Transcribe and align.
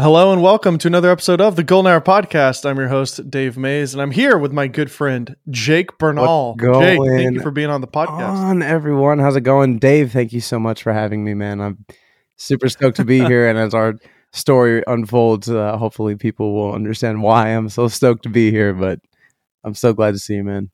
Hello 0.00 0.32
and 0.32 0.40
welcome 0.40 0.78
to 0.78 0.86
another 0.86 1.10
episode 1.10 1.40
of 1.40 1.56
the 1.56 1.64
Golden 1.64 1.90
Hour 1.90 2.00
Podcast. 2.00 2.64
I'm 2.64 2.78
your 2.78 2.86
host, 2.86 3.28
Dave 3.28 3.58
Maze, 3.58 3.94
and 3.94 4.00
I'm 4.00 4.12
here 4.12 4.38
with 4.38 4.52
my 4.52 4.68
good 4.68 4.92
friend, 4.92 5.34
Jake 5.50 5.98
Bernal. 5.98 6.54
Jake, 6.56 7.00
thank 7.04 7.34
you 7.34 7.40
for 7.40 7.50
being 7.50 7.68
on 7.68 7.80
the 7.80 7.88
podcast. 7.88 8.36
on 8.36 8.62
everyone 8.62 9.18
how's 9.18 9.34
it 9.34 9.40
going 9.40 9.80
dave 9.80 10.12
thank 10.12 10.32
you 10.32 10.40
so 10.40 10.60
much 10.60 10.84
for 10.84 10.92
having 10.92 11.24
me 11.24 11.34
man 11.34 11.60
i'm 11.60 11.84
super 12.36 12.68
stoked 12.68 12.98
to 12.98 13.04
be 13.04 13.18
here 13.26 13.48
and 13.48 13.58
as 13.58 13.74
our 13.74 13.94
story 14.32 14.84
unfolds 14.86 15.50
uh, 15.50 15.76
hopefully 15.76 16.14
people 16.14 16.54
will 16.54 16.72
understand 16.72 17.20
why 17.20 17.48
i'm 17.48 17.68
so 17.68 17.88
stoked 17.88 18.22
to 18.22 18.28
be 18.28 18.52
here 18.52 18.72
but 18.72 19.00
i'm 19.64 19.74
so 19.74 19.92
glad 19.92 20.12
to 20.12 20.18
see 20.20 20.34
you 20.34 20.44
man 20.44 20.70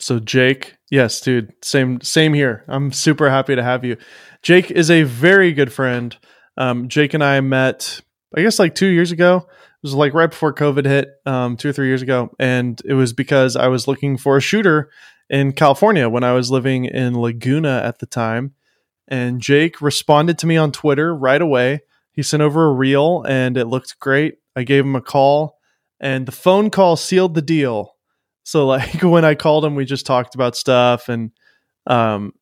So, 0.00 0.18
Jake, 0.18 0.74
yes, 0.90 1.20
dude, 1.20 1.52
same 1.62 2.00
same 2.00 2.34
here. 2.34 2.64
I'm 2.66 2.90
super 2.90 3.30
happy 3.30 3.54
to 3.54 3.62
have 3.62 3.84
you. 3.84 3.96
Jake 4.42 4.72
is 4.72 4.90
a 4.90 5.04
very 5.04 5.52
good 5.52 5.72
friend. 5.72 6.16
Um, 6.56 6.88
Jake 6.88 7.14
and 7.14 7.24
I 7.24 7.40
met, 7.40 8.00
I 8.36 8.42
guess, 8.42 8.58
like 8.58 8.74
two 8.74 8.86
years 8.86 9.12
ago. 9.12 9.46
It 9.48 9.82
was 9.82 9.94
like 9.94 10.14
right 10.14 10.30
before 10.30 10.54
COVID 10.54 10.86
hit, 10.86 11.08
um, 11.26 11.56
two 11.56 11.68
or 11.68 11.72
three 11.72 11.88
years 11.88 12.02
ago, 12.02 12.34
and 12.38 12.80
it 12.84 12.94
was 12.94 13.12
because 13.12 13.54
I 13.54 13.68
was 13.68 13.86
looking 13.86 14.16
for 14.16 14.36
a 14.36 14.40
shooter 14.40 14.90
in 15.28 15.52
California 15.52 16.08
when 16.08 16.24
I 16.24 16.32
was 16.32 16.50
living 16.50 16.86
in 16.86 17.20
Laguna 17.20 17.82
at 17.84 17.98
the 17.98 18.06
time. 18.06 18.54
And 19.08 19.40
Jake 19.40 19.82
responded 19.82 20.38
to 20.38 20.46
me 20.46 20.56
on 20.56 20.72
Twitter 20.72 21.14
right 21.14 21.40
away. 21.40 21.80
He 22.12 22.22
sent 22.22 22.42
over 22.42 22.66
a 22.66 22.72
reel, 22.72 23.24
and 23.28 23.56
it 23.58 23.66
looked 23.66 23.98
great. 23.98 24.36
I 24.56 24.62
gave 24.62 24.84
him 24.84 24.96
a 24.96 25.02
call, 25.02 25.58
and 26.00 26.26
the 26.26 26.32
phone 26.32 26.70
call 26.70 26.96
sealed 26.96 27.34
the 27.34 27.42
deal. 27.42 27.96
So 28.44 28.66
like 28.66 28.94
when 29.02 29.24
I 29.24 29.34
called 29.34 29.64
him, 29.64 29.74
we 29.74 29.84
just 29.84 30.06
talked 30.06 30.34
about 30.34 30.56
stuff, 30.56 31.08
and 31.08 31.32
um, 31.86 32.32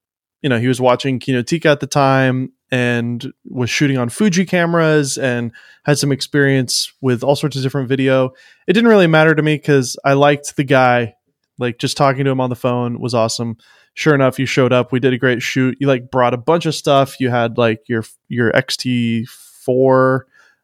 you 0.43 0.49
know, 0.49 0.59
he 0.59 0.69
was 0.69 0.81
watching 0.81 1.19
Kinotika 1.19 1.67
at 1.67 1.81
the 1.81 1.87
time 1.87 2.53
and 2.73 3.33
was 3.45 3.71
shooting 3.71 3.99
on 3.99 4.09
Fuji 4.09 4.45
cameras 4.47 5.17
and 5.19 5.53
had 5.85 5.99
some 5.99 6.11
experience 6.11 6.91
with 7.01 7.23
all 7.23 7.37
sorts 7.37 7.55
of 7.55 7.63
different 7.63 7.89
video. 7.89 8.31
It 8.67 8.73
didn't 8.73 8.89
really 8.89 9.07
matter 9.07 9.35
to 9.35 9.43
me 9.43 9.55
because 9.57 9.97
I 10.05 10.15
liked 10.15 10.57
the 10.57 10.65
guy. 10.65 11.15
Like 11.59 11.79
just 11.79 11.97
talking 11.99 12.25
to 12.25 12.31
him 12.31 12.41
on 12.41 12.49
the 12.51 12.57
phone 12.57 12.99
was 12.99 13.15
awesome. 13.15 13.59
Sure 13.95 14.15
enough, 14.15 14.39
you 14.39 14.47
showed 14.47 14.73
up. 14.73 14.91
We 14.91 15.01
did 15.01 15.13
a 15.13 15.19
great 15.19 15.43
shoot. 15.43 15.77
You 15.79 15.87
like 15.87 16.11
brought 16.11 16.33
a 16.33 16.39
bunch 16.39 16.65
of 16.65 16.75
stuff. 16.75 17.21
You 17.21 17.29
had 17.29 17.59
like 17.59 17.87
your 17.91 18.05
your 18.29 18.51
XT4, 18.53 20.21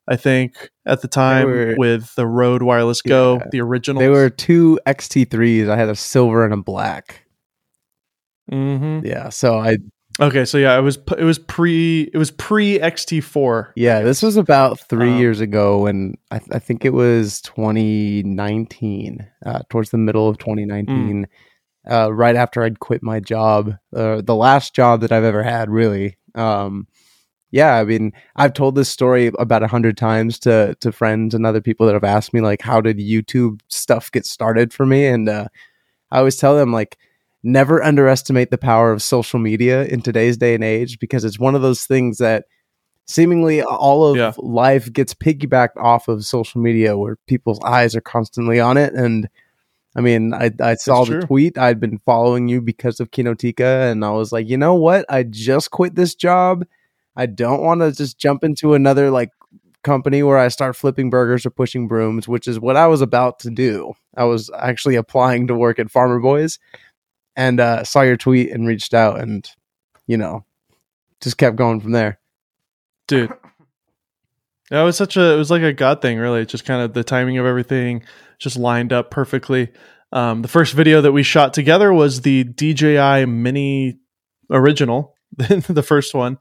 I 0.09 0.17
think, 0.17 0.71
at 0.87 1.03
the 1.03 1.09
time 1.09 1.47
were- 1.47 1.75
with 1.77 2.15
the 2.15 2.27
Rode 2.27 2.63
Wireless 2.63 3.03
Go, 3.03 3.37
Yeah. 3.37 3.47
the 3.53 3.61
original. 3.61 4.01
they 4.01 4.09
were 4.09 4.31
two 4.31 4.81
xt3s 4.87 5.69
i 5.69 5.77
had 5.77 5.91
a 5.91 5.95
silver 5.95 6.43
and 6.45 6.55
a 6.55 6.57
black 6.57 7.27
hmm 8.49 9.01
yeah 9.05 9.29
so 9.29 9.59
i 9.59 9.77
Okay, 10.21 10.45
so 10.45 10.59
yeah, 10.59 10.77
it 10.77 10.83
was 10.83 10.99
it 11.17 11.23
was 11.25 11.39
pre 11.39 12.11
it 12.13 12.19
was 12.19 12.31
pre 12.33 12.79
XT4. 12.81 13.73
yeah 13.77 14.01
this 14.01 14.21
was 14.23 14.37
about 14.37 14.81
three 14.81 15.13
Um, 15.13 15.19
years 15.19 15.41
ago 15.41 15.87
and 15.87 16.17
I, 16.33 16.41
I 16.53 16.59
think 16.59 16.85
it 16.85 16.93
was 16.93 17.41
2019 17.43 19.27
uh, 19.47 19.61
towards 19.71 19.91
the 19.91 19.99
middle 19.99 20.29
of 20.29 20.39
2019 20.39 21.27
uh, 21.91 22.13
right 22.13 22.37
after 22.37 22.63
I'd 22.63 22.81
quit 22.81 23.03
my 23.03 23.19
job, 23.19 23.75
uh, 23.97 24.21
the 24.21 24.35
last 24.35 24.75
job 24.75 25.01
that 25.01 25.11
I've 25.13 25.25
ever 25.25 25.43
had, 25.43 25.71
really. 25.71 26.19
Um, 26.35 26.87
yeah, 27.51 27.77
I 27.77 27.85
mean, 27.85 28.13
I've 28.37 28.53
told 28.53 28.75
this 28.75 28.91
story 28.91 29.31
about 29.39 29.63
a 29.63 29.69
hundred 29.69 29.97
times 29.97 30.39
to 30.41 30.77
to 30.81 30.93
friends 30.93 31.35
and 31.35 31.47
other 31.47 31.63
people 31.63 31.87
that 31.87 31.95
have 31.95 32.05
asked 32.05 32.35
me, 32.35 32.43
like, 32.43 32.61
how 32.61 32.83
did 32.83 32.99
YouTube 32.99 33.61
stuff 33.69 34.13
get 34.13 34.27
started 34.27 34.75
for 34.75 34.85
me? 34.85 35.07
And 35.07 35.31
uh, 35.31 35.47
I 36.11 36.19
always 36.19 36.37
tell 36.37 36.55
them, 36.57 36.73
like, 36.73 36.99
never 37.43 37.83
underestimate 37.83 38.51
the 38.51 38.59
power 38.59 38.93
of 38.93 39.03
social 39.03 39.39
media 39.39 39.85
in 39.85 40.03
today's 40.03 40.37
day 40.37 40.55
and 40.55 40.65
age 40.65 40.99
because 40.99 41.25
it's 41.25 41.39
one 41.39 41.55
of 41.55 41.63
those 41.63 41.85
things 41.85 42.19
that 42.19 42.45
seemingly 43.07 43.63
all 43.63 44.05
of 44.07 44.17
Yeah. 44.17 44.33
life 44.39 44.93
gets 44.93 45.15
piggybacked 45.15 45.77
off 45.77 46.09
of 46.09 46.25
social 46.25 46.61
media 46.61 46.97
where 46.99 47.17
people's 47.27 47.61
eyes 47.65 47.95
are 47.97 48.01
constantly 48.01 48.61
on 48.61 48.77
it 48.77 48.93
and 48.95 49.29
I 49.97 50.01
mean, 50.01 50.33
I, 50.33 50.53
I 50.61 50.75
saw 50.75 51.05
the 51.05 51.23
tweet. 51.27 51.59
I'd 51.59 51.81
been 51.81 51.99
following 51.99 52.47
you 52.47 52.61
because 52.61 53.01
of 53.01 53.11
Kinotika, 53.11 53.91
and 53.91 54.05
I 54.05 54.11
was 54.11 54.31
like, 54.31 54.49
you 54.49 54.57
know 54.57 54.75
what? 54.75 55.05
I 55.09 55.25
just 55.25 55.73
quit 55.73 55.97
this 55.97 56.15
job. 56.15 56.65
I 57.17 57.27
don't 57.27 57.63
want 57.63 57.81
to 57.81 57.91
just 57.91 58.17
jump 58.17 58.45
into 58.45 58.75
another 58.75 59.11
like 59.11 59.31
company 59.83 60.23
where 60.23 60.39
I 60.39 60.49
start 60.49 60.77
flipping 60.77 61.11
burgers 61.11 61.45
or 61.45 61.51
pushing 61.51 61.89
brooms, 61.89 62.29
which 62.29 62.47
is 62.47 62.61
what 62.61 62.77
I 62.77 62.87
was 62.87 63.01
about 63.01 63.41
to 63.41 63.51
do. 63.51 63.95
I 64.17 64.23
was 64.25 64.51
actually 64.57 64.95
applying 64.95 65.49
to 65.49 65.55
work 65.57 65.81
at 65.81 65.91
Farmer 65.91 66.21
Boys, 66.21 66.61
and 67.39 67.61
uh, 67.61 67.85
saw 67.85 68.03
your 68.03 68.19
tweet 68.19 68.51
and 68.51 68.67
reached 68.67 68.93
out, 68.93 69.21
and 69.21 69.49
you 70.07 70.19
know, 70.19 70.45
just 71.23 71.39
kept 71.39 71.57
going 71.57 71.81
from 71.81 71.93
there. 71.93 72.19
dude. 73.07 73.33
That 74.71 74.83
was 74.83 74.99
such 74.99 75.17
a 75.17 75.33
it 75.33 75.37
was 75.37 75.51
like 75.51 75.63
a 75.63 75.73
god 75.73 76.03
thing, 76.03 76.19
really. 76.19 76.45
Just 76.45 76.67
kind 76.67 76.83
of 76.83 76.93
the 76.93 77.05
timing 77.05 77.39
of 77.39 77.47
everything 77.47 78.03
just 78.39 78.59
lined 78.59 78.93
up 78.93 79.11
perfectly. 79.11 79.71
Um, 80.13 80.43
the 80.43 80.49
first 80.49 80.75
video 80.75 81.01
that 81.01 81.13
we 81.13 81.23
shot 81.23 81.55
together 81.55 81.93
was 81.93 82.21
the 82.21 82.45
DJI 82.45 83.25
Mini 83.27 83.99
original, 84.51 85.15
the 85.37 85.85
first 85.87 86.15
one. 86.15 86.39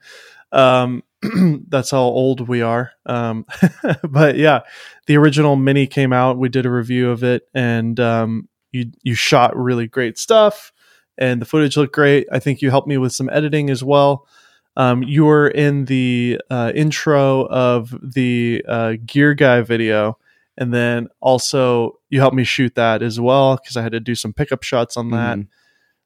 Um, 0.52 1.04
that's 1.68 1.92
how 1.92 2.02
old 2.02 2.48
we 2.48 2.62
are. 2.62 2.92
Um, 3.06 3.46
but 4.04 4.36
yeah, 4.36 4.62
the 5.06 5.18
original 5.18 5.56
Mini 5.56 5.88
came 5.88 6.12
out. 6.12 6.38
We 6.38 6.50
did 6.50 6.66
a 6.66 6.72
review 6.72 7.12
of 7.12 7.24
it, 7.24 7.44
and 7.54 8.00
um, 8.00 8.50
you 8.72 8.92
you 9.04 9.16
shot 9.16 9.56
really 9.56 9.88
great 9.88 10.18
stuff, 10.18 10.72
and 11.18 11.42
the 11.42 11.46
footage 11.46 11.78
looked 11.78 11.94
great. 11.94 12.28
I 12.32 12.40
think 12.40 12.62
you 12.62 12.70
helped 12.70 12.88
me 12.88 12.98
with 12.98 13.12
some 13.14 13.30
editing 13.32 13.70
as 13.70 13.84
well. 13.84 14.28
Um, 14.76 15.02
you 15.04 15.26
were 15.26 15.48
in 15.48 15.86
the 15.86 16.40
uh, 16.52 16.72
intro 16.76 17.48
of 17.48 17.96
the 18.02 18.64
uh, 18.68 18.94
Gear 19.06 19.34
Guy 19.34 19.62
video, 19.62 20.18
and 20.58 20.74
then 20.74 21.08
also 21.20 22.00
you 22.10 22.20
helped 22.20 22.36
me 22.36 22.44
shoot 22.44 22.76
that 22.76 23.02
as 23.02 23.20
well 23.20 23.56
because 23.58 23.76
I 23.76 23.82
had 23.82 23.92
to 23.94 24.00
do 24.00 24.14
some 24.16 24.34
pickup 24.34 24.64
shots 24.64 24.96
on 24.98 25.10
that. 25.12 25.38
Mhm. 25.40 25.48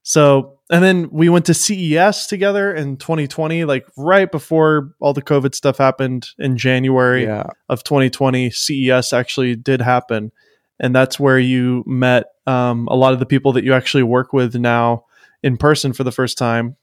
So, 0.04 0.58
and 0.72 0.84
then 0.84 1.10
we 1.12 1.30
went 1.30 1.46
to 1.46 1.54
CES 1.54 2.26
together 2.26 2.74
in 2.74 2.98
2020, 2.98 3.66
like 3.66 3.86
right 3.98 4.32
before 4.32 4.94
all 5.00 5.14
the 5.14 5.22
COVID 5.22 5.54
stuff 5.54 5.78
happened 5.78 6.30
in 6.40 6.58
January 6.58 7.26
Yeah, 7.26 7.44
of 7.70 7.84
2020. 7.84 8.50
CES 8.50 9.14
actually 9.14 9.56
did 9.56 9.80
happen, 9.82 10.32
and 10.82 10.94
that's 10.94 11.18
where 11.18 11.40
you 11.40 11.84
met 11.88 12.26
um, 12.48 12.88
a 12.90 12.96
lot 12.96 13.14
of 13.14 13.20
the 13.20 13.26
people 13.26 13.54
that 13.54 13.64
you 13.64 13.74
actually 13.74 14.04
work 14.04 14.34
with 14.34 14.56
now 14.56 15.06
in 15.44 15.56
person 15.56 15.94
for 15.94 16.04
the 16.04 16.12
first 16.12 16.38
time. 16.38 16.76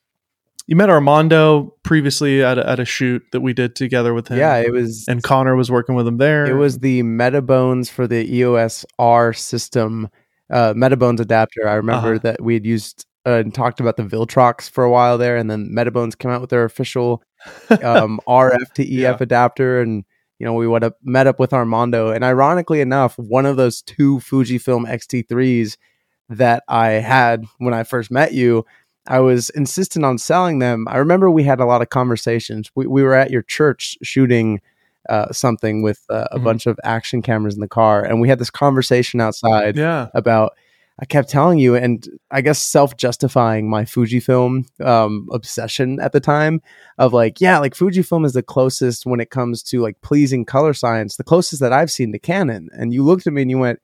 You 0.66 0.76
met 0.76 0.90
Armando 0.90 1.74
previously 1.82 2.42
at 2.44 2.58
a, 2.58 2.68
at 2.68 2.78
a 2.78 2.84
shoot 2.84 3.22
that 3.32 3.40
we 3.40 3.52
did 3.54 3.74
together 3.74 4.12
with 4.14 4.28
him. 4.28 4.38
yeah. 4.38 4.56
It 4.58 4.70
was 4.72 5.06
and 5.08 5.22
Connor 5.22 5.56
was 5.56 5.70
working 5.70 5.94
with 5.94 6.06
him 6.06 6.18
there. 6.18 6.46
It 6.46 6.54
was 6.54 6.78
the 6.80 7.02
Metabones 7.02 7.90
for 7.90 8.06
the 8.06 8.30
EOS 8.34 8.84
R 8.98 9.32
system, 9.32 10.08
uh, 10.50 10.74
Metabones 10.74 11.20
adapter. 11.20 11.66
I 11.68 11.74
remember 11.74 12.10
Uh-huh. 12.14 12.18
that 12.22 12.42
we 12.42 12.54
had 12.54 12.66
used 12.66 13.06
uh, 13.26 13.32
and 13.38 13.54
talked 13.54 13.80
about 13.80 13.96
the 13.96 14.02
Viltrox 14.04 14.70
for 14.70 14.84
a 14.84 14.90
while 14.90 15.18
there, 15.18 15.36
and 15.36 15.50
then 15.50 15.70
Metabones 15.74 16.16
came 16.16 16.30
out 16.30 16.40
with 16.40 16.50
their 16.50 16.64
official 16.64 17.22
um, 17.82 18.20
RF 18.28 18.72
to 18.74 18.82
EF 18.82 18.88
Yeah. 18.88 19.16
adapter, 19.20 19.80
and 19.80 20.04
you 20.38 20.46
know 20.46 20.54
we 20.54 20.66
would 20.66 20.82
have 20.82 20.94
met 21.02 21.26
up 21.26 21.38
with 21.38 21.52
Armando, 21.52 22.10
and 22.10 22.24
ironically 22.24 22.80
enough, 22.80 23.18
one 23.18 23.46
of 23.46 23.56
those 23.56 23.82
two 23.82 24.18
Fujifilm 24.18 24.88
X-T3s 24.88 25.76
that 26.28 26.62
I 26.68 26.88
had 26.90 27.44
when 27.58 27.74
I 27.74 27.82
first 27.84 28.10
met 28.10 28.32
you. 28.32 28.64
I 29.06 29.20
was 29.20 29.48
insistent 29.50 30.04
on 30.04 30.18
selling 30.18 30.58
them. 30.58 30.86
I 30.88 30.98
remember 30.98 31.30
we 31.30 31.42
had 31.44 31.60
a 31.60 31.64
lot 31.64 31.80
of 31.80 31.88
conversations. 31.88 32.70
We, 32.74 32.86
we 32.86 33.02
were 33.02 33.14
at 33.14 33.30
your 33.30 33.40
church 33.42 33.96
shooting 34.02 34.60
uh, 35.08 35.32
something 35.32 35.80
with 35.80 36.04
uh, 36.10 36.26
a 36.32 36.38
Mhm. 36.38 36.44
bunch 36.44 36.66
of 36.66 36.78
action 36.84 37.22
cameras 37.22 37.54
in 37.54 37.60
the 37.62 37.68
car, 37.68 38.04
and 38.04 38.20
we 38.20 38.28
had 38.28 38.38
this 38.38 38.50
conversation 38.50 39.20
outside 39.20 39.76
yeah. 39.76 40.08
about. 40.14 40.52
I 41.00 41.04
kept 41.04 41.30
telling 41.30 41.58
you, 41.58 41.76
and 41.76 42.06
I 42.30 42.40
guess 42.40 42.60
self 42.60 42.96
justifying 42.96 43.70
my 43.70 43.84
Fujifilm 43.84 44.64
um, 44.84 45.28
obsession 45.32 46.00
at 46.00 46.12
the 46.12 46.20
time 46.20 46.60
of 46.98 47.12
like, 47.12 47.40
yeah, 47.40 47.58
like 47.60 47.74
Fujifilm 47.74 48.26
is 48.26 48.32
the 48.32 48.42
closest 48.42 49.06
when 49.06 49.20
it 49.20 49.30
comes 49.30 49.62
to 49.64 49.80
like 49.80 50.00
pleasing 50.00 50.44
color 50.44 50.74
science, 50.74 51.16
the 51.16 51.24
closest 51.24 51.60
that 51.60 51.72
I've 51.72 51.90
seen 51.90 52.12
to 52.12 52.18
Canon. 52.18 52.68
And 52.72 52.92
you 52.92 53.04
looked 53.04 53.28
at 53.28 53.32
me 53.32 53.42
and 53.42 53.50
you 53.50 53.58
went, 53.58 53.80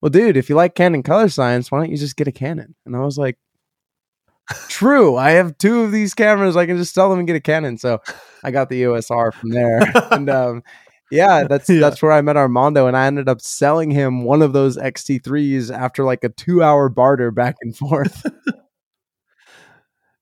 well, 0.00 0.10
dude, 0.10 0.36
if 0.36 0.48
you 0.48 0.54
like 0.54 0.76
Canon 0.76 1.02
color 1.02 1.28
science, 1.28 1.70
why 1.70 1.78
don't 1.78 1.90
you 1.90 1.96
just 1.96 2.16
get 2.16 2.28
a 2.28 2.32
Canon? 2.32 2.76
And 2.86 2.94
I 2.94 3.00
was 3.00 3.18
like, 3.18 3.38
true. 4.68 5.16
I 5.16 5.32
have 5.32 5.58
two 5.58 5.82
of 5.82 5.92
these 5.92 6.14
cameras. 6.14 6.56
I 6.56 6.66
can 6.66 6.76
just 6.76 6.94
sell 6.94 7.10
them 7.10 7.18
and 7.18 7.26
get 7.26 7.36
a 7.36 7.40
Canon. 7.40 7.78
So 7.78 8.00
I 8.44 8.52
got 8.52 8.68
the 8.68 8.76
EOS 8.76 9.10
R 9.10 9.32
from 9.32 9.50
there. 9.50 9.80
and 10.12 10.30
um, 10.30 10.62
yeah, 11.12 11.44
that's 11.48 11.68
Yeah. 11.68 11.78
that's 11.80 12.02
where 12.02 12.10
I 12.12 12.20
met 12.22 12.36
Armando, 12.36 12.86
and 12.88 12.96
I 12.96 13.06
ended 13.06 13.28
up 13.28 13.40
selling 13.40 13.90
him 13.92 14.24
one 14.24 14.42
of 14.42 14.52
those 14.52 14.76
XT3s 14.76 15.70
after 15.70 16.02
like 16.04 16.24
a 16.24 16.30
two-hour 16.30 16.88
barter 16.88 17.30
back 17.30 17.56
and 17.62 17.76
forth. 17.76 18.24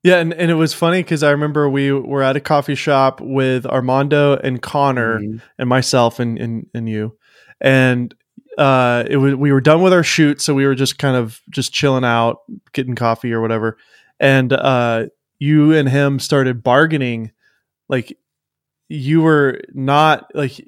Yeah, 0.02 0.16
and, 0.16 0.32
and 0.32 0.50
it 0.50 0.54
was 0.54 0.72
funny 0.72 1.02
because 1.02 1.22
I 1.22 1.31
remember 1.31 1.69
we 1.69 1.92
were 1.92 2.22
at 2.22 2.34
a 2.37 2.40
coffee 2.40 2.75
shop 2.75 3.20
with 3.20 3.66
Armando 3.66 4.34
and 4.37 4.62
Connor 4.62 5.19
Mhm. 5.20 5.42
and 5.58 5.69
myself 5.69 6.19
and, 6.19 6.38
and 6.38 6.66
and 6.72 6.88
you, 6.88 7.19
and 7.60 8.14
uh, 8.56 9.04
it 9.10 9.19
was 9.19 9.34
we 9.34 9.52
were 9.52 9.60
done 9.60 9.82
with 9.82 9.93
our 9.93 10.02
shoot, 10.02 10.40
so 10.40 10.54
we 10.54 10.64
were 10.64 10.75
just 10.75 10.98
kind 10.98 11.16
of 11.16 11.43
just 11.50 11.75
chilling 11.75 12.04
out, 12.04 12.38
getting 12.72 12.94
coffee 12.94 13.31
or 13.31 13.43
whatever, 13.43 13.76
and 14.19 14.54
uh, 14.54 15.06
you 15.38 15.75
and 15.75 15.86
him 15.86 16.19
started 16.19 16.62
bargaining, 16.62 17.31
like 17.90 18.16
you 18.92 19.22
were 19.22 19.60
not 19.72 20.31
like 20.34 20.60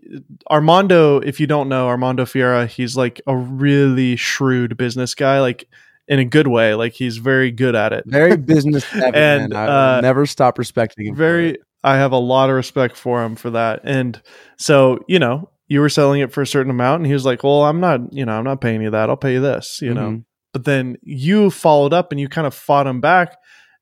Armando. 0.51 1.19
If 1.19 1.41
you 1.41 1.47
don't 1.47 1.69
know 1.69 1.89
Armando 1.89 2.25
Ferreira, 2.25 2.67
he's 2.67 2.97
like 2.97 3.21
a 3.27 3.37
really 3.37 4.17
shrewd 4.17 4.77
business 4.77 5.15
guy, 5.15 5.41
like 5.41 5.69
in 6.09 6.19
a 6.19 6.25
good 6.25 6.47
way. 6.47 6.75
Like 6.75 6.93
he's 6.93 7.17
very 7.19 7.51
good 7.51 7.75
at 7.75 7.93
it. 7.93 8.05
Very 8.07 8.37
business 8.37 8.85
savvy, 8.93 9.17
And, 9.17 9.51
man. 9.51 9.53
I 9.57 9.65
will 9.67 9.73
uh, 9.97 10.01
never 10.03 10.27
stop 10.27 10.59
respecting 10.59 11.07
him. 11.07 11.15
very 11.17 11.59
i 11.85 11.97
have 11.97 12.13
a 12.13 12.17
lot 12.17 12.49
of 12.49 12.55
respect 12.55 12.97
for 12.97 13.25
him 13.25 13.35
for 13.35 13.51
that 13.51 13.81
and 13.83 14.23
so 14.57 15.01
you 15.09 15.19
know 15.19 15.51
you 15.67 15.81
were 15.81 15.89
selling 15.89 16.21
it 16.21 16.33
for 16.33 16.41
a 16.41 16.47
certain 16.47 16.71
amount 16.71 17.01
and 17.01 17.07
he 17.09 17.13
was 17.13 17.25
like 17.27 17.43
well 17.43 17.63
i'm 17.65 17.81
not 17.81 18.13
you 18.13 18.25
know 18.25 18.39
i'm 18.39 18.45
not 18.45 18.61
paying 18.61 18.81
you 18.83 18.91
that 18.91 19.11
i'll 19.11 19.17
pay 19.17 19.33
you 19.33 19.41
this 19.41 19.81
you 19.83 19.93
know 19.93 20.11
Mhm. 20.11 20.25
but 20.53 20.65
then 20.65 20.97
you 21.03 21.51
followed 21.51 21.93
up 21.93 22.13
and 22.13 22.21
you 22.21 22.29
kind 22.29 22.47
of 22.47 22.55
fought 22.55 22.87
him 22.87 23.01
back 23.01 23.37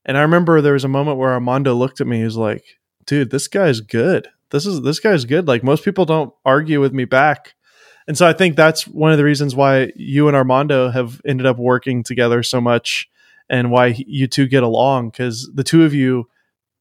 and 0.07 0.17
i 0.17 0.23
remember 0.23 0.63
there 0.63 0.73
was 0.73 0.85
a 0.85 0.89
moment 0.89 1.19
where 1.19 1.29
armando 1.35 1.75
looked 1.75 2.01
at 2.01 2.07
me 2.07 2.17
he 2.21 2.25
was 2.25 2.39
like 2.39 2.65
dude 3.11 3.31
this 3.31 3.49
guy's 3.49 3.81
good. 3.83 4.29
This 4.51 4.65
is 4.67 4.81
this 4.83 5.01
guy's 5.01 5.25
good. 5.25 5.47
Like 5.49 5.63
most 5.65 5.85
people 5.85 6.05
don't 6.07 6.33
argue 6.45 6.81
with 6.81 6.93
me 6.95 7.05
back. 7.05 7.55
And 8.09 8.17
so 8.19 8.27
i 8.27 8.33
think 8.33 8.57
that's 8.57 8.89
one 8.89 9.13
of 9.13 9.19
the 9.19 9.25
reasons 9.25 9.55
why 9.55 9.93
you 9.95 10.27
and 10.29 10.37
armando 10.37 10.89
have 10.91 11.21
ended 11.27 11.47
up 11.47 11.59
working 11.59 12.03
together 12.03 12.43
so 12.43 12.61
much 12.61 13.09
and 13.49 13.71
why 13.71 13.95
you 14.07 14.27
two 14.27 14.49
get 14.49 14.63
along 14.63 15.11
because 15.11 15.49
the 15.55 15.63
two 15.63 15.85
of 15.85 15.93
you 15.95 16.29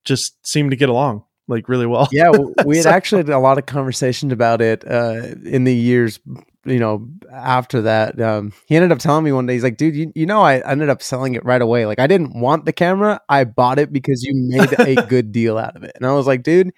just 0.06 0.44
seem 0.48 0.70
to 0.70 0.76
get 0.76 0.90
along 0.90 1.24
like 1.48 1.68
really 1.68 1.86
well. 1.88 2.08
Yeah, 2.12 2.32
we 2.66 2.78
had 2.78 2.84
So- 2.84 2.90
actually 2.92 3.20
had 3.24 3.30
a 3.30 3.40
lot 3.40 3.58
of 3.58 3.66
conversations 3.66 4.32
about 4.32 4.62
it 4.62 4.84
uh, 4.90 5.36
in 5.44 5.64
the 5.66 5.76
years, 5.76 6.20
you 6.66 6.80
know, 6.80 7.08
after 7.32 7.82
that. 7.84 8.20
Um, 8.22 8.54
he 8.68 8.76
ended 8.76 8.92
up 8.92 9.00
telling 9.00 9.24
me 9.24 9.32
one 9.32 9.46
day, 9.46 9.54
he's 9.54 9.64
like, 9.64 9.78
dude, 9.78 9.96
you, 9.96 10.12
you 10.16 10.26
know, 10.26 10.42
I 10.42 10.60
ended 10.70 10.90
up 10.90 11.02
selling 11.02 11.36
it 11.36 11.46
right 11.46 11.62
away. 11.62 11.86
Like, 11.86 12.00
I 12.00 12.08
didn't 12.08 12.40
want 12.40 12.66
the 12.66 12.74
camera. 12.74 13.22
I 13.30 13.44
bought 13.46 13.80
it 13.80 13.94
because 13.94 14.24
you 14.24 14.34
made 14.36 14.74
a 14.80 15.06
good 15.08 15.32
deal 15.32 15.58
out 15.58 15.76
of 15.76 15.84
it. 15.84 15.92
And 15.96 16.06
I 16.06 16.14
was 16.14 16.28
like, 16.28 16.44
dude, 16.44 16.72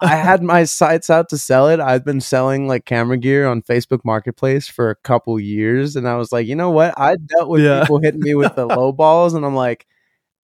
I 0.00 0.14
had 0.16 0.42
my 0.42 0.64
sights 0.64 1.10
out 1.10 1.28
to 1.30 1.38
sell 1.38 1.68
it. 1.68 1.80
I've 1.80 2.04
been 2.04 2.20
selling 2.20 2.68
like 2.68 2.84
camera 2.84 3.16
gear 3.16 3.48
on 3.48 3.62
Facebook 3.62 4.00
Marketplace 4.04 4.68
for 4.68 4.90
a 4.90 4.96
couple 4.96 5.38
years. 5.40 5.96
And 5.96 6.08
I 6.08 6.16
was 6.16 6.30
like, 6.32 6.46
you 6.46 6.54
know 6.56 6.70
what? 6.70 6.94
I 6.98 7.16
dealt 7.16 7.48
with 7.50 7.62
Yeah. 7.64 7.80
people 7.82 8.00
hitting 8.00 8.20
me 8.22 8.34
with 8.36 8.54
the 8.56 8.66
low 8.66 8.92
balls. 8.94 9.34
And 9.34 9.44
I'm 9.44 9.56
like, 9.56 9.86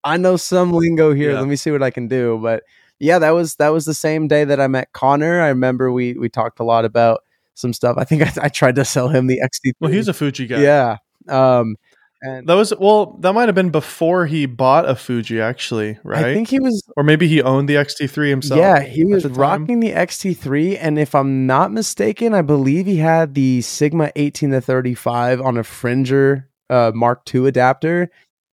I 0.04 0.16
know 0.16 0.36
some 0.36 0.72
lingo 0.72 1.12
here. 1.14 1.32
Yeah. 1.32 1.40
Let 1.40 1.48
me 1.48 1.56
see 1.56 1.70
what 1.70 1.82
I 1.82 1.90
can 1.90 2.08
do. 2.08 2.38
But 2.42 2.62
yeah, 2.98 3.18
that 3.18 3.30
was 3.30 3.56
that 3.56 3.70
was 3.70 3.84
the 3.84 3.94
same 3.94 4.28
day 4.28 4.44
that 4.44 4.60
I 4.60 4.68
met 4.68 4.92
Connor. 4.92 5.40
I 5.40 5.48
remember 5.48 5.92
we 5.92 6.14
we 6.14 6.28
talked 6.28 6.60
a 6.60 6.64
lot 6.64 6.84
about 6.84 7.20
some 7.54 7.72
stuff. 7.72 7.96
I 7.98 8.04
think 8.04 8.22
I, 8.22 8.44
I 8.44 8.48
tried 8.48 8.76
to 8.76 8.84
sell 8.84 9.08
him 9.08 9.26
the 9.26 9.40
XT. 9.44 9.72
well 9.80 9.90
he's 9.90 10.08
a 10.08 10.14
fuji 10.14 10.46
guy 10.46 10.60
yeah. 10.62 10.96
Um, 11.28 11.76
and 12.24 12.46
that 12.48 12.54
was 12.54 12.72
well 12.78 13.16
that 13.20 13.32
might 13.32 13.48
have 13.48 13.54
been 13.54 13.70
before 13.70 14.26
he 14.26 14.46
bought 14.46 14.88
a 14.88 14.94
fuji 14.94 15.40
actually 15.40 15.98
right 16.04 16.24
I 16.24 16.34
think 16.34 16.48
he 16.48 16.60
was 16.60 16.82
or 16.96 17.02
maybe 17.02 17.26
he 17.26 17.42
owned 17.42 17.68
the 17.68 17.74
xt3 17.74 18.28
himself 18.30 18.58
Yeah, 18.58 18.80
he 18.80 19.04
was 19.04 19.24
the 19.24 19.28
rocking 19.30 19.80
the 19.80 19.90
XT3, 19.90 20.78
and 20.80 20.98
if 20.98 21.14
I'm 21.16 21.46
not 21.46 21.72
mistaken, 21.72 22.32
I 22.32 22.42
believe 22.42 22.86
he 22.86 22.96
had 22.98 23.34
the 23.34 23.60
Sigma 23.62 24.12
18 24.14 24.50
to 24.52 24.60
35 24.60 25.40
on 25.40 25.56
a 25.56 25.64
Fringer 25.64 26.48
uh, 26.70 26.92
Mark 26.94 27.22
II 27.34 27.48
adapter. 27.48 28.08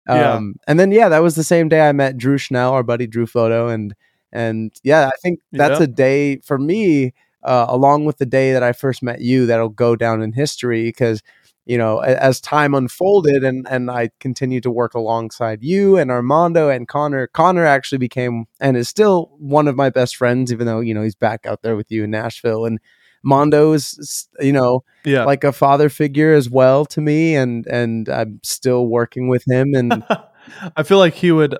Yeah. 0.08 0.32
Um, 0.32 0.54
and 0.66 0.80
then 0.80 0.90
yeah, 0.90 1.10
that 1.10 1.18
was 1.22 1.34
the 1.34 1.44
same 1.44 1.68
day 1.68 1.86
I 1.86 1.92
met 1.92 2.16
Drew 2.16 2.38
Schnell, 2.38 2.72
our 2.72 2.82
buddy 2.82 3.06
Drew 3.06 3.26
Photo, 3.26 3.68
and 3.68 3.94
and 4.32 4.72
yeah, 4.82 5.08
I 5.08 5.16
think 5.22 5.40
that's 5.52 5.78
Yeah. 5.80 5.84
a 5.84 5.86
day 5.86 6.36
for 6.38 6.58
me, 6.58 7.12
uh, 7.42 7.66
along 7.68 8.04
with 8.04 8.18
the 8.18 8.26
day 8.26 8.52
that 8.52 8.62
I 8.62 8.72
first 8.72 9.02
met 9.02 9.20
you, 9.20 9.46
that'll 9.46 9.68
go 9.68 9.96
down 9.96 10.22
in 10.22 10.32
history 10.32 10.84
because 10.84 11.22
you 11.66 11.76
know 11.76 11.98
as 11.98 12.40
time 12.40 12.74
unfolded 12.74 13.44
and 13.44 13.66
and 13.68 13.90
I 13.90 14.10
continued 14.20 14.62
to 14.62 14.70
work 14.70 14.94
alongside 14.94 15.62
you 15.62 15.96
and 15.96 16.10
Armando 16.10 16.68
and 16.68 16.88
Connor. 16.88 17.26
Connor 17.28 17.64
actually 17.64 17.98
became 17.98 18.46
and 18.60 18.76
is 18.76 18.88
still 18.88 19.30
one 19.38 19.68
of 19.68 19.76
my 19.76 19.90
best 19.90 20.16
friends, 20.16 20.52
even 20.52 20.66
though 20.66 20.80
you 20.80 20.94
know 20.94 21.02
he's 21.02 21.14
back 21.14 21.46
out 21.46 21.62
there 21.62 21.76
with 21.76 21.90
you 21.90 22.04
in 22.04 22.10
Nashville. 22.10 22.64
And 22.64 22.80
Mondo 23.22 23.72
is 23.72 24.28
you 24.40 24.52
know 24.52 24.84
yeah 25.04 25.24
like 25.24 25.44
a 25.44 25.52
father 25.52 25.88
figure 25.88 26.32
as 26.34 26.50
well 26.50 26.84
to 26.86 27.00
me, 27.00 27.36
and 27.36 27.66
and 27.66 28.08
I'm 28.08 28.40
still 28.42 28.86
working 28.86 29.28
with 29.28 29.44
him 29.46 29.74
and. 29.74 30.04
i 30.76 30.82
feel 30.82 30.96
like 30.96 31.12
he 31.12 31.30
would 31.30 31.58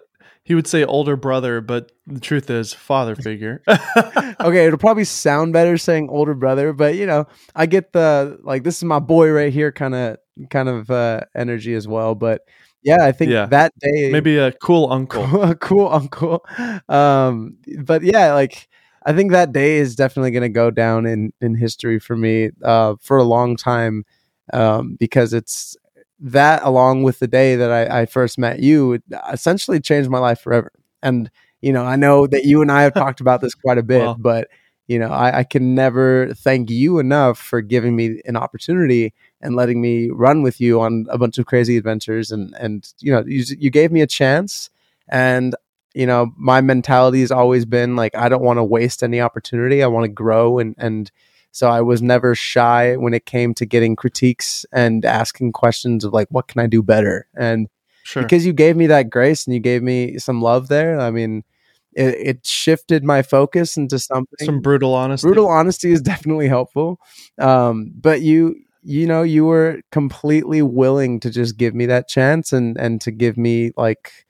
he 0.48 0.54
would 0.54 0.66
say 0.66 0.82
older 0.84 1.14
brother 1.16 1.60
but 1.60 1.92
the 2.06 2.20
truth 2.20 2.50
is 2.50 2.72
father 2.72 3.14
figure 3.14 3.62
okay, 4.40 4.66
it'll 4.66 4.78
probably 4.78 5.04
sound 5.04 5.52
better 5.52 5.76
saying 5.76 6.08
older 6.08 6.34
brother, 6.34 6.72
but 6.72 6.94
you 6.94 7.06
know, 7.06 7.26
I 7.54 7.66
get 7.66 7.92
the 7.92 8.38
like 8.42 8.64
this 8.64 8.76
is 8.78 8.84
my 8.84 8.98
boy 8.98 9.30
right 9.30 9.52
here 9.52 9.72
kind 9.72 9.94
of 9.94 10.16
kind 10.50 10.68
of 10.68 10.90
uh 10.90 11.20
energy 11.36 11.74
as 11.74 11.86
well. 11.86 12.14
But 12.14 12.42
yeah, 12.82 12.98
I 13.02 13.12
think 13.12 13.30
Yeah. 13.32 13.46
that 13.46 13.72
day 13.80 14.10
maybe 14.12 14.38
a 14.38 14.52
cool 14.52 14.90
uncle 14.92 15.26
cool, 15.28 15.54
cool 15.56 15.88
uncle. 15.88 16.44
Um 16.88 17.56
but 17.84 18.02
yeah, 18.02 18.32
like 18.34 18.68
I 19.04 19.12
think 19.12 19.32
that 19.32 19.52
day 19.52 19.76
is 19.78 19.96
definitely 19.96 20.30
gonna 20.30 20.48
go 20.48 20.70
down 20.70 21.06
in 21.06 21.32
in 21.40 21.54
history 21.54 21.98
for 21.98 22.16
me 22.16 22.50
uh 22.62 22.94
for 23.00 23.18
a 23.18 23.24
long 23.24 23.56
time. 23.56 24.04
Um 24.52 24.96
because 24.98 25.34
it's 25.34 25.76
that 26.20 26.62
along 26.64 27.04
with 27.04 27.18
the 27.18 27.28
day 27.28 27.56
that 27.56 27.70
I, 27.70 28.00
I 28.00 28.06
first 28.06 28.38
met 28.38 28.60
you 28.60 29.00
essentially 29.32 29.80
changed 29.80 30.10
my 30.10 30.18
life 30.18 30.40
forever. 30.40 30.72
And 31.02 31.30
you 31.60 31.72
know, 31.72 31.84
I 31.84 31.96
know 31.96 32.26
that 32.26 32.44
you 32.44 32.62
and 32.62 32.70
I 32.70 32.82
have 32.82 32.94
talked 32.94 33.20
about 33.20 33.40
this 33.40 33.54
quite 33.54 33.78
a 33.78 33.82
bit, 33.82 34.16
but 34.18 34.48
you 34.88 34.98
know, 34.98 35.10
I, 35.10 35.40
I 35.40 35.44
can 35.44 35.74
never 35.74 36.32
thank 36.34 36.70
you 36.70 36.98
enough 36.98 37.38
for 37.38 37.60
giving 37.60 37.94
me 37.94 38.22
an 38.24 38.36
opportunity 38.36 39.12
and 39.40 39.54
letting 39.54 39.82
me 39.82 40.08
run 40.10 40.42
with 40.42 40.60
you 40.60 40.80
on 40.80 41.06
a 41.10 41.18
bunch 41.18 41.36
of 41.38 41.46
crazy 41.46 41.76
adventures. 41.76 42.32
And 42.32 42.54
and 42.58 42.90
you 43.00 43.12
know, 43.12 43.22
you 43.26 43.44
you 43.58 43.70
gave 43.70 43.92
me 43.92 44.00
a 44.00 44.06
chance, 44.06 44.70
and 45.08 45.54
you 45.94 46.06
know, 46.06 46.32
my 46.36 46.60
mentality 46.62 47.20
has 47.20 47.30
always 47.30 47.66
been 47.66 47.96
like 47.96 48.14
I 48.14 48.28
don't 48.28 48.42
want 48.42 48.58
to 48.58 48.64
waste 48.64 49.02
any 49.02 49.20
opportunity. 49.20 49.82
I 49.82 49.88
want 49.88 50.04
to 50.04 50.08
grow, 50.12 50.58
and 50.58 50.74
and 50.78 51.10
so 51.52 51.68
I 51.68 51.80
was 51.80 52.02
never 52.02 52.34
shy 52.34 52.96
when 52.96 53.14
it 53.14 53.26
came 53.26 53.54
to 53.54 53.66
getting 53.66 53.96
critiques 53.96 54.66
and 54.72 55.04
asking 55.04 55.52
questions 55.52 56.04
of 56.04 56.12
like, 56.12 56.28
what 56.30 56.48
can 56.48 56.60
I 56.60 56.66
do 56.66 56.82
better? 56.82 57.26
And 57.36 57.68
sure 58.04 58.22
because 58.22 58.46
you 58.46 58.52
gave 58.52 58.76
me 58.76 58.86
that 58.88 59.10
grace 59.10 59.46
and 59.46 59.54
you 59.54 59.60
gave 59.60 59.82
me 59.82 60.18
some 60.18 60.42
love 60.42 60.68
there. 60.68 61.00
I 61.00 61.10
mean, 61.10 61.44
it, 61.92 62.14
it 62.14 62.46
shifted 62.46 63.02
my 63.04 63.22
focus 63.22 63.76
into 63.76 63.98
something. 63.98 64.46
some 64.46 64.60
brutal 64.60 64.94
honesty 64.94 65.26
brutal 65.26 65.48
honesty 65.48 65.90
is 65.90 66.00
definitely 66.02 66.48
helpful, 66.48 67.00
um, 67.38 67.92
but 67.94 68.22
you 68.22 68.56
you 68.82 69.06
know 69.06 69.22
you 69.22 69.44
were 69.44 69.80
completely 69.90 70.62
willing 70.62 71.20
to 71.20 71.30
just 71.30 71.56
give 71.56 71.74
me 71.74 71.86
that 71.86 72.08
chance 72.08 72.52
and 72.52 72.76
and 72.78 73.00
to 73.00 73.10
give 73.10 73.36
me 73.36 73.72
like. 73.76 74.26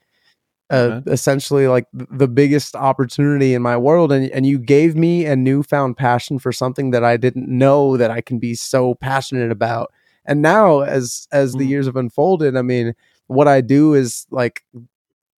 Uh, 0.71 0.93
Okay. 0.93 1.11
essentially 1.13 1.67
like 1.67 1.87
the 1.93 2.29
biggest 2.29 2.77
opportunity 2.77 3.55
in 3.55 3.63
my 3.63 3.75
world 3.77 4.13
and, 4.13 4.31
and 4.33 4.45
you 4.45 4.59
gave 4.59 4.95
me 4.95 5.25
a 5.25 5.35
newfound 5.35 5.97
passion 5.97 6.39
for 6.39 6.53
something 6.53 6.91
that 6.91 7.03
i 7.03 7.17
didn't 7.17 7.49
know 7.49 7.97
that 7.97 8.11
i 8.11 8.21
can 8.21 8.39
be 8.39 8.55
so 8.55 8.95
passionate 8.97 9.51
about 9.51 9.91
and 10.27 10.43
now 10.43 10.81
as 10.81 11.27
as 11.33 11.57
the 11.57 11.65
Mm. 11.65 11.69
years 11.71 11.87
have 11.87 11.97
unfolded 11.97 12.55
i 12.55 12.61
mean 12.61 12.95
what 13.29 13.47
I 13.49 13.61
do 13.61 13.95
is 13.95 14.27
like 14.31 14.65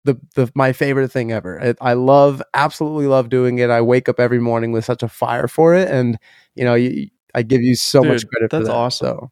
the 0.04 0.16
the 0.34 0.50
my 0.54 0.72
favorite 0.72 1.10
thing 1.12 1.32
ever. 1.32 1.60
I, 1.62 1.90
I 1.90 1.92
love 1.94 2.42
absolutely 2.54 3.06
love 3.06 3.28
doing 3.28 3.58
it. 3.58 3.70
I 3.70 3.80
wake 3.82 4.08
up 4.08 4.18
every 4.18 4.40
morning 4.40 4.72
with 4.72 4.84
such 4.84 5.02
a 5.02 5.08
fire 5.08 5.48
for 5.48 5.74
it, 5.74 5.88
and 5.90 6.18
you 6.54 6.64
know, 6.64 6.74
you, 6.74 7.08
I 7.34 7.42
give 7.42 7.62
you 7.62 7.74
so 7.76 8.04
much 8.04 8.22
Dude, 8.22 8.28
credit. 8.28 8.52
for 8.56 8.62
that's 8.62 8.68
that, 8.68 8.74
awesome. 8.74 9.08
So 9.08 9.30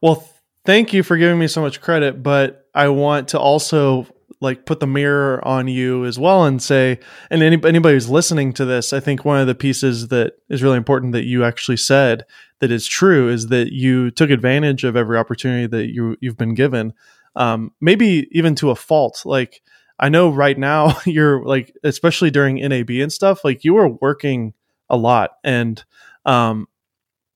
Well, 0.00 0.16
th- 0.16 0.28
thank 0.64 0.92
you 0.92 1.02
for 1.02 1.16
giving 1.16 1.38
me 1.38 1.46
so 1.46 1.60
much 1.60 1.80
credit, 1.80 2.22
but 2.22 2.68
I 2.74 2.88
want 2.88 3.28
to 3.28 3.38
also 3.40 4.06
like 4.42 4.66
put 4.66 4.80
the 4.80 4.86
mirror 4.86 5.40
on 5.46 5.68
you 5.68 6.04
as 6.04 6.18
well 6.18 6.44
and 6.44 6.60
say, 6.62 6.98
and 7.30 7.42
any, 7.42 7.58
anybody 7.64 7.94
who's 7.94 8.10
listening 8.10 8.52
to 8.54 8.64
this, 8.64 8.92
I 8.92 9.00
think 9.00 9.24
one 9.24 9.40
of 9.40 9.46
the 9.46 9.54
pieces 9.54 10.08
that 10.08 10.34
is 10.50 10.62
really 10.62 10.76
important 10.76 11.12
that 11.12 11.24
you 11.24 11.44
actually 11.44 11.78
said 11.78 12.24
that 12.58 12.70
is 12.70 12.86
true 12.86 13.28
is 13.30 13.46
that 13.48 13.72
you 13.72 14.10
took 14.10 14.30
advantage 14.30 14.84
of 14.84 14.96
every 14.96 15.16
opportunity 15.16 15.66
that 15.68 15.92
you 15.94 16.16
you've 16.20 16.36
been 16.36 16.54
given, 16.54 16.92
um, 17.36 17.72
maybe 17.80 18.28
even 18.32 18.54
to 18.56 18.70
a 18.70 18.76
fault. 18.76 19.22
Like 19.24 19.62
I 19.98 20.08
know 20.08 20.28
right 20.30 20.58
now 20.58 20.98
you're 21.06 21.44
like, 21.44 21.74
especially 21.84 22.30
during 22.30 22.56
NAB 22.56 22.90
and 22.90 23.12
stuff, 23.12 23.44
like 23.44 23.64
you 23.64 23.74
were 23.74 23.88
working 23.88 24.52
a 24.90 24.96
lot 24.96 25.30
and. 25.44 25.82
Um, 26.26 26.68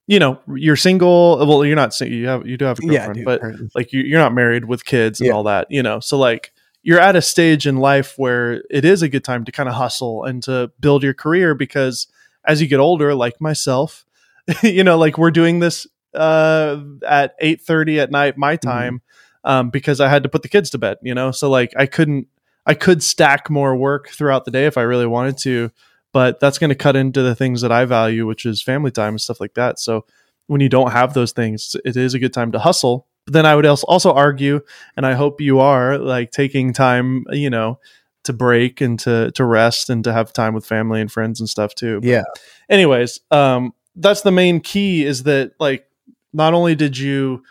you 0.08 0.20
know, 0.20 0.38
you're 0.54 0.76
single. 0.76 1.36
Well, 1.44 1.64
you're 1.64 1.74
not. 1.74 2.00
You 2.00 2.28
have 2.28 2.46
you 2.46 2.56
do 2.56 2.64
have 2.64 2.78
a 2.78 2.82
girlfriend, 2.86 3.14
dude, 3.16 3.24
but 3.24 3.40
like 3.74 3.92
you, 3.92 4.02
you're 4.02 4.20
not 4.20 4.32
married 4.32 4.66
with 4.66 4.84
kids 4.84 5.18
and 5.20 5.26
Yeah. 5.26 5.32
all 5.32 5.42
that, 5.42 5.66
you 5.68 5.82
know. 5.82 5.98
So 5.98 6.16
like 6.16 6.52
you're 6.86 7.00
at 7.00 7.16
a 7.16 7.20
stage 7.20 7.66
in 7.66 7.78
life 7.78 8.14
where 8.16 8.62
it 8.70 8.84
is 8.84 9.02
a 9.02 9.08
good 9.08 9.24
time 9.24 9.44
to 9.44 9.50
kind 9.50 9.68
of 9.68 9.74
hustle 9.74 10.22
and 10.22 10.40
to 10.44 10.70
build 10.78 11.02
your 11.02 11.14
career 11.14 11.52
because 11.52 12.06
as 12.44 12.62
you 12.62 12.68
get 12.68 12.78
older, 12.78 13.12
like 13.12 13.40
myself, 13.40 14.06
you 14.62 14.84
know, 14.84 14.96
like 14.96 15.18
we're 15.18 15.32
doing 15.32 15.58
this 15.58 15.88
uh, 16.14 16.80
at 17.04 17.34
eight 17.40 17.60
thirty 17.60 17.98
at 17.98 18.12
night 18.12 18.38
my 18.38 18.56
Mm-hmm. 18.56 18.68
time 18.68 19.02
um, 19.42 19.70
because 19.70 20.00
I 20.00 20.08
had 20.08 20.22
to 20.22 20.28
put 20.28 20.42
the 20.42 20.48
kids 20.48 20.70
to 20.70 20.78
bed, 20.78 20.98
you 21.02 21.12
know. 21.12 21.32
So 21.32 21.50
like 21.50 21.72
I 21.76 21.86
couldn't, 21.86 22.28
I 22.64 22.74
could 22.74 23.02
stack 23.02 23.50
more 23.50 23.74
work 23.74 24.08
throughout 24.10 24.44
the 24.44 24.52
day 24.52 24.66
if 24.66 24.78
I 24.78 24.82
really 24.82 25.06
wanted 25.08 25.38
to, 25.38 25.72
but 26.12 26.38
that's 26.38 26.58
going 26.58 26.70
to 26.70 26.76
cut 26.76 26.94
into 26.94 27.20
the 27.20 27.34
things 27.34 27.62
that 27.62 27.72
I 27.72 27.84
value, 27.84 28.28
which 28.28 28.46
is 28.46 28.62
family 28.62 28.92
time 28.92 29.14
and 29.14 29.20
stuff 29.20 29.40
like 29.40 29.54
that. 29.54 29.80
So 29.80 30.04
when 30.46 30.60
you 30.60 30.68
don't 30.68 30.92
have 30.92 31.14
those 31.14 31.32
things, 31.32 31.74
it 31.84 31.96
is 31.96 32.14
a 32.14 32.20
good 32.20 32.32
time 32.32 32.52
to 32.52 32.60
hustle. 32.60 33.08
But 33.26 33.32
then 33.32 33.46
I 33.46 33.54
would 33.54 33.66
also 33.66 33.84
also 33.88 34.12
argue, 34.12 34.60
and 34.96 35.04
I 35.04 35.14
hope 35.14 35.40
you 35.40 35.58
are 35.58 35.98
like 35.98 36.30
taking 36.30 36.72
time, 36.72 37.24
you 37.30 37.50
know, 37.50 37.78
to 38.24 38.32
break 38.32 38.80
and 38.80 38.98
to 39.00 39.30
to 39.32 39.44
rest 39.44 39.90
and 39.90 40.02
to 40.04 40.12
have 40.12 40.32
time 40.32 40.54
with 40.54 40.64
family 40.64 41.00
and 41.00 41.10
friends 41.10 41.40
and 41.40 41.48
stuff 41.48 41.74
too. 41.74 42.00
But 42.00 42.08
Yeah. 42.08 42.22
anyways, 42.70 43.20
um, 43.30 43.72
that's 43.96 44.22
the 44.22 44.30
main 44.32 44.60
key 44.60 45.04
is 45.04 45.24
that 45.24 45.52
like 45.58 45.86
not 46.32 46.54
only 46.54 46.74
did 46.74 46.96
you 46.98 47.42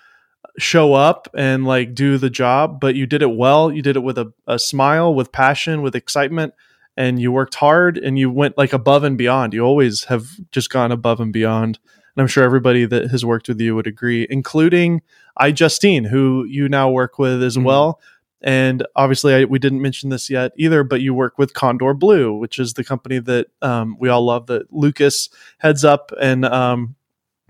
show 0.57 0.93
up 0.93 1.27
and 1.35 1.65
like 1.65 1.93
do 1.93 2.17
the 2.17 2.29
job, 2.29 2.79
but 2.79 2.95
you 2.95 3.05
did 3.05 3.21
it 3.21 3.35
well. 3.35 3.71
You 3.71 3.81
did 3.81 3.97
it 3.97 4.03
with 4.03 4.17
a, 4.17 4.31
a 4.47 4.57
smile, 4.57 5.13
with 5.13 5.31
passion, 5.31 5.81
with 5.81 5.95
excitement, 5.95 6.53
and 6.95 7.19
you 7.19 7.31
worked 7.31 7.55
hard 7.55 7.97
and 7.97 8.17
you 8.17 8.29
went 8.31 8.57
like 8.57 8.71
above 8.71 9.03
and 9.03 9.17
beyond. 9.17 9.53
You 9.53 9.61
always 9.61 10.05
have 10.05 10.27
just 10.51 10.69
gone 10.69 10.91
above 10.93 11.19
and 11.19 11.33
beyond. 11.33 11.79
And 12.15 12.21
I'm 12.21 12.27
sure 12.27 12.43
everybody 12.43 12.85
that 12.85 13.11
has 13.11 13.25
worked 13.25 13.47
with 13.47 13.59
you 13.59 13.75
would 13.75 13.87
agree, 13.87 14.25
including 14.29 15.01
I 15.37 15.51
Justine, 15.51 16.05
who 16.05 16.45
you 16.45 16.69
now 16.69 16.89
work 16.89 17.19
with 17.19 17.43
as 17.43 17.57
Mhm. 17.57 17.63
well. 17.63 17.99
And 18.41 18.85
obviously, 18.95 19.33
I, 19.33 19.45
we 19.45 19.59
didn't 19.59 19.81
mention 19.81 20.09
this 20.11 20.29
yet 20.29 20.51
either, 20.55 20.83
but 20.83 21.01
you 21.01 21.13
work 21.13 21.37
with 21.37 21.53
Condor 21.53 21.93
Blue, 21.93 22.33
which 22.37 22.59
is 22.59 22.73
the 22.73 22.83
company 22.83 23.17
that 23.19 23.47
um, 23.61 23.97
we 23.99 24.07
all 24.09 24.23
love 24.23 24.47
that 24.47 24.71
Lucas 24.71 25.29
heads 25.57 25.83
up, 25.83 26.11
and 26.21 26.45
um, 26.45 26.95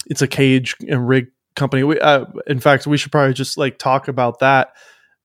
it's 0.10 0.22
a 0.22 0.28
cage 0.28 0.76
and 0.88 1.08
rig 1.08 1.28
company. 1.56 1.84
We, 1.84 2.00
uh, 2.00 2.26
in 2.48 2.60
fact, 2.60 2.88
we 2.88 2.98
should 2.98 3.12
probably 3.12 3.34
just 3.34 3.58
like 3.58 3.78
talk 3.78 4.08
about 4.08 4.40
that 4.40 4.74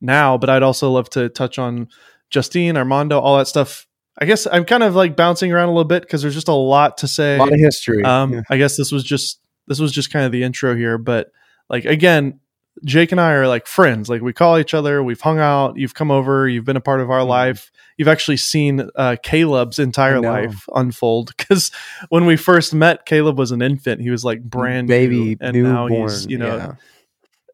now. 0.00 0.37
But 0.37 0.50
I'd 0.50 0.62
also 0.62 0.90
love 0.90 1.09
to 1.11 1.28
touch 1.28 1.59
on 1.59 1.88
Justine, 2.30 2.76
Armando, 2.76 3.18
all 3.20 3.38
that 3.38 3.47
stuff. 3.47 3.87
I 4.21 4.27
guess 4.27 4.47
I'm 4.50 4.65
kind 4.65 4.83
of 4.83 4.95
like 4.95 5.17
bouncing 5.17 5.50
around 5.53 5.69
a 5.69 5.73
little 5.73 5.85
bit 5.85 6.03
because 6.03 6.23
there's 6.23 6.35
just 6.35 6.49
a 6.49 6.53
lot 6.55 6.99
to 6.99 7.09
say. 7.09 7.37
A 7.37 7.39
lot 7.39 7.53
of 7.53 7.59
history. 7.59 8.05
Um, 8.05 8.35
Yeah. 8.35 8.43
I 8.50 8.59
guess 8.59 8.77
this 8.77 8.93
was 8.93 9.03
just 9.05 9.41
this 9.67 9.79
was 9.79 9.93
just 9.93 10.12
kind 10.12 10.27
of 10.27 10.33
the 10.33 10.43
intro 10.43 10.75
here, 10.77 10.99
but 10.99 11.31
like 11.69 11.85
again, 11.85 12.41
Jake 12.85 13.12
and 13.12 13.21
I 13.21 13.33
are 13.33 13.49
like 13.49 13.67
friends. 13.67 14.09
Like 14.09 14.21
we 14.23 14.33
call 14.33 14.59
each 14.59 14.75
other. 14.75 15.03
We've 15.03 15.21
hung 15.21 15.39
out. 15.39 15.77
You've 15.79 15.95
come 15.95 16.11
over. 16.11 16.49
You've 16.49 16.65
been 16.65 16.77
a 16.77 16.81
part 16.81 17.00
of 17.00 17.11
our 17.11 17.21
Mhm. 17.21 17.29
life. 17.29 17.71
You've 17.97 18.09
actually 18.09 18.37
seen 18.39 18.89
uh, 18.97 19.17
Caleb's 19.23 19.79
entire 19.79 20.21
life 20.21 20.65
unfold. 20.75 21.33
Because 21.37 21.71
when 22.11 22.27
we 22.27 22.37
first 22.37 22.73
met, 22.75 23.07
Caleb 23.07 23.39
was 23.39 23.50
an 23.53 23.61
infant. 23.62 24.00
He 24.00 24.11
was 24.11 24.25
like 24.25 24.43
brand 24.43 24.89
baby 24.89 25.17
new, 25.19 25.37
and 25.41 25.57
newborn. 25.57 25.93
now 25.93 26.07
he's 26.07 26.27
you 26.27 26.39
know 26.39 26.57
yeah. 26.57 26.73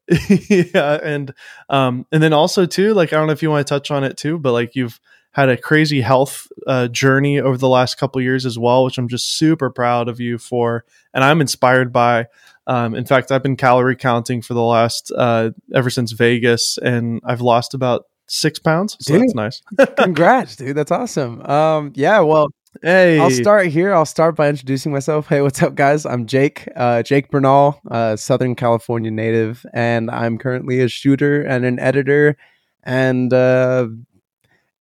yeah 0.38 1.00
and 1.02 1.34
um 1.68 2.06
and 2.12 2.22
then 2.22 2.32
also 2.32 2.64
too 2.64 2.94
like 2.94 3.12
i 3.12 3.16
don't 3.16 3.26
know 3.26 3.32
if 3.32 3.42
you 3.42 3.50
want 3.50 3.66
to 3.66 3.68
touch 3.74 3.90
on 3.90 4.04
it 4.04 4.16
too 4.16 4.38
but 4.38 4.52
like 4.52 4.76
you've 4.76 5.00
had 5.36 5.50
a 5.50 5.56
crazy 5.56 6.00
health 6.00 6.48
uh, 6.66 6.88
journey 6.88 7.38
over 7.38 7.58
the 7.58 7.68
last 7.68 7.98
couple 7.98 8.20
years 8.22 8.46
as 8.46 8.58
well 8.58 8.84
which 8.84 8.96
i'm 8.96 9.08
just 9.08 9.36
super 9.36 9.70
proud 9.70 10.08
of 10.08 10.18
you 10.18 10.38
for 10.38 10.84
and 11.12 11.22
i'm 11.22 11.40
inspired 11.40 11.92
by 11.92 12.26
um, 12.66 12.94
in 12.94 13.04
fact 13.04 13.30
i've 13.30 13.42
been 13.42 13.56
calorie 13.56 13.94
counting 13.94 14.40
for 14.40 14.54
the 14.54 14.62
last 14.62 15.12
uh, 15.16 15.50
ever 15.74 15.90
since 15.90 16.12
vegas 16.12 16.78
and 16.78 17.20
i've 17.24 17.42
lost 17.42 17.74
about 17.74 18.06
six 18.28 18.58
pounds 18.58 18.96
so 19.00 19.12
Dude. 19.12 19.22
that's 19.22 19.34
nice 19.34 19.62
Congrats, 19.96 20.56
dude. 20.56 20.76
That's 20.76 20.90
awesome. 20.90 21.42
Um, 21.42 21.92
yeah, 21.94 22.20
well, 22.20 22.48
hey 22.82 23.18
I'll 23.18 23.30
start 23.30 23.66
here. 23.66 23.94
I'll 23.94 24.06
start 24.06 24.36
by 24.36 24.48
introducing 24.48 24.90
myself. 24.90 25.28
Hey, 25.28 25.42
what's 25.42 25.62
up, 25.62 25.74
guys? 25.74 26.06
I'm 26.06 26.26
Jake, 26.26 26.68
uh, 26.76 27.02
Jake 27.02 27.30
Bernal, 27.30 27.80
uh, 27.90 28.16
Southern 28.16 28.54
California 28.54 29.10
native, 29.10 29.64
and 29.72 30.10
I'm 30.10 30.38
currently 30.38 30.80
a 30.80 30.88
shooter 30.88 31.42
and 31.42 31.64
an 31.64 31.78
editor, 31.78 32.36
and 32.82 33.32
uh, 33.32 33.88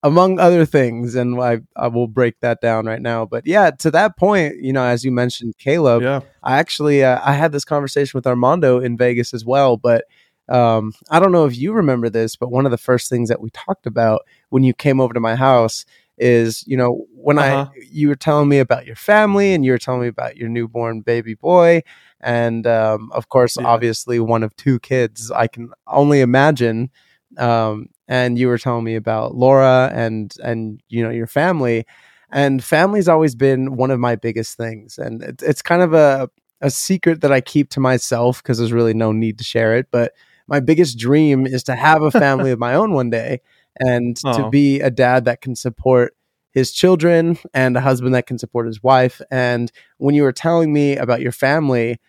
among 0.05 0.39
other 0.39 0.65
things. 0.65 1.15
And 1.15 1.39
I, 1.41 1.59
I 1.75 1.87
will 1.87 2.07
break 2.07 2.39
that 2.41 2.61
down 2.61 2.85
right 2.85 3.01
now. 3.01 3.25
But 3.25 3.45
yeah, 3.47 3.71
to 3.71 3.91
that 3.91 4.17
point, 4.17 4.57
you 4.61 4.73
know, 4.73 4.83
as 4.83 5.03
you 5.03 5.11
mentioned, 5.11 5.57
Caleb, 5.57 6.01
yeah 6.03 6.21
I 6.43 6.57
actually 6.59 7.03
uh, 7.03 7.19
I 7.23 7.33
had 7.33 7.51
this 7.51 7.65
conversation 7.65 8.17
with 8.17 8.27
Armando 8.27 8.79
in 8.79 8.97
Vegas 8.97 9.33
as 9.33 9.43
well, 9.45 9.77
but 9.77 10.05
um, 10.47 10.93
I 11.09 11.19
don't 11.19 11.31
know 11.31 11.45
if 11.45 11.57
you 11.57 11.73
remember 11.73 12.09
this, 12.09 12.35
but 12.35 12.51
one 12.51 12.65
of 12.65 12.71
the 12.71 12.77
first 12.77 13.09
things 13.09 13.29
that 13.29 13.41
we 13.41 13.49
talked 13.49 13.87
about 13.87 14.21
when 14.49 14.63
you 14.63 14.73
came 14.73 15.01
over 15.01 15.13
to 15.13 15.19
my 15.19 15.35
house 15.35 15.85
is 16.17 16.63
you 16.67 16.77
know 16.77 17.05
when 17.13 17.37
Uh-huh. 17.39 17.65
I 17.73 17.79
you 17.91 18.07
were 18.09 18.15
telling 18.15 18.47
me 18.47 18.59
about 18.59 18.85
your 18.85 18.95
family 18.95 19.53
and 19.53 19.65
you 19.65 19.71
were 19.71 19.77
telling 19.79 20.01
me 20.01 20.07
about 20.07 20.37
your 20.37 20.49
newborn 20.49 21.01
baby 21.01 21.33
boy 21.35 21.81
and 22.21 22.65
um, 22.67 23.11
of 23.11 23.27
course 23.29 23.57
Yeah. 23.59 23.67
obviously 23.67 24.19
one 24.19 24.43
of 24.43 24.55
two 24.55 24.79
kids 24.79 25.31
I 25.31 25.47
can 25.47 25.71
only 25.87 26.21
imagine 26.21 26.89
um, 27.37 27.89
and 28.07 28.37
you 28.37 28.47
were 28.47 28.57
telling 28.57 28.83
me 28.83 28.95
about 28.95 29.35
Laura 29.35 29.91
and 29.93 30.33
and 30.43 30.81
you 30.89 31.03
know 31.03 31.09
your 31.09 31.27
family. 31.27 31.85
And 32.31 32.63
family's 32.63 33.07
always 33.07 33.35
been 33.35 33.75
one 33.75 33.91
of 33.91 33.99
my 33.99 34.15
biggest 34.15 34.57
things. 34.57 34.97
And 34.97 35.21
it, 35.23 35.41
it's 35.41 35.61
kind 35.61 35.81
of 35.81 35.93
a 35.93 36.29
a 36.61 36.69
secret 36.69 37.21
that 37.21 37.31
I 37.31 37.41
keep 37.41 37.69
to 37.71 37.79
myself 37.79 38.41
because 38.41 38.57
there's 38.57 38.73
really 38.73 38.93
no 38.93 39.11
need 39.11 39.37
to 39.37 39.43
share 39.43 39.75
it. 39.75 39.87
But 39.91 40.13
my 40.47 40.59
biggest 40.59 40.97
dream 40.97 41.45
is 41.45 41.63
to 41.63 41.75
have 41.75 42.01
a 42.01 42.11
family 42.11 42.51
of 42.51 42.59
my 42.59 42.73
own 42.73 42.93
one 42.93 43.09
day 43.09 43.41
and 43.79 44.15
to 44.33 44.49
be 44.49 44.79
a 44.79 44.89
dad 44.89 45.25
that 45.25 45.41
can 45.41 45.55
support 45.55 46.15
his 46.51 46.71
children 46.71 47.37
and 47.53 47.75
a 47.75 47.81
husband 47.81 48.15
that 48.15 48.27
can 48.27 48.39
support 48.39 48.65
his 48.65 48.81
wife. 48.81 49.21
And 49.29 49.71
when 49.97 50.15
you 50.15 50.23
were 50.23 50.31
telling 50.31 50.71
me 50.71 50.95
about 50.95 51.21
your 51.21 51.33
family 51.33 51.99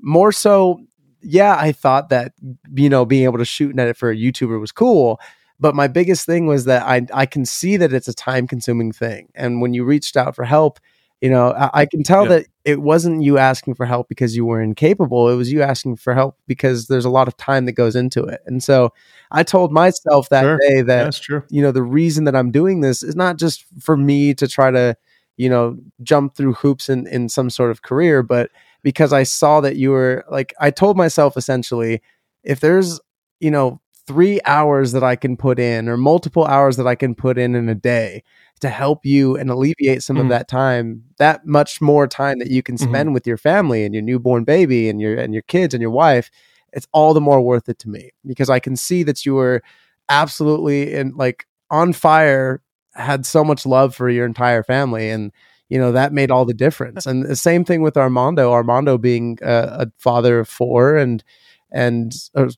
more 0.00 0.32
so 0.32 0.80
yeah 1.22 1.56
i 1.58 1.72
thought 1.72 2.08
that 2.08 2.32
you 2.74 2.88
know 2.88 3.04
being 3.04 3.24
able 3.24 3.38
to 3.38 3.44
shoot 3.44 3.70
and 3.70 3.80
edit 3.80 3.96
for 3.96 4.10
a 4.10 4.16
youtuber 4.16 4.60
was 4.60 4.72
cool 4.72 5.20
but 5.60 5.74
my 5.74 5.88
biggest 5.88 6.26
thing 6.26 6.46
was 6.46 6.64
that 6.64 6.82
i 6.84 7.06
i 7.14 7.26
can 7.26 7.44
see 7.44 7.76
that 7.76 7.92
it's 7.92 8.08
a 8.08 8.14
time 8.14 8.46
consuming 8.46 8.92
thing 8.92 9.28
and 9.34 9.60
when 9.60 9.74
you 9.74 9.84
reached 9.84 10.16
out 10.16 10.34
for 10.36 10.44
help 10.44 10.78
you 11.20 11.30
know 11.30 11.52
i, 11.52 11.82
I 11.82 11.86
can 11.86 12.02
tell 12.02 12.24
Yeah. 12.24 12.28
that 12.30 12.46
it 12.64 12.82
wasn't 12.82 13.22
you 13.22 13.38
asking 13.38 13.74
for 13.74 13.86
help 13.86 14.08
because 14.08 14.34
you 14.36 14.44
were 14.44 14.60
incapable 14.60 15.28
it 15.30 15.36
was 15.36 15.50
you 15.52 15.62
asking 15.62 15.96
for 15.96 16.14
help 16.14 16.36
because 16.46 16.88
there's 16.88 17.04
a 17.04 17.10
lot 17.10 17.28
of 17.28 17.36
time 17.36 17.64
that 17.66 17.72
goes 17.72 17.96
into 17.96 18.24
it 18.24 18.40
and 18.46 18.62
so 18.62 18.92
i 19.30 19.42
told 19.42 19.72
myself 19.72 20.28
that 20.30 20.42
Sure. 20.42 20.58
day 20.68 20.82
that 20.82 21.04
that's 21.04 21.18
true 21.18 21.42
you 21.48 21.62
know 21.62 21.72
the 21.72 21.82
reason 21.82 22.24
that 22.24 22.36
i'm 22.36 22.50
doing 22.50 22.80
this 22.80 23.02
is 23.02 23.16
not 23.16 23.38
just 23.38 23.64
for 23.80 23.96
me 23.96 24.34
to 24.34 24.46
try 24.48 24.70
to 24.70 24.96
you 25.38 25.48
know 25.48 25.76
jump 26.02 26.34
through 26.34 26.54
hoops 26.54 26.88
in 26.88 27.06
in 27.06 27.28
some 27.28 27.50
sort 27.50 27.70
of 27.70 27.82
career 27.82 28.22
but 28.22 28.50
because 28.82 29.12
i 29.12 29.22
saw 29.22 29.60
that 29.60 29.76
you 29.76 29.90
were 29.90 30.24
like 30.30 30.52
i 30.60 30.70
told 30.70 30.96
myself 30.96 31.36
essentially 31.36 32.00
if 32.42 32.60
there's 32.60 33.00
you 33.40 33.50
know 33.50 33.80
3 34.06 34.40
hours 34.46 34.92
that 34.92 35.02
i 35.04 35.16
can 35.16 35.36
put 35.36 35.58
in 35.58 35.88
or 35.88 35.96
multiple 35.96 36.44
hours 36.46 36.76
that 36.76 36.86
i 36.86 36.94
can 36.94 37.14
put 37.14 37.38
in 37.38 37.54
in 37.54 37.68
a 37.68 37.74
day 37.74 38.22
to 38.60 38.68
help 38.68 39.04
you 39.04 39.36
and 39.36 39.50
alleviate 39.50 40.02
some 40.02 40.18
of 40.20 40.26
Mhm. 40.26 40.30
that 40.30 40.48
time 40.48 41.02
that 41.18 41.46
much 41.46 41.80
more 41.80 42.06
time 42.06 42.38
that 42.38 42.50
you 42.50 42.62
can 42.62 42.76
Mhm. 42.76 42.78
spend 42.78 43.14
with 43.14 43.26
your 43.26 43.36
family 43.36 43.84
and 43.84 43.94
your 43.94 44.02
newborn 44.02 44.44
baby 44.44 44.88
and 44.88 45.00
your 45.00 45.16
and 45.18 45.32
your 45.34 45.42
kids 45.42 45.74
and 45.74 45.80
your 45.82 45.90
wife 45.90 46.30
it's 46.72 46.86
all 46.92 47.14
the 47.14 47.20
more 47.20 47.40
worth 47.40 47.68
it 47.68 47.78
to 47.80 47.88
me 47.88 48.10
because 48.26 48.48
i 48.50 48.58
can 48.60 48.76
see 48.76 49.02
that 49.02 49.26
you 49.26 49.34
were 49.34 49.62
absolutely 50.08 50.92
in 50.94 51.12
like 51.16 51.46
on 51.70 51.92
fire 51.92 52.62
had 52.94 53.26
so 53.26 53.44
much 53.44 53.66
love 53.66 53.94
for 53.94 54.08
your 54.08 54.24
entire 54.26 54.62
family 54.62 55.10
and 55.10 55.32
you 55.68 55.78
know 55.78 55.90
that 55.92 56.12
made 56.12 56.30
all 56.30 56.44
the 56.44 56.54
difference 56.54 57.06
and 57.06 57.24
the 57.24 57.36
same 57.36 57.64
thing 57.64 57.82
with 57.82 57.96
armando 57.96 58.52
armando 58.52 58.96
being 58.96 59.38
a, 59.42 59.86
a 59.86 59.86
father 59.98 60.38
of 60.38 60.48
four 60.48 60.96
and 60.96 61.24
and 61.72 62.14
uh, 62.36 62.48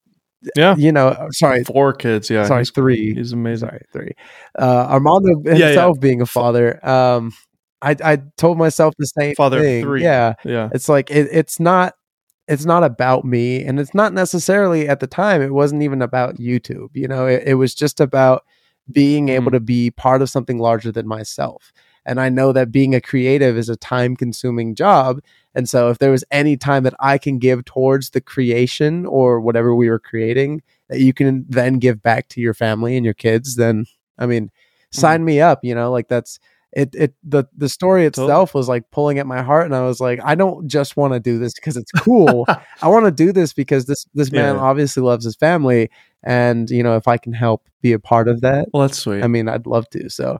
yeah. 0.57 0.75
You 0.77 0.93
know 0.93 1.09
uh, 1.09 1.31
sorry. 1.31 1.65
Four 1.65 1.93
kids 1.93 2.31
yeah. 2.31 2.47
Sorry 2.47 2.61
he's, 2.61 2.71
three. 2.71 3.15
he's 3.15 3.33
amazing. 3.33 3.69
Sorry 3.69 3.83
three. 3.93 4.13
Uh 4.59 4.87
armando 4.91 5.29
yeah. 5.45 5.55
himself 5.69 5.99
being 6.01 6.21
a 6.21 6.27
father 6.27 6.85
um 6.87 7.33
i 7.83 7.97
i 8.05 8.17
told 8.37 8.59
myself 8.59 8.95
the 8.99 9.07
same 9.07 9.35
Father 9.35 9.61
thing. 9.61 9.83
three. 9.83 10.03
yeah. 10.03 10.35
Yeah. 10.45 10.69
It's 10.73 10.89
like 10.89 11.11
it, 11.11 11.29
it's 11.33 11.59
not 11.61 11.95
it's 12.49 12.65
not 12.65 12.83
about 12.85 13.25
me 13.25 13.63
and 13.65 13.79
it's 13.79 13.95
not 13.95 14.13
necessarily 14.15 14.89
at 14.89 15.01
the 15.01 15.07
time 15.07 15.43
it 15.43 15.53
wasn't 15.53 15.83
even 15.83 16.03
about 16.03 16.37
youtube 16.39 16.89
you 16.95 17.07
know? 17.09 17.27
It, 17.27 17.43
it 17.47 17.55
was 17.55 17.75
just 17.75 18.01
about 18.01 18.45
being 18.91 19.29
able 19.29 19.51
Mhm. 19.51 19.55
to 19.55 19.61
be 19.61 19.91
part 19.91 20.23
of 20.23 20.31
something 20.31 20.59
larger 20.59 20.91
than 20.93 21.07
myself 21.07 21.73
and 22.09 22.21
i 22.21 22.29
know 22.29 22.53
that 22.53 22.73
being 22.73 22.95
a 22.95 23.01
creative 23.01 23.57
is 23.57 23.69
a 23.69 23.77
time 23.77 24.17
consuming 24.17 24.75
job. 24.75 25.21
And 25.55 25.69
so 25.69 25.91
if 25.91 25.99
there 25.99 26.13
was 26.13 26.25
any 26.31 26.57
time 26.57 26.83
that 26.85 26.95
i 27.01 27.19
can 27.19 27.39
give 27.39 27.65
towards 27.65 28.11
the 28.11 28.21
creation 28.21 29.07
or 29.07 29.41
whatever 29.41 29.75
we 29.75 29.89
were 29.91 29.99
creating 29.99 30.63
that 30.89 31.01
you 31.01 31.13
can 31.13 31.45
then 31.49 31.79
give 31.79 32.03
back 32.03 32.29
to 32.29 32.41
your 32.41 32.55
family 32.55 32.97
and 32.97 33.05
your 33.05 33.15
kids 33.15 33.57
then 33.57 33.87
i 34.19 34.27
mean 34.27 34.47
mm-hmm. 34.47 35.01
sign 35.01 35.25
me 35.25 35.41
up 35.41 35.65
you 35.65 35.75
know 35.75 35.91
like 35.91 36.09
that's 36.09 36.39
it 36.73 36.95
it 36.95 37.15
the 37.25 37.45
the 37.57 37.69
story 37.69 38.05
itself 38.05 38.55
was 38.55 38.69
like 38.69 38.91
pulling 38.91 39.19
at 39.19 39.27
my 39.27 39.43
heart 39.43 39.65
and 39.65 39.75
i 39.75 39.81
was 39.81 40.01
like 40.01 40.21
i 40.23 40.35
don't 40.35 40.69
just 40.69 40.97
want 40.97 41.13
to 41.15 41.21
do 41.21 41.39
this 41.39 41.55
because 41.55 41.77
it's 41.77 41.91
cool. 41.93 42.47
I 42.83 42.89
want 42.89 43.07
to 43.07 43.11
do 43.11 43.33
this 43.33 43.53
because 43.53 43.87
this 43.87 44.07
this 44.15 44.31
man 44.31 44.57
Yeah. 44.57 44.61
obviously 44.61 45.03
loves 45.03 45.25
his 45.25 45.35
family 45.35 45.91
and 46.23 46.69
you 46.69 46.83
know 46.83 46.97
if 46.97 47.09
i 47.09 47.17
can 47.17 47.33
help 47.33 47.69
be 47.81 47.93
a 47.93 47.99
part 47.99 48.29
of 48.29 48.43
that 48.43 48.69
well 48.73 48.83
that's 48.83 48.99
sweet. 48.99 49.25
I 49.25 49.29
mean 49.29 49.49
i'd 49.49 49.67
love 49.67 49.89
to. 49.91 50.11
So 50.11 50.39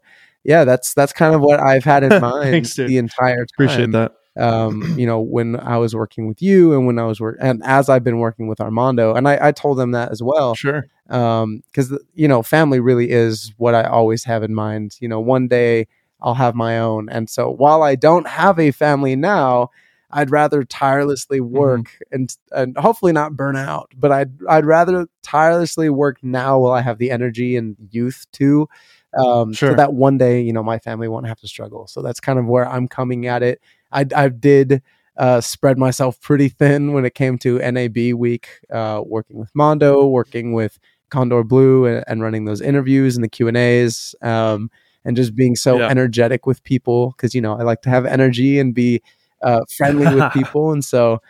yeah 0.49 0.65
that's 0.65 0.95
that's 0.95 1.13
kind 1.13 1.35
of 1.35 1.41
what 1.43 1.61
i've 1.61 1.85
had 1.85 2.03
in 2.03 2.09
mind 2.21 2.51
Thanks, 2.51 2.75
the 2.75 2.99
entire 2.99 3.37
time. 3.37 3.47
appreciate 3.55 3.93
that. 3.93 4.13
Um, 4.39 4.95
you 4.97 5.05
know, 5.05 5.21
when 5.21 5.59
I 5.59 5.79
was 5.79 5.97
working 5.97 6.29
with 6.29 6.41
you 6.41 6.73
and 6.73 6.87
when 6.87 6.97
I 7.01 7.05
was 7.07 7.21
work 7.21 7.39
and 7.41 7.61
as 7.65 7.89
I've 7.89 8.05
been 8.05 8.19
working 8.19 8.47
with 8.47 8.61
Armando, 8.61 9.15
and 9.15 9.27
I, 9.27 9.49
I 9.49 9.53
told 9.53 9.79
them 9.79 9.91
that 9.93 10.13
as 10.13 10.23
well, 10.23 10.55
sure. 10.55 10.87
um, 11.11 11.63
because 11.67 11.93
you 12.15 12.29
know, 12.29 12.43
family 12.45 12.79
really 12.79 13.11
is 13.11 13.53
what 13.57 13.75
I 13.75 13.83
always 13.83 14.23
have 14.25 14.45
in 14.45 14.55
mind. 14.55 14.97
You 15.01 15.09
know, 15.09 15.19
one 15.19 15.49
day 15.49 15.89
I'll 16.21 16.35
have 16.35 16.55
my 16.55 16.79
own, 16.79 17.09
and 17.09 17.29
so 17.29 17.51
while 17.51 17.83
I 17.83 17.97
don't 17.97 18.29
have 18.29 18.61
a 18.61 18.71
family 18.71 19.17
now, 19.17 19.71
I'd 20.13 20.31
rather 20.31 20.63
tirelessly 20.63 21.41
work 21.41 21.99
and 22.13 22.35
and 22.53 22.77
hopefully 22.79 23.13
not 23.13 23.37
burn 23.37 23.57
out, 23.57 23.91
but 23.97 24.13
I'd 24.13 24.31
I'd 24.49 24.67
rather 24.67 25.09
tirelessly 25.23 25.91
work 25.91 26.19
now 26.23 26.61
while 26.61 26.73
I 26.73 26.83
have 26.83 26.99
the 26.99 27.11
energy 27.11 27.57
and 27.57 27.77
youth 27.91 28.25
to 28.35 28.69
um, 29.17 29.55
Sure. 29.55 29.71
so 29.71 29.75
that 29.75 29.93
one 29.95 30.19
day, 30.19 30.41
you 30.41 30.53
know, 30.53 30.63
my 30.63 30.79
family 30.79 31.09
won't 31.09 31.27
have 31.27 31.39
to 31.41 31.49
struggle. 31.49 31.87
So 31.87 32.03
that's 32.03 32.21
kind 32.21 32.39
of 32.39 32.47
where 32.47 32.69
I'm 32.69 32.89
coming 32.89 33.27
at 33.27 33.43
it. 33.43 33.61
I, 33.93 34.05
I 34.15 34.29
did 34.29 34.83
uh, 35.17 35.41
spread 35.41 35.79
myself 35.79 36.21
pretty 36.21 36.49
thin 36.49 36.93
when 36.93 37.05
it 37.05 37.15
came 37.15 37.39
to 37.39 37.59
NAB 37.59 38.13
week, 38.15 38.49
uh, 38.73 39.03
working 39.05 39.39
with 39.39 39.51
Mondo, 39.55 40.07
working 40.07 40.53
with 40.53 40.79
Condor 41.11 41.43
Blue, 41.43 41.87
and, 41.87 42.05
and 42.07 42.23
running 42.23 42.45
those 42.45 42.61
interviews 42.61 43.17
and 43.17 43.25
the 43.25 43.29
Q 43.29 43.49
and 43.49 43.57
A's, 43.57 44.15
um, 44.23 44.71
and 45.05 45.17
just 45.17 45.35
being 45.35 45.57
so 45.57 45.81
Yeah. 45.81 45.89
energetic 45.89 46.47
with 46.47 46.63
people 46.65 47.11
because 47.17 47.35
you 47.35 47.41
know 47.41 47.55
I 47.59 47.63
like 47.63 47.83
to 47.83 47.91
have 47.91 48.05
energy 48.07 48.59
and 48.59 48.75
be 48.75 49.01
uh, 49.43 49.61
friendly 49.77 50.09
with 50.09 50.29
people, 50.31 50.71
and 50.73 50.85
so 50.85 51.21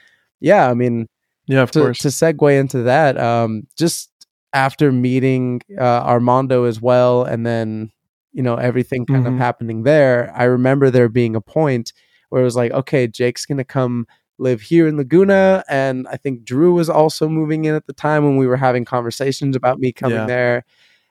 yeah, 0.40 0.68
I 0.68 0.74
mean 0.74 1.08
Yeah, 1.46 1.62
of 1.62 1.72
to, 1.72 1.80
course. 1.80 1.98
to 1.98 2.08
segue 2.08 2.58
into 2.60 2.82
that, 2.82 3.18
um, 3.18 3.66
just 3.76 4.10
after 4.52 4.92
meeting 4.92 5.60
uh, 5.78 5.82
Armando 6.04 6.64
as 6.64 6.80
well, 6.80 7.24
and 7.24 7.44
then 7.46 7.90
you 8.32 8.42
know 8.42 8.56
everything 8.56 9.06
kind 9.06 9.26
of 9.26 9.34
Mhm. 9.34 9.38
happening 9.38 9.82
there, 9.84 10.32
I 10.36 10.44
remember 10.44 10.90
there 10.90 11.08
being 11.08 11.34
a 11.36 11.40
point 11.40 11.92
where 12.30 12.42
it 12.42 12.44
was 12.44 12.56
like, 12.56 12.72
okay, 12.72 13.06
Jake's 13.06 13.46
gonna 13.46 13.64
come 13.64 14.06
live 14.38 14.60
here 14.62 14.86
in 14.86 14.96
Laguna, 14.96 15.64
and 15.68 16.06
I 16.08 16.16
think 16.16 16.44
Drew 16.44 16.74
was 16.74 16.88
also 16.90 17.28
moving 17.28 17.64
in 17.64 17.74
at 17.74 17.86
the 17.86 17.92
time 17.92 18.24
when 18.24 18.36
we 18.36 18.46
were 18.46 18.56
having 18.56 18.84
conversations 18.84 19.56
about 19.56 19.78
me 19.80 19.92
coming 19.92 20.18
Yeah. 20.18 20.26
there, 20.26 20.64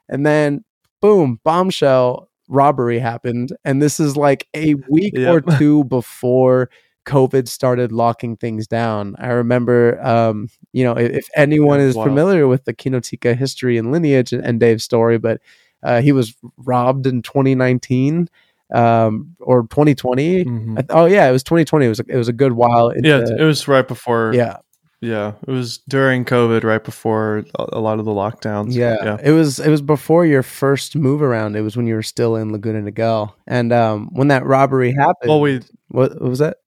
and 0.09 0.25
then 0.25 0.63
boom, 1.01 1.39
bombshell 1.43 2.29
robbery 2.49 2.99
happened, 2.99 3.55
and 3.65 3.81
this 3.81 3.99
is 3.99 4.15
like 4.17 4.47
a 4.55 4.75
week 4.89 5.13
or 5.27 5.41
two 5.41 5.83
before 5.85 6.69
COVID 7.07 7.47
started 7.47 7.91
locking 7.91 8.35
things 8.35 8.67
down. 8.67 9.15
I 9.17 9.29
remember, 9.29 9.99
um, 10.05 10.49
you 10.73 10.83
know, 10.83 10.93
if, 10.93 11.11
if 11.11 11.27
anyone 11.35 11.79
is 11.79 11.95
wow. 11.95 12.03
familiar 12.03 12.47
with 12.47 12.65
the 12.65 12.73
Kinotika 12.73 13.35
history 13.35 13.77
and 13.77 13.91
lineage 13.91 14.33
and, 14.33 14.45
and 14.45 14.59
Dave's 14.59 14.83
story, 14.83 15.17
but 15.17 15.41
uh, 15.83 16.01
he 16.01 16.11
was 16.11 16.35
robbed 16.57 17.07
in 17.07 17.21
2019 17.21 18.29
um, 18.73 19.35
or 19.39 19.63
2020. 19.63 20.45
Mhm. 20.45 20.75
Th- 20.75 20.85
oh 20.89 21.05
yeah, 21.05 21.27
it 21.27 21.31
was 21.31 21.43
2020. 21.43 21.85
It 21.85 21.89
was 21.89 21.99
a, 22.01 22.05
it 22.09 22.17
was 22.17 22.27
a 22.27 22.33
good 22.33 22.53
while. 22.53 22.89
Into, 22.89 23.07
Yeah, 23.07 23.25
it 23.39 23.43
was 23.43 23.67
right 23.67 23.87
before. 23.87 24.33
yeah, 24.33 24.57
yeah, 24.99 25.33
it 25.47 25.51
was 25.51 25.77
during 25.87 26.25
COVID, 26.25 26.63
right 26.63 26.83
before 26.83 27.45
a, 27.57 27.65
a 27.73 27.79
lot 27.79 27.99
of 27.99 28.05
the 28.05 28.11
lockdowns. 28.11 28.73
yeah, 28.73 28.97
yeah, 29.03 29.17
It 29.23 29.31
was 29.31 29.59
it 29.59 29.69
was 29.69 29.81
before 29.81 30.25
your 30.25 30.43
first 30.43 30.95
move 30.95 31.21
around. 31.21 31.55
It 31.55 31.61
was 31.61 31.77
when 31.77 31.87
you 31.87 31.95
were 31.95 32.03
still 32.03 32.35
in 32.35 32.51
Laguna 32.51 32.81
Niguel, 32.81 33.33
and 33.45 33.71
um, 33.71 34.09
when 34.11 34.27
that 34.27 34.45
robbery 34.45 34.91
happened. 34.91 35.29
Well, 35.29 35.39
we 35.39 35.61
what, 35.89 36.19
what 36.19 36.29
was 36.29 36.39
that? 36.39 36.57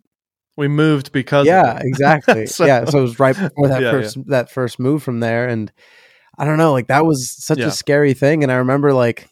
We 0.56 0.68
moved 0.68 1.12
because. 1.12 1.46
yeah 1.46 1.78
exactly 1.82 2.46
So- 2.46 2.66
yeah 2.66 2.84
so 2.84 2.98
it 2.98 3.02
was 3.02 3.18
right 3.18 3.36
before 3.36 3.68
that 3.68 3.82
Yeah, 3.82 3.90
first 3.90 4.26
that 4.28 4.50
first 4.50 4.78
move 4.78 5.02
from 5.02 5.20
there 5.20 5.48
and 5.48 5.72
i 6.38 6.44
don't 6.44 6.58
know 6.58 6.72
like 6.72 6.88
that 6.88 7.04
was 7.06 7.30
such 7.30 7.58
Yeah. 7.58 7.66
a 7.66 7.70
scary 7.70 8.14
thing 8.14 8.42
and 8.42 8.50
i 8.52 8.56
remember 8.56 8.92
like 8.92 9.28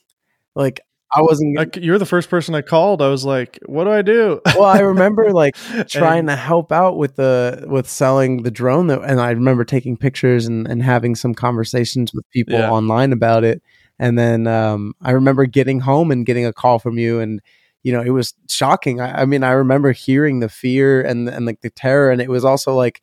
like 0.55 0.81
i 1.15 1.23
wasn't 1.23 1.57
Like, 1.57 1.77
you're 1.77 1.99
the 1.99 2.05
first 2.07 2.29
person 2.29 2.55
I 2.55 2.61
called. 2.63 3.01
I 3.01 3.09
was 3.09 3.25
like, 3.25 3.59
"What 3.65 3.85
do 3.85 3.91
I 3.91 4.03
do?" 4.03 4.41
well 4.47 4.65
i 4.65 4.81
remember 4.81 5.31
like 5.43 5.57
trying 5.89 6.21
And- 6.21 6.29
to 6.29 6.37
help 6.37 6.71
out 6.73 6.97
with 6.99 7.17
the 7.17 7.65
with 7.67 7.89
selling 7.89 8.43
the 8.43 8.51
drone 8.51 8.89
that, 8.89 9.01
and 9.03 9.21
i 9.21 9.31
remember 9.31 9.65
taking 9.65 9.97
pictures 9.97 10.47
and, 10.47 10.67
and 10.69 10.83
having 10.83 11.15
some 11.15 11.35
conversations 11.35 12.13
with 12.15 12.29
people 12.31 12.55
Yeah. 12.59 12.71
online 12.71 13.13
about 13.13 13.43
it 13.45 13.63
and 13.99 14.19
then 14.19 14.47
um, 14.47 14.95
i 15.03 15.11
remember 15.13 15.47
getting 15.47 15.81
home 15.81 16.11
and 16.11 16.27
getting 16.27 16.45
a 16.47 16.53
call 16.53 16.79
from 16.79 16.99
you 16.99 17.21
and 17.21 17.41
you 17.83 17.93
know 17.93 18.01
it 18.03 18.11
was 18.11 18.35
shocking. 18.49 19.01
I, 19.01 19.23
I 19.23 19.25
mean 19.25 19.43
i 19.45 19.51
remember 19.53 19.93
hearing 19.93 20.41
the 20.41 20.49
fear 20.49 21.01
and 21.01 21.29
and 21.29 21.47
like 21.47 21.61
the 21.61 21.71
terror 21.71 22.11
and 22.11 22.21
it 22.21 22.29
was 22.29 22.45
also 22.45 22.75
like 22.75 23.01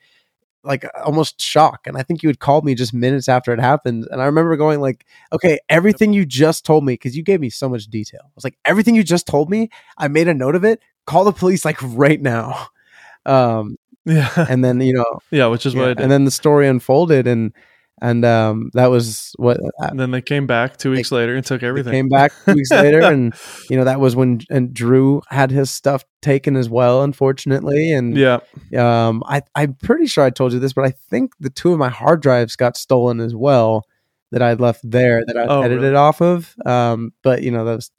like 0.63 0.85
almost 1.03 1.39
shock 1.41 1.85
and 1.85 1.95
i 1.97 2.01
think 2.03 2.23
you 2.23 2.29
had 2.29 2.39
called 2.39 2.65
me 2.65 2.73
just 2.75 2.93
minutes 2.93 3.29
after 3.29 3.53
it 3.53 3.59
happened 3.59 4.07
and 4.09 4.21
i 4.21 4.25
remember 4.25 4.57
going 4.57 4.81
like 4.81 5.05
okay 5.31 5.59
everything 5.69 6.11
you 6.11 6.25
just 6.25 6.65
told 6.65 6.83
me 6.83 6.93
because 6.93 7.15
you 7.15 7.23
gave 7.23 7.39
me 7.39 7.49
so 7.51 7.69
much 7.69 7.85
detail. 7.85 8.21
I 8.23 8.31
was 8.35 8.43
like 8.43 8.57
everything 8.65 8.95
you 8.95 9.03
just 9.03 9.27
told 9.27 9.49
me 9.49 9.69
i 9.97 10.07
made 10.07 10.27
a 10.27 10.33
note 10.33 10.55
of 10.55 10.63
it? 10.65 10.81
Call 11.05 11.23
the 11.23 11.31
police 11.31 11.65
like 11.65 11.77
right 11.81 12.21
now. 12.21 12.67
Um 13.27 13.77
yeah, 14.05 14.29
and 14.49 14.63
then 14.63 14.79
you 14.81 14.93
know 14.93 15.19
yeah, 15.31 15.47
which 15.47 15.65
is 15.65 15.73
what 15.75 15.85
yeah, 15.85 15.89
I 15.89 15.93
did. 15.95 16.01
and 16.01 16.11
then 16.11 16.25
the 16.25 16.31
story 16.31 16.67
unfolded 16.67 17.25
and 17.25 17.53
and 18.01 18.25
um 18.25 18.69
that 18.73 18.87
was 18.87 19.31
what 19.37 19.57
uh, 19.57 19.87
And 19.87 19.99
then 19.99 20.11
they 20.11 20.21
came 20.21 20.45
back 20.47 20.77
two 20.77 20.91
weeks 20.91 21.11
later 21.11 21.35
and 21.35 21.45
took 21.45 21.61
they 21.61 21.67
everything. 21.67 21.93
came 21.93 22.09
back 22.09 22.31
two 22.45 22.53
weeks 22.55 22.71
later 22.71 23.01
and 23.01 23.33
you 23.69 23.77
know 23.77 23.85
that 23.85 23.99
was 24.01 24.15
when 24.15 24.41
and 24.49 24.73
drew 24.73 25.21
had 25.29 25.49
his 25.51 25.71
stuff 25.71 26.03
taken 26.21 26.55
as 26.57 26.69
well 26.69 27.03
unfortunately 27.03 27.91
and 27.93 28.17
yeah, 28.17 28.39
um 28.75 29.23
i 29.27 29.41
i'm 29.55 29.73
pretty 29.75 30.07
sure 30.07 30.23
i 30.25 30.29
told 30.29 30.51
you 30.51 30.59
this 30.59 30.73
but 30.73 30.83
i 30.85 30.91
think 31.09 31.31
the 31.39 31.49
two 31.49 31.71
of 31.71 31.79
my 31.79 31.87
hard 31.89 32.21
drives 32.21 32.55
got 32.57 32.75
stolen 32.75 33.19
as 33.21 33.33
well 33.33 33.85
that 34.31 34.41
i 34.41 34.53
left 34.53 34.81
there 34.83 35.23
that 35.25 35.37
i 35.37 35.45
Oh, 35.45 35.61
edited 35.61 35.83
really? 35.83 35.95
off 35.95 36.21
of 36.21 36.53
um 36.65 37.13
but 37.23 37.43
you 37.43 37.51
know 37.51 37.63
that 37.63 37.75
was 37.77 37.91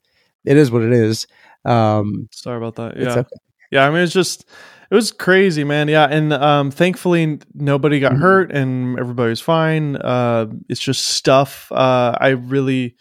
it 0.45 0.57
is 0.59 0.71
what 0.71 0.83
it 0.83 0.93
is 0.93 1.27
um 1.65 2.29
sorry 2.33 2.59
about 2.59 2.75
that. 2.77 2.97
Yeah, 2.99 3.13
okay. 3.21 3.29
yeah. 3.73 3.87
I 3.87 3.91
mean, 3.91 4.03
it's 4.03 4.13
just 4.13 4.45
it 4.90 4.94
was 4.94 5.12
crazy, 5.12 5.64
man. 5.64 5.88
Yeah, 5.88 6.07
and 6.11 6.33
um, 6.33 6.70
thankfully 6.70 7.38
nobody 7.55 8.01
got 8.01 8.12
Mhm. 8.12 8.20
hurt 8.20 8.53
and 8.53 8.99
everybody 8.99 9.31
was 9.31 9.40
fine. 9.40 9.96
Uh, 9.96 10.46
it's 10.68 10.81
just 10.81 11.07
stuff. 11.07 11.70
Uh, 11.72 12.16
I 12.20 12.29
really 12.31 12.96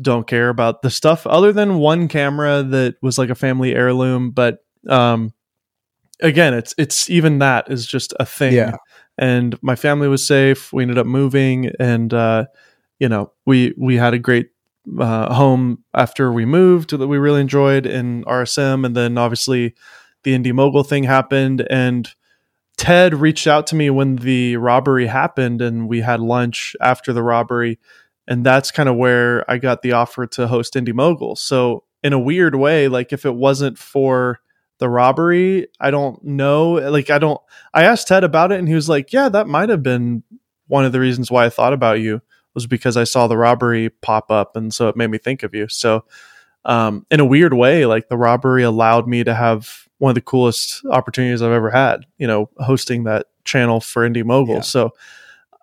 don't 0.00 0.26
care 0.26 0.48
about 0.48 0.82
the 0.82 0.90
stuff 0.90 1.26
other 1.26 1.52
than 1.52 1.78
one 1.78 2.08
camera 2.08 2.62
that 2.62 2.96
was 3.02 3.18
like 3.18 3.30
a 3.30 3.34
family 3.34 3.74
heirloom, 3.74 4.30
but 4.30 4.58
um, 4.88 5.32
again, 6.20 6.54
it's 6.54 6.74
it's 6.78 7.10
even 7.10 7.38
that 7.40 7.70
is 7.70 7.86
just 7.86 8.14
a 8.20 8.26
thing. 8.26 8.54
Yeah. 8.54 8.76
And 9.18 9.58
my 9.62 9.74
family 9.76 10.08
was 10.08 10.26
safe. 10.26 10.72
We 10.72 10.82
ended 10.84 10.98
up 10.98 11.06
moving, 11.06 11.72
and 11.80 12.12
uh, 12.14 12.46
you 13.00 13.08
know, 13.08 13.32
we 13.46 13.74
we 13.76 13.96
had 13.96 14.14
a 14.14 14.18
great 14.18 14.50
uh, 14.98 15.34
home 15.34 15.82
after 15.94 16.32
we 16.32 16.44
moved 16.44 16.90
that 16.96 17.08
we 17.08 17.18
really 17.18 17.40
enjoyed 17.40 17.84
in 17.86 18.24
RSM, 18.24 18.84
and 18.84 18.94
then 18.96 19.18
obviously 19.18 19.74
the 20.24 20.36
indie 20.36 20.54
mogul 20.54 20.84
thing 20.84 21.04
happened, 21.04 21.66
and 21.70 22.08
Ted 22.76 23.14
reached 23.14 23.46
out 23.46 23.66
to 23.68 23.76
me 23.76 23.90
when 23.90 24.16
the 24.16 24.56
robbery 24.56 25.06
happened, 25.06 25.60
and 25.60 25.88
we 25.88 26.00
had 26.00 26.20
lunch 26.20 26.76
after 26.80 27.12
the 27.12 27.22
robbery, 27.22 27.78
and 28.26 28.44
that's 28.46 28.70
kind 28.70 28.88
of 28.88 28.96
where 28.96 29.48
I 29.50 29.58
got 29.58 29.82
the 29.82 29.92
offer 29.92 30.26
to 30.28 30.46
host 30.46 30.74
Indie 30.74 30.94
Mogul. 30.94 31.34
So 31.36 31.84
in 32.02 32.12
a 32.12 32.18
weird 32.18 32.54
way, 32.54 32.88
like 32.88 33.12
if 33.12 33.24
it 33.26 33.34
wasn't 33.34 33.78
for 33.78 34.38
the 34.78 34.88
robbery, 34.88 35.66
I 35.80 35.90
don't 35.90 36.22
know. 36.24 36.74
Like 36.74 37.10
I 37.10 37.18
don't. 37.18 37.40
I 37.74 37.84
asked 37.84 38.08
Ted 38.08 38.24
about 38.24 38.52
it, 38.52 38.58
and 38.58 38.68
he 38.68 38.74
was 38.74 38.88
like, 38.88 39.12
"Yeah, 39.12 39.28
that 39.28 39.48
might 39.48 39.68
have 39.68 39.82
been 39.82 40.22
one 40.68 40.84
of 40.84 40.92
the 40.92 41.00
reasons 41.00 41.30
why 41.30 41.46
I 41.46 41.50
thought 41.50 41.72
about 41.72 42.00
you 42.00 42.22
was 42.54 42.66
because 42.66 42.96
I 42.96 43.04
saw 43.04 43.26
the 43.26 43.36
robbery 43.36 43.88
pop 43.88 44.30
up, 44.30 44.56
and 44.56 44.72
so 44.72 44.88
it 44.88 44.96
made 44.96 45.10
me 45.10 45.18
think 45.18 45.42
of 45.42 45.54
you." 45.54 45.66
So, 45.68 46.04
um, 46.64 47.06
in 47.10 47.18
a 47.20 47.24
weird 47.24 47.54
way, 47.54 47.86
like 47.86 48.08
the 48.08 48.16
robbery 48.16 48.62
allowed 48.62 49.08
me 49.08 49.24
to 49.24 49.34
have 49.34 49.87
one 49.98 50.10
of 50.10 50.14
the 50.14 50.20
coolest 50.20 50.84
opportunities 50.86 51.42
I've 51.42 51.52
ever 51.52 51.70
had. 51.70 52.06
You 52.18 52.26
know, 52.26 52.50
hosting 52.58 53.04
that 53.04 53.26
channel 53.44 53.80
for 53.80 54.08
Indie 54.08 54.24
Mogul. 54.24 54.56
Yeah. 54.56 54.60
So, 54.62 54.92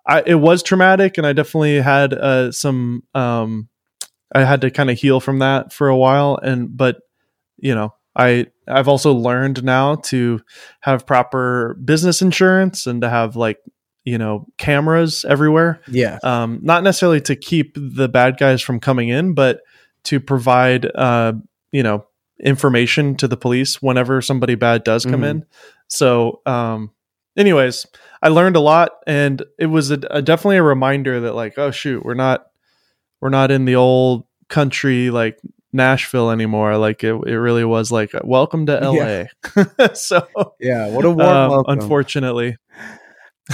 I 0.06 0.22
it 0.26 0.36
was 0.36 0.62
traumatic, 0.62 1.18
and 1.18 1.26
I 1.26 1.32
definitely 1.32 1.80
had 1.80 2.12
uh, 2.14 2.52
some. 2.52 3.02
Um, 3.14 3.68
I 4.34 4.44
had 4.44 4.60
to 4.62 4.70
kind 4.70 4.90
of 4.90 4.98
heal 4.98 5.20
from 5.20 5.38
that 5.40 5.72
for 5.72 5.88
a 5.88 5.96
while, 5.96 6.38
and 6.42 6.76
but 6.76 7.00
you 7.58 7.74
know, 7.74 7.94
I 8.14 8.46
I've 8.68 8.88
also 8.88 9.12
learned 9.12 9.62
now 9.64 9.96
to 9.96 10.40
have 10.80 11.06
proper 11.06 11.78
business 11.84 12.22
insurance 12.22 12.86
and 12.86 13.02
to 13.02 13.08
have 13.08 13.36
like 13.36 13.58
you 14.04 14.18
know 14.18 14.46
cameras 14.56 15.24
everywhere 15.24 15.80
yeah 15.88 16.20
um, 16.22 16.60
not 16.62 16.84
necessarily 16.84 17.20
to 17.20 17.34
keep 17.34 17.76
the 17.76 18.08
bad 18.08 18.38
guys 18.38 18.62
from 18.62 18.78
coming 18.78 19.08
in, 19.08 19.34
but 19.34 19.62
to 20.06 20.20
provide, 20.20 20.86
uh, 20.94 21.32
you 21.72 21.82
know, 21.82 22.05
information 22.44 23.16
to 23.16 23.28
the 23.28 23.36
police 23.36 23.80
whenever 23.82 24.20
somebody 24.20 24.54
bad 24.54 24.84
does 24.84 25.04
come 25.04 25.22
Mhm. 25.22 25.30
in. 25.30 25.44
So, 25.88 26.40
um, 26.46 26.90
anyways, 27.36 27.86
I 28.22 28.28
learned 28.28 28.56
a 28.56 28.60
lot, 28.60 28.92
and 29.06 29.42
it 29.58 29.66
was 29.66 29.90
a, 29.90 29.98
a 30.10 30.22
definitely 30.22 30.56
a 30.58 30.62
reminder 30.62 31.20
that, 31.20 31.34
like, 31.34 31.58
oh 31.58 31.70
shoot, 31.70 32.04
we're 32.04 32.14
not 32.14 32.46
we're 33.20 33.30
not 33.30 33.50
in 33.50 33.64
the 33.64 33.76
old 33.76 34.24
country 34.48 35.10
like 35.10 35.38
Nashville 35.72 36.30
anymore. 36.30 36.76
Like 36.76 37.02
it, 37.02 37.14
it 37.26 37.36
really 37.38 37.64
was 37.64 37.90
like 37.90 38.12
welcome 38.24 38.66
to 38.66 38.78
LA. 38.90 39.24
so 39.94 40.26
yeah 40.60 40.88
what 40.88 41.04
a 41.04 41.10
warm 41.10 41.20
um, 41.28 41.50
welcome 41.50 41.78
unfortunately 41.78 42.56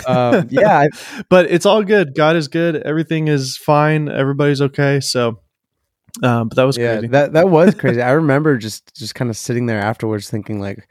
um, 0.06 0.46
yeah 0.50 0.86
but 1.28 1.50
it's 1.50 1.66
all 1.66 1.82
good. 1.82 2.14
God 2.14 2.34
is 2.36 2.48
good. 2.48 2.76
Everything 2.76 3.28
is 3.28 3.56
fine. 3.56 4.08
Everybody's 4.08 4.60
okay. 4.62 5.00
So, 5.00 5.40
um, 6.22 6.48
but 6.48 6.56
that 6.56 6.64
was 6.64 6.76
yeah 6.76 6.94
crazy. 6.98 7.06
that 7.08 7.32
that 7.32 7.48
was 7.48 7.74
crazy 7.80 8.02
i 8.02 8.10
remember 8.12 8.56
just 8.58 8.94
just 8.96 9.14
kind 9.14 9.30
of 9.30 9.36
sitting 9.36 9.66
there 9.66 9.80
afterwards 9.80 10.28
thinking 10.30 10.60
like 10.60 10.88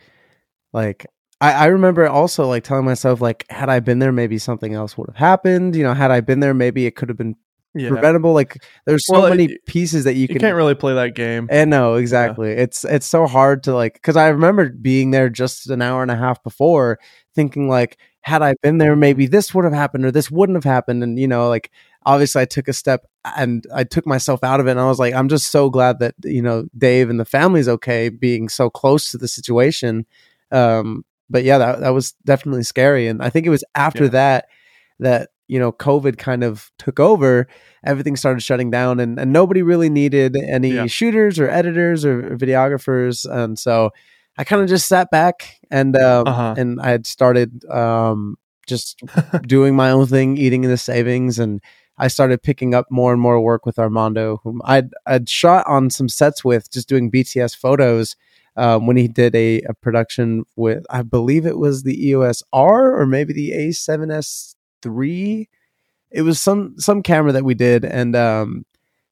like 0.74 1.06
I, 1.40 1.54
I 1.54 1.66
remember 1.68 2.08
also 2.08 2.48
like 2.48 2.64
telling 2.64 2.86
myself 2.86 3.22
like 3.22 3.46
had 3.50 3.70
i 3.70 3.80
been 3.80 4.00
there 4.00 4.12
maybe 4.12 4.38
something 4.38 4.74
else 4.74 4.98
would 4.98 5.10
have 5.10 5.16
happened 5.18 5.76
you 5.76 5.84
know 5.84 5.94
had 5.94 6.12
i 6.12 6.22
been 6.22 6.40
there 6.40 6.54
maybe 6.54 6.86
it 6.86 6.96
could 6.96 7.10
have 7.10 7.18
been 7.18 7.36
yeah. 7.74 7.90
preventable 7.90 8.34
like 8.34 8.64
there's 8.86 9.06
so 9.06 9.22
Well, 9.22 9.30
many 9.30 9.46
it- 9.46 9.66
pieces 9.66 10.04
that 10.06 10.16
you, 10.16 10.22
You 10.24 10.28
can 10.30 10.40
can't 10.40 10.56
really 10.56 10.76
play 10.76 10.94
that 10.96 11.16
game. 11.16 11.48
and 11.52 11.70
no 11.70 11.96
exactly 11.96 12.52
it's 12.52 12.84
it's 12.84 13.06
so 13.06 13.28
hard 13.28 13.64
to 13.64 13.74
like 13.74 13.94
because 13.94 14.18
i 14.18 14.28
remember 14.30 14.70
being 14.70 15.12
there 15.12 15.30
just 15.30 15.70
an 15.70 15.82
hour 15.82 16.02
and 16.02 16.12
a 16.12 16.16
half 16.18 16.42
before 16.44 17.00
thinking 17.36 17.70
like 17.70 17.98
had 18.24 18.42
i 18.42 18.54
been 18.62 18.78
there 18.78 18.96
maybe 18.96 19.26
this 19.26 19.54
would 19.54 19.64
have 19.66 19.74
happened 19.74 20.04
or 20.06 20.12
this 20.12 20.30
wouldn't 20.30 20.56
have 20.58 20.64
happened 20.66 21.02
and 21.04 21.18
you 21.18 21.28
know 21.28 21.48
like 21.48 21.72
obviously 22.06 22.42
I 22.42 22.46
took 22.46 22.68
a 22.68 22.74
step 22.74 23.06
and 23.38 23.66
I 23.74 23.84
took 23.84 24.06
myself 24.08 24.44
out 24.44 24.60
of 24.60 24.68
it. 24.68 24.72
And 24.72 24.80
I 24.80 24.88
was 24.88 25.00
like, 25.00 25.14
I'm 25.14 25.30
just 25.30 25.48
so 25.52 25.70
glad 25.70 26.00
that, 26.00 26.16
you 26.24 26.42
know, 26.42 26.66
Dave 26.78 27.10
and 27.10 27.20
the 27.20 27.26
family's 27.26 27.68
okay 27.68 28.10
being 28.10 28.50
so 28.50 28.70
close 28.70 29.12
to 29.12 29.18
the 29.18 29.28
situation. 29.28 30.06
Um, 30.52 31.06
but 31.30 31.44
yeah, 31.44 31.58
that, 31.60 31.80
that 31.82 31.90
was 31.90 32.14
definitely 32.26 32.64
scary. 32.64 33.08
And 33.08 33.22
I 33.22 33.30
think 33.30 33.46
it 33.46 33.52
was 33.52 33.64
after 33.76 34.06
Yeah. 34.06 34.10
that, 34.12 34.46
that, 35.00 35.30
you 35.48 35.60
know, 35.60 35.72
COVID 35.72 36.18
kind 36.18 36.44
of 36.44 36.72
took 36.78 37.00
over, 37.00 37.48
everything 37.86 38.16
started 38.16 38.42
shutting 38.42 38.72
down 38.72 39.00
and, 39.00 39.20
and 39.20 39.32
nobody 39.32 39.62
really 39.62 39.90
needed 39.90 40.36
any 40.36 40.72
Yeah. 40.74 40.88
shooters 40.88 41.40
or 41.40 41.50
editors 41.50 42.04
or 42.06 42.36
videographers. 42.38 43.30
And 43.30 43.58
so 43.60 43.92
I 44.38 44.44
kind 44.44 44.62
of 44.62 44.68
just 44.70 44.88
sat 44.88 45.12
back 45.12 45.60
and, 45.70 45.96
um, 45.98 46.28
Uh-huh. 46.28 46.56
and 46.58 46.82
I 46.82 46.90
had 46.90 47.06
started, 47.06 47.64
um, 47.70 48.38
just 48.68 49.02
doing 49.44 49.76
my 49.76 49.92
own 49.92 50.08
thing, 50.08 50.38
eating 50.38 50.64
in 50.64 50.70
the 50.70 50.78
savings, 50.78 51.38
and 51.40 51.62
I 51.97 52.08
started 52.08 52.41
picking 52.41 52.73
up 52.73 52.88
more 52.89 53.12
and 53.13 53.21
more 53.21 53.39
work 53.41 53.65
with 53.65 53.77
Armando, 53.80 54.39
whom 54.43 54.62
I'd 54.65 54.89
I'd 55.06 55.30
shot 55.30 55.65
on 55.67 55.89
some 55.89 56.10
sets 56.10 56.43
with, 56.43 56.71
just 56.71 56.89
doing 56.89 57.12
BTS 57.12 57.56
photos. 57.56 58.15
Um, 58.58 58.86
when 58.86 58.97
he 58.97 59.08
did 59.08 59.34
a, 59.34 59.62
a 59.62 59.73
production 59.75 60.43
with, 60.58 60.84
I 60.89 61.04
believe 61.04 61.45
it 61.45 61.58
was 61.58 61.84
the 61.84 62.08
EOS 62.10 62.43
R 62.51 62.99
or 62.99 63.06
maybe 63.06 63.32
the 63.34 63.51
A7S 63.51 64.56
three. 64.82 65.47
It 66.10 66.23
was 66.23 66.41
some 66.41 66.75
some 66.77 67.01
camera 67.01 67.32
that 67.32 67.45
we 67.45 67.54
did, 67.54 67.86
and 67.86 68.13
um, 68.15 68.65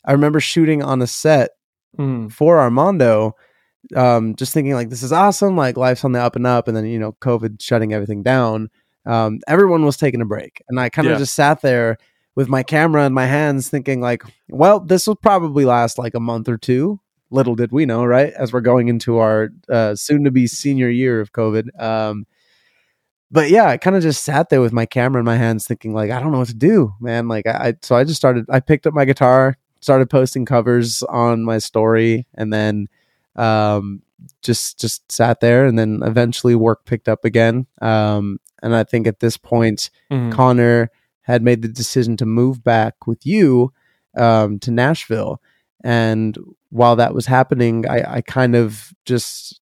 I 0.04 0.12
remember 0.12 0.40
shooting 0.40 0.84
on 0.84 1.02
a 1.02 1.08
set 1.08 1.52
Mm. 1.98 2.32
for 2.32 2.60
Armando, 2.60 3.36
um, 3.96 4.36
just 4.36 4.54
thinking 4.54 4.74
like 4.74 4.90
this 4.90 5.02
is 5.02 5.12
awesome, 5.12 5.56
like 5.58 5.76
life's 5.76 6.04
on 6.06 6.12
the 6.12 6.20
up 6.22 6.36
and 6.36 6.46
up, 6.46 6.68
and 6.68 6.78
then 6.78 6.86
you 6.86 7.00
know 7.00 7.14
COVID 7.22 7.62
shutting 7.62 7.94
everything 7.94 8.22
down. 8.22 8.70
Um, 9.06 9.40
everyone 9.48 9.86
was 9.86 9.98
taking 9.98 10.22
a 10.22 10.26
break, 10.26 10.62
and 10.70 10.80
I 10.80 10.90
kind 10.90 11.08
of 11.08 11.14
Yeah. 11.14 11.18
just 11.20 11.34
sat 11.34 11.62
there 11.62 11.98
with 12.36 12.48
my 12.48 12.64
camera 12.64 13.06
in 13.06 13.14
my 13.14 13.26
hands, 13.26 13.70
thinking 13.70 14.02
like, 14.02 14.24
well, 14.50 14.80
this 14.80 15.08
will 15.08 15.16
probably 15.16 15.66
last 15.66 15.98
like 15.98 16.14
a 16.16 16.20
month 16.20 16.48
or 16.48 16.58
two. 16.58 17.00
Little 17.32 17.56
did 17.56 17.72
we 17.72 17.86
know, 17.86 18.06
right? 18.06 18.34
As 18.34 18.52
we're 18.52 18.62
going 18.62 18.88
into 18.88 19.18
our 19.18 19.50
uh, 19.70 19.96
soon-to-be 19.96 20.48
senior 20.48 20.90
year 20.90 21.22
of 21.22 21.32
COVID. 21.32 21.80
Um, 21.82 22.26
but 23.32 23.52
yeah, 23.52 23.66
I 23.68 23.78
kind 23.78 23.96
of 23.96 24.02
just 24.02 24.24
sat 24.24 24.50
there 24.50 24.62
with 24.62 24.74
my 24.74 24.88
camera 24.88 25.20
in 25.20 25.26
my 25.26 25.36
hands, 25.36 25.68
thinking 25.68 25.94
like, 25.94 26.10
I 26.10 26.20
don't 26.20 26.32
know 26.32 26.40
what 26.40 26.48
to 26.48 26.56
do, 26.56 26.94
man. 27.00 27.28
Like, 27.28 27.46
I, 27.46 27.52
I 27.70 27.74
so 27.84 27.96
I 27.96 28.04
just 28.04 28.18
started. 28.18 28.46
I 28.50 28.60
picked 28.60 28.88
up 28.88 28.94
my 28.96 29.06
guitar, 29.06 29.56
started 29.82 30.10
posting 30.10 30.46
covers 30.46 31.04
on 31.04 31.44
my 31.44 31.60
story, 31.60 32.26
and 32.34 32.52
then 32.52 32.88
um, 33.36 34.02
just 34.42 34.80
just 34.80 35.12
sat 35.12 35.42
there. 35.42 35.68
And 35.68 35.78
then 35.78 36.02
eventually, 36.04 36.56
work 36.56 36.86
picked 36.86 37.08
up 37.08 37.24
again. 37.24 37.68
Um, 37.82 38.40
and 38.64 38.76
I 38.76 38.84
think 38.84 39.06
at 39.06 39.20
this 39.20 39.38
point, 39.38 39.92
Mhm. 40.12 40.32
Connor 40.32 40.90
had 41.30 41.44
made 41.44 41.62
the 41.62 41.68
decision 41.68 42.18
to 42.18 42.26
move 42.26 42.64
back 42.64 43.08
with 43.08 43.26
you 43.26 43.72
um, 44.18 44.60
to 44.60 44.72
Nashville. 44.72 45.42
And 45.84 46.38
while 46.70 46.96
that 46.98 47.14
was 47.14 47.26
happening, 47.26 47.88
I, 47.88 48.16
I 48.18 48.22
kind 48.22 48.56
of 48.56 48.92
just, 49.06 49.62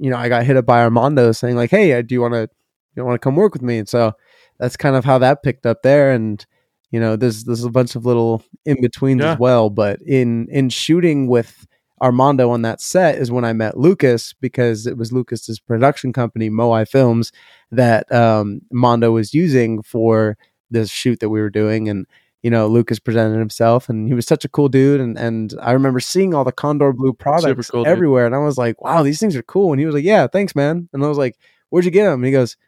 you 0.00 0.10
know, 0.10 0.16
I 0.16 0.28
got 0.28 0.44
hit 0.44 0.56
up 0.56 0.66
by 0.66 0.80
Armando 0.82 1.32
saying 1.32 1.56
like, 1.56 1.70
"Hey, 1.70 1.92
uh, 1.92 2.02
do 2.02 2.14
you 2.14 2.20
want 2.20 2.34
to, 2.34 2.48
you 2.96 3.04
want 3.04 3.14
to 3.14 3.24
come 3.24 3.36
work 3.36 3.52
with 3.52 3.62
me?" 3.62 3.78
And 3.78 3.88
so 3.88 4.12
that's 4.58 4.76
kind 4.76 4.96
of 4.96 5.04
how 5.04 5.18
that 5.18 5.42
picked 5.42 5.66
up 5.66 5.82
there. 5.82 6.10
And 6.12 6.44
you 6.90 7.00
know, 7.00 7.16
there's 7.16 7.44
there's 7.44 7.64
a 7.64 7.70
bunch 7.70 7.94
of 7.96 8.04
little 8.06 8.42
in 8.64 8.80
betweens 8.80 9.20
Yeah. 9.22 9.32
as 9.32 9.38
well. 9.38 9.70
But 9.70 10.00
in 10.02 10.48
in 10.50 10.68
shooting 10.70 11.28
with 11.28 11.66
Armando 12.02 12.50
on 12.50 12.62
that 12.62 12.80
set 12.80 13.16
is 13.16 13.30
when 13.30 13.44
I 13.44 13.52
met 13.52 13.76
Lucas 13.78 14.32
because 14.40 14.86
it 14.86 14.96
was 14.98 15.12
Lucas's 15.12 15.60
production 15.60 16.12
company, 16.12 16.50
Moai 16.50 16.86
Films, 16.88 17.30
that 17.70 18.10
um, 18.12 18.60
Mondo 18.72 19.12
was 19.12 19.32
using 19.32 19.82
for 19.82 20.36
this 20.70 20.90
shoot 20.90 21.20
that 21.20 21.30
we 21.30 21.40
were 21.40 21.50
doing. 21.50 21.88
And 21.88 22.06
you 22.44 22.50
know, 22.50 22.66
Lucas 22.66 22.98
presented 22.98 23.38
himself, 23.38 23.88
and 23.88 24.06
he 24.06 24.12
was 24.12 24.26
such 24.26 24.44
a 24.44 24.50
cool 24.50 24.68
dude. 24.68 25.00
And 25.00 25.18
and 25.18 25.54
I 25.62 25.72
remember 25.72 25.98
seeing 25.98 26.34
all 26.34 26.44
the 26.44 26.52
Condor 26.52 26.92
Blue 26.92 27.14
products 27.14 27.70
cool 27.70 27.84
dude. 27.84 27.90
everywhere, 27.90 28.26
and 28.26 28.34
I 28.34 28.38
was 28.38 28.58
like, 28.58 28.82
"Wow, 28.82 29.02
these 29.02 29.18
things 29.18 29.34
are 29.34 29.42
cool." 29.42 29.72
And 29.72 29.80
he 29.80 29.86
was 29.86 29.94
like, 29.94 30.04
"Yeah, 30.04 30.26
thanks, 30.26 30.54
man." 30.54 30.88
And 30.92 31.02
I 31.02 31.08
was 31.08 31.16
like, 31.16 31.38
"Where'd 31.70 31.86
you 31.86 31.90
get 31.90 32.04
them?" 32.04 32.20
And 32.20 32.26
he 32.26 32.32
goes, 32.32 32.58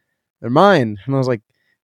"They're 0.41 0.49
mine." 0.49 0.97
And 1.05 1.15
I 1.15 1.19
was 1.19 1.29
like, 1.29 1.43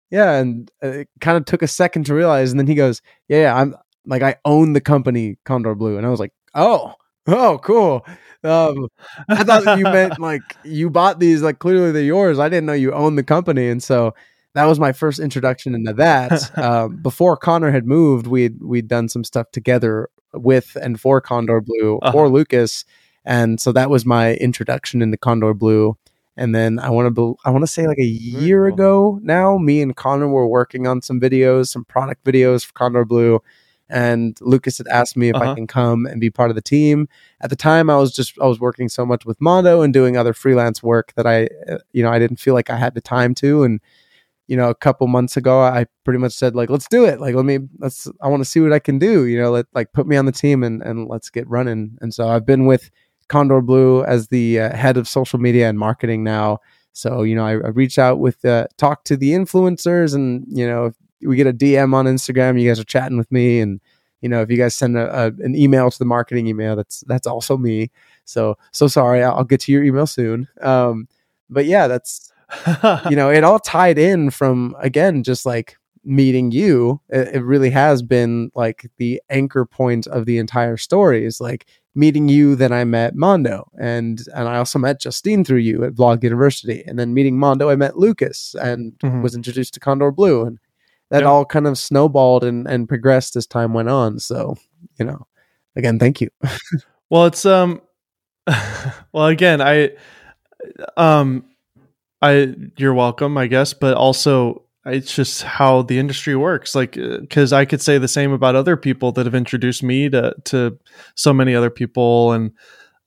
"Yeah." 0.10 0.40
And 0.40 0.72
uh, 0.82 0.88
it 0.88 1.10
kind 1.20 1.38
of 1.38 1.44
took 1.44 1.62
a 1.62 1.68
second 1.68 2.06
to 2.06 2.16
realize, 2.16 2.52
and 2.52 2.60
then 2.60 2.68
he 2.68 2.76
goes, 2.76 3.02
"Yeah, 3.28 3.42
yeah 3.42 3.56
I'm 3.58 3.76
like 4.06 4.22
I 4.22 4.38
own 4.46 4.72
the 4.72 4.82
company 4.82 5.38
Condor 5.44 5.76
Blue," 5.76 5.98
and 5.98 6.06
I 6.06 6.10
was 6.10 6.20
like, 6.20 6.34
"Oh." 6.56 6.96
Oh, 7.28 7.60
cool. 7.60 8.04
Um, 8.44 8.88
I 9.30 9.44
thought 9.44 9.78
you 9.78 9.84
meant 9.84 10.20
like 10.20 10.42
you 10.64 10.90
bought 10.90 11.20
these, 11.20 11.44
like 11.44 11.60
clearly 11.60 11.92
they're 11.92 12.02
yours. 12.02 12.40
I 12.40 12.50
didn't 12.50 12.66
know 12.66 12.74
you 12.74 12.94
owned 12.94 13.18
the 13.18 13.24
company. 13.24 13.70
And 13.70 13.82
so 13.82 14.16
that 14.54 14.66
was 14.66 14.80
my 14.80 14.92
first 14.92 15.20
introduction 15.20 15.76
into 15.76 15.94
that. 15.94 16.58
um, 16.64 16.98
before 16.98 17.38
Connor 17.38 17.72
had 17.72 17.86
moved, 17.86 18.28
we'd 18.28 18.62
we'd 18.62 18.88
done 18.88 19.10
some 19.10 19.24
stuff 19.24 19.52
together 19.52 20.10
with 20.34 20.76
and 20.82 21.00
for 21.00 21.20
Condor 21.22 21.62
Blue 21.62 22.00
Uh-huh. 22.02 22.18
or 22.18 22.30
Lucas. 22.30 22.86
And 23.26 23.60
so 23.62 23.72
that 23.74 23.90
was 23.90 24.06
my 24.06 24.34
introduction 24.36 25.02
into 25.02 25.18
Condor 25.18 25.54
Blue. 25.54 25.98
And 26.38 26.56
then 26.56 26.80
I 26.80 26.90
want 26.90 27.14
to 27.16 27.36
I 27.46 27.50
want 27.52 27.64
to 27.64 27.68
say 27.68 27.86
like 27.88 28.00
a 28.00 28.04
year 28.06 28.66
cool. 28.68 28.74
ago 28.74 29.20
now, 29.22 29.58
me 29.58 29.82
and 29.82 29.96
Connor 29.96 30.28
were 30.30 30.48
working 30.48 30.88
on 30.88 31.02
some 31.02 31.20
videos, 31.20 31.68
some 31.68 31.84
product 31.86 32.24
videos 32.24 32.66
for 32.66 32.74
Condor 32.74 33.06
Blue. 33.06 33.42
And 33.90 34.38
Lucas 34.40 34.78
had 34.78 34.88
asked 34.88 35.18
me 35.18 35.28
if 35.30 35.36
I 35.36 35.40
Uh-huh. 35.48 35.56
can 35.56 35.68
come 35.68 36.06
and 36.06 36.22
be 36.22 36.30
part 36.30 36.50
of 36.50 36.56
the 36.56 36.62
team 36.62 37.10
at 37.42 37.50
the 37.50 37.58
time 37.58 37.90
i 37.90 37.98
was 37.98 38.14
just 38.14 38.34
i 38.42 38.46
was 38.48 38.60
working 38.60 38.88
so 38.88 39.06
much 39.06 39.26
with 39.26 39.40
mondo 39.42 39.82
and 39.82 39.94
doing 39.94 40.16
other 40.16 40.34
freelance 40.34 40.82
work 40.82 41.12
that 41.18 41.28
i 41.28 41.50
uh, 41.70 41.78
you 41.92 42.02
know 42.02 42.10
i 42.10 42.18
didn't 42.18 42.40
feel 42.40 42.54
like 42.54 42.70
i 42.70 42.78
had 42.78 42.94
the 42.94 43.02
time 43.02 43.34
to 43.36 43.64
and 43.64 43.82
you 44.52 44.58
know 44.58 44.70
a 44.70 44.76
couple 44.76 45.08
months 45.08 45.38
ago 45.38 45.62
i 45.62 45.86
pretty 46.04 46.20
much 46.20 46.34
said 46.34 46.56
like 46.56 46.70
let's 46.70 46.90
do 46.90 47.06
it. 47.06 47.22
Like 47.22 47.36
let 47.36 47.46
me 47.46 47.60
let's 47.80 48.10
i 48.20 48.28
want 48.28 48.42
to 48.42 48.50
see 48.50 48.60
what 48.60 48.74
i 48.74 48.80
can 48.80 49.00
do 49.00 49.26
you 49.26 49.40
know 49.42 49.50
let 49.50 49.66
like 49.74 49.94
put 49.94 50.06
me 50.06 50.18
on 50.18 50.26
the 50.26 50.34
team 50.34 50.62
and 50.62 50.82
and 50.82 51.08
let's 51.08 51.30
get 51.30 51.48
running. 51.48 51.98
And 52.02 52.14
so 52.14 52.28
i've 52.28 52.46
been 52.46 52.66
with 52.66 52.92
condor 53.30 53.62
blue 53.62 54.04
as 54.04 54.28
the 54.28 54.60
uh, 54.60 54.76
head 54.76 54.98
of 54.98 55.08
social 55.08 55.40
media 55.40 55.70
and 55.70 55.80
marketing 55.80 56.26
now. 56.26 56.60
So 56.92 57.24
you 57.24 57.34
know 57.34 57.46
i, 57.46 57.52
I 57.52 57.70
reach 57.70 57.98
out 57.98 58.20
with 58.20 58.44
uh, 58.44 58.68
talk 58.78 59.06
to 59.06 59.16
the 59.16 59.32
influencers 59.32 60.14
and 60.14 60.46
you 60.50 60.68
know 60.68 60.92
we 61.22 61.38
get 61.38 61.48
a 61.48 61.54
dm 61.54 61.94
on 61.94 62.06
instagram 62.06 62.60
you 62.60 62.68
guys 62.68 62.80
are 62.80 62.84
chatting 62.84 63.18
with 63.18 63.32
me. 63.32 63.62
And 63.62 63.80
you 64.20 64.28
know 64.28 64.42
if 64.42 64.52
you 64.52 64.58
guys 64.58 64.76
send 64.76 64.98
a, 64.98 65.08
a, 65.18 65.26
an 65.28 65.56
email 65.56 65.90
to 65.90 65.98
the 65.98 66.04
marketing 66.04 66.48
email 66.48 66.76
that's 66.76 67.06
that's 67.08 67.26
also 67.26 67.56
me. 67.56 67.90
So 68.26 68.58
so 68.74 68.88
sorry. 68.88 69.24
I'll, 69.24 69.38
I'll 69.38 69.46
get 69.46 69.62
to 69.62 69.72
your 69.72 69.84
email 69.86 70.08
soon. 70.08 70.50
Um 70.60 71.08
but 71.50 71.66
yeah 71.66 71.88
that's 71.88 72.31
you 73.10 73.16
know 73.16 73.30
it 73.30 73.44
all 73.44 73.60
tied 73.60 73.98
in 73.98 74.30
from 74.30 74.76
again 74.80 75.24
just 75.24 75.46
like 75.46 75.78
meeting 76.04 76.52
you 76.52 77.00
it, 77.10 77.36
it 77.36 77.42
really 77.44 77.70
has 77.70 78.02
been 78.02 78.52
like 78.56 78.90
the 78.98 79.22
anchor 79.30 79.66
point 79.66 80.08
of 80.08 80.26
the 80.26 80.38
entire 80.38 80.76
story 80.78 81.24
is 81.26 81.40
like 81.40 81.68
meeting 81.96 82.28
you 82.28 82.56
then 82.56 82.72
i 82.74 82.84
met 82.84 83.16
mondo 83.16 83.70
and 83.80 84.22
and 84.36 84.48
i 84.48 84.58
also 84.58 84.80
met 84.80 85.00
justine 85.00 85.44
through 85.44 85.60
you 85.60 85.84
at 85.84 85.94
vlog 85.94 86.24
university 86.24 86.84
and 86.88 86.98
then 86.98 87.14
meeting 87.14 87.38
mondo 87.38 87.70
i 87.70 87.76
met 87.76 87.98
lucas 87.98 88.56
and 88.62 88.94
Mhm. 89.04 89.22
was 89.22 89.36
introduced 89.36 89.74
to 89.76 89.80
condor 89.80 90.12
blue 90.12 90.44
and 90.46 90.58
that 91.10 91.22
Yeah. 91.24 91.28
all 91.30 91.46
kind 91.46 91.68
of 91.68 91.78
snowballed 91.78 92.44
and, 92.44 92.68
and 92.68 92.88
progressed 92.88 93.36
as 93.36 93.46
time 93.46 93.74
went 93.74 93.90
on 93.90 94.20
so 94.20 94.56
you 94.98 95.06
know 95.06 95.28
again 95.76 96.00
thank 96.00 96.20
you 96.22 96.30
Well, 97.12 97.26
it's 97.26 97.46
um 97.46 97.82
well 99.12 99.28
again, 99.28 99.60
I 99.62 99.92
um 100.98 101.46
I 102.22 102.54
you're 102.78 102.94
welcome, 102.94 103.38
I 103.38 103.48
guess, 103.48 103.74
but 103.74 103.96
also 103.96 104.64
it's 104.86 105.16
just 105.16 105.44
how 105.44 105.84
the 105.84 106.00
industry 106.00 106.36
works 106.36 106.74
like 106.74 106.98
cuz 107.30 107.54
I 107.54 107.66
could 107.66 107.82
say 107.82 108.00
the 108.00 108.08
same 108.08 108.32
about 108.32 108.56
other 108.56 108.76
people 108.76 109.12
that 109.12 109.28
have 109.28 109.36
introduced 109.36 109.84
me 109.84 110.10
to 110.10 110.34
to 110.46 110.78
so 111.16 111.34
many 111.34 111.54
other 111.54 111.70
people 111.70 112.32
and 112.32 112.52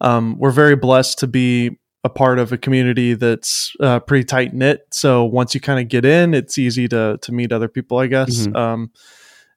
um 0.00 0.37
we're 0.38 0.53
very 0.53 0.77
blessed 0.77 1.18
to 1.20 1.27
be 1.27 1.77
a 2.05 2.09
part 2.11 2.38
of 2.38 2.53
a 2.53 2.59
community 2.59 3.14
that's 3.14 3.72
uh, 3.81 3.98
pretty 3.98 4.24
tight 4.24 4.53
knit. 4.53 4.83
So 4.90 5.24
once 5.24 5.55
you 5.55 5.61
kind 5.61 5.81
of 5.81 5.88
get 5.88 6.05
in, 6.05 6.35
it's 6.35 6.59
easy 6.59 6.87
to 6.88 7.18
to 7.22 7.33
meet 7.33 7.50
other 7.50 7.68
people, 7.68 7.98
I 7.98 8.07
guess. 8.09 8.46
Mhm. 8.46 8.55
Um, 8.55 8.90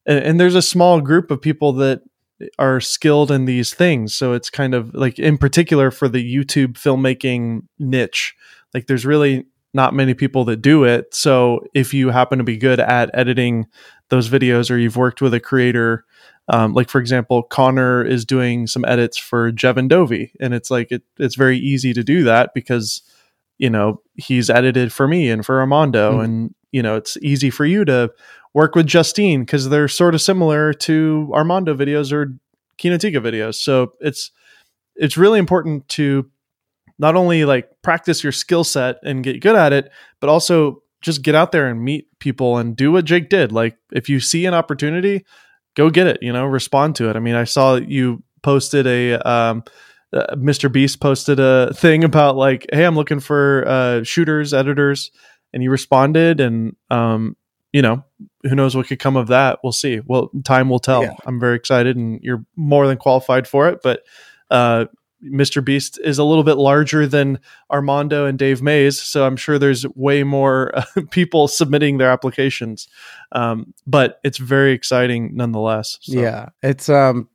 and, 0.06 0.24
and 0.24 0.40
there's 0.40 0.56
a 0.56 0.62
small 0.62 1.02
group 1.02 1.30
of 1.30 1.42
people 1.42 1.74
that 1.74 2.02
are 2.58 2.80
skilled 2.80 3.32
in 3.32 3.46
these 3.46 3.74
things. 3.74 4.16
So 4.16 4.32
it's 4.32 4.50
kind 4.50 4.74
of 4.74 4.94
like, 4.94 5.20
in 5.20 5.38
particular, 5.38 5.92
for 5.92 6.08
the 6.08 6.24
YouTube 6.24 6.74
filmmaking 6.74 7.64
niche, 7.80 8.34
like 8.78 8.86
there's 8.86 9.08
really 9.08 9.46
not 9.74 9.96
many 9.96 10.14
people 10.14 10.46
that 10.46 10.58
do 10.62 10.84
it. 10.84 11.14
So 11.16 11.66
if 11.74 11.94
you 11.96 12.10
happen 12.12 12.38
to 12.38 12.44
be 12.44 12.58
good 12.58 12.80
at 12.80 13.10
editing 13.16 13.66
those 14.10 14.30
videos 14.30 14.70
or 14.70 14.78
you've 14.78 14.96
worked 14.98 15.20
with 15.20 15.34
a 15.34 15.40
creator, 15.40 16.06
um, 16.48 16.74
like 16.74 16.88
for 16.90 17.02
example, 17.02 17.42
Connor 17.42 18.06
is 18.06 18.24
doing 18.24 18.68
some 18.68 18.86
edits 18.86 19.18
for 19.18 19.52
Jevin 19.52 19.88
Dovey, 19.90 20.32
and 20.40 20.54
it's 20.54 20.70
like 20.70 20.92
it, 20.92 21.02
it's 21.18 21.34
very 21.36 21.58
easy 21.58 21.92
to 21.94 22.04
do 22.04 22.24
that 22.26 22.52
because 22.54 23.02
you 23.58 23.70
know 23.72 24.00
he's 24.14 24.50
edited 24.52 24.94
for 24.94 25.08
me 25.08 25.30
and 25.32 25.44
for 25.44 25.60
Armando, 25.60 26.20
Mhm. 26.20 26.24
and 26.24 26.56
you 26.72 26.84
know 26.84 26.96
it's 26.96 27.18
easy 27.24 27.50
for 27.50 27.66
you 27.66 27.84
to 27.86 28.12
work 28.54 28.76
with 28.76 28.86
Justine 28.88 29.42
because 29.42 29.70
they're 29.70 29.88
sort 29.88 30.14
of 30.14 30.22
similar 30.22 30.72
to 30.74 31.30
Armando 31.34 31.76
videos 31.76 32.12
or 32.14 32.34
Kinotika 32.78 33.18
videos. 33.22 33.56
So 33.56 33.92
it's 34.00 34.30
it's 34.96 35.18
really 35.18 35.40
important 35.40 35.88
to 35.90 36.30
not 37.00 37.16
only 37.16 37.46
like 37.46 37.70
practice 37.84 38.24
your 38.24 38.32
skill 38.32 38.64
set 38.64 38.98
and 39.04 39.24
get 39.24 39.42
good 39.42 39.56
at 39.56 39.74
it, 39.74 39.92
but 40.20 40.30
also 40.30 40.82
just 41.02 41.22
get 41.22 41.36
out 41.36 41.52
there 41.52 41.68
and 41.68 41.84
meet 41.84 42.08
people 42.20 42.58
and 42.58 42.76
do 42.76 42.92
what 42.92 43.06
Jake 43.06 43.30
did. 43.30 43.52
Like 43.52 43.78
if 43.92 44.10
you 44.10 44.20
see 44.20 44.46
an 44.46 44.54
opportunity, 44.54 45.26
go 45.76 45.90
get 45.90 46.08
it, 46.08 46.20
you 46.22 46.34
know, 46.34 46.46
respond 46.46 46.96
to 46.98 47.10
it. 47.10 47.16
I 47.16 47.20
mean, 47.20 47.36
I 47.36 47.44
saw 47.44 47.76
you 47.76 48.24
posted 48.42 48.88
a 48.88 49.16
um 49.30 49.64
uh, 50.14 50.36
Mr. 50.36 50.72
Beast 50.72 51.02
posted 51.02 51.40
a 51.40 51.74
thing 51.74 52.04
about 52.06 52.38
like, 52.38 52.66
"Hey, 52.72 52.86
I'm 52.86 52.96
looking 52.96 53.20
for 53.20 53.68
uh 53.68 54.04
shooters, 54.04 54.54
editors." 54.54 55.12
And 55.54 55.64
you 55.64 55.72
responded 55.72 56.40
and 56.40 56.76
um 56.90 57.36
you 57.74 57.82
know, 57.82 58.04
who 58.44 58.56
knows 58.56 58.76
what 58.76 58.88
could 58.88 59.00
come 59.00 59.18
of 59.18 59.28
that? 59.28 59.60
We'll 59.62 59.74
see. 59.74 60.00
Well, 60.04 60.32
time 60.46 60.70
will 60.70 60.80
tell. 60.80 61.04
Yeah. 61.04 61.16
I'm 61.26 61.40
very 61.40 61.58
excited 61.58 61.98
and 61.98 62.20
you're 62.24 62.44
more 62.56 62.88
than 62.88 62.98
qualified 62.98 63.48
for 63.48 63.68
it, 63.68 63.80
but 63.84 64.02
uh 64.50 64.86
Mr. 65.24 65.64
Beast 65.64 66.00
is 66.04 66.18
a 66.18 66.24
little 66.24 66.44
bit 66.44 66.56
larger 66.58 67.08
than 67.08 67.40
Armando 67.72 68.26
and 68.26 68.38
Dave 68.38 68.62
Maze, 68.62 69.02
so 69.02 69.26
I'm 69.26 69.36
sure 69.36 69.58
there's 69.58 69.86
way 69.96 70.24
more 70.24 70.72
uh, 70.78 70.84
people 71.12 71.48
submitting 71.48 71.98
their 71.98 72.12
applications. 72.12 72.88
Um, 73.32 73.74
but 73.86 74.20
it's 74.24 74.38
very 74.38 74.74
exciting 74.74 75.36
nonetheless. 75.36 75.98
So. 76.02 76.20
Yeah, 76.20 76.50
it's 76.62 76.88
um, 76.88 77.30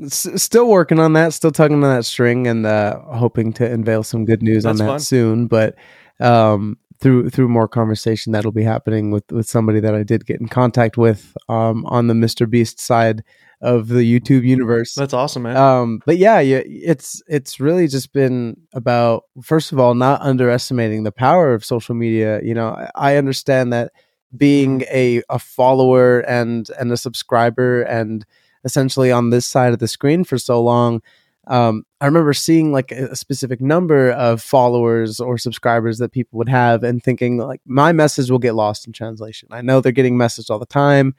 s- 0.00 0.42
still 0.42 0.68
working 0.68 1.00
on 1.00 1.14
that, 1.14 1.34
still 1.34 1.50
tugging 1.50 1.82
on 1.82 1.96
that 1.96 2.04
string, 2.04 2.46
and 2.46 2.64
uh, 2.66 3.00
hoping 3.00 3.52
to 3.54 3.70
unveil 3.70 4.02
some 4.04 4.24
good 4.24 4.42
news 4.42 4.64
on 4.64 4.76
that 4.76 4.86
fun. 4.86 5.00
soon. 5.00 5.46
But 5.48 5.74
um, 6.20 6.78
through 7.00 7.30
through 7.30 7.48
more 7.48 7.68
conversation, 7.68 8.32
that'll 8.32 8.52
be 8.52 8.62
happening 8.62 9.10
with 9.10 9.30
with 9.30 9.48
somebody 9.48 9.80
that 9.80 9.94
I 9.94 10.02
did 10.02 10.26
get 10.26 10.40
in 10.40 10.48
contact 10.48 10.96
with 10.96 11.36
um 11.48 11.84
on 11.86 12.06
the 12.06 12.14
Mr. 12.14 12.48
Beast 12.48 12.80
side 12.80 13.22
of 13.60 13.88
the 13.88 14.02
YouTube 14.02 14.44
universe. 14.44 14.94
That's 14.94 15.14
awesome, 15.14 15.44
man. 15.44 15.56
Um, 15.56 16.02
but 16.04 16.18
yeah, 16.18 16.38
yeah, 16.40 16.62
it's 16.64 17.22
it's 17.26 17.58
really 17.58 17.88
just 17.88 18.12
been 18.12 18.56
about 18.74 19.24
first 19.42 19.72
of 19.72 19.80
all 19.80 19.94
not 19.94 20.20
underestimating 20.20 21.04
the 21.04 21.12
power 21.12 21.54
of 21.54 21.64
social 21.64 21.94
media. 21.94 22.40
You 22.42 22.54
know, 22.54 22.68
I, 22.68 22.90
I 22.94 23.16
understand 23.16 23.72
that 23.72 23.92
being 24.36 24.82
a 24.82 25.22
a 25.30 25.38
follower 25.38 26.20
and 26.20 26.68
and 26.78 26.92
a 26.92 26.96
subscriber 26.96 27.82
and 27.82 28.26
essentially 28.64 29.10
on 29.10 29.30
this 29.30 29.46
side 29.46 29.72
of 29.72 29.78
the 29.78 29.88
screen 29.88 30.24
for 30.24 30.38
so 30.38 30.62
long. 30.62 31.02
Um, 31.46 31.84
I 32.00 32.06
remember 32.06 32.32
seeing 32.32 32.72
like 32.72 32.90
a, 32.90 33.08
a 33.08 33.16
specific 33.16 33.60
number 33.60 34.10
of 34.12 34.42
followers 34.42 35.20
or 35.20 35.36
subscribers 35.36 35.98
that 35.98 36.12
people 36.12 36.38
would 36.38 36.48
have 36.48 36.82
and 36.82 37.02
thinking 37.02 37.36
like 37.38 37.60
my 37.66 37.92
message 37.92 38.30
will 38.30 38.38
get 38.38 38.54
lost 38.54 38.86
in 38.86 38.92
translation. 38.92 39.48
I 39.52 39.60
know 39.62 39.80
they're 39.80 39.92
getting 39.92 40.16
messaged 40.16 40.50
all 40.50 40.58
the 40.58 40.66
time, 40.66 41.14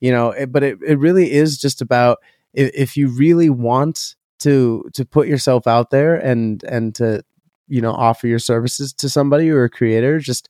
you 0.00 0.12
know, 0.12 0.30
it, 0.30 0.52
but 0.52 0.62
it, 0.62 0.78
it 0.86 0.98
really 0.98 1.32
is 1.32 1.58
just 1.58 1.80
about 1.80 2.18
if, 2.52 2.70
if 2.74 2.96
you 2.96 3.08
really 3.08 3.50
want 3.50 4.16
to 4.40 4.88
to 4.94 5.04
put 5.04 5.28
yourself 5.28 5.66
out 5.66 5.90
there 5.90 6.16
and 6.16 6.62
and 6.64 6.94
to 6.96 7.22
you 7.68 7.80
know 7.80 7.92
offer 7.92 8.26
your 8.26 8.38
services 8.38 8.92
to 8.92 9.08
somebody 9.08 9.50
or 9.50 9.64
a 9.64 9.70
creator 9.70 10.18
just 10.18 10.48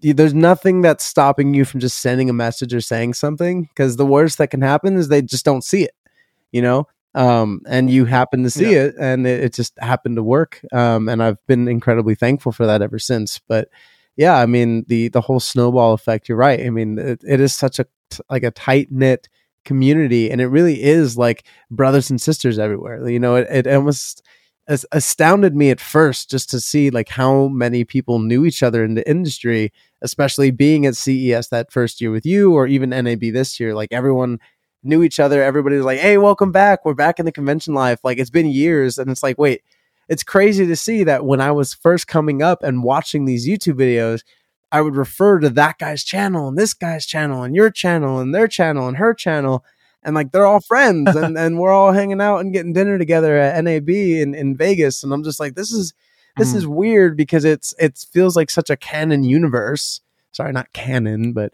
there's 0.00 0.34
nothing 0.34 0.82
that's 0.82 1.04
stopping 1.04 1.54
you 1.54 1.64
from 1.64 1.80
just 1.80 1.98
sending 1.98 2.28
a 2.28 2.32
message 2.32 2.74
or 2.74 2.80
saying 2.80 3.14
something 3.14 3.64
because 3.64 3.96
the 3.96 4.06
worst 4.06 4.38
that 4.38 4.50
can 4.50 4.62
happen 4.62 4.96
is 4.96 5.08
they 5.08 5.22
just 5.22 5.44
don't 5.44 5.64
see 5.64 5.82
it 5.82 5.94
you 6.52 6.62
know 6.62 6.86
um 7.16 7.60
and 7.66 7.90
you 7.90 8.04
happen 8.04 8.42
to 8.44 8.50
see 8.50 8.72
Yeah. 8.74 8.84
it 8.84 8.94
and 9.00 9.26
it, 9.26 9.44
it 9.44 9.52
just 9.54 9.76
happened 9.80 10.16
to 10.16 10.22
work. 10.22 10.60
Um 10.72 11.08
and 11.08 11.22
i've 11.22 11.44
been 11.46 11.66
incredibly 11.68 12.14
thankful 12.14 12.52
for 12.52 12.66
that 12.66 12.82
ever 12.82 12.98
since. 12.98 13.40
But 13.48 13.68
yeah 14.16 14.36
i 14.36 14.46
mean 14.46 14.84
the 14.88 15.08
the 15.08 15.20
whole 15.20 15.40
snowball 15.40 15.92
effect 15.92 16.28
you're 16.28 16.38
right. 16.38 16.60
I 16.60 16.70
mean 16.70 16.98
it, 16.98 17.22
it 17.26 17.40
is 17.40 17.54
such 17.54 17.78
a 17.78 17.86
like 18.30 18.44
a 18.44 18.50
tight 18.52 18.88
knit 18.92 19.28
community 19.64 20.30
and 20.30 20.40
it 20.40 20.46
really 20.46 20.80
is 20.82 21.18
like 21.18 21.44
brothers 21.70 22.10
and 22.10 22.20
sisters 22.20 22.58
everywhere. 22.58 23.08
You 23.08 23.18
know 23.18 23.36
it, 23.36 23.48
it 23.50 23.66
almost 23.66 24.22
as 24.68 24.84
astounded 24.92 25.54
me 25.54 25.70
at 25.70 25.80
first 25.80 26.28
just 26.30 26.50
to 26.50 26.60
see 26.60 26.90
like 26.90 27.08
how 27.08 27.46
many 27.48 27.84
people 27.84 28.18
knew 28.18 28.44
each 28.44 28.62
other 28.64 28.84
in 28.84 28.94
the 28.94 29.08
industry 29.08 29.72
especially 30.02 30.50
being 30.50 30.84
at 30.86 30.94
ces 30.96 31.48
that 31.48 31.72
first 31.72 32.00
year 32.00 32.10
with 32.10 32.26
you 32.26 32.52
or 32.52 32.66
even 32.66 32.90
nab 32.90 33.20
this 33.32 33.58
year. 33.58 33.74
Like 33.74 33.92
everyone 33.92 34.38
knew 34.86 35.02
each 35.02 35.20
other 35.20 35.42
everybody 35.42 35.76
was 35.76 35.84
like 35.84 35.98
hey 35.98 36.16
welcome 36.18 36.52
back 36.52 36.84
we're 36.84 36.94
back 36.94 37.18
in 37.18 37.26
the 37.26 37.32
convention 37.32 37.74
life 37.74 38.00
like 38.04 38.18
it's 38.18 38.30
been 38.30 38.46
years 38.46 38.98
and 38.98 39.10
it's 39.10 39.22
like 39.22 39.38
wait 39.38 39.62
it's 40.08 40.22
crazy 40.22 40.66
to 40.66 40.76
see 40.76 41.04
that 41.04 41.24
when 41.24 41.40
i 41.40 41.50
was 41.50 41.74
first 41.74 42.06
coming 42.06 42.40
up 42.42 42.62
and 42.62 42.82
watching 42.84 43.24
these 43.24 43.46
youtube 43.48 43.74
videos 43.78 44.22
I 44.72 44.80
would 44.80 44.96
refer 44.96 45.38
to 45.38 45.48
that 45.50 45.78
guy's 45.78 46.02
channel 46.02 46.48
and 46.48 46.58
this 46.58 46.74
guy's 46.74 47.06
channel 47.06 47.44
and 47.44 47.54
your 47.54 47.70
channel 47.70 48.18
and 48.18 48.34
their 48.34 48.48
channel 48.48 48.88
and 48.88 48.96
her 48.96 49.14
channel. 49.14 49.64
And 50.02 50.16
like 50.16 50.32
they're 50.32 50.44
all 50.44 50.60
friends 50.60 51.14
and, 51.14 51.38
and 51.38 51.60
we're 51.60 51.70
all 51.70 51.92
hanging 51.92 52.20
out 52.20 52.38
and 52.38 52.52
getting 52.52 52.72
dinner 52.72 52.98
together 52.98 53.38
at 53.38 53.62
NAB 53.62 53.88
in, 53.88 54.34
in 54.34 54.56
Vegas. 54.56 55.04
And 55.04 55.12
I'm 55.14 55.22
just 55.22 55.38
like, 55.38 55.54
this 55.54 55.70
is 55.72 55.94
this 56.36 56.52
Mhm. 56.52 56.56
is 56.56 56.66
weird 56.66 57.16
because 57.16 57.44
it's 57.44 57.74
it 57.78 57.96
feels 58.12 58.34
like 58.34 58.50
such 58.50 58.68
a 58.68 58.76
canon 58.76 59.22
universe. 59.22 60.00
Sorry, 60.32 60.52
not 60.52 60.72
canon, 60.72 61.32
but 61.32 61.52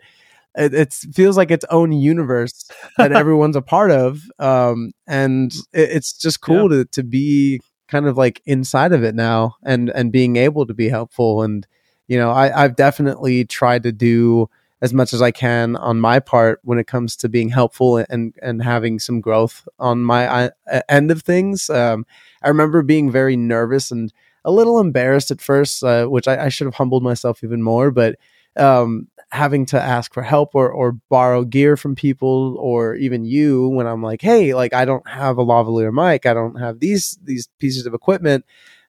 it, 0.57 0.75
it 0.75 0.93
feels 0.93 1.37
like 1.37 1.51
its 1.51 1.65
own 1.71 1.93
universe 1.93 2.71
that 2.99 3.13
everyone's 3.13 3.57
a 3.57 3.63
part 3.63 3.91
of. 3.91 4.23
Um, 4.39 4.93
and 5.07 5.53
it, 5.73 5.91
it's 5.91 6.13
just 6.13 6.41
cool 6.41 6.69
to 6.69 6.85
to 6.87 7.03
be 7.03 7.61
kind 7.93 8.07
of 8.07 8.17
like 8.17 8.41
inside 8.47 8.93
of 8.93 9.05
it 9.05 9.15
now 9.15 9.55
and 9.65 9.91
and 9.91 10.11
being 10.11 10.37
able 10.37 10.65
to 10.67 10.73
be 10.73 10.89
helpful 10.89 11.43
and 11.43 11.67
you 12.09 12.17
know 12.17 12.31
I, 12.31 12.65
i've 12.65 12.75
definitely 12.75 13.45
tried 13.45 13.83
to 13.83 13.93
do 13.93 14.49
as 14.81 14.95
much 14.95 15.13
as 15.13 15.21
i 15.21 15.31
can 15.31 15.77
on 15.77 16.01
my 16.01 16.19
part 16.19 16.61
when 16.65 16.79
it 16.79 16.87
comes 16.87 17.17
to 17.17 17.29
being 17.29 17.51
helpful 17.51 17.99
and 18.09 18.35
and 18.41 18.63
having 18.63 18.99
some 18.99 19.21
growth 19.21 19.69
on 19.79 20.01
my 20.01 20.27
uh, 20.27 20.81
end 20.89 21.11
of 21.11 21.21
things 21.21 21.69
um, 21.69 22.07
i 22.43 22.49
remember 22.49 22.81
being 22.81 23.11
very 23.11 23.37
nervous 23.37 23.91
and 23.91 24.11
a 24.43 24.51
little 24.51 24.81
embarrassed 24.81 25.31
at 25.31 25.43
first 25.43 25.85
uh, 25.85 26.07
which 26.07 26.27
I, 26.27 26.47
I 26.47 26.49
should 26.49 26.67
have 26.67 26.77
humbled 26.77 27.03
myself 27.03 27.45
even 27.45 27.63
more 27.63 27.91
but 27.91 28.17
um, 28.57 29.09
having 29.33 29.67
to 29.67 29.81
ask 29.81 30.15
for 30.15 30.23
help 30.23 30.55
or, 30.55 30.71
or 30.71 30.93
borrow 31.09 31.45
gear 31.45 31.77
from 31.77 31.95
people 31.95 32.57
or 32.59 32.95
even 32.97 33.25
you 33.25 33.69
when 33.69 33.87
i'm 33.87 34.03
like 34.03 34.21
hey 34.23 34.55
like 34.55 34.75
i 34.75 34.85
don't 34.85 35.09
have 35.09 35.39
a 35.39 35.45
lavalier 35.45 35.93
mic 35.93 36.27
i 36.27 36.35
don't 36.35 36.61
have 36.61 36.81
these 36.81 37.19
these 37.25 37.49
pieces 37.59 37.87
of 37.87 37.95
equipment 37.95 38.45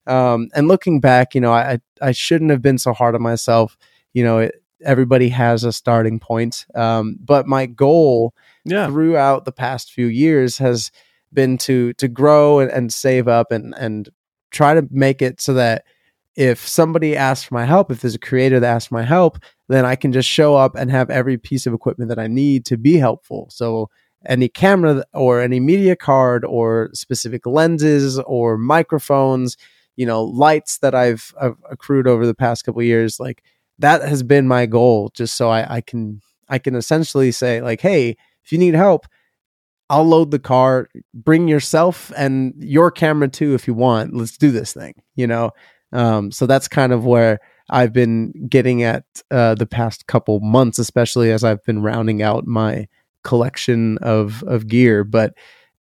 um, 0.07 0.49
and 0.53 0.67
looking 0.67 0.99
back, 0.99 1.35
you 1.35 1.41
know, 1.41 1.53
I 1.53 1.79
I 2.01 2.11
shouldn't 2.11 2.51
have 2.51 2.61
been 2.61 2.77
so 2.77 2.93
hard 2.93 3.15
on 3.15 3.21
myself. 3.21 3.77
You 4.13 4.23
know, 4.23 4.39
it, 4.39 4.55
everybody 4.83 5.29
has 5.29 5.63
a 5.63 5.71
starting 5.71 6.19
point, 6.19 6.65
um, 6.75 7.17
but 7.21 7.47
my 7.47 7.65
goal 7.65 8.33
yeah. 8.65 8.87
throughout 8.87 9.45
the 9.45 9.51
past 9.51 9.91
few 9.91 10.07
years 10.07 10.57
has 10.57 10.91
been 11.31 11.57
to 11.59 11.93
to 11.93 12.07
grow 12.07 12.59
and, 12.59 12.71
and 12.71 12.93
save 12.93 13.27
up 13.27 13.51
and 13.51 13.73
and 13.77 14.09
try 14.51 14.73
to 14.73 14.87
make 14.91 15.21
it 15.21 15.41
so 15.41 15.53
that 15.53 15.85
if 16.35 16.67
somebody 16.67 17.15
asks 17.15 17.47
for 17.47 17.53
my 17.53 17.65
help, 17.65 17.91
if 17.91 18.01
there's 18.01 18.15
a 18.15 18.19
creator 18.19 18.59
that 18.59 18.75
asks 18.75 18.87
for 18.89 18.95
my 18.95 19.03
help, 19.03 19.37
then 19.73 19.85
I 19.85 19.95
can 19.95 20.11
just 20.11 20.29
show 20.29 20.55
up 20.55 20.75
and 20.75 20.91
have 20.91 21.09
every 21.09 21.37
piece 21.37 21.65
of 21.65 21.73
equipment 21.73 22.09
that 22.09 22.19
I 22.19 22.27
need 22.27 22.65
to 22.65 22.77
be 22.77 22.97
helpful. 22.97 23.47
So 23.49 23.89
any 24.25 24.47
camera 24.47 25.03
or 25.13 25.41
any 25.41 25.59
media 25.59 25.95
card 25.95 26.45
or 26.45 26.89
specific 26.93 27.45
lenses 27.45 28.19
or 28.19 28.57
microphones, 28.57 29.57
you 29.95 30.05
know, 30.05 30.23
lights 30.23 30.77
that 30.79 30.95
I've, 30.95 31.33
I've 31.39 31.57
accrued 31.69 32.07
over 32.07 32.25
the 32.25 32.33
past 32.35 32.63
couple 32.63 32.81
years, 32.81 33.19
like 33.19 33.43
that 33.79 34.01
has 34.01 34.23
been 34.23 34.47
my 34.47 34.65
goal, 34.65 35.11
just 35.13 35.35
so 35.35 35.49
I, 35.49 35.77
I 35.77 35.81
can 35.81 36.21
I 36.49 36.59
can 36.59 36.75
essentially 36.75 37.31
say 37.31 37.61
like, 37.61 37.81
hey, 37.81 38.15
if 38.43 38.51
you 38.51 38.57
need 38.57 38.75
help, 38.75 39.07
I'll 39.89 40.05
load 40.05 40.31
the 40.31 40.39
car. 40.39 40.89
Bring 41.13 41.47
yourself 41.47 42.11
and 42.15 42.53
your 42.57 42.91
camera 42.91 43.27
too 43.27 43.53
if 43.53 43.67
you 43.67 43.73
want. 43.73 44.13
Let's 44.13 44.37
do 44.37 44.51
this 44.51 44.73
thing. 44.73 44.93
You 45.15 45.27
know, 45.27 45.51
um, 45.91 46.31
so 46.31 46.45
that's 46.45 46.67
kind 46.67 46.93
of 46.93 47.05
where 47.05 47.39
I've 47.73 47.91
been 47.91 48.31
getting 48.47 48.83
at 48.83 49.03
uh, 49.31 49.55
the 49.55 49.65
past 49.65 50.07
couple 50.07 50.39
months, 50.39 50.79
especially 50.79 51.31
as 51.31 51.43
I've 51.43 51.63
been 51.65 51.81
rounding 51.81 52.21
out 52.21 52.45
my 52.45 52.87
collection 53.23 53.97
of 53.99 54.43
of 54.43 54.67
gear. 54.67 55.03
But 55.03 55.33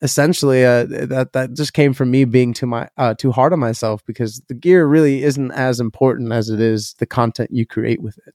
essentially, 0.02 0.64
uh, 0.64 0.84
that 0.88 1.32
that 1.32 1.54
just 1.54 1.72
came 1.74 1.92
from 1.92 2.10
me 2.10 2.24
being 2.24 2.54
too 2.54 2.66
my 2.66 2.88
uh, 2.96 3.14
too 3.14 3.32
hard 3.32 3.52
on 3.52 3.58
myself 3.58 4.04
because 4.06 4.40
the 4.48 4.54
gear 4.54 4.86
really 4.86 5.22
isn't 5.24 5.50
as 5.52 5.80
important 5.80 6.32
as 6.32 6.48
it 6.48 6.60
is 6.60 6.94
the 6.98 7.06
content 7.06 7.50
you 7.52 7.66
create 7.66 8.00
with 8.00 8.18
it. 8.26 8.34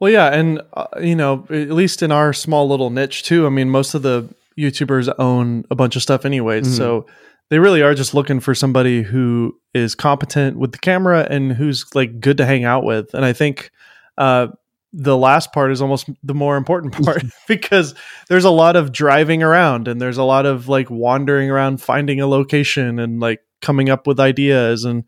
Well, 0.00 0.10
yeah, 0.10 0.28
and 0.34 0.60
uh, 0.74 0.86
you 1.00 1.14
know, 1.14 1.46
at 1.50 1.70
least 1.70 2.02
in 2.02 2.10
our 2.10 2.32
small 2.32 2.68
little 2.68 2.90
niche 2.90 3.22
too. 3.22 3.46
I 3.46 3.50
mean, 3.50 3.70
most 3.70 3.94
of 3.94 4.02
the 4.02 4.28
YouTubers 4.58 5.12
own 5.18 5.64
a 5.70 5.74
bunch 5.74 5.96
of 5.96 6.02
stuff 6.02 6.24
anyways, 6.24 6.66
Mhm. 6.68 6.76
so 6.76 7.06
they 7.50 7.58
really 7.58 7.82
are 7.82 7.94
just 7.94 8.14
looking 8.14 8.40
for 8.40 8.54
somebody 8.54 9.02
who 9.02 9.58
is 9.74 9.94
competent 9.94 10.58
with 10.58 10.72
the 10.72 10.78
camera 10.78 11.26
and 11.28 11.52
who's 11.52 11.84
like 11.94 12.20
good 12.20 12.38
to 12.38 12.46
hang 12.46 12.64
out 12.64 12.84
with. 12.84 13.12
And 13.14 13.24
I 13.24 13.32
think 13.32 13.70
uh, 14.16 14.48
the 14.92 15.16
last 15.16 15.52
part 15.52 15.72
is 15.72 15.80
almost 15.80 16.08
the 16.22 16.34
more 16.34 16.56
important 16.56 16.92
part 17.04 17.22
because 17.48 17.94
there's 18.28 18.44
a 18.44 18.50
lot 18.50 18.76
of 18.76 18.92
driving 18.92 19.42
around 19.42 19.88
and 19.88 20.00
there's 20.00 20.18
a 20.18 20.24
lot 20.24 20.46
of 20.46 20.68
like 20.68 20.90
wandering 20.90 21.50
around, 21.50 21.80
finding 21.80 22.20
a 22.20 22.26
location 22.26 22.98
and 22.98 23.20
like 23.20 23.40
coming 23.60 23.88
up 23.88 24.06
with 24.06 24.20
ideas 24.20 24.84
and 24.84 25.04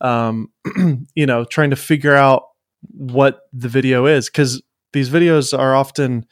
um, 0.00 0.48
you 1.14 1.26
know 1.26 1.44
trying 1.44 1.70
to 1.70 1.76
figure 1.76 2.14
out 2.14 2.44
what 2.90 3.40
the 3.52 3.68
video 3.68 4.06
is 4.06 4.28
because 4.28 4.62
these 4.92 5.08
videos 5.08 5.56
are 5.56 5.74
often 5.74 6.26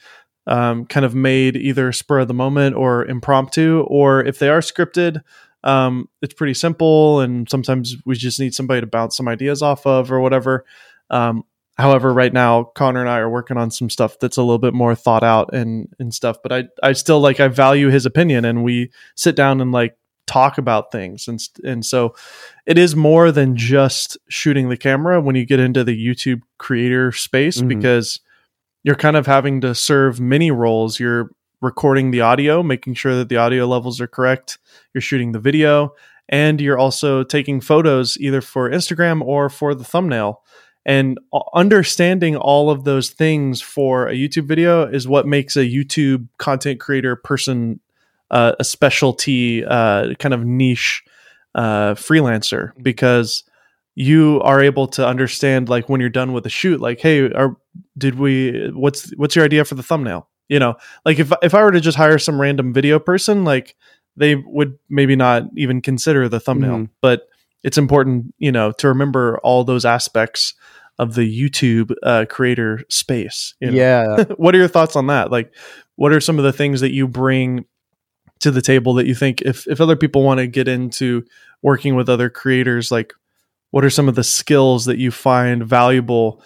um, 0.47 0.87
kind 0.87 1.07
of 1.07 1.15
made 1.15 1.57
either 1.57 1.93
spur 1.93 2.21
of 2.21 2.29
the 2.29 2.35
moment 2.35 2.75
or 2.77 3.05
impromptu 3.07 3.83
or 3.89 4.25
if 4.25 4.39
they 4.39 4.49
are 4.49 4.61
scripted 4.61 5.23
um, 5.65 6.09
it's 6.21 6.35
pretty 6.35 6.55
simple, 6.55 7.21
and 7.21 7.49
sometimes 7.49 7.95
we 8.05 8.17
just 8.17 8.41
need 8.41 8.53
somebody 8.53 8.81
to 8.81 8.87
bounce 8.89 9.17
some 9.17 9.29
ideas 9.29 9.63
off 9.63 9.87
of 9.87 10.11
or 10.11 10.19
whatever. 10.21 10.65
Um, 11.09 11.45
however, 11.79 12.13
right 12.13 12.33
now 12.33 12.65
Connor 12.65 12.99
and 13.01 13.09
I 13.09 13.19
are 13.19 13.31
working 13.31 13.57
on 13.57 13.71
some 13.71 13.89
stuff 13.89 14.19
that's 14.19 14.37
a 14.37 14.43
little 14.43 14.59
bit 14.59 14.75
more 14.75 14.97
thought 14.97 15.23
out 15.23 15.55
and 15.55 15.87
and 16.01 16.13
stuff. 16.13 16.39
But 16.43 16.53
I 16.53 16.65
I 16.83 16.95
still 16.95 17.21
like 17.21 17.39
I 17.39 17.47
value 17.47 17.91
his 17.91 18.07
opinion, 18.07 18.45
and 18.45 18.65
we 18.65 18.91
sit 19.15 19.37
down 19.37 19.61
and 19.61 19.71
like 19.71 19.97
talk 20.27 20.59
about 20.59 20.91
things 20.91 21.29
and 21.29 21.41
and 21.63 21.87
so 21.87 22.15
it 22.67 22.77
is 22.79 22.97
more 22.97 23.31
than 23.31 23.57
just 23.57 24.17
shooting 24.29 24.69
the 24.69 24.77
camera 24.77 25.21
when 25.21 25.37
you 25.37 25.47
get 25.47 25.61
into 25.61 25.85
the 25.85 25.97
YouTube 25.97 26.41
creator 26.59 27.13
space 27.13 27.61
Mhm. 27.61 27.69
because 27.69 28.19
you're 28.83 28.97
kind 28.97 29.17
of 29.17 29.27
having 29.27 29.61
to 29.61 29.75
serve 29.75 30.21
many 30.21 30.51
roles. 30.51 30.99
You're 30.99 31.31
recording 31.61 32.11
the 32.11 32.21
audio 32.21 32.63
making 32.63 32.95
sure 32.95 33.15
that 33.15 33.29
the 33.29 33.37
audio 33.37 33.67
levels 33.67 34.01
are 34.01 34.09
correct. 34.09 34.59
You're 34.93 35.01
shooting 35.01 35.33
the 35.33 35.39
video 35.39 35.95
and 36.29 36.61
you're 36.61 36.79
also 36.79 37.23
taking 37.23 37.61
photos 37.61 38.17
either 38.19 38.41
for 38.41 38.69
Instagram 38.69 39.23
or 39.23 39.49
for 39.49 39.75
the 39.75 39.85
thumbnail. 39.85 40.43
And 40.85 41.21
understanding 41.55 42.37
all 42.37 42.69
of 42.69 42.83
those 42.83 43.11
things 43.11 43.61
for 43.61 44.09
a 44.09 44.15
YouTube 44.15 44.47
video 44.47 44.85
is 44.85 45.07
what 45.07 45.27
makes 45.27 45.57
a 45.57 45.61
YouTube 45.61 46.27
content 46.39 46.81
creator 46.81 47.15
person 47.15 47.81
uh, 48.33 48.55
a 48.59 48.65
specialty 48.65 49.65
uh, 49.65 50.15
kind 50.15 50.35
of 50.35 50.45
niche 50.45 51.05
uh, 51.55 51.95
freelancer. 51.95 52.73
Because 52.83 53.45
you 53.95 54.41
are 54.43 54.63
able 54.63 54.87
to 54.89 55.07
understand 55.07 55.69
like 55.69 55.89
when 55.89 56.01
you're 56.01 56.11
done 56.11 56.33
with 56.33 56.47
a 56.47 56.51
shoot 56.51 56.81
like 56.81 56.99
hey 57.01 57.31
are 57.33 57.57
did 57.97 58.19
we 58.19 58.71
what's 58.75 59.11
what's 59.17 59.35
your 59.37 59.45
idea 59.45 59.65
for 59.65 59.75
the 59.75 59.83
thumbnail 59.83 60.29
you 60.49 60.59
know 60.59 60.75
like 61.05 61.19
if 61.19 61.33
if 61.43 61.55
I 61.55 61.63
were 61.63 61.73
to 61.73 61.81
just 61.81 61.97
hire 61.97 62.19
some 62.19 62.41
random 62.41 62.73
video 62.73 62.99
person 62.99 63.45
like 63.45 63.77
they 64.17 64.35
would 64.35 64.79
maybe 64.91 65.17
not 65.17 65.45
even 65.57 65.81
consider 65.81 66.29
the 66.29 66.41
thumbnail 66.41 66.77
Mhm. 66.79 66.89
but 67.01 67.29
it's 67.63 67.79
important 67.79 68.35
you 68.39 68.53
know 68.53 68.73
to 68.73 68.89
remember 68.89 69.39
all 69.43 69.65
those 69.65 69.85
aspects 69.85 70.55
of 70.99 71.15
the 71.15 71.23
YouTube 71.23 71.93
uh, 72.03 72.27
creator 72.29 72.83
space 72.91 73.55
you 73.61 73.71
know? 73.71 73.77
Yeah. 73.77 74.25
what 74.37 74.55
are 74.55 74.59
your 74.59 74.69
thoughts 74.69 74.95
on 74.95 75.07
that? 75.07 75.31
Like, 75.31 75.53
what 75.97 76.13
are 76.13 76.21
some 76.21 76.39
of 76.39 76.45
the 76.45 76.53
things 76.53 76.83
that 76.83 76.93
you 76.93 77.09
bring 77.09 77.65
to 78.41 78.51
the 78.51 78.61
table 78.61 78.93
that 78.95 79.07
you 79.07 79.15
think 79.15 79.41
if, 79.41 79.67
if 79.67 79.81
other 79.81 79.97
people 79.97 80.23
want 80.23 80.39
to 80.39 80.47
get 80.47 80.69
into 80.69 81.25
working 81.63 81.95
with 81.95 82.11
other 82.11 82.29
creators, 82.29 82.91
like 82.93 83.15
what 83.71 83.85
are 83.85 83.91
some 83.91 84.07
of 84.09 84.17
the 84.17 84.23
skills 84.25 84.85
that 84.85 84.99
you 84.99 85.11
find 85.11 85.65
valuable 85.65 86.43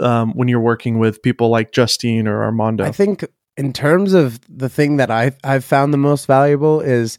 um, 0.00 0.32
when 0.32 0.48
you're 0.48 0.60
working 0.60 0.98
with 0.98 1.22
people 1.22 1.48
like 1.48 1.72
Justine 1.72 2.26
or 2.28 2.42
Armando? 2.42 2.84
I 2.84 2.92
think 2.92 3.24
in 3.56 3.72
terms 3.72 4.12
of 4.12 4.40
the 4.48 4.68
thing 4.68 4.96
that 4.96 5.10
I 5.10 5.32
I've 5.44 5.64
found 5.64 5.92
the 5.92 5.98
most 5.98 6.26
valuable 6.26 6.80
is 6.80 7.18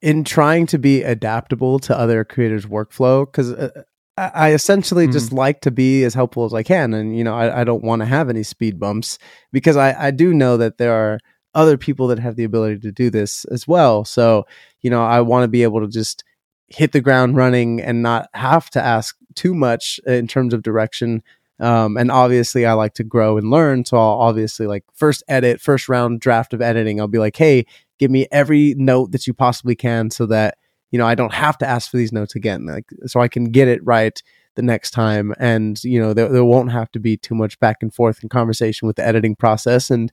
in 0.00 0.24
trying 0.24 0.66
to 0.66 0.78
be 0.78 1.02
adaptable 1.02 1.78
to 1.80 1.96
other 1.96 2.24
creators' 2.24 2.66
workflow 2.66 3.24
because 3.24 3.52
uh, 3.52 3.70
I, 4.18 4.52
essentially 4.52 5.06
Mhm. 5.08 5.12
just 5.12 5.32
like 5.32 5.60
to 5.62 5.70
be 5.70 6.04
as 6.04 6.12
helpful 6.14 6.44
as 6.44 6.52
I 6.52 6.62
can, 6.62 6.92
and 6.92 7.16
you 7.16 7.24
know 7.24 7.34
I, 7.34 7.60
I 7.60 7.64
don't 7.64 7.84
want 7.84 8.00
to 8.00 8.06
have 8.06 8.28
any 8.28 8.42
speed 8.42 8.78
bumps 8.78 9.18
because 9.52 9.76
I 9.76 10.08
I 10.08 10.10
do 10.10 10.34
know 10.34 10.56
that 10.56 10.78
there 10.78 10.92
are 10.92 11.18
other 11.54 11.76
people 11.76 12.08
that 12.08 12.18
have 12.18 12.36
the 12.36 12.44
ability 12.44 12.78
to 12.80 12.92
do 12.92 13.10
this 13.10 13.44
as 13.46 13.66
well. 13.66 14.04
So 14.04 14.44
you 14.82 14.90
know 14.90 15.02
I 15.04 15.20
want 15.20 15.44
to 15.44 15.48
be 15.48 15.62
able 15.62 15.80
to 15.80 15.88
just 15.88 16.24
hit 16.68 16.92
the 16.92 17.00
ground 17.00 17.36
running 17.36 17.80
and 17.80 18.02
not 18.02 18.28
have 18.34 18.70
to 18.70 18.82
ask 18.82 19.16
too 19.34 19.54
much 19.54 20.00
in 20.06 20.26
terms 20.26 20.54
of 20.54 20.62
direction 20.62 21.22
um, 21.62 21.96
and 21.96 22.10
obviously, 22.10 22.66
I 22.66 22.72
like 22.72 22.94
to 22.94 23.04
grow 23.04 23.38
and 23.38 23.48
learn. 23.48 23.84
So 23.84 23.96
I'll 23.96 24.18
obviously 24.18 24.66
like 24.66 24.84
first 24.92 25.22
edit, 25.28 25.60
first 25.60 25.88
round 25.88 26.20
draft 26.20 26.52
of 26.52 26.60
editing. 26.60 27.00
I'll 27.00 27.06
be 27.06 27.20
like, 27.20 27.36
hey, 27.36 27.66
give 27.98 28.10
me 28.10 28.26
every 28.32 28.74
note 28.76 29.12
that 29.12 29.28
you 29.28 29.32
possibly 29.32 29.76
can, 29.76 30.10
so 30.10 30.26
that 30.26 30.58
you 30.90 30.98
know 30.98 31.06
I 31.06 31.14
don't 31.14 31.32
have 31.32 31.56
to 31.58 31.66
ask 31.66 31.88
for 31.88 31.98
these 31.98 32.12
notes 32.12 32.34
again. 32.34 32.66
Like 32.66 32.90
so 33.06 33.20
I 33.20 33.28
can 33.28 33.44
get 33.44 33.68
it 33.68 33.80
right 33.84 34.20
the 34.56 34.62
next 34.62 34.90
time, 34.90 35.34
and 35.38 35.82
you 35.84 36.00
know 36.00 36.12
there, 36.12 36.28
there 36.28 36.44
won't 36.44 36.72
have 36.72 36.90
to 36.92 37.00
be 37.00 37.16
too 37.16 37.36
much 37.36 37.58
back 37.60 37.76
and 37.80 37.94
forth 37.94 38.24
in 38.24 38.28
conversation 38.28 38.88
with 38.88 38.96
the 38.96 39.06
editing 39.06 39.36
process. 39.36 39.88
And 39.88 40.12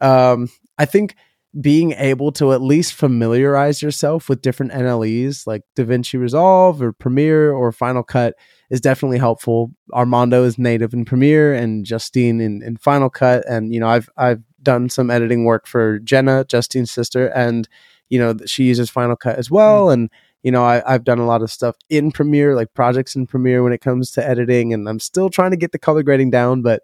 um, 0.00 0.48
I 0.78 0.84
think 0.84 1.14
being 1.60 1.92
able 1.92 2.32
to 2.32 2.52
at 2.52 2.62
least 2.62 2.94
familiarize 2.94 3.82
yourself 3.82 4.28
with 4.28 4.40
different 4.40 4.72
NLEs 4.72 5.46
like 5.46 5.62
DaVinci 5.76 6.18
Resolve 6.18 6.80
or 6.80 6.92
Premiere 6.92 7.52
or 7.52 7.72
Final 7.72 8.02
Cut 8.02 8.34
is 8.70 8.80
definitely 8.80 9.18
helpful. 9.18 9.70
Armando 9.92 10.44
is 10.44 10.58
native 10.58 10.94
in 10.94 11.04
Premiere 11.04 11.52
and 11.52 11.84
Justine 11.84 12.40
in, 12.40 12.62
in 12.62 12.78
Final 12.78 13.10
Cut. 13.10 13.44
And, 13.46 13.74
you 13.74 13.80
know, 13.80 13.88
I've 13.88 14.08
I've 14.16 14.42
done 14.62 14.88
some 14.88 15.10
editing 15.10 15.44
work 15.44 15.66
for 15.66 15.98
Jenna, 15.98 16.44
Justine's 16.44 16.90
sister, 16.90 17.26
and 17.28 17.68
you 18.08 18.18
know, 18.18 18.36
she 18.44 18.64
uses 18.64 18.90
Final 18.90 19.16
Cut 19.16 19.38
as 19.38 19.50
well. 19.50 19.86
Mm. 19.86 19.92
And, 19.94 20.10
you 20.42 20.52
know, 20.52 20.62
I, 20.62 20.82
I've 20.86 21.04
done 21.04 21.18
a 21.18 21.24
lot 21.24 21.40
of 21.40 21.50
stuff 21.50 21.76
in 21.88 22.12
Premiere, 22.12 22.54
like 22.54 22.74
projects 22.74 23.16
in 23.16 23.26
Premiere 23.26 23.62
when 23.62 23.72
it 23.72 23.80
comes 23.80 24.10
to 24.12 24.28
editing, 24.28 24.74
and 24.74 24.86
I'm 24.86 25.00
still 25.00 25.30
trying 25.30 25.52
to 25.52 25.56
get 25.56 25.72
the 25.72 25.78
color 25.78 26.02
grading 26.02 26.30
down, 26.30 26.60
but 26.60 26.82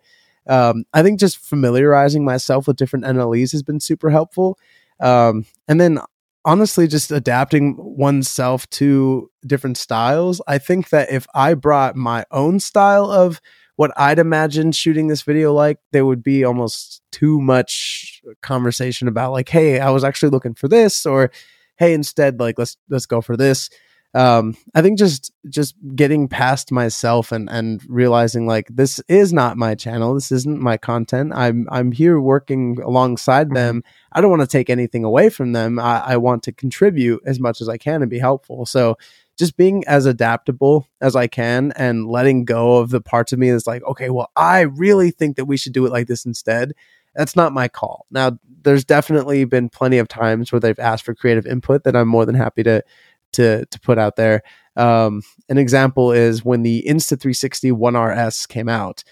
um, 0.49 0.85
I 0.95 1.03
think 1.03 1.21
just 1.21 1.39
familiarizing 1.39 2.25
myself 2.25 2.67
with 2.67 2.77
different 2.77 3.05
NLEs 3.05 3.53
has 3.53 3.63
been 3.63 3.81
super 3.81 4.11
helpful. 4.11 4.59
Um, 5.01 5.45
and 5.69 5.81
then 5.81 6.01
honestly, 6.45 6.87
just 6.87 7.13
adapting 7.13 7.77
oneself 7.79 8.69
to 8.71 9.31
different 9.47 9.77
styles. 9.77 10.41
I 10.47 10.59
think 10.59 10.89
that 10.89 11.11
if 11.13 11.27
I 11.35 11.55
brought 11.55 11.97
my 11.97 12.25
own 12.31 12.61
style 12.61 13.11
of 13.11 13.41
what 13.77 13.93
I'd 13.97 14.19
imagine 14.19 14.73
shooting 14.73 15.07
this 15.07 15.23
video 15.23 15.53
like, 15.53 15.79
there 15.93 16.07
would 16.07 16.23
be 16.23 16.45
almost 16.45 17.03
too 17.13 17.41
much 17.41 18.23
conversation 18.43 19.07
about 19.07 19.33
like, 19.33 19.49
hey, 19.49 19.79
I 19.79 19.91
was 19.91 20.03
actually 20.03 20.31
looking 20.31 20.55
for 20.55 20.67
this, 20.67 21.07
or 21.07 21.31
hey, 21.77 21.95
instead, 21.95 22.41
like 22.41 22.59
let's 22.59 22.77
let's 22.89 23.07
go 23.07 23.21
for 23.21 23.37
this 23.37 23.71
um 24.19 24.57
i 24.75 24.83
think 24.83 24.99
just 24.99 25.33
just 25.49 25.77
getting 25.95 26.27
past 26.27 26.73
myself 26.73 27.31
and 27.31 27.49
and 27.49 27.83
realizing 27.89 28.47
like 28.47 28.67
this 28.69 29.01
is 29.09 29.33
not 29.33 29.57
my 29.57 29.77
channel. 29.77 30.13
This 30.13 30.33
isn't 30.33 30.61
my 30.61 30.77
content. 30.77 31.33
I'm 31.35 31.69
i'm 31.71 31.93
here 31.93 32.21
working 32.21 32.79
alongside 32.83 33.51
them. 33.55 33.85
I 34.11 34.21
don't 34.21 34.31
want 34.31 34.43
to 34.43 34.49
take 34.49 34.71
anything 34.71 35.05
away 35.05 35.29
from 35.29 35.53
them. 35.53 35.79
I, 35.79 36.01
I 36.01 36.17
want 36.17 36.43
to 36.45 36.53
contribute 36.53 37.23
as 37.25 37.39
much 37.39 37.61
as 37.61 37.69
i 37.69 37.77
can 37.77 38.03
and 38.03 38.11
be 38.11 38.19
helpful. 38.19 38.67
So 38.67 38.97
just 39.39 39.57
being 39.57 39.85
as 39.87 40.05
adaptable 40.05 40.89
as 41.01 41.15
i 41.15 41.29
can 41.29 41.73
and 41.77 42.09
letting 42.09 42.45
go 42.45 42.79
of 42.79 42.91
the 42.91 43.01
parts 43.01 43.33
of 43.33 43.39
me 43.39 43.53
that's 43.53 43.69
like 43.69 43.85
okay 43.85 44.11
well 44.11 44.33
i 44.35 44.63
really 44.63 45.13
think 45.13 45.37
that 45.37 45.45
we 45.45 45.57
should 45.57 45.73
do 45.73 45.87
it 45.87 45.93
like 45.93 46.09
this 46.09 46.27
instead 46.27 46.73
that's 47.15 47.35
not 47.35 47.53
my 47.53 47.67
call. 47.67 48.07
Now 48.13 48.39
there's 48.63 48.85
definitely 48.85 49.45
been 49.45 49.69
plenty 49.69 49.99
of 49.99 50.09
times 50.09 50.53
where 50.53 50.61
they've 50.61 50.79
asked 50.79 51.05
for 51.05 51.15
creative 51.15 51.47
input 51.47 51.85
that 51.85 51.97
i'm 51.97 52.09
more 52.09 52.27
than 52.27 52.35
happy 52.35 52.63
to 52.63 52.83
to 53.33 53.67
to 53.67 53.81
put 53.81 53.99
out 53.99 54.17
there. 54.17 54.43
Um, 54.77 55.23
an 55.49 55.59
example 55.59 56.12
is 56.12 56.45
when 56.45 56.62
the 56.62 56.85
Insta360 56.87 57.73
One 57.73 57.97
RS 57.97 58.47
came 58.47 58.69
out. 58.69 59.03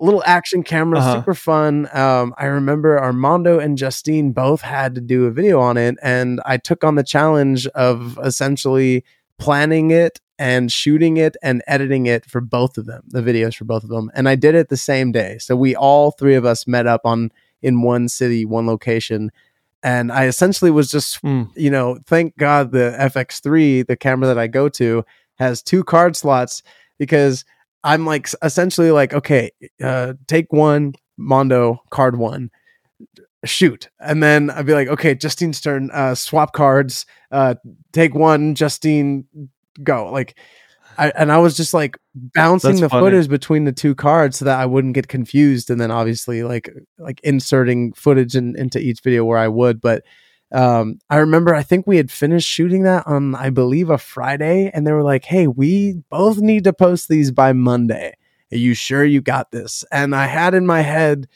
Little 0.00 0.22
action 0.26 0.64
camera, 0.64 0.98
Uh-huh. 0.98 1.14
super 1.20 1.34
fun. 1.34 1.88
Um, 1.92 2.34
I 2.36 2.46
remember 2.46 3.00
Armando 3.00 3.60
and 3.60 3.78
Justine 3.78 4.32
both 4.32 4.60
had 4.62 4.96
to 4.96 5.00
do 5.00 5.26
a 5.26 5.30
video 5.30 5.60
on 5.60 5.76
it, 5.76 5.96
and 6.02 6.40
I 6.44 6.56
took 6.56 6.82
on 6.82 6.96
the 6.96 7.04
challenge 7.04 7.68
of 7.68 8.18
essentially 8.24 9.04
planning 9.38 9.92
it 9.92 10.20
and 10.40 10.72
shooting 10.72 11.18
it 11.18 11.36
and 11.40 11.62
editing 11.68 12.06
it 12.06 12.24
for 12.24 12.40
both 12.40 12.78
of 12.78 12.86
them, 12.86 13.02
the 13.06 13.22
videos 13.22 13.54
for 13.54 13.64
both 13.64 13.84
of 13.84 13.90
them. 13.90 14.10
And 14.14 14.28
I 14.28 14.34
did 14.34 14.56
it 14.56 14.70
the 14.70 14.76
same 14.76 15.12
day. 15.12 15.38
So 15.38 15.54
we 15.54 15.76
all 15.76 16.10
three 16.10 16.34
of 16.34 16.44
us 16.44 16.66
met 16.66 16.88
up 16.88 17.02
on 17.04 17.30
in 17.60 17.82
one 17.82 18.08
city, 18.08 18.44
one 18.44 18.66
location. 18.66 19.30
And 19.82 20.12
I 20.12 20.26
essentially 20.26 20.70
was 20.70 20.90
just 20.90 21.22
Mm. 21.22 21.50
you 21.56 21.70
know, 21.70 21.98
thank 22.06 22.36
God 22.36 22.72
the 22.72 22.94
FX3, 22.98 23.86
the 23.86 23.96
camera 23.96 24.28
that 24.28 24.38
I 24.38 24.46
go 24.46 24.68
to, 24.70 25.04
has 25.38 25.62
two 25.62 25.82
card 25.82 26.16
slots 26.16 26.62
because 26.98 27.44
I'm 27.84 28.06
like 28.06 28.28
essentially 28.42 28.90
like, 28.92 29.12
okay, 29.12 29.50
uh, 29.82 30.14
take 30.28 30.52
one, 30.52 30.94
Mondo, 31.16 31.82
card 31.90 32.16
one, 32.16 32.50
shoot. 33.44 33.90
And 33.98 34.22
then 34.22 34.50
I'd 34.50 34.66
be 34.66 34.74
like, 34.74 34.88
okay, 34.88 35.14
Justine's 35.14 35.60
turn, 35.60 35.90
uh, 35.92 36.14
swap 36.14 36.52
cards, 36.52 37.06
uh, 37.32 37.56
take 37.92 38.14
one, 38.14 38.54
Justine, 38.54 39.26
go. 39.82 40.10
Like, 40.12 40.38
I, 40.98 41.10
and 41.10 41.32
I 41.32 41.38
was 41.38 41.56
just 41.56 41.74
like 41.74 41.96
bouncing 42.14 42.72
That's 42.72 42.80
the 42.82 42.88
funny. 42.88 43.06
footage 43.06 43.28
between 43.28 43.64
the 43.64 43.72
two 43.72 43.94
cards 43.94 44.38
so 44.38 44.44
that 44.44 44.58
I 44.58 44.66
wouldn't 44.66 44.94
get 44.94 45.08
confused, 45.08 45.70
and 45.70 45.80
then 45.80 45.90
obviously 45.90 46.42
like 46.42 46.70
like 46.98 47.20
inserting 47.22 47.92
footage 47.92 48.36
in, 48.36 48.56
into 48.56 48.78
each 48.78 49.00
video 49.00 49.24
where 49.24 49.38
I 49.38 49.48
would. 49.48 49.80
But 49.80 50.04
um, 50.52 50.98
I 51.08 51.16
remember 51.16 51.54
I 51.54 51.62
think 51.62 51.86
we 51.86 51.96
had 51.96 52.10
finished 52.10 52.48
shooting 52.48 52.82
that 52.82 53.06
on 53.06 53.34
I 53.34 53.50
believe 53.50 53.90
a 53.90 53.98
Friday, 53.98 54.70
and 54.72 54.86
they 54.86 54.92
were 54.92 55.02
like, 55.02 55.24
"Hey, 55.24 55.46
we 55.46 56.02
both 56.10 56.38
need 56.38 56.64
to 56.64 56.72
post 56.72 57.08
these 57.08 57.30
by 57.30 57.52
Monday. 57.52 58.14
Are 58.52 58.58
you 58.58 58.74
sure 58.74 59.04
you 59.04 59.20
got 59.20 59.50
this?" 59.50 59.84
And 59.90 60.14
I 60.14 60.26
had 60.26 60.54
in 60.54 60.66
my 60.66 60.82
head 60.82 61.28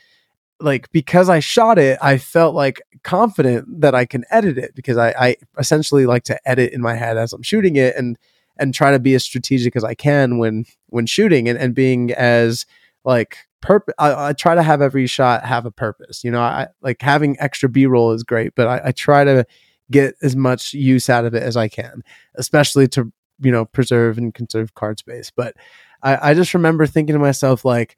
like 0.60 0.90
because 0.92 1.28
I 1.28 1.40
shot 1.40 1.78
it, 1.78 1.98
I 2.00 2.18
felt 2.18 2.54
like 2.54 2.80
confident 3.02 3.80
that 3.80 3.94
I 3.94 4.04
can 4.04 4.24
edit 4.30 4.58
it 4.58 4.74
because 4.74 4.96
I, 4.96 5.10
I 5.10 5.36
essentially 5.58 6.06
like 6.06 6.24
to 6.24 6.48
edit 6.48 6.72
in 6.72 6.80
my 6.80 6.94
head 6.94 7.16
as 7.16 7.32
I'm 7.32 7.42
shooting 7.42 7.76
it 7.76 7.94
and 7.96 8.18
and 8.58 8.74
try 8.74 8.92
to 8.92 8.98
be 8.98 9.14
as 9.14 9.24
strategic 9.24 9.76
as 9.76 9.84
I 9.84 9.94
can 9.94 10.38
when 10.38 10.64
when 10.88 11.06
shooting 11.06 11.48
and, 11.48 11.58
and 11.58 11.74
being 11.74 12.12
as 12.12 12.66
like 13.04 13.38
purpose. 13.60 13.94
I, 13.98 14.28
I 14.28 14.32
try 14.32 14.54
to 14.54 14.62
have 14.62 14.82
every 14.82 15.06
shot 15.06 15.44
have 15.44 15.66
a 15.66 15.70
purpose. 15.70 16.24
You 16.24 16.30
know, 16.30 16.40
I 16.40 16.68
like 16.82 17.02
having 17.02 17.36
extra 17.40 17.68
B 17.68 17.86
roll 17.86 18.12
is 18.12 18.22
great, 18.22 18.54
but 18.54 18.66
I, 18.66 18.88
I 18.88 18.92
try 18.92 19.24
to 19.24 19.46
get 19.90 20.14
as 20.22 20.34
much 20.34 20.72
use 20.72 21.08
out 21.08 21.24
of 21.24 21.34
it 21.34 21.42
as 21.42 21.56
I 21.56 21.68
can, 21.68 22.02
especially 22.34 22.88
to 22.88 23.12
you 23.40 23.52
know 23.52 23.64
preserve 23.64 24.18
and 24.18 24.34
conserve 24.34 24.74
card 24.74 24.98
space. 24.98 25.30
But 25.34 25.54
I, 26.02 26.30
I 26.30 26.34
just 26.34 26.54
remember 26.54 26.86
thinking 26.86 27.14
to 27.14 27.18
myself 27.20 27.64
like. 27.64 27.96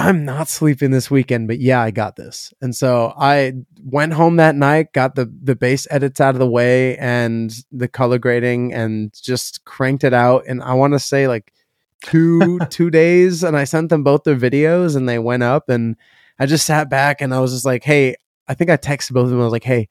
I'm 0.00 0.24
not 0.24 0.48
sleeping 0.48 0.92
this 0.92 1.10
weekend, 1.10 1.48
but 1.48 1.58
yeah, 1.58 1.82
I 1.82 1.90
got 1.90 2.14
this. 2.14 2.54
And 2.62 2.74
so 2.74 3.12
I 3.18 3.54
went 3.82 4.12
home 4.12 4.36
that 4.36 4.54
night, 4.54 4.92
got 4.92 5.16
the 5.16 5.30
the 5.42 5.56
base 5.56 5.88
edits 5.90 6.20
out 6.20 6.36
of 6.36 6.38
the 6.38 6.48
way 6.48 6.96
and 6.98 7.52
the 7.72 7.88
color 7.88 8.18
grading 8.18 8.72
and 8.72 9.12
just 9.20 9.64
cranked 9.64 10.04
it 10.04 10.14
out. 10.14 10.44
And 10.46 10.62
I 10.62 10.74
want 10.74 10.92
to 10.92 11.00
say 11.00 11.26
like 11.26 11.52
two 12.00 12.60
two 12.70 12.90
days 12.90 13.42
and 13.42 13.56
I 13.56 13.64
sent 13.64 13.88
them 13.88 14.04
both 14.04 14.22
their 14.22 14.36
videos 14.36 14.94
and 14.94 15.08
they 15.08 15.18
went 15.18 15.42
up 15.42 15.68
and 15.68 15.96
I 16.38 16.46
just 16.46 16.64
sat 16.64 16.88
back 16.88 17.20
and 17.20 17.34
I 17.34 17.40
was 17.40 17.52
just 17.52 17.64
like, 17.64 17.82
hey, 17.82 18.14
I 18.46 18.54
think 18.54 18.70
I 18.70 18.76
texted 18.76 19.14
both 19.14 19.24
of 19.24 19.30
them. 19.30 19.40
I 19.40 19.44
was 19.44 19.52
like, 19.52 19.64
hey, 19.64 19.88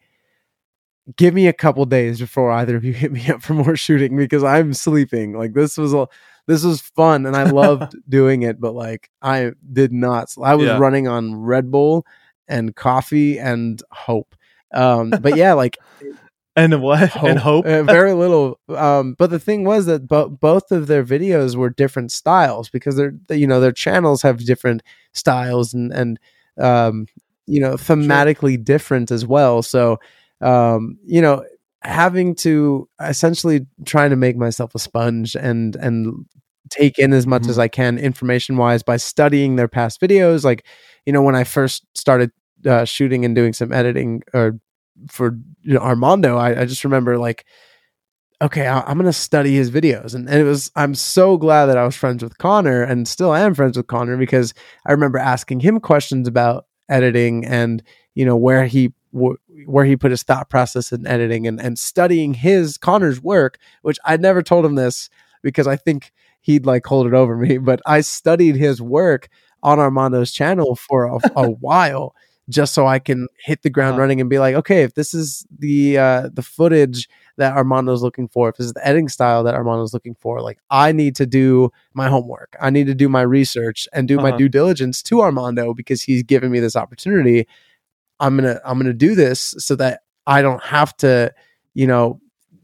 give 1.16 1.34
me 1.34 1.48
a 1.48 1.54
couple 1.54 1.86
days 1.86 2.20
before 2.20 2.52
either 2.52 2.76
of 2.76 2.84
you 2.84 2.94
hit 2.94 3.12
me 3.12 3.28
up 3.30 3.42
for 3.42 3.54
more 3.54 3.76
shooting 3.76 4.18
because 4.18 4.44
I'm 4.44 4.74
sleeping. 4.74 5.34
Like 5.38 5.54
this 5.54 5.78
was 5.78 5.94
a 5.94 6.08
this 6.48 6.64
was 6.64 6.82
fun 6.82 7.26
and 7.26 7.36
I 7.36 7.44
loved 7.44 7.96
doing 8.10 8.42
it, 8.44 8.60
but 8.60 8.74
like 8.74 9.10
I 9.22 9.52
did 9.72 9.92
not. 9.94 10.34
I 10.42 10.56
was 10.56 10.68
Yeah. 10.68 10.78
running 10.78 11.08
on 11.08 11.36
Red 11.36 11.72
Bull 11.72 12.06
and 12.48 12.76
coffee 12.76 13.38
and 13.40 13.82
hope. 13.92 14.36
Um, 14.74 15.12
but 15.22 15.36
yeah, 15.36 15.54
like 15.54 15.78
And 16.56 16.82
what? 16.82 17.16
And 17.24 17.38
hope. 17.38 17.66
uh, 17.68 17.84
very 17.84 18.14
little. 18.14 18.60
Um, 18.70 19.14
but 19.14 19.30
the 19.30 19.38
thing 19.40 19.64
was 19.64 19.86
that 19.86 20.08
bo- 20.08 20.30
both 20.30 20.72
of 20.72 20.88
their 20.88 21.04
videos 21.04 21.56
were 21.56 21.70
different 21.70 22.12
styles 22.12 22.68
because 22.70 22.96
they're 22.96 23.14
you 23.30 23.46
know 23.46 23.60
their 23.60 23.72
channels 23.72 24.24
have 24.24 24.44
different 24.44 24.82
styles 25.14 25.74
and 25.76 25.94
and 25.94 26.20
um, 26.60 27.06
you 27.46 27.60
know 27.62 27.74
thematically 27.74 28.62
different 28.64 29.12
as 29.12 29.24
well. 29.24 29.62
So 29.62 30.00
um, 30.42 30.98
you 31.06 31.22
know 31.22 31.44
having 31.84 32.36
to 32.36 32.88
essentially 33.02 33.66
trying 33.86 34.10
to 34.10 34.16
make 34.16 34.36
myself 34.36 34.74
a 34.76 34.80
sponge 34.80 35.36
and 35.36 35.76
and 35.78 36.26
take 36.70 37.00
in 37.00 37.14
as 37.14 37.26
much 37.26 37.44
Mhm. 37.44 37.50
as 37.50 37.60
I 37.60 37.68
can 37.70 37.98
information 37.98 38.58
wise 38.58 38.84
by 38.84 38.98
studying 38.98 39.56
their 39.56 39.68
past 39.70 40.02
videos. 40.02 40.44
Like 40.44 40.66
you 41.06 41.14
know 41.14 41.22
when 41.22 41.36
I 41.36 41.44
first 41.44 41.86
started 41.96 42.32
uh, 42.66 42.86
shooting 42.86 43.24
and 43.26 43.36
doing 43.36 43.54
some 43.54 43.72
editing 43.72 44.24
or 44.34 44.60
for 45.10 45.38
you 45.62 45.74
know, 45.76 45.80
Armando, 45.80 46.38
I, 46.38 46.62
I 46.62 46.66
just 46.66 46.84
remember 46.84 47.18
like, 47.20 47.46
okay, 48.42 48.68
I, 48.68 48.82
I'm 48.82 48.98
gonna 48.98 49.14
study 49.14 49.56
his 49.56 49.72
videos, 49.72 50.14
and, 50.16 50.28
and 50.30 50.40
it 50.40 50.44
was 50.44 50.72
I'm 50.76 50.96
so 50.96 51.38
glad 51.38 51.68
that 51.68 51.78
I 51.78 51.86
was 51.86 51.96
friends 51.96 52.24
with 52.24 52.38
Connor 52.38 52.84
and 52.84 53.08
still 53.08 53.34
am 53.34 53.54
friends 53.54 53.78
with 53.78 53.88
Connor 53.88 54.18
because 54.18 54.54
I 54.86 54.92
remember 54.92 55.18
asking 55.20 55.60
him 55.62 55.80
questions 55.80 56.28
about 56.28 56.66
editing 56.90 57.46
and 57.46 57.84
you 58.16 58.26
know 58.26 58.38
where 58.38 58.66
he 58.66 58.94
where 59.66 59.86
he 59.86 59.96
put 59.96 60.12
his 60.12 60.24
thought 60.24 60.50
process 60.50 60.92
in 60.92 61.06
editing 61.08 61.48
and 61.48 61.60
and 61.62 61.78
studying 61.80 62.34
his 62.34 62.78
Connor's 62.78 63.22
work, 63.22 63.58
which 63.82 63.98
I 64.06 64.18
never 64.18 64.42
told 64.42 64.66
him 64.66 64.76
this 64.76 65.10
because 65.42 65.68
I 65.68 65.76
think 65.76 66.12
he'd 66.42 66.66
like 66.66 66.86
hold 66.86 67.08
it 67.08 67.14
over 67.14 67.36
me, 67.46 67.58
but 67.58 67.82
I 67.86 68.02
studied 68.02 68.56
his 68.56 68.82
work 68.82 69.28
on 69.64 69.80
Armando's 69.80 70.32
channel 70.32 70.76
for 70.76 71.06
a, 71.06 71.18
a 71.36 71.50
while 71.62 72.16
just 72.50 72.74
so 72.74 72.88
I 72.88 73.00
can 73.00 73.28
hit 73.44 73.64
the 73.64 73.70
ground 73.70 73.96
Wow. 73.98 74.02
running 74.04 74.22
and 74.22 74.30
be 74.30 74.40
like, 74.40 74.56
okay, 74.56 74.84
if 74.84 74.94
this 74.94 75.14
is 75.14 75.46
the 75.60 75.98
uh, 75.98 76.30
the 76.32 76.42
footage 76.44 77.10
that 77.36 77.54
Armando's 77.58 78.02
looking 78.02 78.30
for, 78.30 78.48
if 78.50 78.56
this 78.56 78.68
is 78.68 78.74
the 78.74 78.88
editing 78.88 79.10
style 79.10 79.44
that 79.44 79.54
Armando's 79.54 79.94
looking 79.94 80.16
for, 80.16 80.40
like 80.42 80.58
I 80.72 80.92
need 80.94 81.16
to 81.18 81.26
do 81.26 81.72
my 81.94 82.08
homework. 82.08 82.56
I 82.62 82.70
need 82.70 82.88
to 82.88 82.96
do 82.96 83.10
my 83.10 83.22
research 83.22 83.86
and 83.94 84.08
do 84.08 84.16
my 84.18 84.30
Uh-huh. 84.30 84.38
due 84.38 84.50
diligence 84.50 85.04
to 85.04 85.22
Armando 85.22 85.74
because 85.74 86.02
he's 86.04 86.24
given 86.24 86.50
me 86.52 86.60
this 86.62 86.76
opportunity. 86.78 87.48
I'm 88.20 88.36
gonna 88.38 88.60
I'm 88.66 88.78
gonna 88.78 88.94
do 88.94 89.16
this 89.16 89.56
so 89.60 89.76
that 89.76 90.02
I 90.26 90.42
don't 90.42 90.64
have 90.64 90.96
to, 90.98 91.34
you 91.74 91.88
know, 91.88 92.20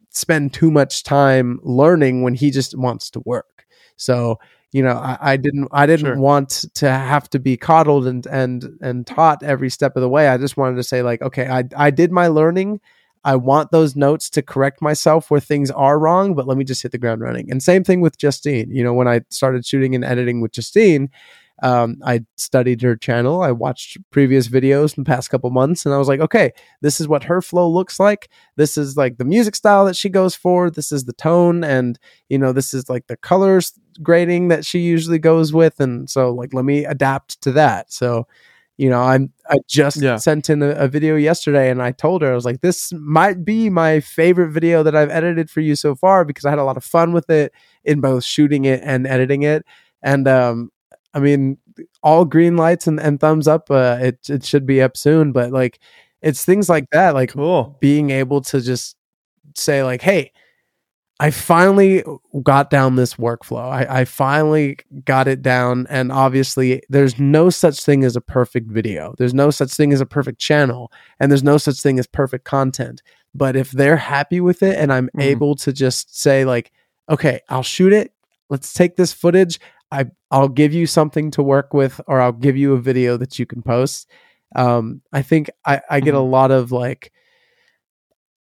spend 0.09 0.53
too 0.53 0.71
much 0.71 1.03
time 1.03 1.59
learning 1.63 2.21
when 2.23 2.33
he 2.33 2.51
just 2.51 2.77
wants 2.77 3.09
to 3.11 3.21
work. 3.25 3.65
So 3.97 4.39
you 4.71 4.81
know, 4.81 4.93
I, 4.97 5.17
I 5.33 5.37
didn't 5.37 5.67
I 5.71 5.85
didn't 5.85 6.07
Sure. 6.07 6.17
want 6.17 6.65
to 6.75 6.89
have 6.89 7.29
to 7.31 7.39
be 7.39 7.57
coddled 7.57 8.07
and 8.07 8.25
and 8.27 8.77
and 8.81 9.05
taught 9.05 9.43
every 9.43 9.69
step 9.69 9.95
of 9.95 10.01
the 10.01 10.09
way. 10.09 10.27
I 10.29 10.37
just 10.37 10.57
wanted 10.57 10.77
to 10.77 10.83
say 10.83 11.03
like, 11.03 11.21
okay, 11.21 11.47
I 11.47 11.63
I 11.77 11.91
did 11.91 12.11
my 12.11 12.27
learning. 12.27 12.79
I 13.25 13.35
want 13.37 13.71
those 13.71 13.95
notes 13.95 14.29
to 14.31 14.41
correct 14.41 14.81
myself 14.81 15.31
where 15.31 15.39
things 15.39 15.71
are 15.71 15.97
wrong, 15.97 16.33
but 16.35 16.47
let 16.47 16.57
me 16.57 16.65
just 16.65 16.81
hit 16.83 16.91
the 16.91 16.97
ground 16.97 17.21
running. 17.21 17.49
And 17.49 17.63
same 17.63 17.83
thing 17.83 18.01
with 18.01 18.17
Justine. 18.17 18.69
You 18.71 18.83
know, 18.83 18.93
when 18.93 19.07
I 19.07 19.21
started 19.29 19.65
shooting 19.65 19.95
and 19.95 20.03
editing 20.03 20.41
with 20.41 20.51
Justine, 20.51 21.09
um, 21.61 21.97
I 22.03 22.25
studied 22.35 22.81
her 22.81 22.95
channel. 22.95 23.41
I 23.41 23.51
watched 23.51 23.97
previous 24.11 24.47
videos 24.47 24.97
in 24.97 25.03
the 25.03 25.07
past 25.09 25.29
couple 25.29 25.49
months, 25.51 25.85
and 25.85 25.93
I 25.93 25.97
was 25.97 26.07
like, 26.07 26.19
okay, 26.19 26.51
this 26.81 26.99
is 26.99 27.07
what 27.07 27.23
her 27.25 27.41
flow 27.41 27.69
looks 27.69 27.99
like. 27.99 28.29
This 28.55 28.77
is 28.77 28.97
like 28.97 29.17
the 29.17 29.25
music 29.25 29.55
style 29.55 29.85
that 29.85 29.95
she 29.95 30.09
goes 30.09 30.35
for. 30.35 30.69
This 30.69 30.91
is 30.91 31.05
the 31.05 31.13
tone, 31.13 31.63
and 31.63 31.99
you 32.29 32.37
know, 32.37 32.51
this 32.53 32.73
is 32.73 32.89
like 32.89 33.07
the 33.07 33.17
colors 33.17 33.73
grading 34.01 34.47
that 34.49 34.65
she 34.65 34.79
usually 34.79 35.19
goes 35.19 35.53
with. 35.53 35.79
And 35.79 36.09
so, 36.09 36.31
like, 36.33 36.53
let 36.53 36.65
me 36.65 36.83
adapt 36.85 37.39
to 37.43 37.51
that. 37.53 37.93
So, 37.93 38.27
you 38.77 38.89
know, 38.89 39.01
I'm 39.01 39.31
I 39.49 39.57
just 39.69 40.01
Yeah. 40.01 40.17
sent 40.17 40.49
in 40.49 40.63
a, 40.63 40.69
a 40.71 40.87
video 40.87 41.15
yesterday, 41.15 41.69
and 41.69 41.81
I 41.81 41.91
told 41.91 42.23
her 42.23 42.31
I 42.31 42.35
was 42.35 42.45
like, 42.45 42.61
this 42.61 42.91
might 42.93 43.45
be 43.45 43.69
my 43.69 43.99
favorite 43.99 44.49
video 44.51 44.81
that 44.83 44.95
I've 44.95 45.11
edited 45.11 45.49
for 45.49 45.61
you 45.61 45.75
so 45.75 45.93
far 45.95 46.25
because 46.25 46.45
I 46.45 46.49
had 46.49 46.59
a 46.59 46.63
lot 46.63 46.77
of 46.77 46.83
fun 46.83 47.13
with 47.13 47.29
it 47.29 47.53
in 47.85 48.01
both 48.01 48.23
shooting 48.23 48.65
it 48.65 48.81
and 48.83 49.05
editing 49.05 49.43
it. 49.43 49.63
And 50.01 50.27
um, 50.27 50.71
I 51.13 51.19
mean, 51.19 51.57
all 52.03 52.25
green 52.25 52.57
lights 52.57 52.87
and, 52.87 52.99
and 52.99 53.19
thumbs 53.19 53.47
up. 53.47 53.69
Uh, 53.71 53.97
it 54.01 54.19
it 54.29 54.43
should 54.45 54.65
be 54.65 54.81
up 54.81 54.97
soon, 54.97 55.31
but 55.31 55.51
like, 55.51 55.79
it's 56.21 56.45
things 56.45 56.69
like 56.69 56.85
that, 56.91 57.13
like 57.13 57.33
Cool. 57.33 57.77
being 57.81 58.09
able 58.11 58.41
to 58.41 58.61
just 58.61 58.95
say 59.55 59.83
like, 59.83 60.01
hey. 60.01 60.31
I 61.19 61.29
finally 61.29 62.03
got 62.41 62.69
down 62.69 62.95
this 62.95 63.13
workflow. 63.15 63.69
I, 63.69 64.01
I 64.01 64.05
finally 64.05 64.77
got 65.05 65.27
it 65.27 65.41
down. 65.41 65.85
And 65.89 66.11
obviously, 66.11 66.81
there's 66.89 67.19
no 67.19 67.49
such 67.51 67.83
thing 67.85 68.03
as 68.03 68.15
a 68.15 68.21
perfect 68.21 68.69
video. 68.69 69.13
There's 69.17 69.33
no 69.33 69.49
such 69.51 69.71
thing 69.73 69.93
as 69.93 70.01
a 70.01 70.05
perfect 70.07 70.39
channel. 70.39 70.91
And 71.19 71.31
there's 71.31 71.43
no 71.43 71.57
such 71.57 71.79
thing 71.81 71.99
as 71.99 72.07
perfect 72.07 72.45
content. 72.45 73.03
But 73.33 73.55
if 73.55 73.71
they're 73.71 73.95
happy 73.95 74.41
with 74.41 74.63
it 74.63 74.75
and 74.77 74.91
I'm 74.91 75.09
Mhm. 75.15 75.21
able 75.21 75.55
to 75.57 75.71
just 75.71 76.19
say, 76.19 76.45
like, 76.45 76.71
okay, 77.09 77.39
I'll 77.47 77.63
shoot 77.63 77.93
it. 77.93 78.11
Let's 78.49 78.73
take 78.73 78.95
this 78.97 79.13
footage. 79.13 79.59
I, 79.93 80.05
I'll 80.31 80.49
give 80.49 80.73
you 80.73 80.87
something 80.87 81.29
to 81.31 81.43
work 81.43 81.73
with, 81.73 82.01
or 82.07 82.19
I'll 82.19 82.31
give 82.31 82.57
you 82.57 82.73
a 82.73 82.81
video 82.81 83.15
that 83.17 83.37
you 83.37 83.45
can 83.45 83.61
post. 83.61 84.09
Um, 84.55 85.01
I 85.13 85.21
think 85.21 85.51
I, 85.65 85.81
I 85.89 85.99
get 85.99 86.15
a 86.15 86.19
lot 86.19 86.51
of 86.51 86.71
like, 86.71 87.11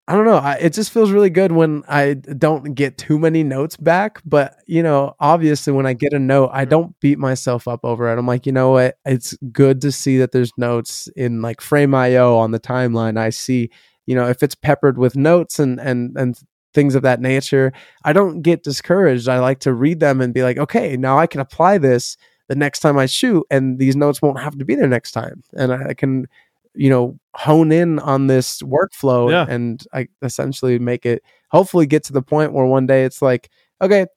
I 0.08 0.14
don't 0.14 0.26
know. 0.26 0.38
I, 0.38 0.54
it 0.54 0.74
just 0.74 0.92
feels 0.92 1.12
really 1.12 1.32
good 1.32 1.52
when 1.52 1.84
I 1.88 2.14
don't 2.14 2.76
get 2.76 2.98
too 2.98 3.18
many 3.18 3.44
notes 3.44 3.76
back. 3.76 4.22
But, 4.24 4.56
you 4.68 4.84
know, 4.84 5.16
obviously 5.20 5.74
when 5.74 5.88
I 5.88 5.94
get 5.94 6.14
a 6.14 6.20
note, 6.20 6.52
I 6.54 6.64
don't 6.64 6.98
beat 7.00 7.18
myself 7.18 7.68
up 7.68 7.80
over 7.84 8.08
it. 8.10 8.18
I'm 8.18 8.28
like, 8.28 8.46
you 8.46 8.52
know 8.52 8.72
what? 8.72 8.98
It's 9.04 9.36
good 9.52 9.82
to 9.82 9.92
see 9.92 10.18
that 10.20 10.32
there's 10.32 10.52
notes 10.58 11.10
in 11.16 11.42
like 11.42 11.60
Frame.io 11.60 12.38
on 12.38 12.52
the 12.52 12.60
timeline. 12.60 13.18
I 13.18 13.32
see, 13.32 13.72
you 14.06 14.16
know, 14.16 14.30
if 14.30 14.44
it's 14.44 14.56
peppered 14.56 14.98
with 14.98 15.16
notes 15.16 15.60
and, 15.60 15.80
and, 15.80 16.16
and 16.18 16.40
things 16.76 16.94
of 16.96 17.02
that 17.04 17.22
nature, 17.22 17.74
I 18.04 18.14
don't 18.14 18.44
get 18.44 18.64
discouraged. 18.64 19.28
I 19.30 19.40
like 19.40 19.60
to 19.62 19.74
read 19.74 20.00
them 20.02 20.22
and 20.22 20.34
be 20.36 20.44
like, 20.44 20.60
okay, 20.60 20.98
now 20.98 21.18
I 21.18 21.28
can 21.28 21.42
apply 21.42 21.80
this 21.80 22.18
the 22.50 22.56
next 22.56 22.82
time 22.82 23.00
I 23.00 23.08
shoot, 23.08 23.44
and 23.50 23.80
these 23.80 23.96
notes 23.96 24.22
won't 24.22 24.40
have 24.40 24.58
to 24.60 24.66
be 24.66 24.76
there 24.76 24.88
next 24.88 25.14
time. 25.14 25.42
And 25.58 25.74
I, 25.74 25.96
can 25.96 26.28
you 26.76 26.90
know 26.90 27.18
hone 27.36 27.72
in 27.72 28.00
on 28.00 28.28
this 28.28 28.62
workflow 28.62 29.32
Yeah. 29.32 29.46
and 29.50 29.82
I 29.94 30.10
essentially 30.22 30.78
make 30.78 31.06
it 31.06 31.24
hopefully 31.50 31.86
get 31.88 32.04
to 32.06 32.14
the 32.14 32.22
point 32.22 32.52
where 32.54 32.66
one 32.66 32.86
day 32.86 33.06
it's 33.06 33.22
like 33.22 33.50
okay 33.82 34.08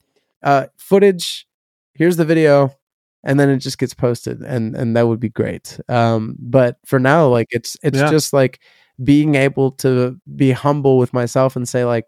uh 0.43 0.67
footage 0.77 1.47
here's 1.95 2.17
the 2.17 2.25
video 2.25 2.75
and 3.23 3.39
then 3.39 3.49
it 3.49 3.59
just 3.59 3.79
gets 3.79 3.95
posted 3.95 4.41
and 4.43 4.75
and 4.75 4.97
that 4.97 5.07
would 5.07 5.21
be 5.21 5.29
great 5.29 5.79
um 5.89 6.35
but 6.41 6.79
for 6.85 6.99
now 6.99 7.29
like 7.29 7.47
it's 7.51 7.77
it's 7.85 7.99
Yeah. 7.99 8.11
just 8.11 8.33
like 8.33 8.59
being 9.05 9.37
able 9.37 9.71
to 9.85 10.21
be 10.35 10.51
humble 10.51 10.99
with 10.99 11.13
myself 11.13 11.55
and 11.55 11.69
say 11.69 11.85
like 11.85 12.07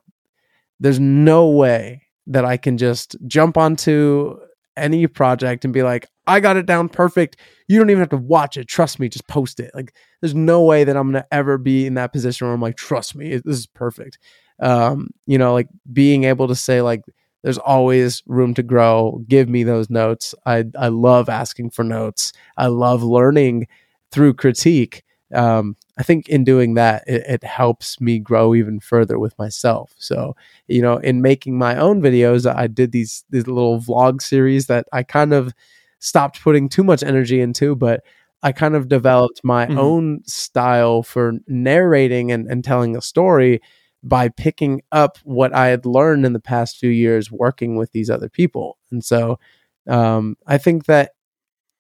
there's 0.81 1.01
no 1.01 1.49
way 1.49 2.03
that 2.27 2.45
I 2.45 2.57
can 2.57 2.79
just 2.79 3.17
jump 3.27 3.57
onto 3.57 4.37
any 4.77 5.07
project 5.07 5.65
and 5.65 5.75
be 5.75 5.83
like 5.83 6.07
I 6.27 6.41
got 6.41 6.57
it 6.57 6.65
down 6.65 6.89
perfect 6.89 7.37
you 7.69 7.79
don't 7.79 7.91
even 7.91 8.01
have 8.01 8.09
to 8.11 8.17
watch 8.17 8.57
it 8.57 8.67
trust 8.69 8.99
me 8.99 9.09
just 9.09 9.27
post 9.27 9.61
it 9.61 9.71
like 9.75 9.93
there's 10.21 10.35
no 10.35 10.63
way 10.63 10.85
that 10.85 10.97
I'm 10.97 11.09
gonna 11.09 11.27
ever 11.33 11.59
be 11.59 11.87
in 11.87 11.95
that 11.95 12.13
position 12.13 12.47
where 12.47 12.55
I'm 12.55 12.61
like, 12.61 12.77
trust 12.77 13.15
me, 13.15 13.37
this 13.37 13.59
is 13.59 13.67
perfect. 13.67 14.19
Um, 14.61 15.09
you 15.27 15.39
know, 15.39 15.53
like 15.53 15.69
being 15.93 16.25
able 16.25 16.49
to 16.49 16.55
say 16.55 16.83
like, 16.83 17.03
there's 17.43 17.59
always 17.59 18.23
room 18.27 18.53
to 18.55 18.63
grow. 18.63 19.23
Give 19.27 19.49
me 19.49 19.63
those 19.65 19.89
notes. 19.89 20.35
I 20.45 20.65
I 20.79 20.89
love 20.89 21.29
asking 21.29 21.71
for 21.71 21.85
notes. 21.85 22.33
I 22.59 22.67
love 22.67 23.03
learning 23.03 23.67
through 24.13 24.35
critique. 24.35 25.03
Um, 25.35 25.77
I 25.99 26.03
think 26.03 26.29
in 26.29 26.45
doing 26.45 26.75
that, 26.75 27.05
it, 27.07 27.25
it 27.29 27.45
helps 27.45 28.01
me 28.01 28.19
grow 28.19 28.55
even 28.55 28.81
further 28.81 29.19
with 29.19 29.39
myself. 29.39 29.95
So, 29.99 30.35
you 30.69 30.83
know, 30.83 30.97
in 30.99 31.23
making 31.23 31.57
my 31.59 31.77
own 31.77 32.01
videos, 32.03 32.53
I 32.53 32.67
did 32.67 32.93
these 32.93 33.25
these 33.31 33.47
little 33.47 33.81
vlog 33.81 34.23
series 34.23 34.67
that 34.67 34.87
I 34.93 35.03
kind 35.03 35.33
of 35.33 35.53
stopped 35.99 36.43
putting 36.43 36.69
too 36.69 36.83
much 36.85 37.03
energy 37.03 37.41
into, 37.41 37.77
but 37.77 38.03
I 38.43 38.53
kind 38.53 38.75
of 38.75 38.89
developed 38.89 39.41
my 39.45 39.67
Mhm. 39.67 39.79
own 39.79 40.23
style 40.27 41.03
for 41.03 41.35
narrating 41.47 42.33
and, 42.33 42.47
and 42.49 42.65
telling 42.65 42.97
a 42.97 43.03
story 43.03 43.61
by 44.03 44.31
picking 44.31 44.81
up 44.93 45.19
what 45.25 45.55
I 45.55 45.69
had 45.69 45.85
learned 45.85 46.25
in 46.25 46.33
the 46.33 46.41
past 46.41 46.79
few 46.79 46.89
years 46.91 47.31
working 47.31 47.77
with 47.77 47.93
these 47.93 48.09
other 48.09 48.31
people. 48.31 48.79
And 48.91 49.05
so 49.05 49.39
um, 49.87 50.37
I 50.47 50.57
think 50.59 50.87
that 50.87 51.13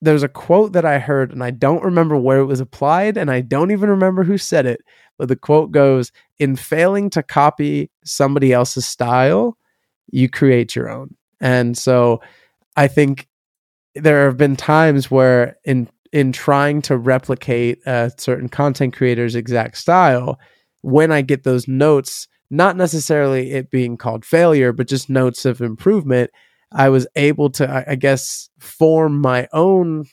there's 0.03 0.23
a 0.23 0.29
quote 0.29 0.73
that 0.73 0.85
I 0.85 0.99
heard, 0.99 1.33
and 1.33 1.45
I 1.45 1.51
don't 1.51 1.85
remember 1.85 2.17
where 2.17 2.39
it 2.39 2.47
was 2.47 2.61
applied, 2.61 3.17
and 3.17 3.31
I 3.31 3.41
don't 3.41 3.71
even 3.71 3.91
remember 3.91 4.25
who 4.25 4.39
said 4.39 4.67
it. 4.67 4.81
But 5.19 5.29
the 5.29 5.37
quote 5.37 5.71
goes 5.71 6.13
In 6.39 6.57
failing 6.57 7.11
to 7.11 7.23
copy 7.23 7.91
somebody 8.05 8.53
else's 8.53 8.87
style, 8.87 9.59
you 10.11 10.29
create 10.29 10.75
your 10.75 10.89
own. 10.89 11.15
And 11.41 11.77
so 11.77 12.21
I 12.77 12.89
think 12.89 13.29
there 13.95 14.27
have 14.27 14.37
been 14.37 14.57
times 14.57 15.11
where 15.11 15.57
in 15.65 15.89
in 16.13 16.33
trying 16.33 16.83
to 16.83 16.97
replicate 16.97 17.79
a 17.87 18.11
certain 18.17 18.49
content 18.49 18.97
creator's 18.97 19.37
exact 19.37 19.77
style, 19.77 20.41
when 20.83 21.13
I 21.13 21.23
get 21.23 21.45
those 21.45 21.69
notes, 21.69 22.27
not 22.51 22.77
necessarily 22.77 23.53
it 23.53 23.71
being 23.71 23.97
called 23.97 24.25
failure, 24.25 24.73
but 24.73 24.89
just 24.89 25.09
notes 25.09 25.45
of 25.45 25.61
improvement, 25.61 26.31
I 26.73 26.89
was 26.89 27.07
able 27.17 27.51
to, 27.51 27.69
I- 27.69 27.93
I 27.93 27.95
guess, 27.97 28.49
form 28.59 29.21
my 29.21 29.49
own 29.53 30.05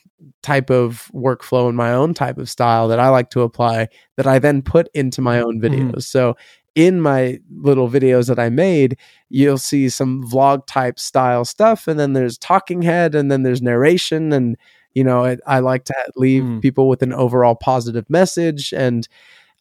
type 0.43 0.70
of 0.70 1.10
workflow 1.14 1.68
and 1.68 1.78
my 1.78 1.91
own 1.93 2.14
type 2.14 2.38
of 2.38 2.49
style 2.49 2.88
that 2.88 2.99
I 2.99 3.10
like 3.10 3.30
to 3.32 3.41
apply 3.41 3.89
that 4.18 4.28
I 4.28 4.39
then 4.39 4.62
put 4.62 4.89
into 4.93 5.22
my 5.22 5.39
own 5.39 5.62
videos. 5.62 5.91
Mhm. 5.95 6.03
So 6.03 6.36
in 6.76 7.01
my 7.01 7.39
little 7.60 7.89
videos 7.89 8.28
that 8.28 8.39
I 8.39 8.49
made, 8.49 8.97
you'll 9.30 9.58
see 9.58 9.89
some 9.89 10.24
vlog 10.24 10.66
type 10.68 10.99
style 10.99 11.43
stuff, 11.45 11.88
and 11.88 11.99
then 11.99 12.14
there's 12.14 12.38
talking 12.38 12.82
head, 12.84 13.16
and 13.16 13.32
then 13.32 13.43
there's 13.43 13.62
narration, 13.62 14.32
and 14.34 14.55
you 14.95 15.03
know, 15.03 15.26
I, 15.26 15.38
I 15.45 15.60
like 15.60 15.86
to 15.86 15.95
leave 16.16 16.43
Mm. 16.43 16.62
people 16.62 16.88
with 16.89 17.03
an 17.03 17.14
overall 17.14 17.55
positive 17.55 18.10
message, 18.10 18.74
and 18.74 19.08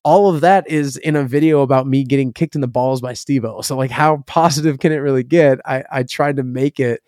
all 0.06 0.32
of 0.32 0.40
that 0.40 0.68
is 0.68 0.96
in 0.98 1.16
a 1.16 1.24
video 1.24 1.62
about 1.62 1.88
me 1.88 2.04
getting 2.04 2.32
kicked 2.32 2.54
in 2.54 2.60
the 2.60 2.68
balls 2.68 3.00
by 3.00 3.12
Stevo. 3.12 3.64
So 3.64 3.76
like, 3.76 3.90
how 3.90 4.18
positive 4.28 4.78
can 4.78 4.92
it 4.92 4.98
really 4.98 5.24
get? 5.24 5.58
I 5.66 5.82
I 5.90 6.02
tried 6.04 6.36
to 6.36 6.44
make 6.44 6.78
it 6.78 7.02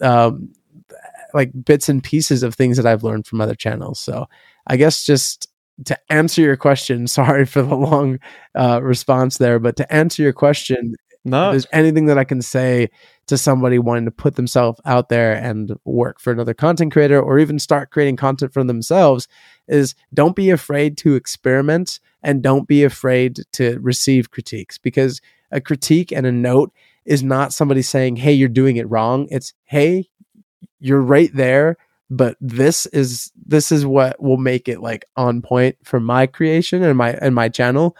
um 0.00 0.50
like 1.34 1.52
bits 1.64 1.88
and 1.88 2.02
pieces 2.02 2.42
of 2.42 2.54
things 2.54 2.76
that 2.78 2.86
I've 2.86 3.04
learned 3.04 3.26
from 3.26 3.40
other 3.42 3.54
channels. 3.54 4.00
So 4.00 4.26
I 4.66 4.76
guess 4.78 5.04
just 5.04 5.48
to 5.84 5.98
answer 6.10 6.40
your 6.42 6.56
question, 6.56 7.06
sorry 7.20 7.44
for 7.46 7.62
the 7.62 7.76
long 7.76 8.18
uh, 8.54 8.80
response 8.82 9.38
there, 9.38 9.58
but 9.58 9.76
to 9.76 9.92
answer 9.92 10.22
your 10.22 10.32
question, 10.32 10.94
No, 11.24 11.48
if 11.48 11.52
there's 11.52 11.66
anything 11.72 12.06
that 12.06 12.18
I 12.18 12.24
can 12.24 12.40
say 12.40 12.88
to 13.26 13.36
somebody 13.36 13.78
wanting 13.78 14.06
to 14.06 14.10
put 14.10 14.36
themselves 14.36 14.80
out 14.86 15.08
there 15.08 15.34
and 15.34 15.76
work 15.84 16.18
for 16.18 16.32
another 16.32 16.54
content 16.54 16.92
creator 16.92 17.20
or 17.20 17.38
even 17.38 17.58
start 17.58 17.90
creating 17.90 18.16
content 18.16 18.52
for 18.52 18.64
themselves 18.64 19.28
is 19.68 19.94
don't 20.14 20.34
be 20.34 20.50
afraid 20.50 20.96
to 20.98 21.14
experiment 21.14 22.00
and 22.22 22.42
don't 22.42 22.66
be 22.66 22.82
afraid 22.84 23.40
to 23.52 23.78
receive 23.80 24.30
critiques 24.30 24.78
because 24.78 25.20
a 25.50 25.60
critique 25.60 26.10
and 26.10 26.26
a 26.26 26.32
note 26.32 26.72
is 27.04 27.22
not 27.22 27.52
somebody 27.52 27.82
saying, 27.82 28.16
Hey, 28.16 28.32
you're 28.32 28.48
doing 28.48 28.76
it 28.76 28.88
wrong. 28.90 29.28
It's, 29.30 29.52
Hey, 29.64 30.08
you're 30.78 31.00
right 31.02 31.30
there. 31.34 31.76
But 32.12 32.36
this 32.40 32.86
is 32.86 33.30
this 33.46 33.70
is 33.70 33.86
what 33.86 34.20
will 34.20 34.36
make 34.36 34.68
it 34.68 34.80
like 34.80 35.04
on 35.16 35.42
point 35.42 35.76
for 35.84 36.00
my 36.00 36.26
creation 36.26 36.82
and 36.82 36.98
my 36.98 37.12
and 37.12 37.36
my 37.36 37.48
channel 37.48 37.96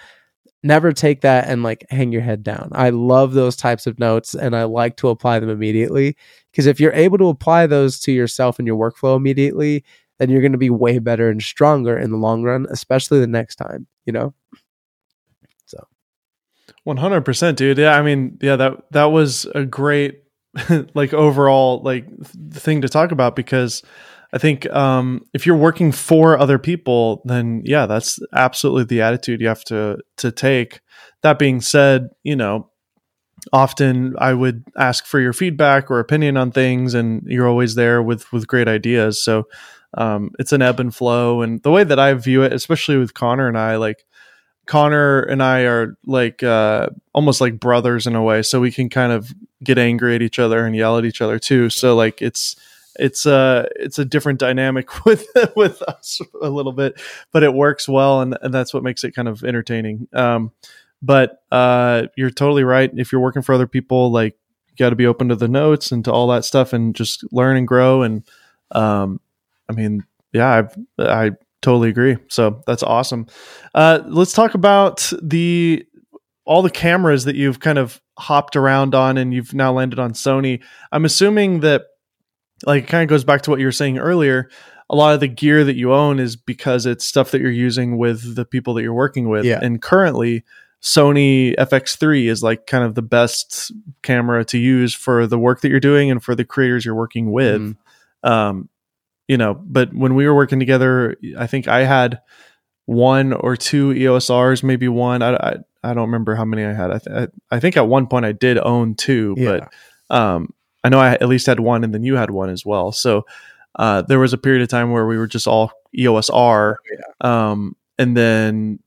never 0.63 0.93
take 0.93 1.23
that 1.23 1.49
and 1.49 1.63
like 1.63 1.87
hang 1.91 2.13
your 2.13 2.23
head 2.23 2.43
down. 2.43 2.71
I 2.73 2.91
love 2.91 3.33
those 3.33 3.57
types 3.57 3.87
of 3.87 3.99
notes 3.99 4.35
and 4.35 4.55
I 4.55 4.65
like 4.65 4.97
to 4.99 5.09
apply 5.09 5.39
them 5.39 5.49
immediately 5.49 6.17
because 6.51 6.67
if 6.67 6.81
you're 6.81 6.93
able 6.93 7.19
to 7.19 7.29
apply 7.29 7.67
those 7.67 7.99
to 8.01 8.13
yourself 8.13 8.59
and 8.59 8.67
your 8.67 8.77
workflow 8.77 9.17
immediately, 9.17 9.85
then 10.19 10.29
you're 10.29 10.43
going 10.43 10.53
to 10.53 10.59
be 10.59 10.71
way 10.71 10.99
better 10.99 11.31
and 11.31 11.43
stronger 11.43 11.99
in 11.99 12.11
the 12.11 12.19
long 12.19 12.43
run, 12.43 12.67
especially 12.71 13.21
the 13.21 13.27
next 13.27 13.57
time, 13.57 13.87
you 14.05 14.13
know? 14.13 14.35
So 15.65 15.87
One 16.85 16.99
hundred 16.99 17.23
percent, 17.23 17.57
dude. 17.57 17.79
Yeah, 17.79 17.97
I 17.97 18.03
mean, 18.03 18.39
yeah 18.43 18.57
that 18.57 18.91
that 18.91 19.07
was 19.07 19.47
a 19.55 19.65
great 19.65 20.25
like 20.95 21.15
overall 21.15 21.81
like 21.83 22.07
th- 22.07 22.63
thing 22.63 22.83
to 22.83 22.89
talk 22.89 23.13
about 23.13 23.37
because 23.37 23.83
I 24.33 24.39
think 24.39 24.69
um, 24.71 25.25
if 25.35 25.45
you're 25.47 25.57
working 25.57 25.93
for 25.93 26.39
other 26.39 26.59
people, 26.59 27.23
then 27.25 27.63
yeah, 27.65 27.87
that's 27.87 28.19
absolutely 28.33 28.85
the 28.85 29.03
attitude 29.03 29.41
you 29.41 29.49
have 29.49 29.65
to 29.65 29.99
to 30.19 30.31
take. 30.31 30.81
That 31.23 31.39
being 31.39 31.61
said, 31.61 32.11
you 32.23 32.37
know, 32.37 32.71
often 33.53 34.15
I 34.19 34.35
would 34.35 34.65
ask 34.77 35.05
for 35.05 35.21
your 35.21 35.33
feedback 35.33 35.91
or 35.91 35.99
opinion 35.99 36.37
on 36.37 36.53
things, 36.53 36.95
and 36.95 37.23
you're 37.27 37.49
always 37.49 37.75
there 37.75 38.03
with 38.03 38.33
with 38.33 38.47
great 38.47 38.69
ideas. 38.69 39.23
So 39.23 39.49
um, 39.95 40.31
it's 40.39 40.53
an 40.53 40.63
ebb 40.63 40.79
and 40.79 40.95
flow, 40.95 41.43
and 41.43 41.63
the 41.63 41.71
way 41.71 41.85
that 41.85 41.99
I 41.99 42.15
view 42.15 42.43
it, 42.43 42.53
especially 42.53 42.97
with 42.97 43.15
Connor 43.15 43.49
and 43.49 43.59
I, 43.59 43.77
like 43.77 44.05
Connor 44.67 45.23
and 45.23 45.43
I 45.43 45.63
are 45.63 45.97
like 46.07 46.45
uh, 46.45 46.91
almost 47.13 47.41
like 47.41 47.59
brothers 47.59 48.07
in 48.07 48.15
a 48.15 48.23
way, 48.23 48.43
so 48.43 48.61
we 48.61 48.71
can 48.71 48.89
kind 48.89 49.11
of 49.11 49.33
get 49.65 49.79
angry 49.79 50.15
at 50.15 50.23
each 50.23 50.39
other 50.39 50.65
and 50.65 50.77
yell 50.77 50.97
at 50.97 51.05
each 51.05 51.21
other 51.21 51.41
too. 51.41 51.69
So 51.69 51.97
like 51.97 52.23
it's 52.23 52.55
it's 53.01 53.27
a 53.27 53.67
it's 53.77 53.99
a 53.99 54.05
different 54.05 54.39
dynamic 54.39 55.05
with 55.05 55.27
with 55.57 55.83
us 55.83 56.21
a 56.43 56.51
little 56.51 56.73
bit, 56.73 57.01
but 57.33 57.43
it 57.43 57.55
works 57.55 57.89
well, 57.89 58.21
and, 58.21 58.37
and 58.43 58.53
that's 58.53 58.73
what 58.75 58.83
makes 58.83 59.03
it 59.05 59.15
kind 59.15 59.29
of 59.29 59.43
entertaining. 59.43 60.07
Um, 60.13 60.53
but 61.03 61.43
uh, 61.51 62.05
you're 62.17 62.31
totally 62.31 62.65
right. 62.65 62.91
If 62.95 63.11
you're 63.11 63.21
working 63.21 63.43
for 63.43 63.55
other 63.55 63.67
people, 63.67 64.13
like 64.13 64.37
you 64.69 64.77
got 64.77 64.91
to 64.91 64.97
be 64.97 65.07
open 65.07 65.31
to 65.31 65.37
the 65.37 65.49
notes 65.49 65.93
and 65.93 66.05
to 66.05 66.13
all 66.13 66.29
that 66.29 66.45
stuff, 66.45 66.73
and 66.73 66.95
just 66.95 67.25
learn 67.33 67.57
and 67.57 67.67
grow. 67.67 68.03
And 68.03 68.23
um, 68.73 69.21
I 69.69 69.73
mean, 69.73 70.05
yeah, 70.33 70.69
I 70.99 71.27
I 71.27 71.31
totally 71.63 71.89
agree. 71.89 72.19
So 72.29 72.63
that's 72.67 72.83
awesome. 72.83 73.27
Uh, 73.75 74.01
let's 74.07 74.33
talk 74.33 74.55
about 74.55 75.11
the 75.23 75.87
all 76.45 76.63
the 76.63 76.71
cameras 76.71 77.25
that 77.25 77.37
you've 77.37 77.61
kind 77.61 77.79
of 77.79 78.01
hopped 78.19 78.57
around 78.57 78.95
on, 78.95 79.17
and 79.17 79.33
you've 79.33 79.55
now 79.55 79.73
landed 79.73 79.99
on 79.99 80.13
Sony. 80.13 80.63
I'm 80.93 81.05
assuming 81.05 81.61
that 81.61 81.85
like 82.67 82.85
it 82.85 82.87
kind 82.89 83.03
of 83.03 83.09
goes 83.09 83.25
back 83.25 83.43
to 83.43 83.51
what 83.51 83.61
you 83.61 83.67
were 83.67 83.73
saying 83.73 83.99
earlier. 83.99 84.49
A 84.89 84.97
lot 84.97 85.15
of 85.15 85.21
the 85.21 85.29
gear 85.29 85.65
that 85.65 85.77
you 85.77 85.93
own 85.93 86.19
is 86.19 86.35
because 86.37 86.85
it's 86.87 87.05
stuff 87.05 87.31
that 87.31 87.41
you're 87.41 87.51
using 87.51 87.97
with 87.97 88.35
the 88.35 88.45
people 88.45 88.75
that 88.75 88.83
you're 88.83 88.93
working 88.95 89.29
with. 89.29 89.45
Yeah. 89.45 89.61
And 89.63 89.81
currently, 89.81 90.43
Sony 90.83 91.55
FX3 91.57 92.29
is 92.29 92.43
like 92.43 92.67
kind 92.67 92.83
of 92.85 92.95
the 92.95 93.03
best 93.03 93.71
camera 94.03 94.45
to 94.47 94.59
use 94.59 94.95
for 94.95 95.27
the 95.27 95.39
work 95.39 95.61
that 95.61 95.69
you're 95.69 95.79
doing 95.81 96.11
and 96.11 96.23
for 96.23 96.35
the 96.35 96.45
creators 96.45 96.85
you're 96.85 96.95
working 96.95 97.31
with. 97.31 97.61
Mhm. 97.61 97.77
Um, 98.29 98.69
you 99.29 99.37
know, 99.37 99.55
but 99.55 99.95
when 99.95 100.15
we 100.17 100.27
were 100.27 100.35
working 100.35 100.59
together, 100.59 101.17
I 101.39 101.47
think 101.47 101.69
I 101.69 101.85
had 101.85 102.21
one 102.87 103.33
or 103.33 103.57
two 103.57 103.93
EOS 103.93 104.29
Rs, 104.31 104.63
maybe 104.65 104.89
one. 104.89 105.23
I, 105.23 105.35
I, 105.35 105.57
I 105.85 105.95
don't 105.95 106.07
remember 106.07 106.35
how 106.35 106.45
many 106.45 106.65
I 106.65 106.73
had. 106.73 106.91
I, 106.91 106.99
th- 106.99 107.17
I, 107.51 107.57
I 107.57 107.61
think 107.61 107.77
at 107.77 107.87
one 107.87 108.07
point 108.09 108.25
I 108.25 108.33
did 108.33 108.59
own 108.59 108.95
two, 108.97 109.35
Yeah. 109.39 109.69
but 110.11 110.17
um, 110.17 110.53
I 110.83 110.89
know 110.89 110.99
I 110.99 111.13
at 111.13 111.29
least 111.29 111.47
had 111.47 111.61
one, 111.61 111.85
and 111.85 111.93
then 111.95 112.03
you 112.03 112.17
had 112.17 112.31
one 112.31 112.51
as 112.51 112.65
well. 112.65 112.93
So 112.93 113.27
uh, 113.77 114.03
there 114.03 114.19
was 114.19 114.33
a 114.33 114.39
period 114.39 114.63
of 114.63 114.69
time 114.69 114.91
where 114.91 115.07
we 115.07 115.19
were 115.19 115.27
just 115.27 115.47
all 115.47 115.73
EOS 115.97 116.31
R, 116.31 116.79
um, 117.21 117.77
and 117.99 118.17
then 118.17 118.81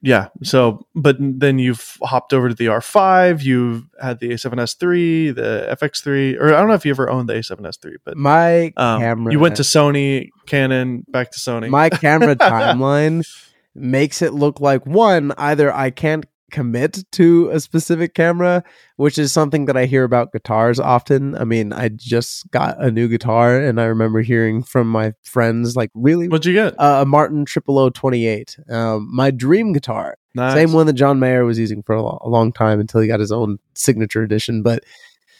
yeah. 0.00 0.28
So, 0.44 0.86
but 0.94 1.16
then 1.18 1.58
you've 1.58 1.98
hopped 2.02 2.32
over 2.32 2.48
to 2.48 2.54
the 2.54 2.66
R5. 2.66 3.42
You've 3.42 3.84
had 4.00 4.20
the 4.20 4.30
A7S3, 4.30 5.34
the 5.34 5.76
FX3, 5.80 6.40
or 6.40 6.54
I 6.54 6.58
don't 6.58 6.68
know 6.68 6.74
if 6.74 6.84
you 6.84 6.92
ever 6.92 7.10
owned 7.10 7.28
the 7.28 7.34
A7S3, 7.34 7.96
but 8.04 8.16
My 8.16 8.72
um, 8.76 9.00
camera 9.00 9.32
you 9.32 9.40
went 9.40 9.56
to 9.56 9.62
Sony, 9.62 10.28
Canon, 10.46 11.04
back 11.08 11.32
to 11.32 11.40
Sony. 11.40 11.68
my 11.68 11.90
camera 11.90 12.36
timeline 12.36 13.26
makes 13.74 14.22
it 14.22 14.32
look 14.34 14.60
like 14.60 14.86
one 14.86 15.32
either 15.36 15.72
I 15.72 15.90
can't 15.90 16.24
commit 16.50 17.04
to 17.12 17.50
a 17.50 17.60
specific 17.60 18.14
camera, 18.14 18.62
which 18.96 19.18
is 19.18 19.32
something 19.32 19.66
that 19.66 19.76
I 19.76 19.86
hear 19.86 20.04
about 20.04 20.32
guitars 20.32 20.80
often. 20.80 21.34
I 21.36 21.44
mean, 21.44 21.72
I 21.72 21.88
just 21.88 22.50
got 22.50 22.82
a 22.82 22.90
new 22.90 23.08
guitar, 23.08 23.58
and 23.60 23.80
I 23.80 23.84
remember 23.84 24.20
hearing 24.20 24.62
from 24.62 24.88
my 24.88 25.12
friends 25.22 25.76
like, 25.76 25.90
"Really, 25.94 26.28
What'd 26.28 26.46
you 26.46 26.54
get? 26.54 26.74
uh, 26.78 27.00
a 27.02 27.06
Martin 27.06 27.44
Triple 27.44 27.78
O 27.78 27.90
Twenty 27.90 28.26
Eight, 28.26 28.56
um, 28.70 29.08
my 29.14 29.30
dream 29.30 29.72
guitar, 29.72 30.16
Nice. 30.34 30.54
same 30.54 30.72
one 30.72 30.86
that 30.86 30.94
John 30.94 31.18
Mayer 31.20 31.44
was 31.44 31.58
using 31.58 31.82
for 31.82 31.94
a 31.94 32.28
long 32.28 32.52
time 32.52 32.80
until 32.80 33.00
he 33.00 33.08
got 33.08 33.20
his 33.20 33.32
own 33.32 33.58
signature 33.74 34.22
edition." 34.22 34.62
But 34.62 34.84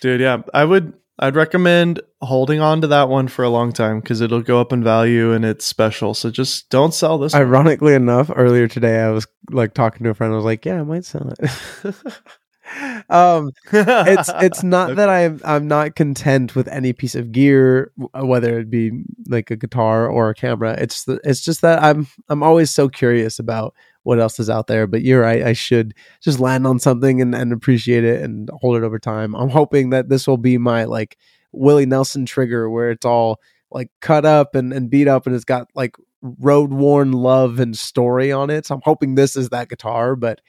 dude. 0.00 0.20
Yeah, 0.20 0.42
I 0.54 0.64
would. 0.64 0.92
I'd 1.18 1.36
recommend 1.36 2.00
holding 2.20 2.60
on 2.60 2.80
to 2.80 2.86
that 2.88 3.08
one 3.08 3.28
for 3.28 3.44
a 3.44 3.48
long 3.48 3.72
time 3.72 4.00
because 4.00 4.20
it'll 4.20 4.42
go 4.42 4.60
up 4.60 4.72
in 4.72 4.84
value 4.84 5.32
and 5.32 5.44
it's 5.44 5.64
special. 5.64 6.14
So 6.14 6.30
just 6.30 6.70
don't 6.70 6.94
sell 6.94 7.18
this. 7.18 7.32
one. 7.32 7.42
Ironically 7.42 7.94
enough, 7.94 8.30
earlier 8.34 8.68
today 8.68 9.00
I 9.00 9.10
was 9.10 9.26
like 9.50 9.74
talking 9.74 10.04
to 10.04 10.10
a 10.10 10.14
friend. 10.14 10.32
I 10.32 10.36
was 10.36 10.44
like, 10.44 10.64
"Yeah, 10.64 10.80
I 10.80 10.84
might 10.84 11.04
sell 11.04 11.32
it." 11.38 11.94
um, 13.10 13.50
it's 13.72 14.30
it's 14.36 14.62
not 14.62 14.96
that 14.96 15.08
I'm 15.08 15.40
I'm 15.44 15.66
not 15.66 15.96
content 15.96 16.54
with 16.54 16.68
any 16.68 16.92
piece 16.92 17.14
of 17.14 17.32
gear, 17.32 17.92
whether 18.14 18.58
it 18.58 18.70
be 18.70 19.02
like 19.26 19.50
a 19.50 19.56
guitar 19.56 20.08
or 20.08 20.30
a 20.30 20.34
camera. 20.34 20.76
It's 20.78 21.04
the, 21.04 21.20
it's 21.24 21.40
just 21.40 21.62
that 21.62 21.82
I'm 21.82 22.06
I'm 22.28 22.42
always 22.42 22.70
so 22.70 22.88
curious 22.88 23.38
about 23.38 23.74
what 24.08 24.18
else 24.18 24.40
is 24.40 24.48
out 24.48 24.68
there. 24.68 24.86
But 24.86 25.02
you're 25.02 25.20
right, 25.20 25.42
I 25.42 25.52
should 25.52 25.92
just 26.22 26.40
land 26.40 26.66
on 26.66 26.78
something 26.78 27.20
and, 27.20 27.34
and 27.34 27.52
appreciate 27.52 28.04
it 28.04 28.22
and 28.22 28.48
hold 28.54 28.78
it 28.78 28.82
over 28.82 28.98
time. 28.98 29.36
I'm 29.36 29.50
hoping 29.50 29.90
that 29.90 30.08
this 30.08 30.26
will 30.26 30.38
be 30.38 30.56
my 30.56 30.84
like 30.84 31.18
Willie 31.52 31.84
Nelson 31.84 32.24
trigger, 32.24 32.70
where 32.70 32.90
it's 32.90 33.04
all 33.04 33.38
like 33.70 33.90
cut 34.00 34.24
up 34.24 34.54
and, 34.54 34.72
and 34.72 34.88
beat 34.88 35.08
up 35.08 35.26
and 35.26 35.36
it's 35.36 35.44
got 35.44 35.68
like 35.74 35.94
road 36.22 36.72
worn 36.72 37.12
love 37.12 37.60
and 37.60 37.76
story 37.76 38.32
on 38.32 38.48
it. 38.48 38.64
So 38.64 38.76
I'm 38.76 38.80
hoping 38.82 39.14
this 39.14 39.36
is 39.36 39.50
that 39.50 39.68
guitar. 39.68 40.16
But 40.16 40.40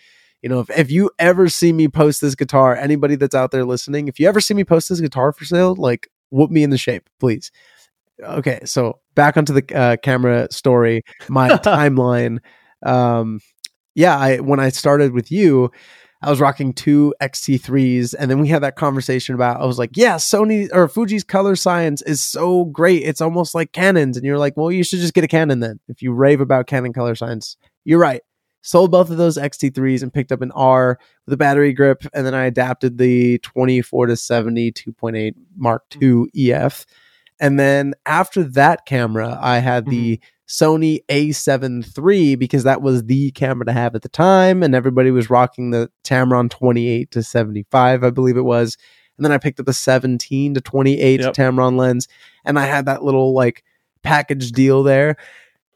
you 0.42 0.48
know, 0.48 0.62
if, 0.62 0.70
if 0.70 0.90
you 0.90 1.12
ever 1.20 1.50
see 1.50 1.74
me 1.74 1.90
post 1.90 2.22
this 2.22 2.36
guitar, 2.36 2.78
anybody 2.78 3.18
that's 3.18 3.36
out 3.36 3.52
there 3.52 3.66
listening, 3.66 4.08
if 4.08 4.22
you 4.22 4.30
ever 4.30 4.40
see 4.40 4.54
me 4.54 4.64
post 4.64 4.88
this 4.88 5.02
guitar 5.02 5.34
for 5.34 5.44
sale, 5.44 5.76
like 5.76 6.08
whoop 6.30 6.50
me 6.50 6.64
in 6.64 6.70
the 6.70 6.78
shape, 6.78 7.10
please. 7.20 7.52
Okay, 8.24 8.62
so 8.64 9.02
back 9.16 9.36
onto 9.36 9.52
the 9.52 9.76
uh, 9.78 9.98
camera 9.98 10.48
story, 10.50 11.04
my 11.28 11.50
timeline. 11.58 12.40
Um, 12.84 13.40
yeah, 13.96 14.18
I 14.18 14.38
when 14.38 14.60
I 14.60 14.70
started 14.70 15.14
with 15.14 15.32
you, 15.32 15.72
I 16.22 16.30
was 16.30 16.40
rocking 16.40 16.74
two 16.74 17.14
XT3s, 17.22 18.14
and 18.18 18.30
then 18.30 18.40
we 18.40 18.50
had 18.50 18.64
that 18.64 18.76
conversation 18.76 19.36
about 19.36 19.62
I 19.62 19.66
was 19.66 19.80
like, 19.80 19.92
yeah, 19.96 20.16
Sony 20.16 20.70
or 20.74 20.88
Fuji's 20.88 21.24
color 21.24 21.56
science 21.56 22.02
is 22.02 22.22
so 22.22 22.66
great. 22.66 23.04
It's 23.04 23.22
almost 23.22 23.56
like 23.56 23.72
Canon's. 23.72 24.18
And 24.18 24.26
you're 24.26 24.38
like, 24.38 24.58
well, 24.58 24.72
you 24.72 24.84
should 24.84 25.00
just 25.00 25.14
get 25.14 25.24
a 25.24 25.28
Canon 25.28 25.60
then. 25.60 25.80
If 25.88 26.02
you 26.02 26.12
rave 26.12 26.42
about 26.42 26.68
Canon 26.68 26.94
color 26.94 27.16
science, 27.16 27.56
you're 27.86 28.00
right. 28.00 28.22
Sold 28.62 28.92
both 28.92 29.10
of 29.10 29.16
those 29.16 29.38
XT3s 29.38 30.04
and 30.04 30.14
picked 30.14 30.34
up 30.34 30.42
an 30.42 30.52
R 30.52 31.00
with 31.26 31.34
a 31.34 31.38
battery 31.38 31.72
grip, 31.72 32.04
and 32.14 32.26
then 32.26 32.36
I 32.36 32.46
adapted 32.46 32.98
the 32.98 33.38
24 33.40 34.08
to 34.08 34.18
70 34.18 34.74
2.8 34.74 35.34
Mark 35.56 35.84
II 36.02 36.26
EF. 36.36 36.86
And 37.40 37.58
then 37.58 37.94
after 38.06 38.44
that 38.44 38.86
camera, 38.86 39.40
I 39.42 39.60
had 39.60 39.86
the 39.86 40.18
mm-hmm 40.18 40.26
Sony 40.50 41.06
A7 41.10 41.86
III 41.96 42.36
because 42.36 42.64
that 42.64 42.82
was 42.82 43.04
the 43.04 43.30
camera 43.32 43.66
to 43.66 43.72
have 43.72 43.94
at 43.94 44.02
the 44.02 44.10
time, 44.10 44.64
and 44.64 44.74
everybody 44.74 45.12
was 45.12 45.30
rocking 45.30 45.70
the 45.70 45.92
Tamron 46.04 46.50
28 46.50 47.12
to 47.12 47.22
75, 47.22 48.04
I 48.04 48.10
believe 48.10 48.36
it 48.36 48.42
was. 48.42 48.76
And 49.18 49.26
then 49.26 49.32
I 49.32 49.38
picked 49.38 49.60
up 49.60 49.68
the 49.68 49.74
17 49.74 50.56
to 50.56 50.62
28 50.62 51.20
yep. 51.20 51.34
Tamron 51.34 51.78
lens, 51.78 52.08
and 52.46 52.58
I 52.58 52.66
had 52.66 52.88
that 52.88 53.04
little 53.04 53.34
like 53.34 53.64
package 54.02 54.52
deal 54.52 54.82
there. 54.82 55.18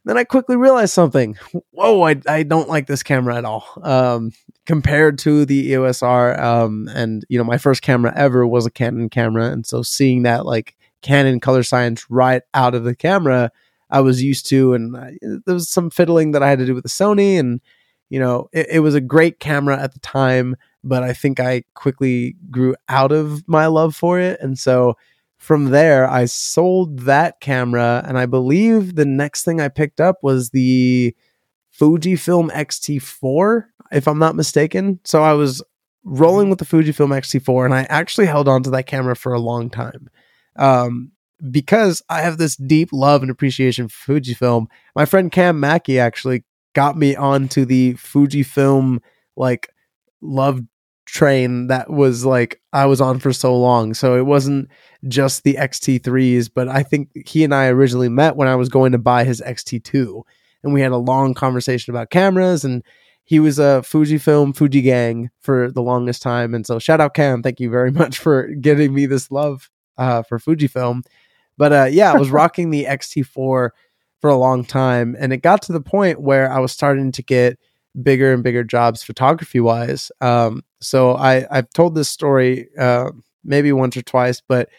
Then 0.06 0.18
I 0.18 0.24
quickly 0.24 0.56
realized 0.56 0.94
something. 0.94 1.38
Whoa, 1.72 2.02
I, 2.02 2.20
I 2.28 2.44
don't 2.44 2.68
like 2.68 2.88
this 2.88 3.04
camera 3.04 3.38
at 3.38 3.46
all. 3.46 3.66
Um, 3.84 4.32
compared 4.66 5.20
to 5.20 5.46
the 5.46 5.70
EOS 5.70 6.02
R, 6.02 6.40
um, 6.42 6.90
and 6.94 7.24
you 7.30 7.38
know, 7.38 7.44
my 7.44 7.60
first 7.60 7.84
camera 7.84 8.12
ever 8.16 8.48
was 8.48 8.66
a 8.66 8.72
Canon 8.72 9.10
camera, 9.10 9.52
and 9.52 9.68
so 9.68 9.84
seeing 9.84 10.24
that 10.24 10.48
like 10.48 10.76
Canon 11.04 11.40
color 11.40 11.62
science 11.62 12.10
right 12.10 12.42
out 12.56 12.74
of 12.74 12.86
the 12.86 12.96
camera 12.96 13.52
I 13.94 14.02
was 14.02 14.24
used 14.24 14.48
to, 14.48 14.74
and 14.74 14.98
I, 14.98 15.18
there 15.22 15.54
was 15.54 15.70
some 15.70 15.90
fiddling 15.90 16.32
that 16.32 16.44
I 16.44 16.50
had 16.50 16.60
to 16.60 16.66
do 16.66 16.74
with 16.74 16.84
the 16.84 16.90
Sony, 16.90 17.40
and 17.40 17.62
you 18.10 18.20
know, 18.20 18.50
it, 18.52 18.68
it 18.72 18.80
was 18.80 18.96
a 18.96 19.02
great 19.02 19.40
camera 19.40 19.80
at 19.80 19.94
the 19.94 20.00
time, 20.00 20.56
but 20.84 21.04
I 21.04 21.14
think 21.14 21.40
I 21.40 21.64
quickly 21.76 22.36
grew 22.52 22.76
out 22.90 23.12
of 23.12 23.48
my 23.48 23.68
love 23.68 23.96
for 23.96 24.20
it, 24.20 24.40
and 24.42 24.58
so 24.58 24.98
from 25.38 25.66
there 25.72 26.10
I 26.10 26.26
sold 26.26 27.00
that 27.02 27.40
camera, 27.40 28.04
and 28.08 28.18
I 28.18 28.26
believe 28.26 28.96
the 28.96 29.06
next 29.06 29.44
thing 29.44 29.62
I 29.62 29.70
picked 29.70 30.02
up 30.02 30.18
was 30.24 30.50
the 30.50 31.16
Fujifilm 31.80 32.50
X-T4, 32.54 33.66
if 33.92 34.08
I'm 34.08 34.20
not 34.20 34.36
mistaken. 34.36 35.00
So 35.04 35.24
I 35.24 35.34
was 35.34 35.64
rolling 36.04 36.50
with 36.50 36.60
the 36.60 36.66
Fujifilm 36.66 37.16
X-T4, 37.16 37.66
and 37.66 37.74
I 37.74 37.84
actually 37.90 38.26
held 38.28 38.48
on 38.48 38.64
to 38.64 38.70
that 38.72 38.86
camera 38.88 39.16
for 39.16 39.34
a 39.34 39.40
long 39.40 39.70
time. 39.70 40.10
Um, 40.56 41.12
because 41.52 42.02
I 42.10 42.22
have 42.22 42.38
this 42.38 42.56
deep 42.56 42.90
love 42.92 43.22
and 43.22 43.32
appreciation 43.32 43.88
for 43.88 44.20
Fujifilm, 44.20 44.68
my 44.96 45.06
friend 45.06 45.32
Cam 45.32 45.60
Mackey 45.60 46.00
actually 46.00 46.44
got 46.74 46.98
me 46.98 47.16
onto 47.16 47.66
the 47.66 47.94
Fujifilm 47.96 49.00
like 49.36 49.70
love 50.22 50.62
train 51.06 51.68
that 51.68 51.90
was 51.90 52.26
like 52.26 52.62
I 52.72 52.86
was 52.86 53.02
on 53.02 53.20
for 53.20 53.34
so 53.34 53.56
long. 53.56 53.94
So 53.94 54.18
it 54.18 54.26
wasn't 54.26 54.70
just 55.08 55.44
the 55.44 55.56
XT3s, 55.56 56.50
but 56.54 56.68
I 56.68 56.84
think 56.84 57.10
he 57.28 57.44
and 57.44 57.54
I 57.54 57.68
originally 57.68 58.10
met 58.10 58.36
when 58.36 58.48
I 58.48 58.56
was 58.56 58.70
going 58.70 58.94
to 58.94 58.98
buy 58.98 59.24
his 59.24 59.42
XT2 59.42 60.22
and 60.64 60.74
we 60.74 60.82
had 60.82 60.92
a 60.92 60.98
long 60.98 61.34
conversation 61.34 61.92
about 61.92 62.10
cameras 62.10 62.64
and 62.64 62.84
he 63.26 63.40
was 63.40 63.60
a 63.60 63.84
Fujifilm 63.86 64.56
Fuji 64.56 64.82
gang 64.82 65.30
for 65.40 65.72
the 65.72 65.82
longest 65.82 66.22
time 66.22 66.54
and 66.54 66.66
so 66.66 66.80
shout 66.80 67.02
out 67.02 67.14
Cam, 67.14 67.44
thank 67.44 67.60
you 67.60 67.70
very 67.70 67.92
much 68.02 68.18
for 68.18 68.48
getting 68.48 68.94
me 68.94 69.06
this 69.06 69.30
love 69.30 69.70
uh, 69.98 70.24
for 70.24 70.40
Fujifilm. 70.40 71.02
But 71.58 71.74
uh, 71.74 71.88
yeah, 71.92 72.12
I 72.12 72.18
was 72.18 72.32
rocking 72.32 72.70
the 72.70 72.86
XT4 72.86 73.70
for 74.22 74.30
a 74.30 74.36
long 74.36 74.64
time, 74.64 75.16
and 75.20 75.34
it 75.34 75.38
got 75.38 75.62
to 75.64 75.74
the 75.74 75.82
point 75.82 76.22
where 76.22 76.52
I 76.52 76.60
was 76.60 76.72
starting 76.72 77.12
to 77.12 77.24
get 77.24 77.60
bigger 78.02 78.34
and 78.34 78.44
bigger 78.44 78.64
jobs 78.64 79.04
photography 79.04 79.60
wise. 79.60 80.12
Um, 80.22 80.64
so 80.82 81.16
I 81.16 81.46
I've 81.52 81.70
told 81.72 81.96
this 81.96 82.10
story 82.10 82.70
uh, 82.78 83.12
maybe 83.44 83.72
once 83.72 83.98
or 83.98 84.02
twice, 84.02 84.42
but 84.42 84.70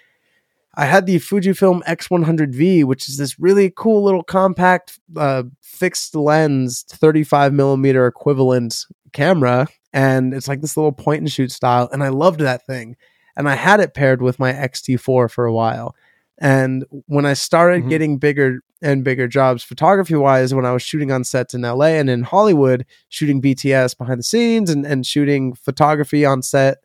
I 0.77 0.87
had 0.87 1.07
the 1.07 1.17
Fujifilm 1.17 1.83
X100V, 1.85 2.85
which 2.85 3.09
is 3.09 3.17
this 3.17 3.39
really 3.39 3.73
cool 3.77 4.03
little 4.03 4.25
compact 4.25 4.99
uh, 5.17 5.45
fixed 5.61 6.17
lens, 6.17 6.85
35 6.89 7.53
millimeter 7.53 8.07
equivalent 8.07 8.87
camera, 9.13 9.69
and 9.93 10.35
it's 10.35 10.49
like 10.49 10.61
this 10.61 10.77
little 10.77 10.93
point 10.93 11.21
and 11.21 11.31
shoot 11.31 11.53
style, 11.53 11.89
and 11.93 12.03
I 12.03 12.09
loved 12.09 12.41
that 12.41 12.67
thing. 12.67 12.97
And 13.37 13.49
I 13.49 13.55
had 13.55 13.81
it 13.81 13.95
paired 13.95 14.23
with 14.23 14.39
my 14.39 14.53
XT4 14.53 15.31
for 15.31 15.45
a 15.45 15.53
while. 15.53 15.95
And 16.39 16.85
when 17.07 17.27
I 17.27 17.35
started 17.35 17.81
mm-hmm. 17.81 17.91
getting 17.91 18.19
bigger 18.19 18.61
and 18.83 19.05
bigger 19.05 19.29
jobs 19.29 19.63
photography 19.63 20.15
wise, 20.15 20.55
when 20.55 20.67
I 20.67 20.73
was 20.73 20.83
shooting 20.83 21.11
on 21.11 21.25
sets 21.25 21.55
in 21.55 21.63
LA 21.63 21.87
and 21.87 22.11
in 22.11 22.23
Hollywood, 22.23 22.85
shooting 23.09 23.41
BTS 23.41 23.97
behind 23.97 24.19
the 24.19 24.25
scenes 24.25 24.71
and, 24.71 24.85
and 24.85 25.07
shooting 25.07 25.55
photography 25.55 26.25
on 26.25 26.43
set 26.43 26.79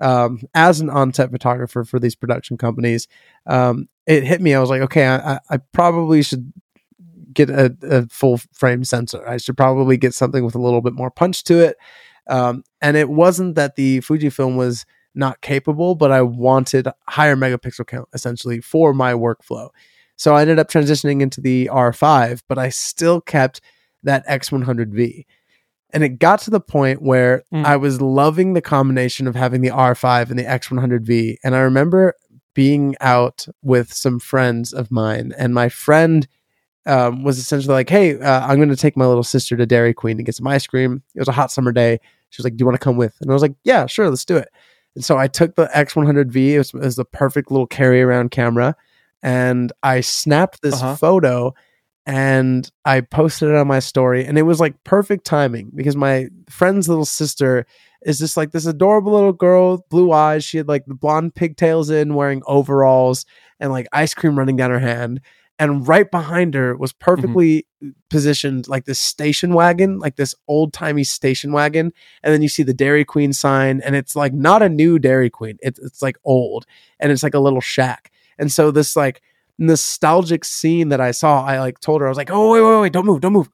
um, 0.00 0.40
as 0.54 0.80
an 0.80 0.90
on 0.90 1.12
set 1.12 1.30
photographer 1.30 1.84
for 1.84 1.98
these 1.98 2.14
production 2.14 2.56
companies, 2.58 3.08
um, 3.46 3.88
it 4.06 4.24
hit 4.24 4.40
me. 4.40 4.54
I 4.54 4.60
was 4.60 4.70
like, 4.70 4.82
okay, 4.82 5.06
I, 5.06 5.38
I 5.48 5.56
probably 5.72 6.22
should 6.22 6.52
get 7.32 7.50
a, 7.50 7.76
a, 7.82 8.06
full 8.06 8.38
frame 8.52 8.84
sensor. 8.84 9.26
I 9.28 9.36
should 9.36 9.56
probably 9.56 9.96
get 9.96 10.14
something 10.14 10.44
with 10.44 10.54
a 10.54 10.60
little 10.60 10.80
bit 10.80 10.94
more 10.94 11.10
punch 11.10 11.44
to 11.44 11.58
it. 11.58 11.76
Um, 12.28 12.64
and 12.80 12.96
it 12.96 13.08
wasn't 13.08 13.54
that 13.56 13.76
the 13.76 14.00
Fujifilm 14.00 14.56
was 14.56 14.84
not 15.16 15.40
capable, 15.40 15.94
but 15.94 16.12
I 16.12 16.22
wanted 16.22 16.88
higher 17.08 17.36
megapixel 17.36 17.86
count 17.86 18.08
essentially 18.12 18.60
for 18.60 18.92
my 18.92 19.12
workflow. 19.12 19.70
So 20.16 20.34
I 20.34 20.42
ended 20.42 20.58
up 20.58 20.70
transitioning 20.70 21.20
into 21.20 21.40
the 21.40 21.68
R5, 21.72 22.42
but 22.48 22.58
I 22.58 22.70
still 22.70 23.20
kept 23.20 23.60
that 24.02 24.26
X100V. 24.26 25.26
And 25.92 26.02
it 26.02 26.18
got 26.18 26.40
to 26.40 26.50
the 26.50 26.60
point 26.60 27.02
where 27.02 27.44
mm. 27.52 27.64
I 27.64 27.76
was 27.76 28.00
loving 28.00 28.52
the 28.52 28.62
combination 28.62 29.26
of 29.26 29.34
having 29.34 29.60
the 29.60 29.70
R5 29.70 30.30
and 30.30 30.38
the 30.38 30.44
X100V. 30.44 31.36
And 31.44 31.54
I 31.54 31.60
remember 31.60 32.14
being 32.54 32.96
out 33.00 33.46
with 33.62 33.92
some 33.92 34.18
friends 34.18 34.72
of 34.72 34.90
mine, 34.90 35.32
and 35.36 35.54
my 35.54 35.68
friend 35.68 36.26
um, 36.86 37.22
was 37.22 37.38
essentially 37.38 37.74
like, 37.74 37.90
Hey, 37.90 38.18
uh, 38.18 38.46
I'm 38.46 38.56
going 38.56 38.70
to 38.70 38.76
take 38.76 38.96
my 38.96 39.06
little 39.06 39.22
sister 39.22 39.56
to 39.56 39.66
Dairy 39.66 39.92
Queen 39.92 40.16
to 40.16 40.22
get 40.22 40.34
some 40.34 40.46
ice 40.46 40.66
cream. 40.66 41.02
It 41.14 41.18
was 41.18 41.28
a 41.28 41.32
hot 41.32 41.50
summer 41.50 41.72
day. 41.72 42.00
She 42.30 42.40
was 42.40 42.44
like, 42.44 42.56
Do 42.56 42.62
you 42.62 42.66
want 42.66 42.80
to 42.80 42.84
come 42.84 42.96
with? 42.96 43.14
And 43.20 43.30
I 43.30 43.34
was 43.34 43.42
like, 43.42 43.54
Yeah, 43.64 43.86
sure, 43.86 44.08
let's 44.08 44.24
do 44.24 44.36
it. 44.36 44.48
And 44.96 45.04
so 45.04 45.18
I 45.18 45.28
took 45.28 45.54
the 45.54 45.70
X100V, 45.74 46.36
it 46.54 46.58
was, 46.58 46.74
it 46.74 46.80
was 46.80 46.96
the 46.96 47.04
perfect 47.04 47.50
little 47.50 47.66
carry 47.66 48.02
around 48.02 48.30
camera, 48.30 48.74
and 49.22 49.70
I 49.82 50.00
snapped 50.00 50.62
this 50.62 50.74
uh-huh. 50.74 50.96
photo 50.96 51.54
and 52.06 52.70
I 52.84 53.02
posted 53.02 53.50
it 53.50 53.56
on 53.56 53.66
my 53.66 53.80
story. 53.80 54.24
And 54.24 54.38
it 54.38 54.42
was 54.42 54.58
like 54.58 54.82
perfect 54.84 55.26
timing 55.26 55.70
because 55.74 55.96
my 55.96 56.28
friend's 56.48 56.88
little 56.88 57.04
sister 57.04 57.66
is 58.02 58.18
just 58.18 58.36
like 58.36 58.52
this 58.52 58.64
adorable 58.64 59.12
little 59.12 59.32
girl, 59.32 59.84
blue 59.90 60.12
eyes. 60.12 60.44
She 60.44 60.56
had 60.56 60.68
like 60.68 60.86
the 60.86 60.94
blonde 60.94 61.34
pigtails 61.34 61.90
in, 61.90 62.14
wearing 62.14 62.42
overalls, 62.46 63.26
and 63.60 63.72
like 63.72 63.88
ice 63.92 64.14
cream 64.14 64.38
running 64.38 64.56
down 64.56 64.70
her 64.70 64.78
hand 64.78 65.20
and 65.58 65.88
right 65.88 66.10
behind 66.10 66.54
her 66.54 66.76
was 66.76 66.92
mm-hmm. 66.92 67.04
perfectly 67.04 67.66
mm-hmm. 67.82 67.90
positioned 68.10 68.68
like 68.68 68.84
this 68.84 68.98
station 68.98 69.54
wagon, 69.54 69.98
like 69.98 70.16
this 70.16 70.34
old 70.48 70.72
timey 70.72 71.04
station 71.04 71.52
wagon. 71.52 71.92
And 72.22 72.32
then 72.32 72.42
you 72.42 72.48
see 72.48 72.62
the 72.62 72.74
Dairy 72.74 73.04
Queen 73.04 73.32
sign, 73.32 73.80
and 73.82 73.96
it's 73.96 74.14
like 74.14 74.32
not 74.32 74.62
a 74.62 74.68
new 74.68 74.98
Dairy 74.98 75.30
Queen, 75.30 75.58
it's, 75.62 75.78
it's 75.78 76.02
like 76.02 76.18
old, 76.24 76.66
and 77.00 77.10
it's 77.10 77.22
like 77.22 77.34
a 77.34 77.40
little 77.40 77.60
shack. 77.60 78.10
And 78.38 78.52
so 78.52 78.70
this 78.70 78.96
like 78.96 79.22
nostalgic 79.58 80.44
scene 80.44 80.90
that 80.90 81.00
I 81.00 81.10
saw, 81.10 81.42
I 81.44 81.58
like 81.58 81.80
told 81.80 82.00
her, 82.00 82.06
I 82.06 82.10
was 82.10 82.18
like, 82.18 82.30
oh, 82.30 82.52
wait, 82.52 82.60
wait, 82.60 82.80
wait, 82.80 82.92
don't 82.92 83.06
move, 83.06 83.20
don't 83.20 83.32
move. 83.32 83.48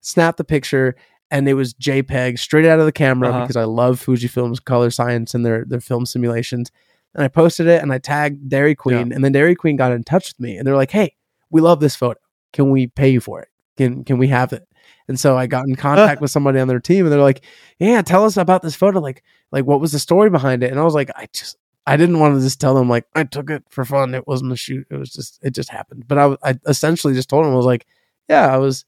Snap 0.00 0.36
the 0.36 0.44
picture. 0.44 0.94
And 1.30 1.48
it 1.48 1.54
was 1.54 1.74
JPEG 1.74 2.38
straight 2.38 2.66
out 2.66 2.78
of 2.78 2.86
the 2.86 2.92
camera 2.92 3.30
uh-huh. 3.30 3.40
because 3.40 3.56
I 3.56 3.64
love 3.64 4.04
Fujifilm's 4.04 4.60
color 4.60 4.90
science 4.90 5.34
and 5.34 5.44
their, 5.44 5.64
their 5.64 5.80
film 5.80 6.06
simulations. 6.06 6.70
And 7.14 7.24
I 7.24 7.28
posted 7.28 7.66
it 7.66 7.82
and 7.82 7.92
I 7.92 7.98
tagged 7.98 8.48
Dairy 8.48 8.74
Queen. 8.74 9.08
Yeah. 9.08 9.14
And 9.14 9.24
then 9.24 9.32
Dairy 9.32 9.56
Queen 9.56 9.76
got 9.76 9.90
in 9.90 10.04
touch 10.04 10.28
with 10.28 10.40
me 10.40 10.56
and 10.56 10.66
they're 10.66 10.76
like, 10.76 10.90
hey, 10.90 11.16
we 11.54 11.60
love 11.60 11.78
this 11.78 11.94
photo. 11.94 12.18
Can 12.52 12.70
we 12.70 12.88
pay 12.88 13.08
you 13.08 13.20
for 13.20 13.40
it? 13.40 13.48
Can 13.76 14.04
can 14.04 14.18
we 14.18 14.28
have 14.28 14.52
it? 14.52 14.66
And 15.08 15.18
so 15.18 15.38
I 15.38 15.46
got 15.46 15.66
in 15.68 15.76
contact 15.76 16.20
with 16.20 16.30
somebody 16.30 16.58
on 16.58 16.68
their 16.68 16.80
team 16.80 17.06
and 17.06 17.12
they're 17.12 17.20
like, 17.20 17.44
Yeah, 17.78 18.02
tell 18.02 18.24
us 18.24 18.36
about 18.36 18.62
this 18.62 18.74
photo. 18.74 18.98
Like, 18.98 19.22
like 19.52 19.64
what 19.64 19.80
was 19.80 19.92
the 19.92 19.98
story 20.00 20.30
behind 20.30 20.64
it? 20.64 20.70
And 20.72 20.80
I 20.80 20.84
was 20.84 20.94
like, 20.94 21.10
I 21.16 21.28
just 21.32 21.56
I 21.86 21.96
didn't 21.96 22.18
want 22.18 22.34
to 22.36 22.40
just 22.40 22.60
tell 22.60 22.74
them 22.74 22.88
like 22.88 23.06
I 23.14 23.22
took 23.24 23.50
it 23.50 23.62
for 23.70 23.84
fun. 23.84 24.14
It 24.14 24.26
wasn't 24.26 24.52
a 24.52 24.56
shoot. 24.56 24.86
It 24.90 24.96
was 24.96 25.10
just 25.10 25.38
it 25.42 25.54
just 25.54 25.70
happened. 25.70 26.08
But 26.08 26.18
I 26.18 26.36
I 26.42 26.58
essentially 26.66 27.14
just 27.14 27.28
told 27.28 27.44
them 27.44 27.52
I 27.52 27.56
was 27.56 27.66
like, 27.66 27.86
Yeah, 28.28 28.52
I 28.52 28.58
was 28.58 28.84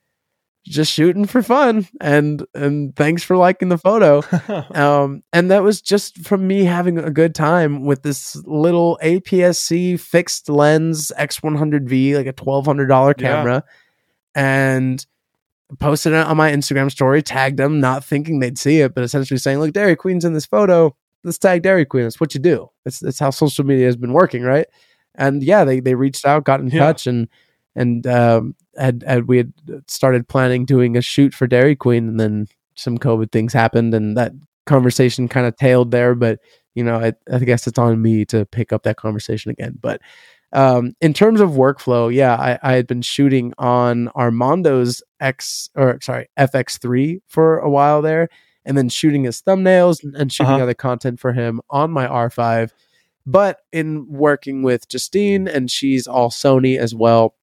just 0.66 0.92
shooting 0.92 1.24
for 1.26 1.42
fun 1.42 1.86
and 2.00 2.44
and 2.54 2.94
thanks 2.96 3.22
for 3.22 3.36
liking 3.36 3.68
the 3.68 3.78
photo 3.78 4.20
um 4.74 5.22
and 5.32 5.50
that 5.50 5.62
was 5.62 5.80
just 5.80 6.18
from 6.18 6.46
me 6.46 6.64
having 6.64 6.98
a 6.98 7.10
good 7.10 7.34
time 7.34 7.84
with 7.84 8.02
this 8.02 8.36
little 8.44 8.98
APS-C 9.02 9.96
fixed 9.96 10.48
lens 10.48 11.12
X100V 11.18 12.16
like 12.16 12.26
a 12.26 12.32
$1200 12.32 13.16
camera 13.18 13.62
yeah. 13.64 14.42
and 14.42 15.06
posted 15.78 16.12
it 16.12 16.26
on 16.26 16.36
my 16.36 16.52
Instagram 16.52 16.90
story, 16.90 17.22
tagged 17.22 17.58
them, 17.58 17.80
not 17.80 18.04
thinking 18.04 18.38
they'd 18.38 18.58
see 18.58 18.80
it, 18.80 18.94
but 18.94 19.02
essentially 19.02 19.38
saying, 19.38 19.58
"Look, 19.58 19.72
Dairy 19.72 19.96
Queen's 19.96 20.24
in 20.24 20.32
this 20.32 20.46
photo. 20.46 20.94
Let's 21.24 21.38
tag 21.38 21.62
Dairy 21.62 21.84
Queen. 21.84 22.04
That's 22.04 22.20
what 22.20 22.34
you 22.34 22.40
do. 22.40 22.70
It's 22.84 23.02
it's 23.02 23.18
how 23.18 23.30
social 23.30 23.64
media 23.64 23.86
has 23.86 23.96
been 23.96 24.12
working, 24.12 24.42
right?" 24.42 24.66
And 25.16 25.42
yeah, 25.42 25.64
they 25.64 25.80
they 25.80 25.94
reached 25.94 26.24
out, 26.24 26.44
got 26.44 26.60
in 26.60 26.68
Yeah. 26.68 26.78
touch, 26.80 27.06
and 27.06 27.28
and 27.74 28.06
um, 28.06 28.54
had, 28.78 29.04
had 29.06 29.28
we 29.28 29.38
had 29.38 29.52
started 29.86 30.28
planning 30.28 30.64
doing 30.64 30.96
a 30.96 31.02
shoot 31.02 31.34
for 31.34 31.46
Dairy 31.46 31.76
Queen, 31.76 32.08
and 32.08 32.20
then 32.20 32.46
some 32.74 32.98
COVID 32.98 33.32
things 33.32 33.52
happened, 33.52 33.94
and 33.94 34.16
that 34.16 34.32
conversation 34.66 35.28
kind 35.28 35.46
of 35.46 35.56
tailed 35.56 35.90
there. 35.90 36.14
But 36.14 36.40
you 36.74 36.84
know, 36.84 36.96
I, 36.96 37.12
I 37.32 37.38
guess 37.38 37.66
it's 37.66 37.78
on 37.78 38.02
me 38.02 38.24
to 38.26 38.44
pick 38.46 38.72
up 38.72 38.82
that 38.82 38.96
conversation 38.98 39.50
again. 39.50 39.78
But 39.80 40.00
um, 40.52 40.94
in 41.00 41.12
terms 41.14 41.40
of 41.40 41.50
workflow, 41.50 42.12
yeah, 42.12 42.34
I, 42.36 42.58
I 42.62 42.72
had 42.74 42.86
been 42.86 43.02
shooting 43.02 43.52
on 43.58 44.08
Armando's 44.14 45.02
X 45.20 45.70
or 45.74 45.98
sorry 46.02 46.28
FX3 46.38 47.20
for 47.26 47.58
a 47.58 47.70
while 47.70 48.02
there, 48.02 48.28
and 48.64 48.76
then 48.76 48.88
shooting 48.88 49.24
his 49.24 49.40
thumbnails 49.42 50.02
and, 50.04 50.30
shooting 50.32 50.52
Uh-huh. 50.54 50.62
other 50.62 50.74
content 50.74 51.18
for 51.18 51.32
him 51.32 51.60
on 51.70 51.90
my 51.90 52.06
R5. 52.06 52.70
But 53.28 53.60
in 53.72 54.06
working 54.08 54.62
with 54.62 54.88
Justine, 54.88 55.48
and 55.48 55.68
she's 55.70 56.06
all 56.06 56.30
Sony 56.30 56.78
as 56.78 56.94
well, 56.94 57.34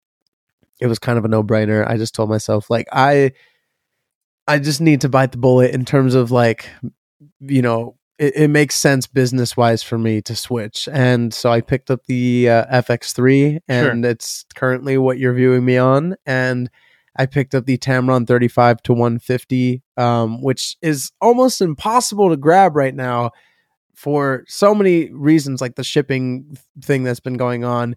it 0.79 0.87
was 0.87 0.99
kind 0.99 1.17
of 1.17 1.25
a 1.25 1.27
no 1.27 1.43
brainer. 1.43 1.87
I 1.87 1.97
just 1.97 2.15
told 2.15 2.29
myself 2.29 2.69
like 2.69 2.87
I, 2.91 3.31
I 4.47 4.59
just 4.59 4.81
need 4.81 5.01
to 5.01 5.09
bite 5.09 5.31
the 5.31 5.37
bullet 5.37 5.71
in 5.71 5.85
terms 5.85 6.15
of 6.15 6.31
like, 6.31 6.69
you 7.39 7.61
know, 7.61 7.95
it, 8.19 8.35
it 8.35 8.47
makes 8.49 8.75
sense 8.75 9.07
business 9.07 9.57
wise 9.57 9.81
for 9.81 9.97
me 9.97 10.21
to 10.21 10.35
switch, 10.35 10.87
and 10.91 11.33
so 11.33 11.51
I 11.51 11.61
picked 11.61 11.89
up 11.89 12.05
the 12.05 12.49
uh, 12.49 12.81
FX3, 12.81 13.59
and 13.67 14.05
it's 14.05 14.45
currently 14.55 14.97
what 14.97 15.17
you're 15.17 15.33
viewing 15.33 15.65
me 15.65 15.77
on, 15.77 16.15
and 16.25 16.69
I 17.15 17.25
picked 17.25 17.53
up 17.53 17.65
the 17.65 17.77
Tamron 17.77 18.27
35 18.27 18.81
to 18.83 18.93
150, 18.93 19.83
um, 19.97 20.41
which 20.41 20.77
is 20.81 21.11
almost 21.21 21.61
impossible 21.61 22.29
to 22.29 22.37
grab 22.37 22.75
right 22.75 22.95
now 22.95 23.31
for 23.93 24.43
so 24.47 24.73
many 24.73 25.11
reasons, 25.11 25.61
like 25.61 25.75
the 25.75 25.83
shipping 25.83 26.57
thing 26.81 27.03
that's 27.03 27.19
been 27.19 27.37
going 27.37 27.63
on. 27.63 27.95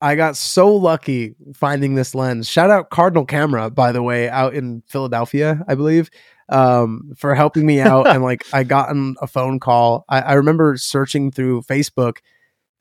I 0.00 0.14
got 0.14 0.36
so 0.36 0.74
lucky 0.74 1.34
finding 1.54 1.94
this 1.94 2.14
lens. 2.14 2.48
Shout 2.48 2.70
out 2.70 2.90
Cardinal 2.90 3.24
Camera, 3.24 3.70
by 3.70 3.92
the 3.92 4.02
way, 4.02 4.28
out 4.28 4.54
in 4.54 4.82
Philadelphia, 4.86 5.64
I 5.66 5.74
believe, 5.74 6.10
um, 6.50 7.12
for 7.16 7.34
helping 7.34 7.64
me 7.64 7.80
out. 7.80 8.06
and 8.14 8.22
like, 8.22 8.44
I 8.52 8.64
gotten 8.64 9.16
a 9.22 9.26
phone 9.26 9.58
call. 9.58 10.04
I, 10.08 10.20
I 10.20 10.32
remember 10.34 10.76
searching 10.76 11.30
through 11.30 11.62
Facebook, 11.62 12.18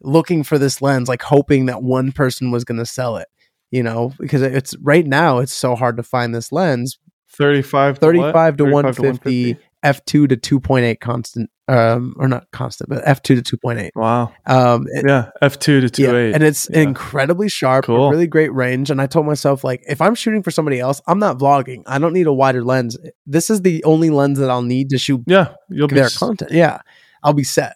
looking 0.02 0.44
for 0.44 0.58
this 0.58 0.82
lens, 0.82 1.08
like 1.08 1.22
hoping 1.22 1.68
that 1.68 1.82
one 1.82 2.12
person 2.12 2.52
was 2.52 2.66
going 2.66 2.80
to 2.80 2.86
sell 2.86 3.18
it. 3.18 3.28
You 3.72 3.84
know, 3.84 4.14
because 4.20 4.42
it's 4.42 4.76
right 4.78 5.06
now 5.06 5.40
it's 5.40 5.54
so 5.54 5.76
hard 5.76 5.98
to 5.98 6.04
find 6.04 6.34
this 6.34 6.52
lens. 6.52 6.98
35 7.30 8.00
to 8.00 8.06
what? 8.08 8.14
35 8.14 8.58
to 8.58 8.64
35 8.66 8.74
150, 8.74 9.58
f2 9.86 10.28
to 10.30 10.36
2.8 10.60 11.00
constant, 11.00 11.50
um, 11.68 12.16
or 12.18 12.28
not 12.28 12.50
constant, 12.52 12.90
but 12.90 13.04
f2 13.06 13.42
to 13.44 13.58
2.8. 13.58 13.92
Wow. 13.96 14.34
Um, 14.48 14.88
it- 14.92 15.06
Yeah. 15.08 15.30
F2 15.42 15.88
to 15.88 16.02
yeah, 16.02 16.10
28. 16.10 16.34
and 16.36 16.44
it's 16.44 16.68
Yeah. 16.72 16.80
incredibly 16.82 17.48
sharp, 17.48 17.86
Cool. 17.86 18.10
really 18.10 18.28
great 18.28 18.54
range. 18.54 18.90
And 18.92 19.00
I 19.02 19.06
told 19.08 19.26
myself, 19.26 19.64
like, 19.64 19.84
if 19.88 20.02
I'm 20.02 20.16
shooting 20.16 20.44
for 20.44 20.52
somebody 20.52 20.80
else, 20.80 21.02
I'm 21.08 21.20
not 21.20 21.38
vlogging. 21.38 21.84
I 21.86 22.00
don't 22.00 22.14
need 22.14 22.28
a 22.28 22.34
wider 22.34 22.64
lens. 22.64 22.98
This 23.26 23.50
is 23.50 23.62
the 23.62 23.84
only 23.84 24.10
lens 24.10 24.40
that 24.40 24.50
I'll 24.50 24.62
need 24.64 24.90
to 24.90 24.98
shoot 24.98 25.22
yeah. 25.28 25.50
You'll 25.70 25.88
be 25.88 25.96
their 25.96 26.06
s- 26.06 26.18
content. 26.18 26.52
Yeah, 26.52 26.80
I'll 27.24 27.34
be 27.34 27.44
set. 27.44 27.76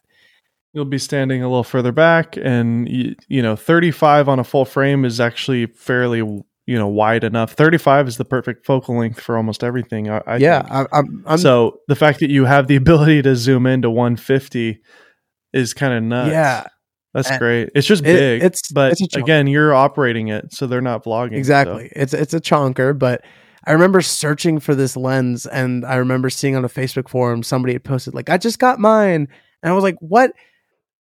you'll 0.71 0.85
be 0.85 0.99
standing 0.99 1.41
a 1.41 1.47
little 1.49 1.63
further 1.63 1.91
back 1.91 2.37
and 2.39 2.87
you, 2.87 3.15
you 3.27 3.41
know 3.41 3.55
35 3.55 4.29
on 4.29 4.37
a 4.37 4.43
full 4.43 4.65
frame 4.65 5.03
is 5.03 5.19
actually 5.19 5.65
fairly 5.65 6.21
you 6.69 6.77
know 6.77 6.87
wide 6.87 7.23
enough 7.23 7.53
35 7.53 8.07
is 8.07 8.17
the 8.17 8.25
perfect 8.25 8.65
focal 8.65 8.97
length 8.99 9.19
for 9.19 9.35
almost 9.37 9.63
everything 9.63 10.09
i, 10.09 10.21
I 10.27 10.37
yeah, 10.37 10.61
think. 10.61 10.71
I, 10.93 10.97
I'm. 10.97 11.23
I'm 11.25 11.37
so 11.39 11.79
the 11.87 11.95
fact 11.95 12.19
that 12.19 12.29
you 12.29 12.45
have 12.45 12.67
the 12.67 12.75
ability 12.83 13.21
to 13.23 13.35
zoom 13.35 13.65
into 13.65 13.89
150 13.89 14.79
is 15.53 15.73
kind 15.73 15.93
of 15.93 16.03
nuts 16.03 16.31
yeah, 16.31 16.63
that's 17.13 17.29
And 17.31 17.39
great 17.39 17.69
it's 17.75 17.87
just 17.87 18.03
it- 18.03 18.13
big 18.19 18.43
it's- 18.43 18.71
but 18.71 18.91
it's 18.99 19.15
again 19.15 19.47
you're 19.47 19.73
operating 19.73 20.27
it 20.27 20.53
so 20.53 20.67
they're 20.67 20.79
not 20.81 21.03
vlogging 21.03 21.31
so- 21.31 21.37
exactly. 21.37 21.89
It's 21.95 22.13
it's 22.13 22.33
a 22.33 22.39
chonker, 22.39 22.97
but 22.97 23.23
I 23.65 23.71
remember 23.73 24.01
searching 24.01 24.59
for 24.59 24.73
this 24.73 24.95
lens, 24.95 25.45
and 25.45 25.85
I 25.85 25.95
remember 25.97 26.29
seeing 26.29 26.55
on 26.55 26.63
a 26.63 26.69
Facebook 26.69 27.09
forum 27.09 27.43
somebody 27.43 27.73
had 27.73 27.83
posted 27.83 28.13
like, 28.13 28.29
"I 28.29 28.37
just 28.37 28.57
got 28.57 28.79
mine," 28.79 29.27
and 29.61 29.71
I 29.71 29.75
was 29.75 29.83
like, 29.83 29.97
"What?" 29.99 30.31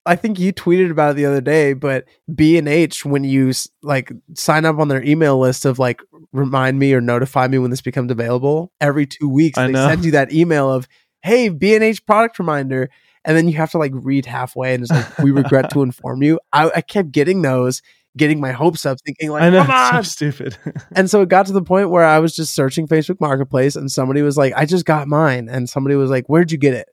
I 0.09 0.15
think 0.15 0.39
you 0.39 0.51
tweeted 0.51 0.89
about 0.89 1.11
it 1.11 1.13
the 1.17 1.27
other 1.27 1.39
day, 1.39 1.73
but 1.73 2.05
B 2.33 2.57
and 2.57 2.67
H 2.67 3.05
when 3.05 3.23
you 3.23 3.53
like 3.83 4.11
sign 4.33 4.65
up 4.65 4.79
on 4.79 4.87
their 4.87 5.03
email 5.03 5.37
list 5.37 5.65
of 5.65 5.77
like 5.77 6.01
remind 6.33 6.79
me 6.79 6.95
or 6.95 6.99
notify 6.99 7.47
me 7.47 7.59
when 7.59 7.69
this 7.69 7.81
becomes 7.81 8.11
available 8.11 8.71
every 8.81 9.05
two 9.05 9.29
weeks, 9.29 9.59
I 9.59 9.67
they 9.67 9.73
know. 9.73 9.87
send 9.87 10.03
you 10.03 10.11
that 10.11 10.33
email 10.33 10.71
of 10.71 10.87
hey 11.21 11.49
B 11.49 11.75
and 11.75 11.83
H 11.83 12.03
product 12.07 12.39
reminder, 12.39 12.89
and 13.23 13.37
then 13.37 13.47
you 13.47 13.53
have 13.57 13.69
to 13.69 13.77
like 13.77 13.91
read 13.93 14.25
halfway 14.25 14.73
and 14.73 14.81
it's 14.81 14.91
like 14.91 15.19
we 15.19 15.29
regret 15.29 15.69
to 15.73 15.83
inform 15.83 16.23
you. 16.23 16.39
I, 16.51 16.71
I 16.77 16.81
kept 16.81 17.11
getting 17.11 17.43
those, 17.43 17.83
getting 18.17 18.39
my 18.41 18.51
hopes 18.51 18.87
up, 18.87 18.97
thinking 19.05 19.29
like 19.29 19.43
i 19.43 19.51
know 19.51 19.61
come 19.61 19.69
on, 19.69 20.03
so 20.03 20.09
stupid 20.09 20.57
and 20.95 21.07
so 21.07 21.21
it 21.21 21.29
got 21.29 21.45
to 21.45 21.53
the 21.53 21.61
point 21.61 21.91
where 21.91 22.03
I 22.03 22.17
was 22.17 22.35
just 22.35 22.55
searching 22.55 22.87
Facebook 22.87 23.21
Marketplace 23.21 23.75
and 23.75 23.91
somebody 23.91 24.23
was 24.23 24.37
like, 24.37 24.53
I 24.55 24.65
just 24.65 24.85
got 24.85 25.07
mine. 25.07 25.49
And 25.49 25.69
somebody 25.69 25.95
was 25.95 26.09
like, 26.09 26.25
Where'd 26.25 26.51
you 26.51 26.57
get 26.57 26.73
it? 26.73 26.89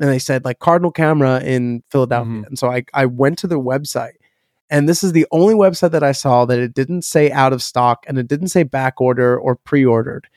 And 0.00 0.08
they 0.08 0.18
said, 0.18 0.44
like 0.44 0.58
Cardinal 0.60 0.90
Camera 0.92 1.40
in 1.40 1.82
Philadelphia. 1.90 2.42
Mhm. 2.42 2.46
And 2.46 2.58
so 2.58 2.70
I, 2.70 2.84
I 2.94 3.06
went 3.06 3.38
to 3.38 3.46
their 3.46 3.58
website. 3.58 4.12
And 4.70 4.88
this 4.88 5.02
is 5.02 5.12
the 5.12 5.26
only 5.32 5.54
website 5.54 5.90
that 5.92 6.02
I 6.04 6.12
saw 6.12 6.44
that 6.44 6.58
it 6.58 6.74
didn't 6.74 7.02
say 7.02 7.30
out 7.32 7.52
of 7.52 7.62
stock 7.62 8.04
and 8.06 8.18
it 8.18 8.28
didn't 8.28 8.48
say 8.48 8.62
back 8.62 9.00
order 9.00 9.38
or 9.38 9.56
pre 9.56 9.84
ordered. 9.84 10.28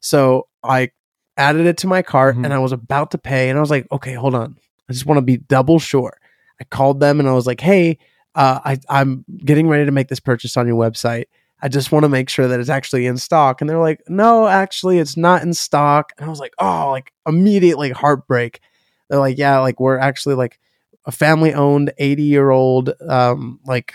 So 0.00 0.48
I 0.62 0.90
added 1.36 1.66
it 1.66 1.76
to 1.78 1.86
my 1.86 2.02
cart 2.02 2.36
Mhm. 2.36 2.44
and 2.44 2.54
I 2.54 2.58
was 2.58 2.72
about 2.72 3.10
to 3.12 3.18
pay. 3.18 3.48
And 3.50 3.58
I 3.58 3.60
was 3.60 3.70
like, 3.70 3.86
Okay, 3.92 4.14
hold 4.14 4.34
on. 4.34 4.56
I 4.88 4.92
just 4.92 5.06
want 5.06 5.18
to 5.18 5.22
be 5.22 5.36
double 5.36 5.78
sure. 5.78 6.18
I 6.60 6.64
called 6.64 7.00
them 7.00 7.20
and 7.20 7.28
I 7.28 7.32
was 7.32 7.46
like, 7.46 7.60
Hey, 7.60 7.98
uh, 8.34 8.60
I, 8.64 8.78
I'm 8.88 9.24
getting 9.44 9.68
ready 9.68 9.84
to 9.84 9.92
make 9.92 10.08
this 10.08 10.20
purchase 10.20 10.56
on 10.56 10.66
your 10.66 10.76
website. 10.76 11.26
I 11.62 11.68
just 11.68 11.92
want 11.92 12.02
to 12.04 12.08
make 12.08 12.28
sure 12.28 12.48
that 12.48 12.60
it's 12.60 12.68
actually 12.68 13.06
in 13.06 13.16
stock. 13.16 13.60
And 13.60 13.70
they're 13.70 13.78
like, 13.78 14.02
no, 14.08 14.48
actually, 14.48 14.98
it's 14.98 15.16
not 15.16 15.42
in 15.42 15.54
stock. 15.54 16.12
And 16.18 16.26
I 16.26 16.28
was 16.28 16.40
like, 16.40 16.52
oh, 16.58 16.90
like 16.90 17.12
immediately 17.26 17.90
heartbreak. 17.90 18.60
They're 19.08 19.18
like, 19.18 19.38
yeah, 19.38 19.58
like 19.60 19.80
we're 19.80 19.98
actually 19.98 20.34
like 20.34 20.58
a 21.04 21.12
family 21.12 21.52
owned 21.52 21.92
80 21.98 22.22
year 22.22 22.50
old, 22.50 22.92
um, 23.08 23.60
like 23.64 23.94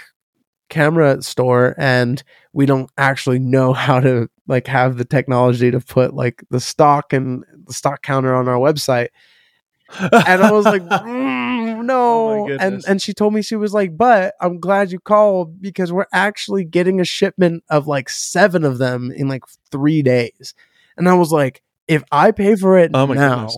camera 0.70 1.22
store. 1.22 1.76
And 1.78 2.22
we 2.54 2.66
don't 2.66 2.90
actually 2.98 3.40
know 3.40 3.74
how 3.86 4.00
to 4.00 4.30
like 4.48 4.68
have 4.68 4.98
the 4.98 5.06
technology 5.06 5.72
to 5.72 5.80
put 5.80 6.14
like 6.14 6.44
the 6.50 6.60
stock 6.60 7.14
and 7.14 7.44
the 7.66 7.74
stock 7.74 8.02
counter 8.02 8.34
on 8.34 8.48
our 8.48 8.58
website 8.58 9.10
and 9.98 10.44
I 10.44 10.52
was 10.52 10.66
like, 10.66 10.82
"Mm, 10.84 11.86
no. 11.86 12.48
Oh 12.48 12.58
and 12.60 12.84
and 12.88 13.02
she 13.02 13.14
told 13.14 13.34
me 13.34 13.42
she 13.42 13.56
was 13.56 13.74
like, 13.74 13.98
but 13.98 14.36
I'm 14.40 14.60
glad 14.60 14.92
you 14.92 15.00
called 15.00 15.62
because 15.62 15.92
we're 15.92 16.06
actually 16.14 16.64
getting 16.64 17.00
a 17.00 17.06
shipment 17.06 17.64
of 17.70 17.88
like 17.88 18.10
seven 18.10 18.64
of 18.64 18.78
them 18.78 19.12
in 19.12 19.28
like 19.28 19.44
three 19.72 20.02
days. 20.02 20.54
And 20.98 21.08
I 21.10 21.14
was 21.14 21.32
like, 21.32 21.62
if 21.88 22.04
I 22.12 22.32
pay 22.32 22.56
for 22.56 22.78
it 22.78 22.92
Oh 22.94 23.08
my 23.08 23.16
now, 23.16 23.36
goodness. 23.36 23.58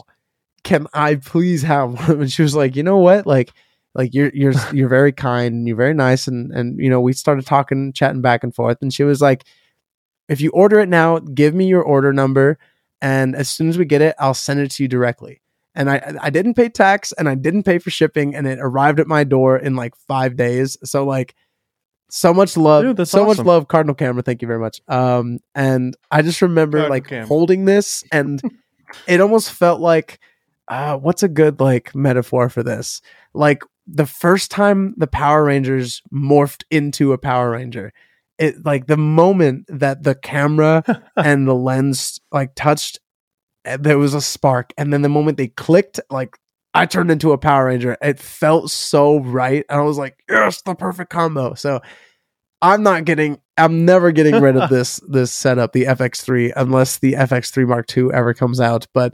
Can 0.63 0.87
I 0.93 1.15
please 1.15 1.63
have 1.63 1.93
one? 2.07 2.21
And 2.21 2.31
she 2.31 2.41
was 2.41 2.55
like, 2.55 2.75
you 2.75 2.83
know 2.83 2.97
what, 2.97 3.25
like. 3.25 3.51
Like 3.93 4.13
you're 4.13 4.31
you're 4.33 4.53
you're 4.73 4.87
very 4.87 5.11
kind 5.11 5.53
and 5.53 5.67
you're 5.67 5.75
very 5.75 5.93
nice 5.93 6.25
and 6.25 6.49
and 6.53 6.79
you 6.79 6.89
know 6.89 7.01
we 7.01 7.11
started 7.11 7.45
talking 7.45 7.91
chatting 7.91 8.21
back 8.21 8.41
and 8.41 8.55
forth 8.55 8.77
and 8.81 8.93
she 8.93 9.03
was 9.03 9.21
like 9.21 9.43
if 10.29 10.39
you 10.39 10.49
order 10.51 10.79
it 10.79 10.87
now 10.87 11.19
give 11.19 11.53
me 11.53 11.67
your 11.67 11.83
order 11.83 12.13
number 12.13 12.57
and 13.01 13.35
as 13.35 13.49
soon 13.49 13.67
as 13.67 13.77
we 13.77 13.83
get 13.83 14.01
it 14.01 14.15
I'll 14.17 14.33
send 14.33 14.61
it 14.61 14.71
to 14.71 14.83
you 14.83 14.87
directly 14.87 15.41
and 15.75 15.89
I 15.89 16.15
I 16.21 16.29
didn't 16.29 16.55
pay 16.55 16.69
tax 16.69 17.11
and 17.13 17.29
I 17.29 17.35
didn't 17.35 17.63
pay 17.63 17.79
for 17.79 17.89
shipping 17.89 18.35
and 18.35 18.45
it 18.47 18.59
arrived 18.61 18.99
at 18.99 19.07
my 19.07 19.23
door 19.23 19.57
in 19.57 19.75
like 19.75 19.95
five 20.07 20.35
days. 20.35 20.77
So 20.83 21.05
like 21.05 21.35
so 22.09 22.33
much 22.33 22.57
love, 22.57 22.83
Dude, 22.83 23.07
so 23.07 23.25
much 23.25 23.39
love, 23.39 23.69
Cardinal 23.69 23.95
Camera. 23.95 24.21
Thank 24.21 24.41
you 24.41 24.47
very 24.47 24.59
much. 24.59 24.81
Um, 24.89 25.39
and 25.55 25.95
I 26.09 26.21
just 26.21 26.41
remember 26.41 26.79
Cardinal 26.79 26.95
like 26.95 27.07
Cam. 27.07 27.27
holding 27.27 27.65
this 27.65 28.03
and 28.11 28.41
it 29.07 29.21
almost 29.21 29.51
felt 29.51 29.79
like 29.79 30.19
uh, 30.67 30.97
what's 30.97 31.23
a 31.23 31.27
good 31.27 31.59
like 31.59 31.93
metaphor 31.95 32.49
for 32.49 32.63
this? 32.63 33.01
Like 33.33 33.63
the 33.87 34.05
first 34.05 34.51
time 34.51 34.93
the 34.97 35.07
Power 35.07 35.43
Rangers 35.43 36.01
morphed 36.13 36.63
into 36.71 37.13
a 37.13 37.17
Power 37.17 37.51
Ranger. 37.51 37.93
It 38.37 38.65
like 38.65 38.87
the 38.87 38.97
moment 38.97 39.65
that 39.67 40.03
the 40.03 40.15
camera 40.15 40.83
and 41.17 41.47
the 41.47 41.55
lens 41.55 42.19
like 42.31 42.55
touched 42.55 42.99
there 43.79 43.97
was 43.97 44.13
a 44.13 44.21
spark 44.21 44.73
and 44.77 44.91
then 44.91 45.01
the 45.01 45.09
moment 45.09 45.37
they 45.37 45.47
clicked 45.47 45.99
like 46.09 46.37
i 46.73 46.85
turned 46.85 47.11
into 47.11 47.31
a 47.31 47.37
power 47.37 47.65
ranger 47.65 47.97
it 48.01 48.19
felt 48.19 48.71
so 48.71 49.19
right 49.19 49.65
and 49.69 49.79
i 49.79 49.83
was 49.83 49.97
like 49.97 50.23
yes 50.29 50.61
the 50.63 50.73
perfect 50.73 51.09
combo 51.09 51.53
so 51.53 51.79
i'm 52.61 52.81
not 52.81 53.05
getting 53.05 53.39
i'm 53.57 53.85
never 53.85 54.11
getting 54.11 54.41
rid 54.41 54.57
of 54.57 54.69
this 54.71 54.99
this 55.07 55.31
setup 55.31 55.73
the 55.73 55.83
fx3 55.83 56.53
unless 56.55 56.97
the 56.97 57.13
fx3 57.13 57.67
mark 57.67 57.97
ii 57.97 58.09
ever 58.13 58.33
comes 58.33 58.59
out 58.59 58.87
but 58.93 59.13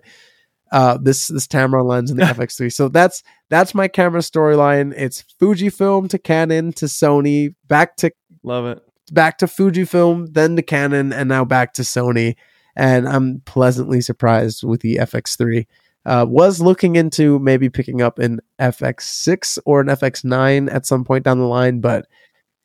uh 0.72 0.98
this 1.02 1.28
this 1.28 1.48
Tamron 1.48 1.86
lens 1.86 2.12
and 2.12 2.20
the 2.20 2.26
fx3 2.26 2.72
so 2.72 2.90
that's 2.90 3.24
that's 3.50 3.74
my 3.74 3.88
camera 3.88 4.22
storyline 4.22 4.94
it's 4.98 5.24
fujifilm 5.40 6.10
to 6.10 6.18
canon 6.18 6.72
to 6.74 6.86
sony 6.86 7.54
back 7.68 7.96
to 7.98 8.12
love 8.44 8.66
it 8.66 8.84
back 9.12 9.38
to 9.40 9.46
Fujifilm, 9.46 10.34
then 10.34 10.56
to 10.56 10.62
Canon, 10.62 11.14
and 11.14 11.30
now 11.30 11.46
back 11.46 11.74
to 11.74 11.82
Sony. 11.82 12.36
And 12.76 13.08
I'm 13.08 13.42
pleasantly 13.46 14.02
surprised 14.02 14.64
with 14.64 14.82
the 14.82 14.98
FX3. 14.98 15.66
Uh, 16.06 16.26
was 16.28 16.62
looking 16.62 16.96
into 16.96 17.38
maybe 17.40 17.70
picking 17.70 18.02
up 18.02 18.18
an 18.18 18.40
FX6 18.60 19.60
or 19.66 19.82
an 19.82 19.88
FX9 19.88 20.74
at 20.74 20.86
some 20.86 21.04
point 21.04 21.26
down 21.26 21.40
the 21.40 21.46
line, 21.46 21.82
but 21.82 22.08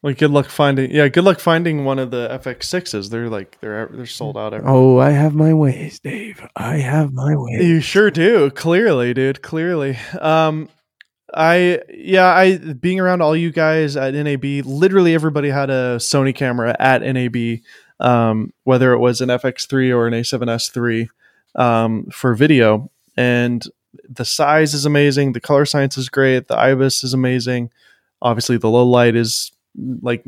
Like 0.03 0.19
good 0.19 0.33
luck 0.33 0.47
finding 0.47 0.91
yeah, 0.91 1.07
good 1.07 1.23
luck 1.23 1.39
finding 1.39 1.85
one 1.85 2.01
of 2.01 2.11
the 2.11 2.29
FX6s. 2.43 3.09
They're 3.09 3.29
like 3.29 3.57
they're 3.61 3.87
they're 3.87 4.05
sold 4.05 4.37
out 4.37 4.53
everywhere. 4.53 4.75
oh, 4.75 4.99
I 4.99 5.11
have 5.11 5.35
my 5.35 5.55
ways, 5.55 6.01
Dave. 6.01 6.45
I 6.57 6.79
have 6.79 7.13
my 7.13 7.37
ways. 7.37 7.65
You 7.65 7.81
sure 7.81 8.11
do. 8.11 8.51
Clearly, 8.51 9.15
dude. 9.15 9.43
Clearly. 9.43 9.97
Um, 10.21 10.69
I 11.33 11.81
yeah, 11.89 12.27
I 12.27 12.57
being 12.57 12.99
around 12.99 13.23
all 13.23 13.37
you 13.37 13.53
guys 13.53 13.97
at 13.97 14.15
NAB, 14.15 14.67
literally 14.67 15.15
everybody 15.15 15.51
had 15.51 15.71
a 15.71 15.97
Sony 15.97 16.35
camera 16.35 16.77
at 16.81 17.03
NAB, 17.03 17.61
um, 18.01 18.53
whether 18.65 18.93
it 18.93 18.99
was 18.99 19.21
an 19.21 19.29
FX3 19.29 19.95
or 19.95 20.09
an 20.09 20.15
A7S3 20.15 21.09
um, 21.55 22.07
for 22.07 22.35
video, 22.35 22.91
and 23.17 23.65
the 24.09 24.25
size 24.25 24.75
is 24.75 24.85
amazing. 24.85 25.33
The 25.33 25.41
color 25.41 25.65
science 25.65 25.97
is 25.97 26.09
great. 26.09 26.49
The 26.49 26.57
IBIS 26.57 27.05
is 27.05 27.15
amazing. 27.15 27.71
Obviously, 28.21 28.57
the 28.57 28.71
low 28.71 28.87
light 28.87 29.17
is 29.17 29.52
like 29.77 30.25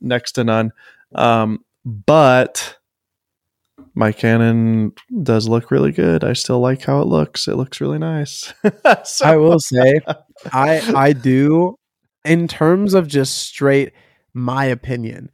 next 0.00 0.32
to 0.32 0.44
none. 0.44 0.72
Um, 1.14 1.64
but 1.84 2.76
my 3.94 4.12
Canon 4.12 4.92
does 5.22 5.48
look 5.48 5.70
really 5.70 5.92
good. 5.92 6.24
I 6.24 6.32
still 6.32 6.60
like 6.60 6.82
how 6.82 7.00
it 7.00 7.06
looks. 7.06 7.48
It 7.48 7.56
looks 7.56 7.80
really 7.80 7.98
nice. 7.98 8.52
So- 9.04 9.24
I 9.26 9.36
will 9.36 9.58
say, 9.58 10.00
I 10.52 10.80
I 10.94 11.12
do 11.12 11.76
in 12.24 12.48
terms 12.48 12.94
of 12.94 13.08
just 13.08 13.36
straight 13.38 13.92
my 14.34 14.64
opinion. 14.66 15.30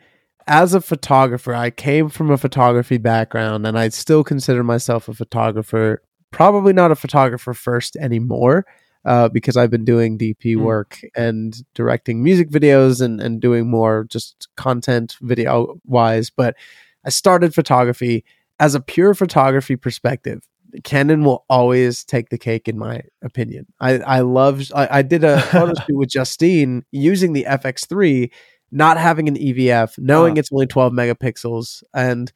As 0.46 0.74
a 0.74 0.80
photographer, 0.80 1.54
I 1.54 1.70
came 1.70 2.08
from 2.10 2.30
a 2.30 2.36
photography 2.36 2.98
background 2.98 3.66
and 3.66 3.78
I 3.78 3.88
still 3.88 4.22
consider 4.22 4.62
myself 4.62 5.08
a 5.08 5.14
photographer. 5.14 6.02
Probably 6.30 6.72
not 6.72 6.90
a 6.90 6.96
photographer 6.96 7.54
first 7.54 7.96
anymore, 7.96 8.66
uh, 9.04 9.28
because 9.28 9.56
I've 9.56 9.70
been 9.70 9.84
doing 9.84 10.18
DP 10.18 10.56
Mm. 10.56 10.62
work 10.62 11.00
and 11.16 11.54
directing 11.74 12.22
music 12.22 12.50
videos 12.50 13.00
and, 13.00 13.20
and 13.20 13.40
doing 13.40 13.68
more 13.70 14.06
just 14.08 14.48
content 14.56 15.16
video 15.20 15.80
wise. 15.84 16.30
But 16.30 16.56
I 17.04 17.10
started 17.10 17.54
photography 17.54 18.24
as 18.60 18.74
a 18.74 18.80
pure 18.80 19.14
photography 19.14 19.76
perspective. 19.76 20.40
Canon 20.82 21.22
will 21.24 21.44
always 21.48 22.02
take 22.04 22.30
the 22.30 22.38
cake, 22.38 22.66
in 22.68 22.78
my 22.78 23.02
opinion. 23.22 23.66
I 23.80 23.98
I 23.98 24.20
love. 24.20 24.62
I, 24.74 24.98
I 24.98 25.02
did 25.02 25.22
a 25.22 25.40
photo 25.52 25.72
shoot 25.86 25.96
with 25.96 26.08
Justine 26.10 26.84
using 26.90 27.32
the 27.32 27.44
FX3, 27.48 28.30
not 28.72 28.96
having 28.96 29.28
an 29.28 29.36
EVF, 29.36 29.94
knowing 29.98 30.36
Ah. 30.36 30.40
it's 30.40 30.50
only 30.52 30.66
12 30.66 30.92
megapixels, 30.92 31.82
and 31.94 32.32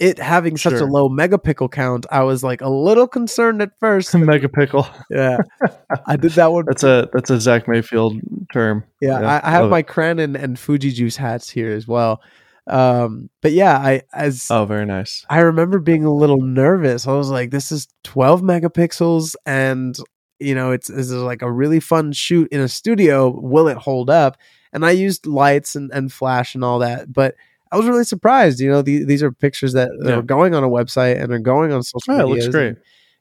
it 0.00 0.18
having 0.18 0.56
such 0.56 0.72
a 0.72 0.86
low 0.86 1.10
megapixel 1.10 1.70
count. 1.70 2.06
I 2.10 2.22
was 2.22 2.42
like 2.42 2.62
a 2.62 2.68
little 2.68 3.06
concerned 3.06 3.60
at 3.60 3.78
first. 3.78 4.12
Megapickle. 4.14 4.88
yeah, 5.10 5.38
I 6.06 6.16
did 6.16 6.32
that 6.32 6.50
one. 6.50 6.64
That's 6.66 6.82
a 6.82 7.08
that's 7.12 7.30
a 7.30 7.38
Zach 7.38 7.68
Mayfield 7.68 8.16
term. 8.52 8.84
Yeah, 9.00 9.20
Yeah, 9.20 9.40
I, 9.44 9.48
I 9.48 9.50
have 9.52 9.70
my 9.70 9.82
Cranon 9.82 10.42
and 10.42 10.58
Fuji 10.58 10.90
Juice 10.90 11.16
hats 11.16 11.50
here 11.50 11.70
as 11.70 11.86
well. 11.86 12.22
Um, 12.66 13.28
but 13.42 13.52
yeah, 13.52 13.76
I 13.76 14.02
as 14.14 14.50
Oh, 14.50 14.64
very 14.64 14.86
nice. 14.86 15.26
I 15.28 15.40
remember 15.40 15.78
being 15.78 16.04
a 16.04 16.12
little 16.12 16.40
nervous. 16.40 17.06
I 17.06 17.12
was 17.12 17.28
like, 17.28 17.50
this 17.50 17.70
is 17.70 17.88
12 18.04 18.42
megapixels 18.42 19.34
and 19.44 19.96
you 20.38 20.54
know, 20.54 20.70
it's 20.72 20.88
this 20.88 21.10
is 21.10 21.22
like 21.22 21.42
a 21.42 21.52
really 21.52 21.80
fun 21.80 22.12
shoot 22.12 22.48
in 22.50 22.60
a 22.60 22.68
studio. 22.68 23.28
Will 23.28 23.68
it 23.68 23.76
hold 23.76 24.08
up? 24.08 24.38
And 24.72 24.86
I 24.86 24.92
used 24.92 25.26
lights 25.26 25.74
and, 25.74 25.90
and 25.92 26.10
flash 26.10 26.54
and 26.54 26.64
all 26.64 26.78
that, 26.78 27.12
but 27.12 27.34
I 27.72 27.76
was 27.76 27.86
really 27.86 28.04
surprised. 28.04 28.60
You 28.60 28.70
know, 28.70 28.82
the, 28.82 29.04
these 29.04 29.22
are 29.22 29.30
pictures 29.32 29.72
that, 29.74 29.90
Yeah. 30.02 30.16
are 30.16 30.22
going 30.22 30.54
on 30.54 30.64
a 30.64 30.68
website 30.68 31.22
and 31.22 31.32
are 31.32 31.38
going 31.38 31.72
on 31.72 31.82
social 31.82 32.14
Oh, 32.14 32.14
it 32.14 32.26
media. 32.26 32.34
looks 32.42 32.48
great. 32.48 32.76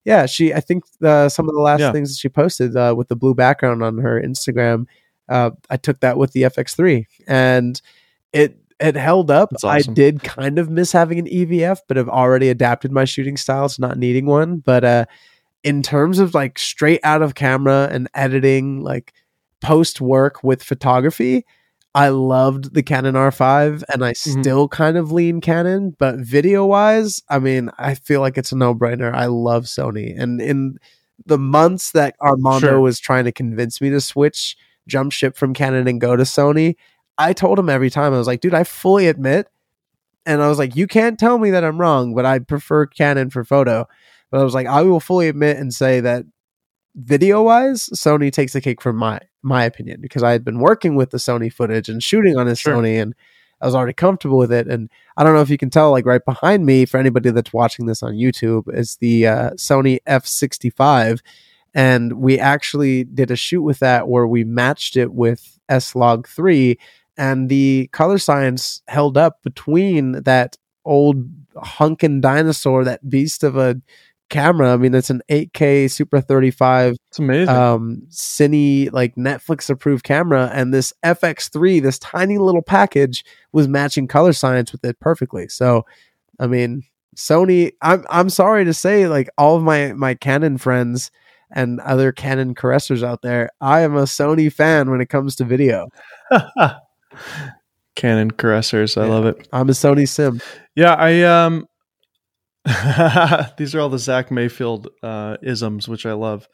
Yeah, 0.05 0.25
she. 0.25 0.53
I 0.53 0.59
think 0.59 0.83
uh, 1.03 1.29
some 1.29 1.47
of 1.49 1.53
the 1.55 1.61
last 1.61 1.81
Yeah. 1.81 1.91
things 1.91 2.09
that 2.09 2.17
she 2.19 2.29
posted 2.29 2.75
uh, 2.75 2.93
with 2.97 3.09
the 3.09 3.15
blue 3.15 3.35
background 3.35 3.83
on 3.83 3.97
her 3.99 4.19
Instagram, 4.19 4.85
uh, 5.27 5.51
I 5.69 5.77
took 5.77 5.99
that 5.99 6.17
with 6.17 6.31
the 6.31 6.43
FX3, 6.43 7.05
and 7.27 7.79
it 8.33 8.57
it 8.79 8.95
held 8.95 9.29
up. 9.29 9.49
Awesome. 9.55 9.69
I 9.69 9.81
did 9.81 10.23
kind 10.23 10.57
of 10.57 10.69
miss 10.69 10.93
having 10.93 11.19
an 11.19 11.27
EVF, 11.27 11.79
but 11.87 11.97
I've 11.97 12.07
already 12.09 12.47
adapted 12.49 12.91
my 12.93 13.03
shooting 13.03 13.35
style 13.35 13.67
to 13.67 13.81
not 13.81 13.97
needing 13.97 14.25
one. 14.25 14.59
But 14.59 14.85
uh, 14.85 15.05
in 15.63 15.83
terms 15.83 16.17
of 16.17 16.33
like 16.33 16.57
straight 16.57 17.01
out 17.03 17.21
of 17.21 17.35
camera 17.35 17.89
and 17.91 18.07
editing, 18.15 18.81
like 18.81 19.13
post 19.61 19.99
work 19.99 20.43
with 20.43 20.63
photography. 20.63 21.45
I 21.95 22.09
loved 22.09 22.73
the 22.73 22.83
Canon 22.83 23.15
R5 23.15 23.83
and 23.91 24.05
I 24.05 24.11
Mhm. 24.13 24.41
still 24.41 24.67
kind 24.67 24.95
of 24.97 25.11
lean 25.11 25.41
Canon, 25.41 25.95
but 25.97 26.19
video 26.19 26.65
wise, 26.65 27.21
I 27.29 27.39
mean, 27.39 27.71
I 27.79 27.95
feel 27.95 28.21
like 28.21 28.37
it's 28.37 28.51
a 28.51 28.55
no 28.57 28.75
brainer. 28.75 29.13
I 29.13 29.25
love 29.25 29.65
Sony. 29.65 30.13
And 30.17 30.39
in 30.39 30.77
the 31.25 31.37
months 31.39 31.91
that 31.91 32.15
Armando 32.21 32.67
Sure. 32.67 32.79
was 32.79 32.99
trying 32.99 33.25
to 33.25 33.31
convince 33.31 33.81
me 33.81 33.89
to 33.89 34.01
switch, 34.01 34.55
jump 34.87 35.11
ship 35.11 35.35
from 35.35 35.53
Canon 35.53 35.87
and 35.87 35.99
go 35.99 36.15
to 36.15 36.23
Sony, 36.23 36.75
I 37.17 37.33
told 37.33 37.57
him 37.59 37.69
every 37.69 37.89
time, 37.89 38.13
I 38.13 38.17
was 38.17 38.27
like, 38.27 38.39
dude, 38.41 38.53
I 38.53 38.63
fully 38.63 39.07
admit. 39.07 39.47
And 40.25 40.41
I 40.43 40.47
was 40.47 40.59
like, 40.59 40.75
you 40.75 40.85
can't 40.87 41.17
tell 41.19 41.39
me 41.39 41.49
that 41.51 41.63
I'm 41.63 41.79
wrong, 41.79 42.13
but 42.13 42.25
I 42.25 42.39
prefer 42.39 42.85
Canon 42.85 43.29
for 43.31 43.43
photo. 43.43 43.87
But 44.31 44.39
I 44.41 44.43
was 44.43 44.53
like, 44.53 44.67
I 44.67 44.83
will 44.83 44.99
fully 44.99 45.27
admit 45.27 45.57
and 45.57 45.73
say 45.73 46.01
that 46.01 46.23
video 46.99 47.43
wise, 47.43 47.89
Sony 47.93 48.31
takes 48.31 48.53
the 48.53 48.61
cake 48.61 48.81
from 48.81 48.95
my 48.95 49.19
my 49.41 49.63
opinion 49.63 50.01
because 50.01 50.23
I 50.23 50.31
had 50.31 50.43
been 50.43 50.59
working 50.59 50.95
with 50.95 51.11
the 51.11 51.17
Sony 51.17 51.51
footage 51.51 51.87
and 51.89 52.03
shooting 52.03 52.37
on 52.37 52.47
a 52.47 52.55
Sure. 52.55 52.75
Sony 52.75 53.01
and 53.01 53.15
I 53.61 53.65
was 53.65 53.75
already 53.75 53.93
comfortable 53.93 54.37
with 54.37 54.51
it. 54.51 54.67
And 54.67 54.89
I 55.17 55.23
don't 55.23 55.33
know 55.33 55.41
if 55.41 55.49
you 55.49 55.57
can 55.57 55.69
tell, 55.69 55.91
like 55.91 56.05
right 56.05 56.23
behind 56.23 56.65
me, 56.65 56.85
for 56.85 56.97
anybody 56.97 57.29
that's 57.31 57.51
watching 57.51 57.87
this 57.87 58.01
on 58.01 58.13
YouTube, 58.13 58.73
is 58.73 58.95
the 58.97 59.27
uh, 59.27 59.49
Sony 59.51 59.99
F65. 60.07 61.19
And 61.73 62.13
we 62.13 62.39
actually 62.39 63.03
did 63.03 63.31
a 63.31 63.35
shoot 63.35 63.61
with 63.61 63.79
that 63.79 64.07
where 64.07 64.27
we 64.27 64.43
matched 64.43 64.95
it 64.95 65.13
with 65.13 65.59
S 65.67 65.93
Log 65.93 66.27
3 66.27 66.77
and 67.19 67.49
the 67.49 67.89
color 67.91 68.17
science 68.17 68.81
held 68.87 69.17
up 69.17 69.43
between 69.43 70.23
that 70.23 70.57
old 70.85 71.25
hunkin 71.57 72.21
dinosaur, 72.21 72.85
that 72.85 73.09
beast 73.09 73.43
of 73.43 73.57
a 73.57 73.79
camera. 74.29 74.73
I 74.73 74.77
mean, 74.77 74.93
it's 74.95 75.09
an 75.09 75.21
8K 75.29 75.89
Super 75.91 76.21
35 76.21 76.95
It's 77.09 77.19
amazing. 77.19 77.53
um 77.55 78.03
cine 78.09 78.91
like 78.93 79.15
netflix 79.15 79.69
approved 79.69 80.03
camera 80.03 80.49
and 80.53 80.73
this 80.73 80.93
fx3 81.03 81.81
this 81.81 81.99
tiny 81.99 82.37
little 82.37 82.61
package 82.61 83.25
was 83.51 83.67
matching 83.67 84.07
color 84.07 84.31
science 84.33 84.71
with 84.71 84.83
it 84.85 84.99
perfectly 84.99 85.47
so 85.47 85.85
i 86.39 86.47
mean 86.47 86.83
sony 87.17 87.71
i'm 87.81 88.05
i'm 88.09 88.29
sorry 88.29 88.63
to 88.65 88.73
say 88.73 89.07
like 89.07 89.29
all 89.37 89.55
of 89.57 89.63
my 89.63 89.91
my 89.93 90.13
canon 90.13 90.57
friends 90.57 91.11
and 91.51 91.79
other 91.81 92.11
canon 92.11 92.53
caressers 92.53 93.03
out 93.03 93.21
there 93.23 93.49
i 93.59 93.81
am 93.81 93.95
a 93.97 94.03
sony 94.03 94.51
fan 94.53 94.89
when 94.91 95.01
it 95.01 95.09
comes 95.09 95.35
to 95.35 95.43
video 95.43 95.87
Canon 97.95 98.31
caressers. 98.31 98.95
I 99.01 99.05
Yeah. 99.05 99.11
love 99.11 99.25
it. 99.25 99.47
i'm 99.51 99.67
a 99.69 99.73
sony 99.73 100.07
sim 100.07 100.39
Yeah, 100.75 100.93
I 100.93 101.23
um 101.23 101.67
these 103.57 103.73
are 103.73 103.79
all 103.79 103.89
the 103.89 103.99
Zach 103.99 104.31
Mayfield 104.31 104.89
uh 105.01 105.37
isms, 105.41 105.87
which 105.87 106.05
I 106.05 106.13
love. 106.13 106.47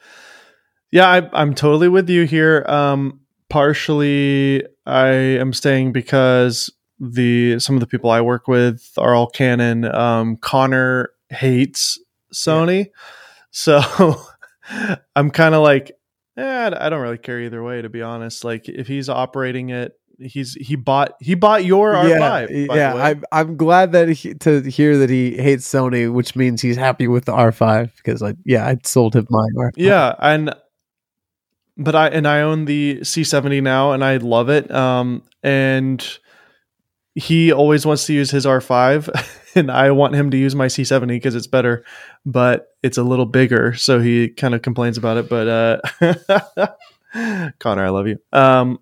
Yeah, 0.91 1.09
I 1.09 1.29
I'm 1.33 1.53
totally 1.53 1.89
with 1.89 2.09
you 2.09 2.23
here. 2.23 2.63
Um 2.67 3.21
partially 3.49 4.63
I 4.85 5.07
am 5.07 5.53
staying 5.53 5.91
because 5.91 6.71
the 6.99 7.59
some 7.59 7.75
of 7.75 7.81
the 7.81 7.87
people 7.87 8.09
I 8.09 8.21
work 8.21 8.47
with 8.47 8.91
are 8.97 9.13
all 9.13 9.27
Canon. 9.29 9.85
Um 9.93 10.37
Connor 10.37 11.09
hates 11.29 11.99
Sony. 12.33 12.87
So 13.51 13.81
I'm 15.15 15.31
kind 15.31 15.55
of 15.55 15.63
like 15.63 15.91
eh, 16.37 16.71
I 16.77 16.89
don't 16.89 17.01
really 17.01 17.17
care 17.17 17.41
either 17.41 17.63
way 17.63 17.81
to 17.81 17.89
be 17.89 18.01
honest. 18.01 18.43
Like 18.43 18.69
if 18.69 18.87
he's 18.87 19.09
operating 19.09 19.69
it 19.69 19.93
he's 20.19 20.53
he 20.55 20.75
bought 20.75 21.13
he 21.19 21.35
bought 21.35 21.65
your 21.65 21.93
R5 21.93 22.09
yeah, 22.09 22.19
by 22.19 22.45
the 22.45 22.67
yeah. 22.73 22.93
I'm 22.93 23.23
I'm 23.31 23.57
glad 23.57 23.91
that 23.93 24.09
he, 24.09 24.33
to 24.35 24.61
hear 24.61 24.97
that 24.97 25.09
he 25.09 25.35
hates 25.37 25.71
Sony, 25.71 26.11
which 26.11 26.35
means 26.35 26.61
he's 26.61 26.77
happy 26.77 27.07
with 27.07 27.25
the 27.25 27.33
R5 27.33 27.91
because 27.97 28.21
like 28.21 28.37
yeah, 28.45 28.65
I 28.65 28.77
sold 28.83 29.15
him 29.15 29.27
my 29.29 29.47
R5. 29.57 29.71
yeah 29.75 30.15
and 30.19 30.53
but 31.77 31.95
i 31.95 32.07
and 32.07 32.27
i 32.27 32.41
own 32.41 32.65
the 32.65 32.99
c70 33.01 33.61
now 33.61 33.91
and 33.91 34.03
i 34.03 34.17
love 34.17 34.49
it 34.49 34.69
um 34.71 35.23
and 35.43 36.19
he 37.15 37.51
always 37.51 37.85
wants 37.85 38.05
to 38.05 38.13
use 38.13 38.31
his 38.31 38.45
r5 38.45 39.09
and 39.55 39.71
i 39.71 39.91
want 39.91 40.15
him 40.15 40.31
to 40.31 40.37
use 40.37 40.55
my 40.55 40.67
c70 40.67 41.07
because 41.07 41.35
it's 41.35 41.47
better 41.47 41.83
but 42.25 42.67
it's 42.83 42.97
a 42.97 43.03
little 43.03 43.25
bigger 43.25 43.73
so 43.73 43.99
he 43.99 44.29
kind 44.29 44.55
of 44.55 44.61
complains 44.61 44.97
about 44.97 45.17
it 45.17 45.29
but 45.29 45.47
uh 45.47 46.67
connor 47.59 47.85
i 47.85 47.89
love 47.89 48.07
you 48.07 48.17
um 48.33 48.79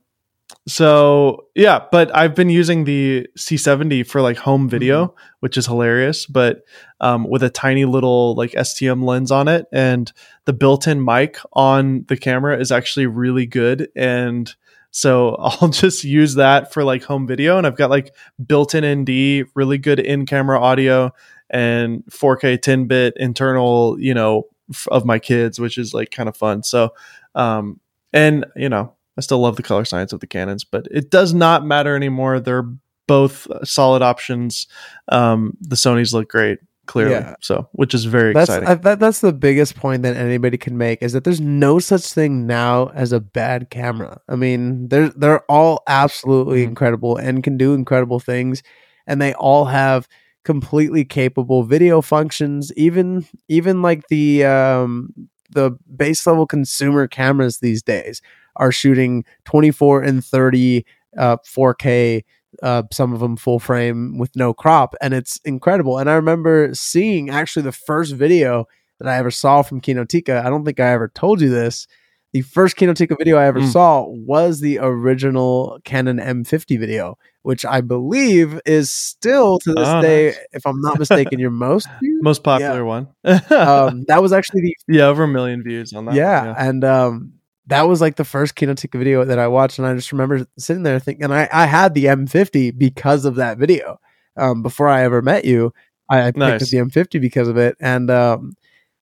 so 0.66 1.46
yeah 1.56 1.80
but 1.92 2.14
i've 2.16 2.34
been 2.36 2.50
using 2.50 2.86
the 2.86 3.28
c70 3.38 4.06
for 4.08 4.22
like 4.22 4.38
home 4.38 4.70
video 4.70 5.14
which 5.42 5.58
is 5.58 5.66
hilarious 5.66 6.26
but 6.26 6.64
um, 7.02 7.30
with 7.30 7.44
a 7.44 7.50
tiny 7.50 7.84
little 7.84 8.34
like 8.36 8.52
stm 8.52 9.04
lens 9.04 9.30
on 9.30 9.48
it 9.50 9.66
and 9.74 10.14
the 10.46 10.54
built-in 10.54 11.04
mic 11.04 11.38
on 11.52 12.06
the 12.08 12.16
camera 12.16 12.58
is 12.58 12.72
actually 12.72 13.06
really 13.08 13.46
good 13.46 13.90
and 13.96 14.56
So 14.96 15.36
I'll 15.40 15.70
just 15.70 16.04
use 16.04 16.36
that 16.36 16.72
for 16.72 16.84
like 16.84 17.04
home 17.04 17.26
video. 17.28 17.58
And 17.58 17.66
I've 17.66 17.76
got 17.76 17.90
like 17.90 18.14
built 18.46 18.76
in 18.76 18.86
ND, 19.02 19.48
really 19.56 19.80
good 19.80 20.00
in 20.00 20.26
camera 20.26 20.62
audio, 20.62 21.12
and 21.50 22.04
4K 22.12 22.62
10 22.62 22.86
bit 22.86 23.14
internal, 23.18 24.00
you 24.00 24.14
know, 24.14 24.44
f- 24.70 24.88
of 24.92 25.04
my 25.04 25.20
kids, 25.20 25.60
which 25.60 25.78
is 25.78 25.94
like 25.94 26.12
kind 26.12 26.30
of 26.30 26.38
fun. 26.38 26.62
So, 26.64 26.94
um, 27.36 27.80
and 28.14 28.46
you 28.56 28.70
know, 28.70 28.94
I 29.18 29.22
still 29.22 29.40
love 29.40 29.56
the 29.56 29.64
color 29.64 29.86
science 29.86 30.12
of 30.14 30.20
the 30.20 30.28
Canons, 30.28 30.64
but 30.64 30.88
it 30.92 31.10
does 31.12 31.34
not 31.34 31.66
matter 31.66 31.96
anymore. 31.96 32.40
They're 32.40 32.68
both 33.08 33.48
solid 33.64 34.02
options. 34.02 34.68
Um, 35.10 35.58
the 35.62 35.76
Sony's 35.76 36.14
look 36.14 36.30
great 36.30 36.60
clearly. 36.86 37.14
Yeah. 37.14 37.36
So, 37.42 37.70
which 37.74 37.94
is 37.94 38.06
very 38.06 38.34
That's 38.34 38.50
exciting. 38.50 38.68
I, 38.68 38.76
that, 38.76 39.00
that's 39.00 39.22
the 39.22 39.34
biggest 39.34 39.76
point 39.76 40.04
that 40.04 40.16
anybody 40.16 40.58
can 40.58 40.78
make 40.78 41.02
is 41.02 41.14
that 41.14 41.24
there's 41.24 41.42
no 41.42 41.80
such 41.80 42.12
thing 42.12 42.46
now 42.48 42.88
as 42.94 43.12
a 43.12 43.20
bad 43.20 43.70
camera. 43.70 44.20
I 44.28 44.36
mean, 44.36 44.90
they're 44.90 45.10
they're 45.10 45.42
all 45.52 45.84
absolutely 45.88 46.64
Mhm. 46.64 46.70
incredible 46.70 47.18
and 47.18 47.44
can 47.44 47.58
do 47.58 47.74
incredible 47.74 48.20
things, 48.20 48.64
and 49.08 49.22
they 49.22 49.34
all 49.36 49.66
have 49.66 50.08
completely 50.44 51.06
capable 51.06 51.64
video 51.64 52.02
functions. 52.02 52.72
Even 52.76 53.26
even 53.48 53.82
like 53.82 54.08
the 54.10 54.44
um, 54.46 55.14
the 55.52 55.78
base 55.96 56.26
level 56.28 56.46
consumer 56.48 57.08
cameras 57.08 57.60
these 57.60 57.84
days 57.84 58.22
are 58.56 58.72
shooting 58.72 59.26
24 59.46 60.04
and 60.04 60.24
30 60.24 60.86
uh, 61.18 61.38
4K 61.46 62.24
uh, 62.62 62.84
some 62.92 63.14
of 63.14 63.20
them 63.20 63.36
full 63.36 63.58
frame 63.60 64.18
with 64.20 64.36
no 64.36 64.54
crop, 64.54 64.94
and 65.02 65.12
it's 65.14 65.38
incredible. 65.44 65.98
And 65.98 66.08
I 66.08 66.14
remember 66.14 66.70
seeing 66.76 67.32
actually 67.32 67.64
the 67.64 67.72
first 67.72 68.14
video 68.14 68.66
that 69.00 69.08
I 69.10 69.18
ever 69.18 69.32
saw 69.32 69.64
from 69.64 69.82
Kinotika. 69.82 70.46
I 70.46 70.50
don't 70.52 70.64
think 70.64 70.80
I 70.80 70.92
ever 70.92 71.08
told 71.16 71.42
you 71.42 71.50
this. 71.50 71.88
The 72.32 72.42
first 72.42 72.76
Kinotika 72.78 73.18
video 73.18 73.38
I 73.38 73.46
ever 73.48 73.60
Mm. 73.60 73.72
saw 73.72 74.06
was 74.08 74.60
the 74.60 74.78
original 74.80 75.80
Canon 75.84 76.20
M50 76.20 76.80
video, 76.80 77.18
which 77.42 77.66
I 77.66 77.82
believe 77.82 78.60
is 78.68 78.92
still 78.92 79.58
to 79.60 79.74
this 79.74 79.88
Oh, 79.88 80.02
day, 80.02 80.26
nice. 80.28 80.38
if 80.54 80.66
I'm 80.68 80.80
not 80.82 81.00
mistaken, 81.00 81.40
your 81.40 81.50
most 81.52 81.88
viewed. 82.02 82.24
Most 82.24 82.44
popular 82.44 82.86
one. 82.86 83.08
Um, 83.50 84.04
that 84.08 84.22
was 84.22 84.32
actually 84.32 84.62
the 84.62 84.76
yeah, 84.88 85.06
over 85.08 85.24
a 85.24 85.28
million 85.28 85.64
views 85.64 85.92
on 85.94 86.06
that. 86.06 86.14
yeah, 86.16 86.48
one, 86.50 86.56
and 86.60 86.84
um, 86.84 87.34
that 87.68 87.84
was 87.84 88.02
like 88.02 88.16
the 88.16 88.26
first 88.26 88.56
Kinotika 88.56 88.98
video 88.98 89.24
that 89.24 89.40
I 89.40 89.48
watched, 89.48 89.80
and 89.80 89.88
I 89.88 89.96
just 89.96 90.12
remember 90.12 90.46
sitting 90.58 90.84
there 90.84 91.00
thinking, 91.00 91.24
and 91.24 91.34
I, 91.34 91.48
I 91.52 91.66
had 91.66 91.94
the 91.94 92.06
M50 92.06 92.78
because 92.78 93.26
of 93.26 93.36
that 93.36 93.58
video. 93.58 94.00
Um, 94.36 94.64
before 94.64 94.90
I 94.90 95.04
ever 95.04 95.22
met 95.22 95.46
you, 95.46 95.74
I, 96.10 96.28
I 96.28 96.32
picked 96.32 96.40
up 96.40 96.60
the 96.60 96.78
M50 96.78 97.22
because 97.22 97.48
of 97.48 97.58
it, 97.58 97.78
and 97.80 98.10
um, 98.10 98.54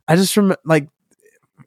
I 0.08 0.16
just 0.16 0.36
remember 0.38 0.58
like, 0.66 0.88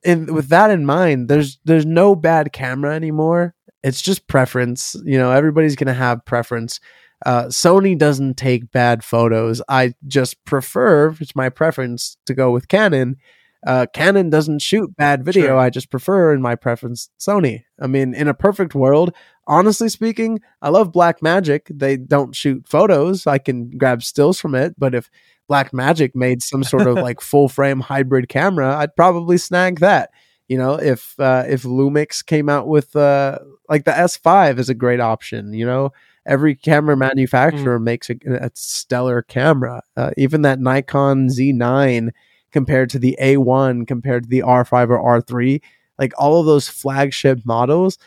in 0.05 0.33
with 0.33 0.49
that 0.49 0.71
in 0.71 0.87
mind, 0.87 1.29
there's 1.29 1.59
there's 1.65 1.87
no 1.87 2.15
bad 2.15 2.53
camera 2.53 2.95
anymore. 2.95 3.55
It's 3.83 4.03
just 4.03 4.27
preference. 4.29 4.95
You 5.05 5.19
know, 5.19 5.33
everybody's 5.33 5.77
gonna 5.77 5.95
have 5.95 6.25
preference. 6.25 6.79
Uh, 7.25 7.45
Sony 7.45 7.97
doesn't 7.97 8.37
take 8.37 8.71
bad 8.71 9.03
photos. 9.03 9.63
I 9.69 9.95
just 10.07 10.45
prefer, 10.45 11.15
it's 11.21 11.35
my 11.35 11.49
preference 11.49 12.19
to 12.27 12.35
go 12.35 12.51
with 12.51 12.69
Canon. 12.69 13.17
Uh, 13.67 13.87
Canon 13.93 14.29
doesn't 14.29 14.61
shoot 14.61 14.95
bad 14.97 15.25
video. 15.25 15.47
Sure. 15.47 15.59
I 15.59 15.71
just 15.71 15.91
prefer, 15.91 16.33
in 16.35 16.43
my 16.43 16.55
preference, 16.55 17.09
Sony. 17.19 17.65
I 17.81 17.87
mean, 17.87 18.15
in 18.15 18.29
a 18.29 18.35
perfect 18.35 18.75
world, 18.75 19.15
honestly 19.47 19.89
speaking, 19.89 20.41
I 20.61 20.69
love 20.69 20.93
Black 20.93 21.23
Magic. 21.23 21.67
They 21.71 21.97
don't 21.97 22.37
shoot 22.37 22.67
photos. 22.69 23.27
I 23.27 23.39
can 23.39 23.71
grab 23.71 24.03
stills 24.03 24.39
from 24.39 24.55
it, 24.55 24.75
but 24.79 24.95
if 24.95 25.09
Black 25.49 25.73
Magic 25.73 26.15
made 26.15 26.43
some 26.43 26.63
sort 26.63 26.87
of 26.87 26.95
like 27.03 27.21
full 27.21 27.49
frame 27.49 27.81
hybrid 27.81 28.29
camera, 28.29 28.77
I'd 28.77 28.97
probably 28.97 29.39
snag 29.39 29.81
that. 29.81 30.11
You 30.49 30.59
know, 30.59 30.75
if 30.75 31.19
uh, 31.19 31.45
if 31.49 31.63
Lumix 31.63 32.25
came 32.25 32.51
out 32.51 32.69
with 32.69 32.95
uh, 32.95 33.39
like 33.69 33.85
the 33.85 33.93
S5 33.93 34.59
is 34.59 34.69
a 34.69 34.75
great 34.75 35.01
option. 35.01 35.55
You 35.55 35.65
know, 35.65 35.93
every 36.27 36.55
camera 36.55 36.99
manufacturer 36.99 37.79
makes 37.79 38.11
a, 38.11 38.17
a 38.27 38.51
stellar 38.55 39.23
camera. 39.23 39.83
Uh, 39.97 40.11
even 40.19 40.43
that 40.43 40.61
Nikon 40.61 41.29
Z9 41.29 42.11
compared 42.55 42.89
to 42.89 43.01
the 43.01 43.19
A1, 43.21 43.85
compared 43.89 44.23
to 44.23 44.29
the 44.31 44.43
R5 44.43 44.89
or 44.89 45.21
R3, 45.21 45.61
like 45.99 46.13
all 46.17 46.39
of 46.39 46.47
those 46.47 46.69
flagship 46.69 47.41
models, 47.45 47.99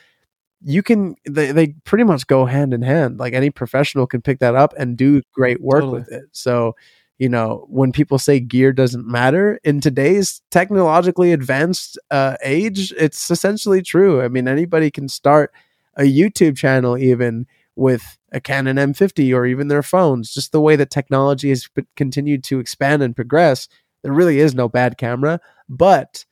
you 0.63 0.81
can 0.81 1.15
they, 1.29 1.51
they 1.51 1.67
pretty 1.83 2.05
much 2.05 2.25
go 2.27 2.45
hand 2.45 2.73
in 2.73 2.81
hand. 2.81 3.19
Like 3.19 3.33
any 3.33 3.49
professional 3.49 4.07
can 4.07 4.21
pick 4.21 4.39
that 4.39 4.55
up 4.55 4.73
and 4.77 4.95
do 4.95 5.21
great 5.33 5.61
work 5.61 5.81
Totally. 5.81 5.99
with 5.99 6.11
it. 6.13 6.23
So, 6.31 6.77
you 7.19 7.27
know, 7.27 7.65
when 7.69 7.91
people 7.91 8.17
say 8.17 8.39
gear 8.39 8.71
doesn't 8.71 9.05
matter 9.05 9.59
in 9.65 9.81
today's 9.81 10.41
technologically 10.49 11.33
advanced 11.33 11.99
uh, 12.09 12.37
age, 12.41 12.93
it's 12.97 13.29
essentially 13.29 13.81
true. 13.81 14.21
I 14.21 14.29
mean, 14.29 14.47
anybody 14.47 14.89
can 14.89 15.09
start 15.09 15.51
a 15.97 16.03
YouTube 16.03 16.55
channel 16.55 16.97
even 16.97 17.47
with 17.75 18.17
a 18.31 18.39
Canon 18.39 18.77
M50 18.77 19.35
or 19.35 19.45
even 19.45 19.67
their 19.67 19.83
phones. 19.83 20.33
Just 20.33 20.53
the 20.53 20.61
way 20.61 20.77
that 20.77 20.89
technology 20.89 21.49
has 21.49 21.67
continued 21.97 22.45
to 22.45 22.59
expand 22.59 23.03
and 23.03 23.13
progress, 23.13 23.67
there 24.07 24.13
really 24.13 24.39
is 24.39 24.55
no 24.55 24.69
bad 24.69 24.97
camera. 24.97 25.41
But 25.67 26.23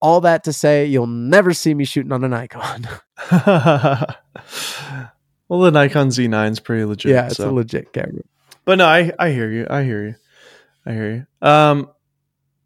all 0.00 0.22
that 0.22 0.44
to 0.44 0.54
say, 0.54 0.86
you'll 0.86 1.06
never 1.06 1.52
see 1.52 1.74
me 1.74 1.84
shooting 1.84 2.12
on 2.12 2.24
an 2.24 2.30
Nikon. 2.30 2.88
well, 5.46 5.60
the 5.60 5.70
Nikon 5.70 6.08
Z9 6.08 6.50
is 6.50 6.60
pretty 6.60 6.84
legit. 6.84 7.12
yeah, 7.12 7.26
it's 7.26 7.36
so. 7.36 7.50
a 7.50 7.52
legit 7.52 7.92
camera. 7.92 8.22
but 8.64 8.78
no, 8.78 8.86
I 8.86 9.12
I 9.18 9.32
hear 9.32 9.50
you. 9.50 9.66
I 9.68 9.82
hear 9.82 10.02
you. 10.02 10.14
I 10.86 10.92
hear 10.92 11.26
you. 11.42 11.46
Um, 11.46 11.90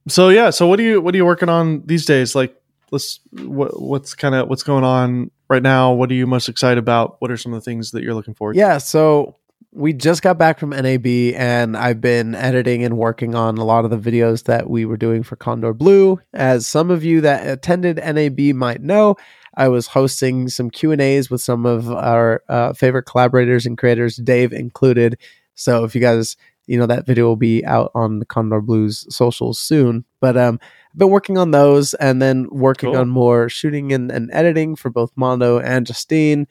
so 0.06 0.28
yeah, 0.28 0.50
so 0.50 0.68
what 0.68 0.78
are 0.78 0.84
you 0.84 1.00
what 1.00 1.12
are 1.12 1.16
you 1.16 1.26
working 1.26 1.48
on 1.48 1.82
these 1.84 2.06
days? 2.06 2.36
Like, 2.36 2.54
let's 2.92 3.18
what 3.32 3.82
what's 3.82 4.14
kind 4.14 4.36
of 4.36 4.48
what's 4.48 4.62
going 4.62 4.84
on 4.84 5.32
right 5.48 5.64
now? 5.64 5.94
What 5.94 6.12
are 6.12 6.14
you 6.14 6.28
most 6.28 6.48
excited 6.48 6.78
about? 6.78 7.20
What 7.20 7.32
are 7.32 7.36
some 7.36 7.52
of 7.52 7.60
the 7.60 7.68
things 7.68 7.90
that 7.90 8.04
you're 8.04 8.14
looking 8.14 8.34
forward? 8.34 8.54
Yeah, 8.54 8.78
so 8.78 9.34
we 9.72 9.92
just 9.92 10.22
got 10.22 10.38
back 10.38 10.58
from 10.58 10.70
NAB 10.70 11.06
and 11.34 11.76
I've 11.76 12.00
been 12.00 12.34
editing 12.34 12.84
and 12.84 12.96
working 12.96 13.34
on 13.34 13.58
a 13.58 13.64
lot 13.64 13.84
of 13.84 13.90
the 13.90 13.98
videos 14.10 14.44
that 14.44 14.70
we 14.70 14.84
were 14.84 14.96
doing 14.96 15.22
for 15.22 15.36
Condor 15.36 15.72
Blue. 15.72 16.20
As 16.32 16.66
some 16.66 16.90
of 16.90 17.04
you 17.04 17.20
that 17.22 17.46
attended 17.48 17.96
NAB 17.96 18.54
might 18.54 18.82
know, 18.82 19.16
I 19.56 19.68
was 19.68 19.88
hosting 19.88 20.48
some 20.48 20.70
Q&As 20.70 21.30
with 21.30 21.40
some 21.40 21.66
of 21.66 21.90
our 21.90 22.42
uh, 22.48 22.72
favorite 22.72 23.04
collaborators 23.04 23.66
and 23.66 23.78
creators, 23.78 24.16
Dave 24.16 24.52
included. 24.52 25.18
So 25.54 25.84
if 25.84 25.94
you 25.94 26.00
guys, 26.00 26.36
you 26.66 26.78
know, 26.78 26.86
that 26.86 27.06
video 27.06 27.26
will 27.26 27.36
be 27.36 27.64
out 27.64 27.90
on 27.94 28.18
the 28.18 28.26
Condor 28.26 28.60
Blues 28.60 29.06
socials 29.14 29.58
soon. 29.58 30.04
But 30.20 30.36
um 30.36 30.58
I've 30.94 30.98
been 30.98 31.10
working 31.10 31.38
on 31.38 31.50
those 31.50 31.92
and 31.94 32.22
then 32.22 32.46
working 32.50 32.92
Cool. 32.92 33.00
on 33.00 33.08
more 33.08 33.48
shooting 33.48 33.92
and, 33.92 34.12
and 34.12 34.30
editing 34.32 34.76
for 34.76 34.90
both 34.90 35.10
Mondo 35.16 35.58
and 35.58 35.84
Justine. 35.84 36.46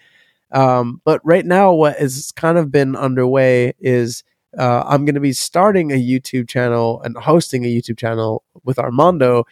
Um, 0.54 1.01
but 1.04 1.20
right 1.24 1.45
now, 1.45 1.74
what 1.74 1.97
has 1.97 2.32
kind 2.36 2.58
of 2.58 2.72
been 2.72 2.95
underway 2.95 3.74
is 3.80 4.24
uh, 4.58 4.84
I'm 4.86 5.04
going 5.04 5.16
to 5.16 5.22
be 5.22 5.34
starting 5.34 5.91
a 5.91 5.95
YouTube 5.95 6.47
channel 6.47 7.01
and 7.01 7.18
hosting 7.18 7.66
a 7.66 7.68
YouTube 7.68 7.97
channel 7.97 8.43
with 8.64 8.78
Armando. 8.78 9.45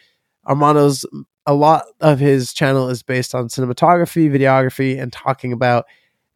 Armando's 0.44 1.04
a 1.44 1.54
lot 1.54 1.86
of 2.00 2.20
his 2.20 2.52
channel 2.52 2.88
is 2.88 3.02
based 3.02 3.34
on 3.34 3.48
cinematography, 3.48 4.30
videography, 4.30 5.00
and 5.00 5.12
talking 5.12 5.52
about 5.52 5.86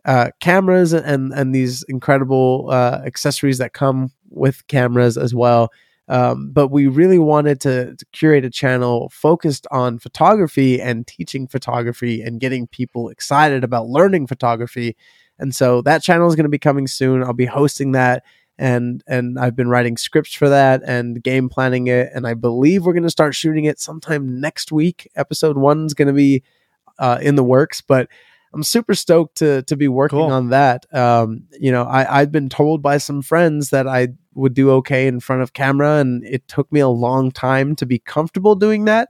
uh, 0.04 0.30
cameras 0.40 0.92
and 0.92 1.32
and 1.32 1.54
these 1.54 1.84
incredible 1.84 2.68
uh, 2.70 3.00
accessories 3.04 3.58
that 3.58 3.72
come 3.72 4.10
with 4.30 4.66
cameras 4.66 5.16
as 5.16 5.34
well. 5.34 5.70
Um, 6.08 6.50
but 6.52 6.68
we 6.68 6.86
really 6.86 7.18
wanted 7.18 7.60
to, 7.62 7.96
to 7.96 8.06
curate 8.12 8.44
a 8.44 8.50
channel 8.50 9.08
focused 9.12 9.66
on 9.70 9.98
photography 9.98 10.80
and 10.80 11.06
teaching 11.06 11.48
photography 11.48 12.22
and 12.22 12.40
getting 12.40 12.68
people 12.68 13.08
excited 13.08 13.64
about 13.64 13.88
learning 13.88 14.26
photography. 14.28 14.96
And 15.38 15.54
so 15.54 15.82
that 15.82 16.02
channel 16.02 16.28
is 16.28 16.36
going 16.36 16.44
to 16.44 16.50
be 16.50 16.58
coming 16.58 16.86
soon. 16.86 17.22
I'll 17.22 17.32
be 17.32 17.46
hosting 17.46 17.92
that 17.92 18.24
and 18.58 19.02
and 19.06 19.38
I've 19.38 19.54
been 19.54 19.68
writing 19.68 19.96
scripts 19.96 20.32
for 20.32 20.48
that 20.48 20.82
and 20.86 21.22
game 21.22 21.48
planning 21.48 21.88
it 21.88 22.10
and 22.14 22.26
I 22.26 22.34
believe 22.34 22.86
we're 22.86 22.94
going 22.94 23.02
to 23.02 23.10
start 23.10 23.34
shooting 23.34 23.66
it 23.66 23.78
sometime 23.78 24.40
next 24.40 24.72
week. 24.72 25.10
Episode 25.14 25.58
1 25.58 25.86
is 25.86 25.94
going 25.94 26.08
to 26.08 26.14
be 26.14 26.42
uh, 26.98 27.18
in 27.20 27.34
the 27.34 27.44
works, 27.44 27.82
but 27.82 28.08
I'm 28.54 28.62
super 28.62 28.94
stoked 28.94 29.36
to 29.38 29.62
to 29.62 29.76
be 29.76 29.88
working 29.88 30.18
Cool. 30.18 30.32
on 30.32 30.48
that. 30.50 30.86
Um, 30.94 31.44
you 31.60 31.70
know, 31.72 31.84
I 31.84 32.20
I've 32.20 32.32
been 32.32 32.48
told 32.48 32.82
by 32.82 32.98
some 32.98 33.22
friends 33.22 33.70
that 33.70 33.86
I 33.86 34.08
would 34.34 34.54
do 34.54 34.70
okay 34.72 35.06
in 35.06 35.20
front 35.20 35.42
of 35.42 35.52
camera, 35.52 35.96
and 35.98 36.24
it 36.24 36.46
took 36.48 36.70
me 36.72 36.80
a 36.80 36.88
long 36.88 37.30
time 37.30 37.76
to 37.76 37.86
be 37.86 37.98
comfortable 37.98 38.54
doing 38.54 38.84
that. 38.86 39.08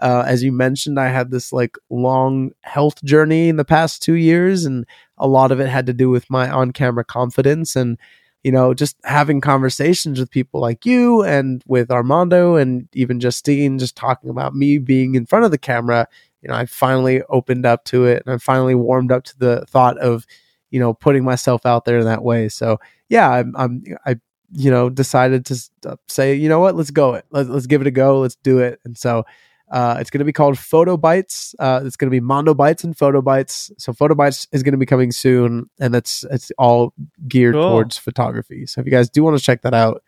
Uh, 0.00 0.22
as 0.26 0.42
you 0.42 0.52
mentioned, 0.52 1.00
I 1.00 1.08
had 1.08 1.30
this 1.30 1.52
like 1.52 1.76
long 1.88 2.50
health 2.62 3.02
journey 3.02 3.48
in 3.48 3.56
the 3.56 3.64
past 3.64 4.02
two 4.02 4.14
years, 4.14 4.64
and 4.64 4.86
a 5.18 5.26
lot 5.26 5.52
of 5.52 5.60
it 5.60 5.68
had 5.68 5.86
to 5.86 5.92
do 5.94 6.10
with 6.10 6.28
my 6.30 6.50
on 6.50 6.72
camera 6.72 7.04
confidence 7.04 7.76
and 7.76 7.98
you 8.44 8.52
know 8.52 8.74
just 8.74 8.96
having 9.04 9.40
conversations 9.40 10.20
with 10.20 10.30
people 10.30 10.60
like 10.60 10.84
you 10.86 11.22
and 11.24 11.62
with 11.66 11.90
Armando 11.90 12.56
and 12.56 12.88
even 12.92 13.20
Justine, 13.20 13.78
just 13.78 13.96
talking 13.96 14.30
about 14.30 14.54
me 14.54 14.78
being 14.78 15.14
in 15.14 15.26
front 15.26 15.44
of 15.46 15.50
the 15.50 15.58
camera 15.58 16.06
you 16.46 16.52
know, 16.52 16.58
I 16.60 16.66
finally 16.66 17.22
opened 17.28 17.66
up 17.66 17.84
to 17.86 18.04
it 18.04 18.22
and 18.24 18.32
I 18.34 18.38
finally 18.38 18.76
warmed 18.76 19.10
up 19.10 19.24
to 19.24 19.38
the 19.38 19.66
thought 19.66 19.98
of, 19.98 20.24
you 20.70 20.78
know, 20.78 20.94
putting 20.94 21.24
myself 21.24 21.66
out 21.66 21.84
there 21.84 21.98
in 21.98 22.04
that 22.04 22.22
way. 22.22 22.48
So 22.48 22.78
yeah, 23.08 23.28
I'm, 23.28 23.52
I'm 23.56 23.82
I, 24.06 24.20
you 24.52 24.70
know, 24.70 24.88
decided 24.88 25.44
to 25.46 25.60
uh, 25.86 25.96
say, 26.06 26.34
you 26.34 26.48
know 26.48 26.60
what, 26.60 26.76
let's 26.76 26.92
go 26.92 27.14
it. 27.14 27.24
Let's, 27.32 27.48
let's 27.48 27.66
give 27.66 27.80
it 27.80 27.88
a 27.88 27.90
go. 27.90 28.20
Let's 28.20 28.36
do 28.36 28.60
it. 28.60 28.78
And 28.84 28.96
so, 28.96 29.24
Uh, 29.68 29.96
it's 29.98 30.10
going 30.10 30.20
to 30.20 30.24
be 30.24 30.32
called 30.32 30.56
Photo 30.56 30.96
Bites. 30.96 31.52
Uh, 31.58 31.80
it's 31.84 31.96
going 31.96 32.06
to 32.08 32.14
be 32.14 32.20
Mondo 32.20 32.54
Bites 32.54 32.84
and 32.84 32.96
Photo 32.96 33.20
Bites. 33.20 33.72
So 33.78 33.92
Photo 33.92 34.14
Bites 34.14 34.46
is 34.52 34.62
going 34.62 34.74
to 34.78 34.78
be 34.78 34.86
coming 34.86 35.10
soon, 35.10 35.68
and 35.80 35.92
that's 35.92 36.24
it's 36.30 36.52
all 36.56 36.92
geared 37.26 37.54
Cool. 37.56 37.70
towards 37.70 37.98
photography. 37.98 38.66
So 38.66 38.80
if 38.80 38.86
you 38.86 38.92
guys 38.92 39.10
do 39.10 39.24
want 39.24 39.36
to 39.36 39.42
check 39.42 39.62
that 39.62 39.74
out, 39.74 40.04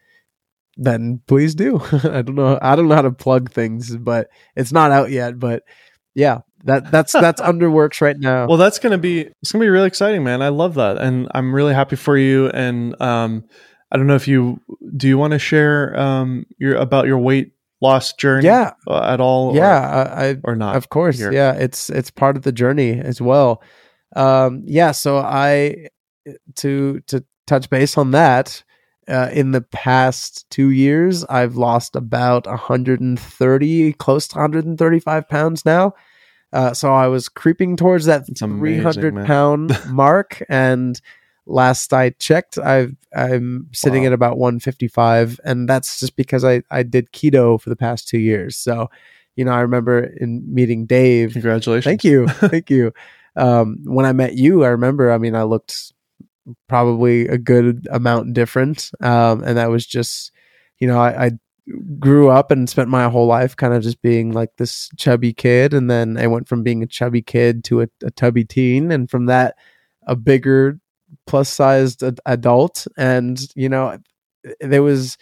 then 0.76 1.20
please 1.26 1.56
do. 1.56 1.80
I 2.04 2.22
don't 2.22 2.36
know. 2.36 2.56
I 2.62 2.76
don't 2.76 2.86
know 2.86 2.94
how 2.94 3.02
to 3.02 3.10
plug 3.10 3.50
things, 3.50 3.96
but 3.96 4.28
it's 4.54 4.70
not 4.70 4.92
out 4.92 5.10
yet. 5.10 5.40
But 5.40 5.64
yeah, 6.18 6.40
that 6.64 6.90
that's 6.90 7.12
that's 7.12 7.40
under 7.50 7.70
works 7.70 8.00
right 8.00 8.18
now. 8.18 8.46
Well, 8.48 8.58
that's 8.58 8.78
gonna 8.78 8.98
be 8.98 9.28
it's 9.42 9.52
gonna 9.52 9.64
be 9.64 9.68
really 9.70 9.86
exciting, 9.86 10.24
man. 10.24 10.42
I 10.42 10.48
love 10.48 10.74
that, 10.74 10.98
and 10.98 11.28
I'm 11.34 11.54
really 11.54 11.74
happy 11.74 11.96
for 11.96 12.16
you. 12.18 12.48
And 12.50 13.00
um, 13.00 13.44
I 13.92 13.96
don't 13.96 14.06
know 14.08 14.16
if 14.16 14.26
you 14.26 14.60
do 14.96 15.06
you 15.08 15.16
want 15.18 15.32
to 15.32 15.38
share 15.38 15.98
um 15.98 16.44
your 16.58 16.74
about 16.76 17.06
your 17.06 17.18
weight 17.18 17.52
loss 17.80 18.12
journey, 18.14 18.46
Yeah. 18.46 18.72
uh, 18.88 19.02
at 19.14 19.20
all, 19.20 19.50
or- 19.50 19.56
yeah, 19.56 20.12
I, 20.16 20.30
I 20.30 20.36
or, 20.42 20.56
not? 20.56 20.74
of 20.74 20.88
course 20.88 21.16
here. 21.16 21.32
yeah 21.32 21.52
it's 21.54 21.88
it's 21.90 22.10
part 22.10 22.36
of 22.36 22.42
the 22.42 22.50
journey 22.50 22.98
as 22.98 23.20
well 23.20 23.62
um 24.16 24.62
yeah 24.66 24.90
so 24.90 25.18
i 25.18 25.86
to 26.56 26.98
to 27.06 27.24
touch 27.46 27.70
base 27.70 27.96
on 27.96 28.10
that 28.10 28.64
uh, 29.06 29.30
in 29.32 29.52
the 29.52 29.60
past 29.60 30.44
two 30.50 30.70
years 30.70 31.24
i've 31.26 31.54
lost 31.56 31.94
about 31.94 32.46
130 32.48 33.92
close 33.94 34.26
to 34.28 34.34
135 34.36 35.28
pounds 35.28 35.64
now 35.64 35.92
uh, 36.52 36.72
so 36.74 36.92
i 36.92 37.06
was 37.06 37.28
creeping 37.28 37.76
towards 37.76 38.06
that 38.06 38.24
three 38.38 38.78
hundred 38.78 39.14
pound 39.26 39.76
mark 39.90 40.42
and 40.48 41.00
last 41.46 41.92
i 41.92 42.10
checked 42.10 42.58
i've 42.58 42.94
i'm 43.16 43.66
sitting 43.72 44.02
Wow. 44.02 44.08
at 44.08 44.12
about 44.12 44.38
155 44.38 45.40
and 45.44 45.68
that's 45.68 45.98
just 46.00 46.14
because 46.16 46.44
i 46.44 46.62
i 46.70 46.82
did 46.82 47.10
keto 47.12 47.60
for 47.60 47.70
the 47.70 47.76
past 47.76 48.06
two 48.08 48.18
years 48.18 48.56
so 48.56 48.90
you 49.36 49.44
know 49.44 49.52
i 49.52 49.60
remember 49.60 50.00
in 50.20 50.42
meeting 50.52 50.84
dave 50.86 51.32
Congratulations. 51.32 51.84
Thank 51.84 52.04
you. 52.04 52.28
Thank 52.28 52.68
you. 52.70 52.92
Um, 53.36 53.78
when 53.84 54.04
I 54.04 54.12
met 54.12 54.34
you, 54.34 54.64
I 54.64 54.68
remember, 54.68 55.12
I 55.12 55.18
mean, 55.18 55.36
I 55.36 55.44
looked 55.44 55.92
probably 56.68 57.28
a 57.28 57.38
good 57.38 57.86
amount 57.90 58.32
different. 58.34 58.90
Um, 59.00 59.44
and 59.44 59.56
that 59.56 59.70
was 59.70 59.86
just, 59.86 60.32
you 60.80 60.88
know, 60.88 60.98
I, 60.98 61.26
I 61.26 61.30
grew 61.98 62.30
up 62.30 62.50
and 62.50 62.68
spent 62.68 62.88
my 62.88 63.08
whole 63.08 63.26
life 63.26 63.56
kind 63.56 63.74
of 63.74 63.82
just 63.82 64.00
being 64.02 64.32
like 64.32 64.50
this 64.56 64.90
chubby 64.96 65.32
kid. 65.32 65.74
And 65.74 65.90
then 65.90 66.16
I 66.16 66.26
went 66.26 66.48
from 66.48 66.62
being 66.62 66.82
a 66.82 66.86
chubby 66.86 67.22
kid 67.22 67.64
to 67.64 67.82
a, 67.82 67.88
a 68.04 68.10
tubby 68.10 68.44
teen. 68.44 68.90
And 68.90 69.10
from 69.10 69.26
that, 69.26 69.56
a 70.06 70.16
bigger 70.16 70.78
plus 71.26 71.48
sized 71.48 72.02
ad- 72.02 72.20
adult. 72.26 72.86
And, 72.96 73.40
you 73.54 73.68
know, 73.68 73.98
there 74.60 74.82
was, 74.82 75.18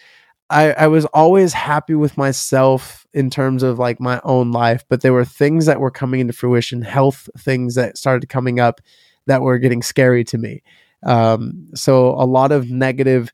I, 0.49 0.71
I 0.73 0.87
was 0.87 1.05
always 1.05 1.53
happy 1.53 1.95
with 1.95 2.17
myself 2.17 3.05
in 3.13 3.29
terms 3.29 3.63
of 3.63 3.79
like 3.79 3.99
my 3.99 4.21
own 4.23 4.51
life, 4.51 4.85
but 4.89 5.01
there 5.01 5.13
were 5.13 5.25
things 5.25 5.65
that 5.65 5.81
were 5.81 5.91
coming 5.91 6.21
into 6.21 6.33
fruition, 6.33 6.81
health 6.81 7.29
things 7.37 7.75
that 7.75 7.97
started 7.97 8.29
coming 8.29 8.59
up 8.59 8.79
that 9.25 9.41
were 9.41 9.57
getting 9.59 9.81
scary 9.81 10.23
to 10.23 10.37
me. 10.37 10.63
Um, 11.03 11.67
so 11.75 12.11
a 12.11 12.25
lot 12.25 12.51
of 12.51 12.71
negative 12.71 13.31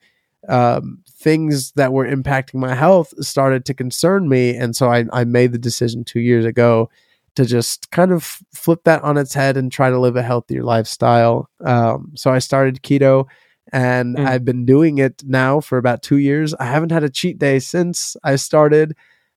um, 0.50 1.03
things 1.24 1.72
that 1.76 1.94
were 1.94 2.08
impacting 2.08 2.56
my 2.56 2.76
health 2.76 3.14
started 3.24 3.66
to 3.66 3.74
concern 3.74 4.28
me, 4.30 4.56
and 4.56 4.76
so 4.76 4.92
I, 4.92 5.06
I 5.14 5.24
made 5.24 5.52
the 5.54 5.58
decision 5.70 6.04
two 6.04 6.20
years 6.20 6.46
ago 6.46 6.90
to 7.36 7.46
just 7.46 7.90
kind 7.92 8.12
of 8.12 8.40
flip 8.54 8.82
that 8.84 9.02
on 9.04 9.18
its 9.18 9.34
head 9.34 9.58
and 9.58 9.72
try 9.72 9.90
to 9.90 10.00
live 10.00 10.16
a 10.16 10.22
healthier 10.22 10.64
lifestyle. 10.64 11.50
Um, 11.66 12.12
so 12.16 12.32
I 12.32 12.40
started 12.40 12.84
keto 12.84 13.26
and 13.72 14.18
Mm. 14.18 14.28
I've 14.28 14.46
been 14.46 14.66
doing 14.66 15.00
it 15.00 15.24
now 15.26 15.60
for 15.60 15.78
about 15.78 16.04
two 16.04 16.18
years. 16.18 16.54
I 16.56 16.66
haven't 16.66 16.92
had 16.92 17.04
a 17.04 17.10
cheat 17.10 17.40
day 17.40 17.60
since 17.60 18.16
I 18.24 18.36
started, 18.36 18.96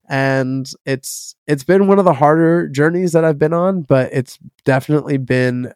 and 0.08 0.70
it's 0.84 1.36
it's 1.46 1.64
been 1.64 1.86
one 1.88 1.98
of 1.98 2.04
the 2.04 2.12
harder 2.12 2.68
journeys 2.68 3.12
that 3.12 3.24
I've 3.24 3.38
been 3.38 3.54
on, 3.54 3.82
but 3.82 4.10
it's 4.12 4.38
definitely 4.64 5.16
been 5.16 5.72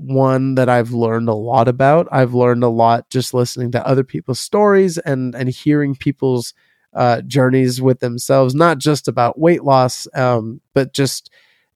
one 0.00 0.54
that 0.56 0.68
I've 0.68 0.92
learned 0.92 1.28
a 1.28 1.34
lot 1.34 1.68
about. 1.68 2.08
I've 2.10 2.34
learned 2.34 2.64
a 2.64 2.68
lot 2.68 3.08
just 3.10 3.34
listening 3.34 3.70
to 3.72 3.86
other 3.86 4.04
people's 4.04 4.40
stories 4.40 4.98
and 4.98 5.34
and 5.34 5.48
hearing 5.48 5.94
people's 5.94 6.54
uh, 6.94 7.20
journeys 7.22 7.80
with 7.80 8.00
themselves, 8.00 8.54
not 8.54 8.78
just 8.78 9.08
about 9.08 9.38
weight 9.38 9.62
loss, 9.62 10.08
um, 10.14 10.60
but 10.74 10.92
just 10.92 11.30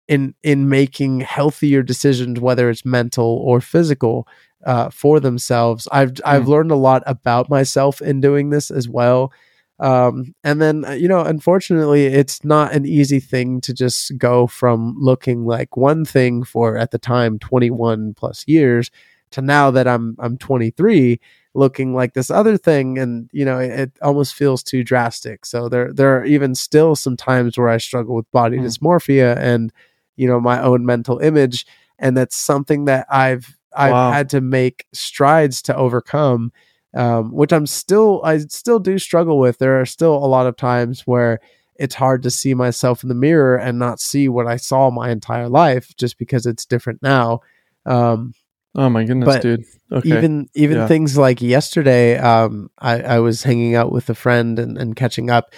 in 0.09 0.35
in 0.43 0.69
making 0.69 1.21
healthier 1.21 1.83
decisions, 1.83 2.41
whether 2.41 2.71
it's 2.71 2.85
mental 2.85 3.43
or 3.45 3.61
physical 3.61 4.27
uh, 4.65 4.91
for 4.91 5.21
themselves. 5.21 5.89
I've 5.93 6.13
I've 6.25 6.49
learned 6.49 6.71
a 6.71 6.77
lot 6.77 7.03
about 7.07 7.49
myself 7.49 8.03
in 8.03 8.21
doing 8.21 8.51
this 8.51 8.71
as 8.71 8.89
well. 8.89 9.33
Um, 9.81 10.35
and 10.45 10.63
then 10.63 10.85
uh, 10.85 10.93
you 10.93 11.09
know, 11.09 11.21
unfortunately, 11.21 12.07
it's 12.07 12.45
not 12.45 12.73
an 12.73 12.87
easy 12.87 13.21
thing 13.21 13.61
to 13.63 13.75
just 13.75 14.17
go 14.19 14.47
from 14.47 14.95
looking 14.99 15.45
like 15.45 15.77
one 15.77 16.05
thing 16.05 16.45
for 16.45 16.77
at 16.77 16.91
the 16.93 16.99
time 16.99 17.39
21 17.39 18.15
plus 18.15 18.45
years 18.47 18.91
to 19.33 19.43
now 19.43 19.71
that 19.73 19.89
I'm 19.89 20.15
I'm 20.21 20.39
23 20.39 21.19
looking 21.55 21.95
like 21.95 22.15
this 22.15 22.31
other 22.31 22.57
thing 22.57 22.99
and 22.99 23.29
you 23.33 23.45
know 23.45 23.59
it, 23.59 23.71
it 23.71 23.93
almost 24.03 24.35
feels 24.35 24.63
too 24.63 24.85
drastic 24.85 25.45
so 25.47 25.69
there 25.69 25.93
there 25.93 26.17
are 26.19 26.25
even 26.25 26.55
still 26.55 26.95
some 26.97 27.17
times 27.17 27.57
where 27.59 27.69
I 27.69 27.79
struggle 27.79 28.15
with 28.15 28.31
body 28.33 28.59
Mm. 28.59 28.65
dysmorphia 28.65 29.37
and 29.39 29.73
you 30.17 30.27
know 30.29 30.41
my 30.41 30.61
own 30.63 30.87
mental 30.87 31.19
image 31.19 31.67
and 31.99 32.17
that's 32.17 32.37
something 32.37 32.85
that 32.87 33.07
I've 33.11 33.57
I've 33.77 33.93
Wow. 33.93 34.13
had 34.13 34.31
to 34.31 34.41
make 34.41 34.87
strides 34.93 35.63
to 35.63 35.77
overcome 35.77 36.53
um, 36.95 37.33
which 37.33 37.53
I'm 37.53 37.67
still 37.67 38.21
I 38.25 38.39
still 38.39 38.79
do 38.79 38.99
struggle 38.99 39.39
with 39.39 39.59
there 39.59 39.81
are 39.81 39.87
still 39.87 40.15
a 40.15 40.27
lot 40.27 40.47
of 40.47 40.57
times 40.57 41.03
where 41.07 41.41
it's 41.77 41.95
hard 41.97 42.23
to 42.23 42.31
see 42.31 42.55
myself 42.55 43.03
in 43.03 43.09
the 43.09 43.15
mirror 43.15 43.57
and 43.57 43.79
not 43.79 44.01
see 44.01 44.29
what 44.29 44.47
I 44.47 44.57
saw 44.57 44.91
my 44.91 45.11
entire 45.11 45.49
life 45.49 45.95
just 45.97 46.19
because 46.19 46.47
it's 46.47 46.65
different 46.67 47.03
now 47.03 47.41
um, 47.87 48.35
Oh 48.77 48.89
my 48.89 49.05
goodness, 49.05 49.27
But 49.27 49.43
dude. 49.43 49.65
Okay. 49.93 50.17
even 50.19 50.49
even 50.55 50.79
Yeah. 50.79 50.89
things 50.89 51.17
like 51.17 51.41
yesterday 51.41 52.17
um 52.19 52.69
i 52.79 53.01
i 53.01 53.19
was 53.21 53.43
hanging 53.45 53.77
out 53.77 53.93
with 53.93 54.11
a 54.11 54.15
friend 54.15 54.59
and, 54.59 54.77
and 54.77 54.97
catching 54.97 55.31
up 55.31 55.55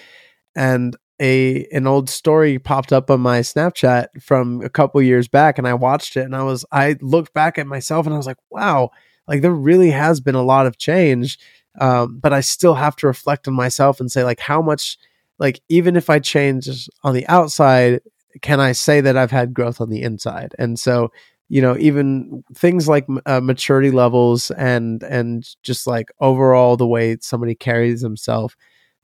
and 0.55 0.95
a 1.23 1.65
an 1.73 1.87
old 1.87 2.11
story 2.11 2.59
popped 2.59 2.93
up 2.93 3.11
on 3.11 3.21
my 3.21 3.41
snapchat 3.41 4.09
from 4.21 4.61
a 4.63 4.69
couple 4.69 5.01
years 5.01 5.29
back 5.29 5.57
and 5.57 5.67
i 5.67 5.73
watched 5.73 6.17
it 6.17 6.23
and 6.27 6.37
i 6.37 6.43
was 6.43 6.67
i 6.71 6.97
looked 7.01 7.33
back 7.33 7.57
at 7.57 7.67
myself 7.67 8.05
and 8.05 8.15
i 8.15 8.19
was 8.19 8.27
like 8.27 8.37
wow 8.51 8.91
like 9.29 9.43
there 9.43 9.53
really 9.53 9.91
has 9.91 10.21
been 10.21 10.35
a 10.35 10.43
lot 10.43 10.67
of 10.67 10.79
change 10.79 11.39
um 11.81 12.19
but 12.19 12.33
i 12.33 12.41
still 12.41 12.75
have 12.75 12.97
to 12.97 13.07
reflect 13.07 13.47
on 13.49 13.55
myself 13.55 14.01
and 14.01 14.11
say 14.11 14.25
like 14.25 14.41
how 14.41 14.63
much 14.63 14.97
like 15.39 15.61
even 15.69 15.97
if 15.97 16.09
i 16.11 16.19
change 16.19 16.89
on 17.03 17.15
the 17.15 17.27
outside 17.29 18.01
can 18.43 18.61
i 18.61 18.73
say 18.73 19.01
that 19.01 19.17
i've 19.17 19.31
had 19.31 19.53
growth 19.55 19.81
on 19.81 19.91
the 19.91 20.03
inside 20.03 20.55
and 20.59 20.79
so 20.79 21.11
you 21.49 21.61
know 21.63 21.77
even 21.79 22.43
things 22.55 22.89
like 22.89 23.07
uh, 23.27 23.41
maturity 23.41 23.91
levels 23.91 24.51
and 24.53 25.03
and 25.05 25.55
just 25.63 25.87
like 25.87 26.11
overall 26.21 26.77
the 26.77 26.87
way 26.87 27.17
somebody 27.21 27.55
carries 27.55 28.01
themselves 28.01 28.57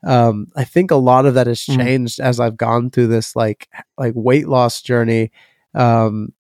um 0.05 0.47
i 0.57 0.65
think 0.65 0.91
a 0.91 0.97
lot 0.97 1.27
of 1.27 1.35
that 1.35 1.47
has 1.47 1.61
Mhm. 1.61 1.77
changed 1.77 2.21
as 2.21 2.41
i've 2.41 2.57
gone 2.57 2.91
through 2.91 3.07
this 3.07 3.37
like 3.37 3.69
like 3.97 4.13
weight 4.17 4.49
loss 4.49 4.83
journey 4.83 5.31
um 5.75 6.33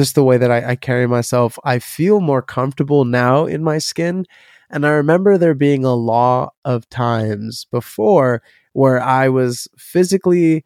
just 0.00 0.14
the 0.14 0.24
way 0.24 0.38
that 0.38 0.50
I, 0.50 0.70
I 0.70 0.76
carry 0.76 1.06
myself 1.06 1.58
i 1.64 1.78
feel 1.78 2.20
more 2.20 2.42
comfortable 2.42 3.04
now 3.04 3.44
in 3.44 3.62
my 3.62 3.78
skin. 3.78 4.26
And 4.70 4.86
i 4.86 4.90
remember 4.90 5.36
there 5.36 5.54
being 5.54 5.84
a 5.84 5.94
lot 5.94 6.54
of 6.64 6.88
times 6.88 7.66
before 7.70 8.42
where 8.72 9.00
i 9.02 9.28
was 9.28 9.68
physically 9.76 10.64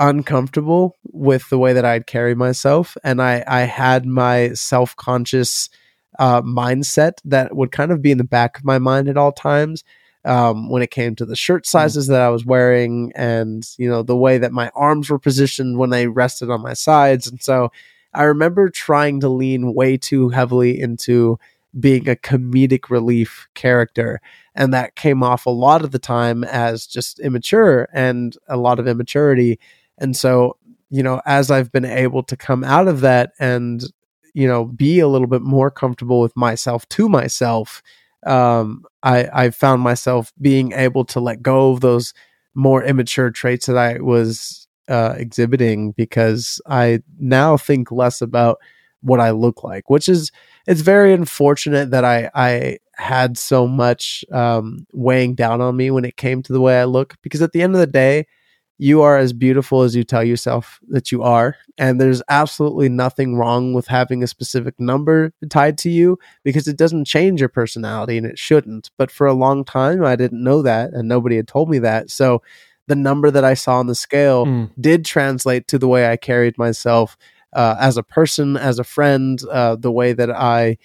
uncomfortable 0.00 0.96
with 1.12 1.48
the 1.50 1.58
way 1.58 1.74
that 1.74 1.84
I'd 1.84 2.06
carry 2.06 2.34
myself, 2.34 2.96
and 3.04 3.22
I 3.22 3.44
I 3.46 3.60
had 3.60 4.06
my 4.06 4.52
self 4.54 4.96
conscious 4.96 5.68
uh, 6.18 6.42
mindset 6.42 7.18
that 7.24 7.54
would 7.54 7.70
kind 7.70 7.92
of 7.92 8.02
be 8.02 8.10
in 8.10 8.18
the 8.18 8.24
back 8.24 8.58
of 8.58 8.64
my 8.64 8.78
mind 8.78 9.08
at 9.08 9.16
all 9.16 9.32
times. 9.32 9.84
Um, 10.22 10.68
when 10.68 10.82
it 10.82 10.90
came 10.90 11.16
to 11.16 11.24
the 11.24 11.36
shirt 11.36 11.64
sizes 11.66 12.06
that 12.08 12.20
I 12.20 12.28
was 12.28 12.44
wearing, 12.44 13.12
and 13.14 13.64
you 13.78 13.88
know 13.88 14.02
the 14.02 14.16
way 14.16 14.38
that 14.38 14.52
my 14.52 14.70
arms 14.74 15.08
were 15.10 15.18
positioned 15.18 15.78
when 15.78 15.90
they 15.90 16.08
rested 16.08 16.50
on 16.50 16.62
my 16.62 16.74
sides, 16.74 17.26
and 17.26 17.40
so 17.42 17.70
I 18.14 18.24
remember 18.24 18.68
trying 18.68 19.20
to 19.20 19.28
lean 19.28 19.74
way 19.74 19.96
too 19.96 20.28
heavily 20.30 20.80
into 20.80 21.38
being 21.78 22.08
a 22.08 22.16
comedic 22.16 22.90
relief 22.90 23.48
character 23.54 24.20
and 24.54 24.74
that 24.74 24.96
came 24.96 25.22
off 25.22 25.46
a 25.46 25.50
lot 25.50 25.84
of 25.84 25.90
the 25.90 25.98
time 25.98 26.44
as 26.44 26.86
just 26.86 27.20
immature 27.20 27.88
and 27.92 28.36
a 28.48 28.56
lot 28.56 28.78
of 28.78 28.88
immaturity. 28.88 29.58
And 29.98 30.16
so, 30.16 30.56
you 30.90 31.02
know, 31.02 31.20
as 31.24 31.50
I've 31.50 31.70
been 31.70 31.84
able 31.84 32.22
to 32.24 32.36
come 32.36 32.64
out 32.64 32.88
of 32.88 33.00
that 33.00 33.32
and, 33.38 33.82
you 34.34 34.46
know, 34.46 34.64
be 34.64 35.00
a 35.00 35.08
little 35.08 35.28
bit 35.28 35.42
more 35.42 35.70
comfortable 35.70 36.20
with 36.20 36.36
myself 36.36 36.88
to 36.90 37.08
myself, 37.08 37.82
um, 38.26 38.84
I, 39.02 39.28
I 39.32 39.50
found 39.50 39.82
myself 39.82 40.32
being 40.40 40.72
able 40.72 41.04
to 41.06 41.20
let 41.20 41.42
go 41.42 41.72
of 41.72 41.80
those 41.80 42.12
more 42.54 42.82
immature 42.82 43.30
traits 43.30 43.66
that 43.66 43.78
I 43.78 44.00
was 44.00 44.66
uh, 44.90 45.14
exhibiting 45.16 45.92
because 45.92 46.60
I 46.66 47.02
now 47.18 47.56
think 47.56 47.90
less 47.92 48.20
about 48.20 48.58
what 49.02 49.20
I 49.20 49.30
look 49.30 49.64
like, 49.64 49.88
which 49.88 50.08
is 50.08 50.30
it's 50.66 50.82
very 50.82 51.12
unfortunate 51.14 51.90
that 51.90 52.04
I 52.04 52.30
I 52.34 52.78
had 52.96 53.38
so 53.38 53.66
much 53.66 54.24
um, 54.30 54.86
weighing 54.92 55.34
down 55.34 55.60
on 55.60 55.76
me 55.76 55.90
when 55.90 56.04
it 56.04 56.16
came 56.16 56.42
to 56.42 56.52
the 56.52 56.60
way 56.60 56.78
I 56.80 56.84
look 56.84 57.16
because 57.22 57.40
at 57.40 57.52
the 57.52 57.62
end 57.62 57.74
of 57.74 57.80
the 57.80 57.86
day, 57.86 58.26
you 58.80 59.02
are 59.02 59.18
as 59.18 59.34
beautiful 59.34 59.82
as 59.82 59.94
you 59.94 60.04
tell 60.04 60.24
yourself 60.24 60.80
that 60.88 61.12
you 61.12 61.22
are. 61.22 61.54
And 61.76 62.00
there's 62.00 62.22
absolutely 62.30 62.88
nothing 62.88 63.36
wrong 63.36 63.74
with 63.74 63.86
having 63.86 64.22
a 64.22 64.26
specific 64.26 64.74
number 64.80 65.34
tied 65.50 65.76
to 65.78 65.90
you 65.90 66.18
because 66.44 66.66
it 66.66 66.78
doesn't 66.78 67.04
change 67.04 67.40
your 67.40 67.50
personality 67.50 68.16
and 68.16 68.26
it 68.26 68.38
shouldn't. 68.38 68.90
But 68.96 69.10
for 69.10 69.26
a 69.26 69.34
long 69.34 69.66
time, 69.66 70.02
I 70.02 70.16
didn't 70.16 70.42
know 70.42 70.62
that 70.62 70.94
and 70.94 71.08
nobody 71.08 71.36
had 71.36 71.46
told 71.46 71.68
me 71.68 71.78
that. 71.80 72.10
So 72.10 72.40
the 72.90 72.96
number 72.96 73.30
that 73.30 73.44
I 73.44 73.54
saw 73.54 73.78
on 73.78 73.86
the 73.86 73.94
scale 73.94 74.44
mm. 74.44 74.70
did 74.78 75.04
translate 75.04 75.68
to 75.68 75.78
the 75.78 75.88
way 75.88 76.10
I 76.10 76.16
carried 76.16 76.58
myself 76.58 77.16
uh, 77.54 77.76
as 77.80 77.96
a 77.96 78.02
person, 78.02 78.56
as 78.56 78.78
a 78.78 78.84
friend, 78.84 79.40
uh, 79.50 79.76
the 79.76 79.90
way 79.90 80.12
that 80.12 80.30
I 80.30 80.76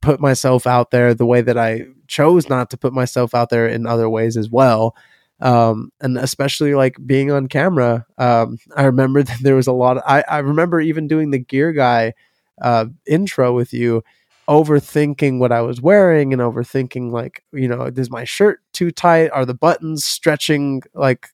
put 0.00 0.20
myself 0.20 0.66
out 0.66 0.90
there, 0.90 1.14
the 1.14 1.26
way 1.26 1.40
that 1.42 1.58
I 1.58 1.86
chose 2.08 2.48
not 2.48 2.70
to 2.70 2.76
put 2.76 2.92
myself 2.92 3.34
out 3.34 3.50
there 3.50 3.68
in 3.68 3.86
other 3.86 4.08
ways 4.08 4.36
as 4.36 4.50
well 4.50 4.94
um, 5.42 5.90
and 6.00 6.16
especially 6.16 6.74
like 6.74 6.96
being 7.04 7.30
on 7.30 7.48
camera. 7.48 8.06
Um, 8.16 8.58
I 8.76 8.84
remember 8.84 9.22
that 9.24 9.38
there 9.42 9.56
was 9.56 9.66
a 9.66 9.72
lot. 9.72 9.98
Of, 9.98 10.04
I 10.06 10.24
I 10.28 10.38
remember 10.38 10.80
even 10.80 11.08
doing 11.08 11.30
the 11.30 11.38
gear 11.38 11.72
guy 11.72 12.14
uh, 12.60 12.86
intro 13.06 13.52
with 13.52 13.74
you, 13.74 14.02
overthinking 14.48 15.38
what 15.38 15.52
I 15.52 15.60
was 15.60 15.80
wearing 15.80 16.32
and 16.32 16.42
overthinking 16.42 17.12
like 17.12 17.44
you 17.52 17.68
know 17.68 17.84
is 17.84 18.10
my 18.10 18.24
shirt 18.24 18.60
too 18.72 18.90
tight? 18.90 19.30
Are 19.30 19.46
the 19.46 19.54
buttons 19.54 20.04
stretching? 20.04 20.82
Like 20.94 21.28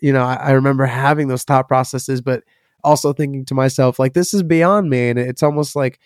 you 0.00 0.12
know, 0.12 0.22
I, 0.22 0.34
I 0.34 0.50
remember 0.52 0.86
having 0.86 1.28
those 1.28 1.44
thought 1.44 1.68
processes, 1.68 2.20
but 2.20 2.42
also 2.82 3.12
thinking 3.12 3.44
to 3.46 3.54
myself 3.54 3.98
like 3.98 4.14
this 4.14 4.34
is 4.34 4.42
beyond 4.42 4.90
me, 4.90 5.08
and 5.08 5.18
it's 5.18 5.42
almost 5.42 5.76
like 5.76 5.98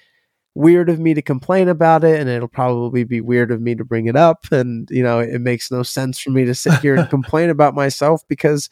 weird 0.59 0.89
of 0.89 0.99
me 0.99 1.15
to 1.15 1.23
complain 1.23 1.69
about 1.69 2.03
it 2.03 2.19
and 2.19 2.29
it'll 2.29 2.49
probably 2.49 3.05
be 3.05 3.21
weird 3.21 3.53
of 3.53 3.61
me 3.61 3.77
to 3.77 3.85
bring 3.85 4.07
it 4.07 4.17
up 4.17 4.45
and 4.51 4.89
you 4.91 5.05
know 5.05 5.21
it 5.21 5.41
makes 5.41 5.71
no 5.71 5.85
sense 5.85 6.19
for 6.19 6.31
me 6.31 6.45
to 6.45 6.53
sit 6.53 6.73
here 6.81 6.97
and 6.97 7.09
complain 7.11 7.49
about 7.49 7.77
myself 7.77 8.23
because 8.27 8.69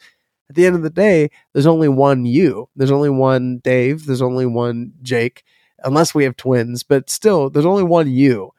at 0.49 0.55
the 0.57 0.65
end 0.65 0.75
of 0.75 0.81
the 0.81 0.89
day 0.89 1.29
there's 1.53 1.65
only 1.65 1.87
one 1.87 2.25
you 2.25 2.67
there's 2.75 2.91
only 2.91 3.09
one 3.09 3.59
dave 3.59 4.05
there's 4.05 4.21
only 4.21 4.45
one 4.45 4.91
jake 5.01 5.43
unless 5.83 6.13
we 6.13 6.23
have 6.23 6.35
twins 6.35 6.83
but 6.83 7.09
still 7.09 7.49
there's 7.49 7.65
only 7.65 7.83
one 7.83 8.09
you 8.09 8.51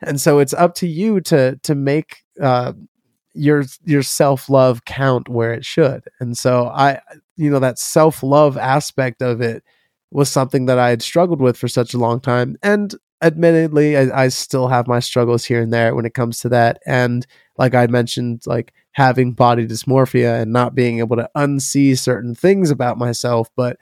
and 0.00 0.20
so 0.20 0.38
it's 0.38 0.54
up 0.54 0.74
to 0.74 0.86
you 0.86 1.20
to 1.20 1.56
to 1.62 1.74
make 1.74 2.24
uh, 2.40 2.72
your 3.34 3.64
your 3.84 4.02
self-love 4.02 4.84
count 4.84 5.28
where 5.28 5.52
it 5.52 5.64
should 5.64 6.04
and 6.20 6.36
so 6.36 6.66
i 6.68 7.00
you 7.36 7.50
know 7.50 7.58
that 7.58 7.78
self-love 7.78 8.56
aspect 8.56 9.22
of 9.22 9.40
it 9.40 9.62
was 10.12 10.30
something 10.30 10.66
that 10.66 10.78
I 10.78 10.90
had 10.90 11.02
struggled 11.02 11.40
with 11.40 11.56
for 11.56 11.68
such 11.68 11.94
a 11.94 11.98
long 11.98 12.20
time. 12.20 12.56
And 12.62 12.94
admittedly, 13.22 13.96
I, 13.96 14.24
I, 14.24 14.28
still 14.28 14.68
have 14.68 14.86
my 14.86 15.00
struggles 15.00 15.44
here 15.44 15.62
and 15.62 15.72
there 15.72 15.94
when 15.94 16.04
it 16.04 16.14
comes 16.14 16.40
to 16.40 16.48
that. 16.50 16.80
And 16.86 17.26
like 17.56 17.74
I 17.74 17.86
mentioned, 17.86 18.42
like 18.46 18.74
having 18.92 19.32
body 19.32 19.66
dysmorphia 19.66 20.42
and 20.42 20.52
not 20.52 20.74
being 20.74 20.98
able 20.98 21.16
to 21.16 21.30
unsee 21.34 21.98
certain 21.98 22.34
things 22.34 22.70
about 22.70 22.98
myself. 22.98 23.48
But, 23.56 23.78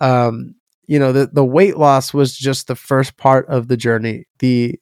um, 0.00 0.54
you 0.86 0.98
know, 0.98 1.12
the, 1.12 1.26
the 1.26 1.44
weight 1.44 1.76
loss 1.76 2.12
was 2.12 2.36
just 2.36 2.66
the 2.66 2.76
first 2.76 3.16
part 3.16 3.46
of 3.48 3.68
the 3.68 3.76
journey. 3.76 4.26
The, 4.38 4.78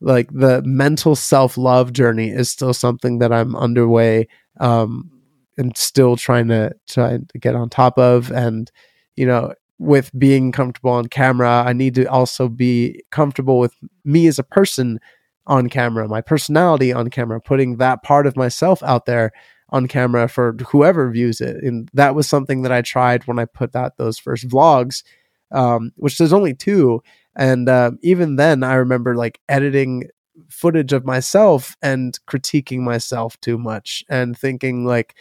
like 0.00 0.28
the 0.32 0.62
mental 0.64 1.16
self 1.16 1.56
love 1.56 1.92
journey 1.92 2.30
is 2.30 2.50
still 2.50 2.74
something 2.74 3.18
that 3.18 3.32
I'm 3.32 3.56
underway, 3.56 4.28
um, 4.60 5.10
and 5.56 5.76
still 5.76 6.16
trying 6.16 6.48
to 6.48 6.74
try 6.88 7.18
to 7.18 7.38
get 7.38 7.54
on 7.54 7.70
top 7.70 7.98
of. 7.98 8.30
And, 8.30 8.70
you 9.16 9.26
know, 9.26 9.54
with 9.78 10.10
being 10.18 10.52
comfortable 10.52 10.90
on 10.90 11.06
camera. 11.06 11.64
I 11.66 11.72
need 11.72 11.94
to 11.96 12.06
also 12.06 12.48
be 12.48 13.02
comfortable 13.10 13.58
with 13.58 13.74
me 14.04 14.26
as 14.26 14.38
a 14.38 14.44
person 14.44 15.00
on 15.46 15.68
camera, 15.68 16.08
my 16.08 16.20
personality 16.20 16.92
on 16.92 17.10
camera, 17.10 17.40
putting 17.40 17.76
that 17.76 18.02
part 18.02 18.26
of 18.26 18.36
myself 18.36 18.82
out 18.82 19.06
there 19.06 19.32
on 19.70 19.86
camera 19.86 20.28
for 20.28 20.56
whoever 20.68 21.10
views 21.10 21.40
it. 21.40 21.62
And 21.62 21.88
that 21.92 22.14
was 22.14 22.28
something 22.28 22.62
that 22.62 22.72
I 22.72 22.82
tried 22.82 23.26
when 23.26 23.38
I 23.38 23.44
put 23.44 23.74
out 23.76 23.96
those 23.96 24.18
first 24.18 24.48
vlogs, 24.48 25.02
um, 25.52 25.92
which 25.96 26.18
there's 26.18 26.32
only 26.32 26.54
two. 26.54 27.02
And 27.36 27.68
uh, 27.68 27.92
even 28.02 28.36
then, 28.36 28.62
I 28.62 28.74
remember 28.74 29.14
like 29.14 29.40
editing 29.48 30.08
footage 30.48 30.92
of 30.92 31.04
myself 31.04 31.76
and 31.82 32.18
critiquing 32.26 32.80
myself 32.80 33.38
too 33.40 33.58
much 33.58 34.04
and 34.08 34.36
thinking 34.38 34.84
like, 34.84 35.14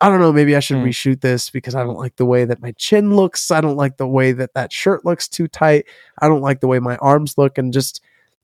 I 0.00 0.08
don't 0.08 0.20
know, 0.20 0.32
maybe 0.32 0.56
I 0.56 0.60
should 0.60 0.78
mm. 0.78 0.84
reshoot 0.84 1.20
this 1.20 1.48
because 1.48 1.76
I 1.76 1.84
don't 1.84 1.98
like 1.98 2.16
the 2.16 2.26
way 2.26 2.44
that 2.44 2.60
my 2.60 2.72
chin 2.72 3.14
looks. 3.14 3.52
I 3.52 3.60
don't 3.60 3.76
like 3.76 3.98
the 3.98 4.08
way 4.08 4.32
that 4.32 4.54
that 4.54 4.72
shirt 4.72 5.04
looks 5.04 5.28
too 5.28 5.46
tight. 5.46 5.86
I 6.20 6.28
don't 6.28 6.40
like 6.40 6.60
the 6.60 6.66
way 6.66 6.80
my 6.80 6.96
arms 6.96 7.38
look 7.38 7.56
and 7.56 7.72
just 7.72 8.00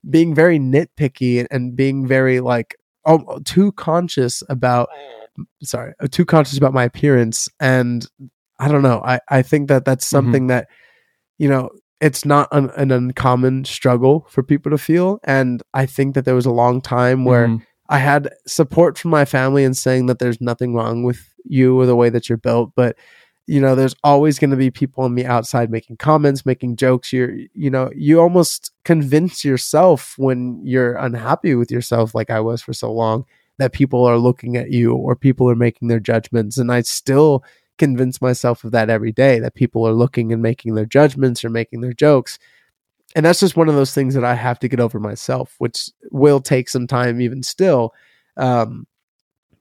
being 0.09 0.33
very 0.33 0.57
nitpicky 0.57 1.45
and 1.51 1.75
being 1.75 2.07
very 2.07 2.39
like 2.39 2.77
oh, 3.05 3.39
too 3.43 3.73
conscious 3.73 4.41
about 4.47 4.87
sorry, 5.61 5.93
too 6.11 6.25
conscious 6.25 6.57
about 6.57 6.73
my 6.73 6.85
appearance 6.85 7.49
and 7.59 8.07
I 8.59 8.69
don't 8.69 8.81
know. 8.81 9.01
I 9.03 9.19
I 9.27 9.41
think 9.41 9.67
that 9.67 9.83
that's 9.83 10.05
mm-hmm. 10.05 10.15
something 10.15 10.43
mm-hmm. 10.43 10.47
that 10.47 10.67
you 11.39 11.49
know, 11.49 11.69
it's 11.99 12.23
not 12.23 12.47
an, 12.51 12.69
an, 12.77 12.91
uncommon 12.91 13.65
struggle 13.65 14.25
for 14.29 14.43
people 14.43 14.69
to 14.69 14.77
feel 14.77 15.19
and 15.23 15.63
I 15.73 15.85
think 15.85 16.15
that 16.15 16.25
there 16.25 16.35
was 16.35 16.45
a 16.45 16.51
long 16.51 16.81
time 16.81 17.25
where 17.25 17.47
mm-hmm. 17.47 17.63
I 17.89 17.97
had 17.97 18.29
support 18.45 18.99
from 18.99 19.09
my 19.11 19.25
family 19.25 19.63
in 19.63 19.73
saying 19.73 20.05
that 20.05 20.19
there's 20.19 20.39
nothing 20.39 20.75
wrong 20.75 21.03
with 21.03 21.33
you 21.43 21.79
or 21.79 21.87
the 21.87 21.95
way 21.95 22.09
that 22.11 22.29
you're 22.29 22.37
built, 22.37 22.71
but 22.75 22.95
you 23.49 23.59
know, 23.59 23.73
there's 23.73 23.95
always 24.03 24.37
going 24.37 24.51
to 24.51 24.55
be 24.55 24.69
people 24.69 25.03
on 25.03 25.15
the 25.15 25.25
outside 25.25 25.71
making 25.71 25.97
comments, 25.97 26.45
making 26.45 26.75
jokes. 26.75 27.11
You're, 27.11 27.35
you 27.55 27.71
know, 27.71 27.89
you 27.95 28.21
almost 28.21 28.71
convince 28.83 29.43
yourself 29.43 30.13
when 30.19 30.61
you're 30.63 30.95
unhappy 30.97 31.55
with 31.55 31.71
yourself, 31.71 32.13
like 32.13 32.29
I 32.29 32.41
was 32.41 32.61
for 32.61 32.73
so 32.73 32.93
long, 32.93 33.25
that 33.57 33.73
people 33.73 34.05
are 34.05 34.19
looking 34.19 34.55
at 34.55 34.69
you 34.69 34.93
or 34.93 35.15
people 35.15 35.49
are 35.49 35.55
making 35.55 35.87
their 35.87 35.99
judgments. 35.99 36.59
And 36.59 36.71
I 36.71 36.81
still 36.81 37.43
convince 37.79 38.21
myself 38.21 38.63
of 38.63 38.71
that 38.71 38.89
every 38.89 39.11
day 39.11 39.39
that 39.39 39.55
people 39.55 39.87
are 39.87 39.93
looking 39.93 40.31
and 40.31 40.41
making 40.41 40.75
their 40.75 40.85
judgments 40.85 41.43
or 41.43 41.49
making 41.49 41.81
their 41.81 41.93
jokes. 41.93 42.37
And 43.15 43.25
that's 43.25 43.39
just 43.39 43.57
one 43.57 43.69
of 43.69 43.75
those 43.75 43.93
things 43.93 44.13
that 44.13 44.23
I 44.23 44.35
have 44.35 44.59
to 44.59 44.67
get 44.67 44.79
over 44.79 44.99
myself, 44.99 45.55
which 45.57 45.89
will 46.11 46.39
take 46.39 46.69
some 46.69 46.85
time 46.85 47.21
even 47.21 47.41
still. 47.41 47.93
Um, 48.37 48.85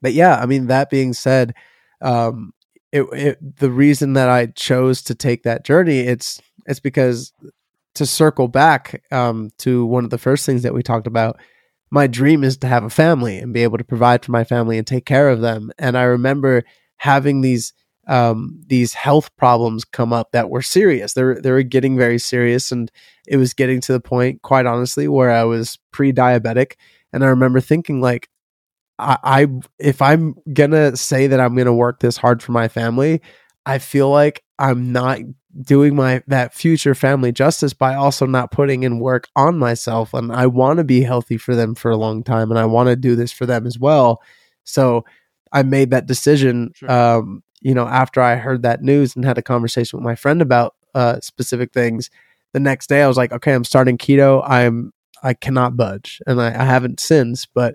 but 0.03 0.12
yeah, 0.12 0.36
I 0.36 0.47
mean, 0.47 0.66
that 0.66 0.90
being 0.90 1.15
said, 1.15 1.55
um, 2.03 2.53
it, 2.93 3.03
it, 3.12 3.57
the 3.59 3.70
reason 3.70 4.12
that 4.15 4.28
I 4.28 4.47
chose 4.47 5.03
to 5.03 5.15
take 5.15 5.45
that 5.45 5.65
journey, 5.65 6.01
it's 6.01 6.40
it's 6.66 6.81
because 6.81 7.32
to 7.95 8.07
circle 8.07 8.49
back 8.49 9.03
um, 9.11 9.51
to 9.59 9.85
one 9.86 10.05
of 10.05 10.11
the 10.11 10.19
first 10.19 10.47
things 10.47 10.62
that 10.62 10.74
we 10.74 10.82
talked 10.82 11.07
about, 11.07 11.40
my 11.90 12.07
dream 12.07 12.45
is 12.45 12.57
to 12.59 12.66
have 12.66 12.85
a 12.85 12.90
family 12.90 13.39
and 13.39 13.53
be 13.53 13.62
able 13.62 13.78
to 13.78 13.85
provide 13.85 14.24
for 14.24 14.32
my 14.32 14.45
family 14.45 14.78
and 14.78 14.86
take 14.86 15.07
care 15.07 15.31
of 15.31 15.40
them. 15.40 15.73
And 15.78 15.97
I 15.97 16.03
remember 16.03 16.65
having 16.99 17.40
these 17.40 17.73
um, 18.09 18.60
these 18.66 18.94
health 18.94 19.35
problems 19.36 19.85
come 19.85 20.12
up 20.12 20.32
that 20.32 20.51
were 20.51 20.62
serious. 20.62 21.12
They 21.12 21.22
were, 21.22 21.40
they 21.40 21.51
were 21.51 21.62
getting 21.62 21.97
very 21.97 22.18
serious, 22.18 22.72
and 22.72 22.90
it 23.26 23.36
was 23.36 23.55
getting 23.55 23.80
to 23.82 23.93
the 23.93 24.01
point, 24.01 24.43
quite 24.43 24.66
honestly, 24.66 25.06
where 25.09 25.30
I 25.30 25.44
was 25.44 25.78
pre-diabetic. 25.93 26.74
And 27.12 27.22
I 27.22 27.28
remember 27.28 27.60
thinking, 27.60 28.01
like, 28.01 28.28
I, 28.98 29.18
I 29.22 29.47
if 29.78 30.02
I'm 30.02 30.35
gonna 30.52 30.97
say 30.97 31.26
that 31.28 31.40
I'm 31.40 31.55
gonna 31.55 31.74
work 31.74 32.01
this 32.01 32.16
hard 32.16 32.43
for 32.43 32.52
my 32.52 32.68
family, 32.68 33.20
I 33.66 33.78
feel 33.78 34.10
like 34.10 34.43
I'm 34.59 34.93
not 34.93 35.20
doing 35.62 35.94
my 35.97 36.22
that 36.26 36.55
future 36.55 36.94
family 36.94 37.32
justice 37.32 37.72
by 37.72 37.94
also 37.94 38.26
not 38.26 38.51
putting 38.51 38.82
in 38.82 39.01
work 39.01 39.28
on 39.35 39.59
myself 39.59 40.14
and 40.14 40.32
I 40.32 40.47
want 40.47 40.78
to 40.78 40.85
be 40.85 41.02
healthy 41.02 41.36
for 41.36 41.55
them 41.55 41.74
for 41.74 41.90
a 41.90 41.97
long 41.97 42.22
time 42.22 42.51
and 42.51 42.59
I 42.59 42.64
want 42.64 42.89
to 42.89 42.97
do 42.97 43.16
this 43.16 43.32
for 43.32 43.47
them 43.47 43.66
as 43.66 43.78
well. 43.78 44.22
So 44.64 45.05
I 45.52 45.62
made 45.62 45.90
that 45.90 46.06
decision 46.06 46.72
sure. 46.74 46.90
um, 46.90 47.43
you 47.60 47.74
know 47.74 47.86
after 47.86 48.20
I 48.20 48.36
heard 48.36 48.62
that 48.62 48.82
news 48.82 49.16
and 49.16 49.24
had 49.24 49.39
a 49.39 49.43
conversation 49.43 49.98
with 49.98 50.05
my 50.05 50.14
friend 50.14 50.43
about 50.43 50.74
uh, 50.94 51.20
specific 51.20 51.72
things. 51.72 52.10
The 52.52 52.60
next 52.60 52.89
day 52.89 53.02
I 53.02 53.09
was 53.09 53.16
like, 53.16 53.32
okay, 53.32 53.52
I'm 53.52 53.64
starting 53.64 53.98
keto. 53.98 54.43
I'm 54.48 54.93
I 55.22 55.35
cannot 55.35 55.76
budge 55.76 56.20
and 56.26 56.40
I, 56.40 56.48
I 56.48 56.64
haven't 56.64 57.01
since, 57.01 57.47
but 57.47 57.74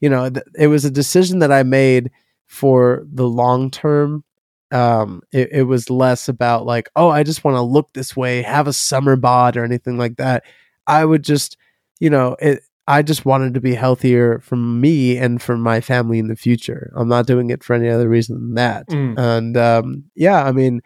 you 0.00 0.08
know, 0.08 0.28
th- 0.28 0.46
it 0.58 0.66
was 0.66 0.84
a 0.84 0.90
decision 0.90 1.38
that 1.38 1.52
I 1.52 1.62
made 1.62 2.10
for 2.46 3.04
the 3.10 3.26
long 3.26 3.70
term. 3.70 4.24
Um, 4.72 5.22
it, 5.32 5.50
it 5.52 5.62
was 5.64 5.90
less 5.90 6.28
about 6.28 6.66
like, 6.66 6.90
oh, 6.96 7.08
I 7.08 7.22
just 7.22 7.44
want 7.44 7.56
to 7.56 7.62
look 7.62 7.92
this 7.92 8.16
way, 8.16 8.42
have 8.42 8.66
a 8.66 8.72
summer 8.72 9.16
bod 9.16 9.56
or 9.56 9.64
anything 9.64 9.98
like 9.98 10.16
that. 10.16 10.44
I 10.86 11.04
would 11.04 11.22
just, 11.22 11.56
you 12.00 12.10
know, 12.10 12.36
it, 12.40 12.62
I 12.86 13.02
just 13.02 13.24
wanted 13.24 13.54
to 13.54 13.60
be 13.60 13.74
healthier 13.74 14.40
for 14.40 14.56
me 14.56 15.16
and 15.16 15.40
for 15.40 15.56
my 15.56 15.80
family 15.80 16.18
in 16.18 16.26
the 16.28 16.36
future. 16.36 16.92
I'm 16.96 17.08
not 17.08 17.26
doing 17.26 17.50
it 17.50 17.62
for 17.62 17.74
any 17.74 17.88
other 17.88 18.08
reason 18.08 18.36
than 18.36 18.54
that. 18.54 18.88
Mm. 18.88 19.18
And 19.18 19.56
um, 19.56 20.04
yeah, 20.16 20.44
I 20.44 20.50
mean, 20.50 20.82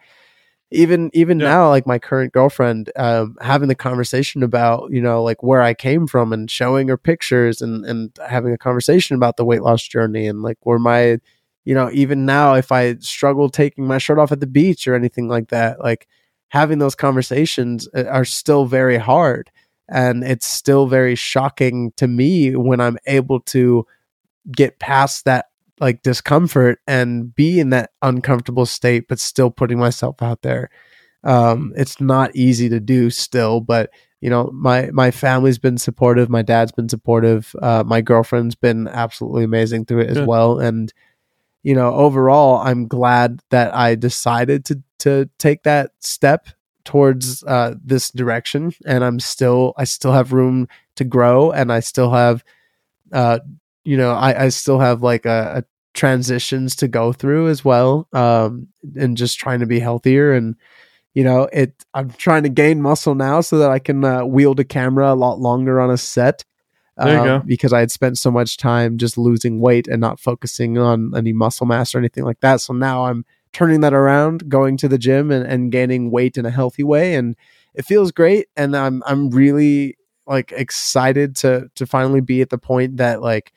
even 0.71 1.09
even 1.13 1.39
yeah. 1.39 1.47
now 1.47 1.69
like 1.69 1.87
my 1.87 1.97
current 1.97 2.33
girlfriend 2.33 2.91
um, 2.97 3.35
having 3.41 3.67
the 3.67 3.75
conversation 3.75 4.43
about 4.43 4.91
you 4.91 5.01
know 5.01 5.23
like 5.23 5.41
where 5.41 5.61
i 5.61 5.73
came 5.73 6.07
from 6.07 6.33
and 6.33 6.51
showing 6.51 6.87
her 6.89 6.97
pictures 6.97 7.61
and 7.61 7.85
and 7.85 8.11
having 8.27 8.53
a 8.53 8.57
conversation 8.57 9.15
about 9.15 9.37
the 9.37 9.45
weight 9.45 9.61
loss 9.61 9.87
journey 9.87 10.27
and 10.27 10.41
like 10.41 10.57
where 10.61 10.79
my 10.79 11.19
you 11.63 11.73
know 11.73 11.89
even 11.93 12.25
now 12.25 12.53
if 12.53 12.71
i 12.71 12.95
struggle 12.95 13.49
taking 13.49 13.87
my 13.87 13.97
shirt 13.97 14.19
off 14.19 14.31
at 14.31 14.41
the 14.41 14.47
beach 14.47 14.87
or 14.87 14.95
anything 14.95 15.29
like 15.29 15.49
that 15.49 15.79
like 15.79 16.07
having 16.49 16.79
those 16.79 16.95
conversations 16.95 17.87
uh, 17.95 18.03
are 18.05 18.25
still 18.25 18.65
very 18.65 18.97
hard 18.97 19.49
and 19.89 20.23
it's 20.23 20.47
still 20.47 20.87
very 20.87 21.15
shocking 21.15 21.91
to 21.97 22.07
me 22.07 22.55
when 22.55 22.79
i'm 22.79 22.97
able 23.07 23.39
to 23.39 23.85
get 24.51 24.79
past 24.79 25.25
that 25.25 25.47
like 25.79 26.01
discomfort 26.01 26.79
and 26.87 27.35
be 27.35 27.59
in 27.59 27.69
that 27.69 27.91
uncomfortable 28.01 28.65
state 28.65 29.07
but 29.07 29.19
still 29.19 29.51
putting 29.51 29.77
myself 29.77 30.21
out 30.21 30.41
there. 30.41 30.69
Um 31.23 31.73
it's 31.75 31.99
not 31.99 32.35
easy 32.35 32.69
to 32.69 32.79
do 32.79 33.09
still 33.09 33.59
but 33.61 33.91
you 34.21 34.29
know 34.29 34.49
my 34.53 34.89
my 34.91 35.11
family's 35.11 35.59
been 35.59 35.77
supportive. 35.77 36.29
My 36.29 36.41
dad's 36.41 36.71
been 36.71 36.89
supportive. 36.89 37.55
Uh 37.61 37.83
my 37.85 38.01
girlfriend's 38.01 38.55
been 38.55 38.87
absolutely 38.87 39.43
amazing 39.43 39.85
through 39.85 40.01
it 40.01 40.09
as 40.09 40.17
Good. 40.17 40.27
well. 40.27 40.59
And 40.59 40.93
you 41.63 41.73
know 41.73 41.91
overall 41.93 42.59
i'm 42.59 42.87
glad 42.87 43.41
that 43.49 43.75
i 43.75 43.95
decided 43.95 44.63
to 44.63 44.81
to 44.99 45.27
take 45.39 45.63
that 45.63 45.91
step 45.99 46.47
towards 46.87 47.43
uh 47.43 47.75
this 47.83 48.09
direction 48.11 48.71
and 48.85 49.03
i'm 49.03 49.19
still 49.19 49.73
i 49.75 49.83
still 49.83 50.13
have 50.13 50.31
room 50.31 50.69
to 50.95 51.03
grow 51.03 51.51
and 51.51 51.69
i 51.69 51.81
still 51.81 52.13
have 52.13 52.45
uh 53.11 53.39
you 53.83 53.97
know 53.97 54.13
i 54.13 54.45
i 54.45 54.47
still 54.47 54.79
have 54.79 55.03
like 55.03 55.25
a, 55.25 55.57
a 55.57 55.63
transitions 55.93 56.77
to 56.77 56.87
go 56.87 57.11
through 57.11 57.49
as 57.49 57.65
well 57.65 58.07
um 58.13 58.67
and 58.95 59.17
just 59.17 59.37
trying 59.37 59.59
to 59.59 59.65
be 59.65 59.81
healthier 59.81 60.31
and 60.31 60.55
you 61.13 61.25
know 61.25 61.49
it 61.51 61.73
i'm 61.93 62.09
trying 62.11 62.43
to 62.43 62.49
gain 62.49 62.81
muscle 62.81 63.15
now 63.15 63.41
so 63.41 63.57
that 63.57 63.69
i 63.69 63.79
can 63.79 64.05
uh, 64.05 64.23
wield 64.23 64.57
a 64.57 64.63
camera 64.63 65.11
a 65.11 65.15
lot 65.15 65.41
longer 65.41 65.81
on 65.81 65.91
a 65.91 65.97
set 65.97 66.45
um, 66.97 67.45
because 67.45 67.73
i 67.73 67.81
had 67.81 67.91
spent 67.91 68.17
so 68.17 68.31
much 68.31 68.55
time 68.55 68.97
just 68.97 69.17
losing 69.17 69.59
weight 69.59 69.89
and 69.89 69.99
not 69.99 70.21
focusing 70.21 70.77
on 70.77 71.11
any 71.17 71.33
muscle 71.33 71.65
mass 71.65 71.93
or 71.93 71.97
anything 71.97 72.23
like 72.23 72.39
that. 72.39 72.61
So 72.61 72.71
now 72.73 73.07
i'm 73.07 73.25
turning 73.53 73.81
that 73.81 73.93
around 73.93 74.49
going 74.49 74.77
to 74.77 74.87
the 74.87 74.97
gym 74.97 75.31
and, 75.31 75.45
and 75.45 75.71
gaining 75.71 76.11
weight 76.11 76.37
in 76.37 76.45
a 76.45 76.51
healthy 76.51 76.83
way 76.83 77.15
and 77.15 77.35
it 77.73 77.85
feels 77.85 78.11
great 78.11 78.47
and 78.55 78.75
i'm 78.75 79.03
i'm 79.05 79.29
really 79.29 79.97
like 80.25 80.51
excited 80.51 81.35
to 81.35 81.69
to 81.75 81.85
finally 81.85 82.21
be 82.21 82.41
at 82.41 82.49
the 82.49 82.57
point 82.57 82.97
that 82.97 83.21
like 83.21 83.53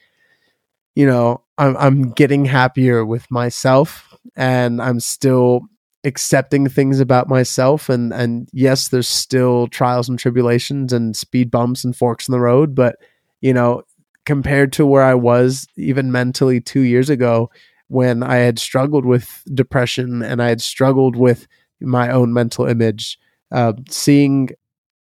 you 0.95 1.07
know 1.07 1.43
i'm 1.59 1.77
i'm 1.77 2.11
getting 2.13 2.45
happier 2.45 3.05
with 3.05 3.31
myself 3.31 4.15
and 4.37 4.81
i'm 4.81 5.01
still 5.01 5.63
accepting 6.05 6.69
things 6.69 6.99
about 7.01 7.29
myself 7.29 7.89
and 7.89 8.13
and 8.13 8.49
yes 8.53 8.89
there's 8.89 9.09
still 9.09 9.67
trials 9.69 10.09
and 10.09 10.19
tribulations 10.19 10.93
and 10.93 11.15
speed 11.15 11.51
bumps 11.51 11.85
and 11.85 11.95
forks 11.95 12.27
in 12.27 12.33
the 12.33 12.41
road 12.41 12.75
but 12.75 12.97
you 13.41 13.53
know 13.53 13.83
compared 14.25 14.73
to 14.73 14.87
where 14.87 15.03
i 15.03 15.15
was 15.15 15.67
even 15.77 16.11
mentally 16.11 16.61
2 16.61 16.81
years 16.81 17.11
ago 17.11 17.51
when 17.91 18.23
i 18.23 18.37
had 18.37 18.59
struggled 18.59 19.05
with 19.05 19.43
depression 19.53 20.23
and 20.23 20.43
i 20.43 20.49
had 20.49 20.61
struggled 20.61 21.17
with 21.17 21.47
my 21.81 22.11
own 22.11 22.33
mental 22.33 22.67
image 22.67 23.19
uh, 23.53 23.73
seeing 23.89 24.49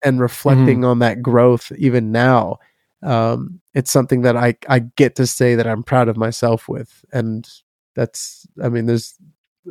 and 0.05 0.21
reflecting 0.21 0.85
on 0.85 0.99
that 1.01 1.21
growth 1.21 1.73
even 1.77 2.13
now 2.13 2.59
um, 3.03 3.61
it's 3.75 3.91
something 3.91 4.23
that 4.23 4.37
I, 4.37 4.57
I 4.69 4.81
get 4.81 5.17
to 5.17 5.27
say 5.27 5.55
that 5.55 5.67
I'm 5.67 5.83
proud 5.83 6.09
of 6.09 6.17
myself 6.17 6.69
with. 6.69 7.05
And 7.13 7.49
that's, 7.95 8.47
I 8.63 8.69
mean, 8.69 8.87
there's, 8.87 9.15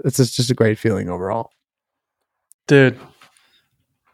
it's 0.03 0.17
just 0.17 0.35
just 0.35 0.49
a 0.49 0.55
great 0.55 0.77
feeling 0.77 1.09
overall. 1.09 1.51
Dude. 2.67 2.99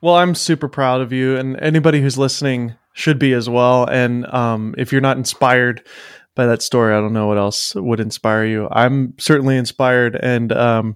Well, 0.02 0.16
I'm 0.16 0.34
super 0.34 0.68
proud 0.68 1.02
of 1.02 1.12
you 1.14 1.38
and 1.38 1.60
anybody 1.62 2.02
who's 2.02 2.18
listening 2.18 2.74
should 2.94 3.20
be 3.20 3.34
as 3.34 3.48
well. 3.48 3.86
And 3.86 4.26
um, 4.34 4.74
if 4.78 4.92
you're 4.92 5.02
not 5.02 5.18
inspired 5.18 5.88
by 6.36 6.46
that 6.48 6.62
story, 6.62 6.94
I 6.94 7.00
don't 7.00 7.14
know 7.14 7.28
what 7.28 7.38
else 7.38 7.76
would 7.76 8.00
inspire 8.00 8.46
you. 8.46 8.68
I'm 8.72 9.14
certainly 9.20 9.58
inspired 9.58 10.16
and 10.16 10.52
um, 10.52 10.96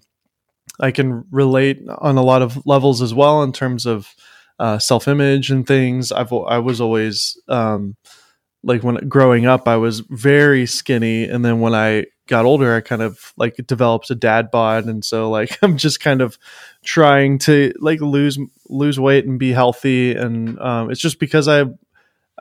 I 0.80 0.92
can 0.92 1.26
relate 1.32 1.82
on 1.88 2.18
a 2.18 2.24
lot 2.24 2.42
of 2.42 2.66
levels 2.66 3.02
as 3.02 3.14
well 3.14 3.44
in 3.44 3.52
terms 3.52 3.86
of 3.86 4.14
uh, 4.60 4.80
self-image 4.80 5.52
and 5.52 5.68
things. 5.68 6.12
I've 6.12 6.32
I 6.32 6.60
was 6.60 6.82
always 6.82 7.40
um, 7.48 7.96
like 8.64 8.84
when 8.84 8.96
growing 9.08 9.46
up, 9.46 9.68
I 9.68 9.78
was 9.78 10.02
very 10.02 10.66
skinny, 10.66 11.26
and 11.26 11.46
then 11.46 11.60
when 11.60 11.74
I 11.74 12.06
got 12.28 12.46
older, 12.46 12.76
I 12.76 12.82
kind 12.82 13.02
of 13.02 13.34
like 13.38 13.56
developed 13.68 14.10
a 14.10 14.16
dad 14.16 14.50
bod, 14.52 14.86
and 14.86 15.04
so 15.04 15.30
like 15.30 15.58
I'm 15.62 15.78
just 15.78 16.00
kind 16.00 16.22
of 16.22 16.38
trying 16.84 17.40
to 17.40 17.74
like 17.80 18.02
lose 18.02 18.40
lose 18.70 19.00
weight 19.00 19.26
and 19.26 19.40
be 19.40 19.52
healthy, 19.52 20.16
and 20.16 20.60
um, 20.60 20.90
it's 20.90 21.02
just 21.02 21.20
because 21.20 21.48
I, 21.48 21.66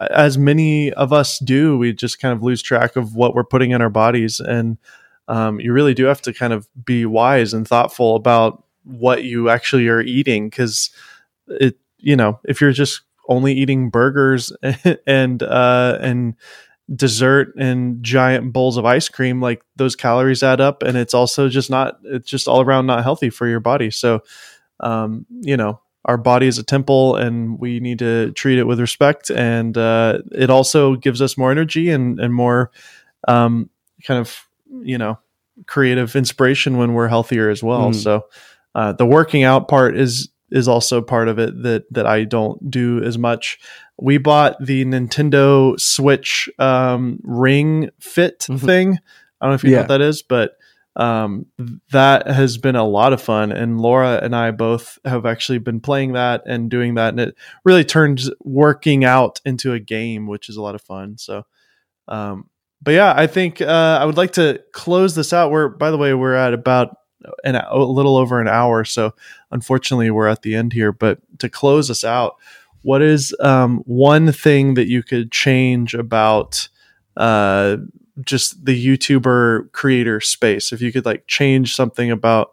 as 0.01 0.37
many 0.39 0.93
of 0.93 1.13
us 1.13 1.39
do, 1.39 1.79
we 1.79 1.93
just 1.93 2.21
kind 2.21 2.35
of 2.37 2.43
lose 2.43 2.63
track 2.63 2.97
of 2.97 3.15
what 3.15 3.35
we're 3.35 3.45
putting 3.45 3.71
in 3.71 3.81
our 3.83 3.91
bodies, 3.91 4.41
and 4.41 4.79
um, 5.29 5.61
you 5.61 5.73
really 5.73 5.95
do 5.95 6.05
have 6.05 6.23
to 6.23 6.33
kind 6.33 6.53
of 6.53 6.69
be 6.85 7.07
wise 7.07 7.55
and 7.55 7.67
thoughtful 7.67 8.17
about 8.17 8.65
what 8.85 9.25
you 9.25 9.49
actually 9.49 9.89
are 9.89 10.01
eating 10.03 10.51
because 10.51 10.91
it 11.49 11.79
you 11.99 12.15
know 12.15 12.39
if 12.45 12.61
you're 12.61 12.73
just 12.73 13.01
only 13.29 13.55
eating 13.55 13.89
burgers 13.89 14.53
and 15.07 15.43
uh 15.43 15.97
and 16.01 16.35
dessert 16.95 17.55
and 17.57 18.03
giant 18.03 18.53
bowls 18.53 18.77
of 18.77 18.85
ice 18.85 19.09
cream 19.09 19.41
like 19.41 19.63
those 19.77 19.97
calories 19.97 20.43
add 20.43 20.61
up. 20.61 20.83
And 20.83 20.97
it's 20.99 21.15
also 21.15 21.49
just 21.49 21.71
not 21.71 21.99
it's 22.05 22.29
just 22.29 22.47
all 22.47 22.61
around 22.61 22.87
not 22.87 23.03
healthy 23.03 23.31
for 23.31 23.47
your 23.49 23.61
body. 23.61 23.91
So 23.91 24.21
um 24.81 25.25
you 25.41 25.57
know 25.57 25.81
our 26.05 26.17
body 26.17 26.47
is 26.47 26.59
a 26.59 26.63
temple 26.63 27.17
and 27.17 27.59
we 27.59 27.81
need 27.81 27.99
to 27.99 28.31
treat 28.33 28.59
it 28.59 28.65
with 28.65 28.79
respect 28.81 29.31
and 29.31 29.77
uh 29.79 30.19
it 30.33 30.51
also 30.51 30.97
gives 30.97 31.21
us 31.23 31.37
more 31.39 31.51
energy 31.51 31.91
and 31.91 32.21
and 32.21 32.35
more 32.35 32.71
um 33.29 33.71
kind 34.07 34.21
of 34.21 34.47
you 34.83 34.99
know 34.99 35.19
creative 35.67 36.15
inspiration 36.17 36.77
when 36.77 36.93
we're 36.95 37.09
healthier 37.09 37.49
as 37.49 37.63
well 37.63 37.91
Mm. 37.91 37.95
so 38.03 38.27
uh 38.75 38.93
the 38.93 39.07
working 39.07 39.45
out 39.45 39.69
part 39.69 39.97
is 39.97 40.29
is 40.51 40.69
also 40.69 41.01
part 41.01 41.29
of 41.29 41.39
it 41.39 41.63
that 41.63 41.85
that 41.93 42.07
I 42.07 42.23
don't 42.25 42.71
do 42.71 43.03
as 43.03 43.19
much. 43.19 43.59
We 43.99 44.19
bought 44.19 44.55
the 44.65 44.85
Nintendo 44.85 45.81
Switch 45.81 46.49
um, 46.61 47.19
Ring 47.25 47.91
Fit 47.99 48.41
Mhm. 48.49 48.61
thing. 48.61 48.99
I 49.41 49.47
don't 49.47 49.51
know 49.51 49.55
if 49.55 49.65
you 49.65 49.71
know 49.71 49.77
what 49.79 49.89
that 49.89 50.01
is, 50.01 50.23
but 50.23 50.57
um, 50.97 51.47
that 51.91 52.29
has 52.29 52.59
been 52.59 52.77
a 52.77 52.85
lot 52.85 53.13
of 53.13 53.23
fun. 53.23 53.53
And 53.53 53.81
Laura 53.81 54.21
and 54.23 54.35
I 54.35 54.51
both 54.51 54.99
have 55.05 55.27
actually 55.27 55.59
been 55.59 55.81
playing 55.81 56.13
that 56.13 56.43
and 56.47 56.71
doing 56.71 56.95
that, 56.95 57.11
and 57.11 57.21
it 57.21 57.37
really 57.65 57.85
turns 57.85 58.31
working 58.41 59.05
out 59.05 59.41
into 59.45 59.73
a 59.73 59.81
game, 59.81 60.27
which 60.27 60.49
is 60.49 60.57
a 60.57 60.63
lot 60.63 60.75
of 60.75 60.83
fun. 60.83 61.19
So, 61.19 61.45
um, 62.09 62.49
but 62.83 62.93
yeah, 62.93 63.15
I 63.17 63.27
think 63.27 63.61
uh, 63.61 63.99
I 64.01 64.05
would 64.05 64.17
like 64.17 64.33
to 64.33 64.63
close 64.73 65.15
this 65.15 65.33
out. 65.33 65.51
We're, 65.51 65.69
by 65.69 65.91
the 65.91 65.99
way, 65.99 66.15
we're 66.15 66.35
at 66.35 66.55
about 66.55 66.97
an, 67.43 67.57
a 67.57 67.79
little 67.79 68.17
over 68.17 68.41
an 68.41 68.49
hour, 68.49 68.85
so 68.85 69.15
unfortunately 69.51 70.11
we're 70.11 70.29
at 70.29 70.43
the 70.43 70.55
end 70.55 70.73
here. 70.73 70.93
But 70.93 71.19
to 71.39 71.49
close 71.49 71.91
us 71.91 72.05
out, 72.05 72.37
what 72.83 73.01
is 73.01 73.35
um, 73.41 73.79
one 73.87 74.31
thing 74.31 74.75
that 74.75 74.89
you 74.89 75.03
could 75.03 75.33
change 75.33 75.95
about 75.95 76.69
uh, 77.17 77.79
just 78.23 78.65
the 78.65 78.87
YouTuber 78.87 79.73
creator 79.73 80.21
space? 80.21 80.73
If 80.73 80.81
you 80.81 80.93
could 80.93 81.07
like 81.07 81.27
change 81.27 81.75
something 81.75 82.11
about 82.11 82.53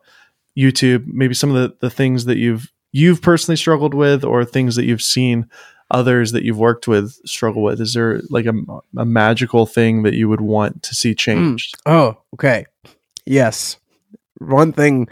YouTube, 0.58 1.06
maybe 1.08 1.34
some 1.34 1.54
of 1.54 1.56
the, 1.56 1.78
the 1.80 1.90
things 1.90 2.26
that 2.26 2.38
you've 2.38 2.72
you've 2.92 3.22
personally 3.22 3.56
struggled 3.56 3.94
with, 3.94 4.24
or 4.24 4.44
things 4.44 4.76
that 4.76 4.86
you've 4.86 5.02
seen 5.02 5.50
others 5.92 6.32
that 6.32 6.44
you've 6.44 6.58
worked 6.58 6.88
with 6.88 7.14
struggle 7.26 7.62
with. 7.62 7.80
Is 7.82 7.94
there 7.94 8.22
like 8.30 8.46
a, 8.46 8.54
a 8.98 9.06
magical 9.06 9.66
thing 9.66 10.04
that 10.04 10.14
you 10.14 10.30
would 10.30 10.42
want 10.42 10.84
to 10.84 10.96
see 10.96 11.14
changed? 11.14 11.76
Oh, 11.86 12.18
okay. 12.34 12.66
Yes. 13.26 13.78
One 14.40 14.74
thing 14.74 15.08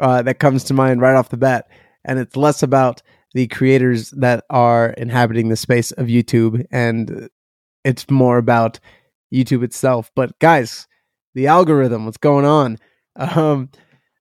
uh, 0.00 0.22
that 0.22 0.38
comes 0.38 0.64
to 0.64 0.74
mind 0.74 1.00
right 1.00 1.16
off 1.16 1.30
the 1.30 1.36
bat, 1.36 1.68
and 2.04 2.18
it's 2.18 2.36
less 2.36 2.62
about 2.62 3.02
the 3.34 3.46
creators 3.48 4.10
that 4.10 4.44
are 4.50 4.90
inhabiting 4.90 5.48
the 5.48 5.56
space 5.56 5.90
of 5.92 6.06
YouTube, 6.06 6.64
and 6.70 7.28
it's 7.84 8.10
more 8.10 8.38
about 8.38 8.78
YouTube 9.32 9.62
itself. 9.62 10.10
But 10.14 10.38
guys, 10.38 10.86
the 11.34 11.46
algorithm, 11.46 12.04
what's 12.04 12.18
going 12.18 12.44
on? 12.44 12.78
Um, 13.16 13.70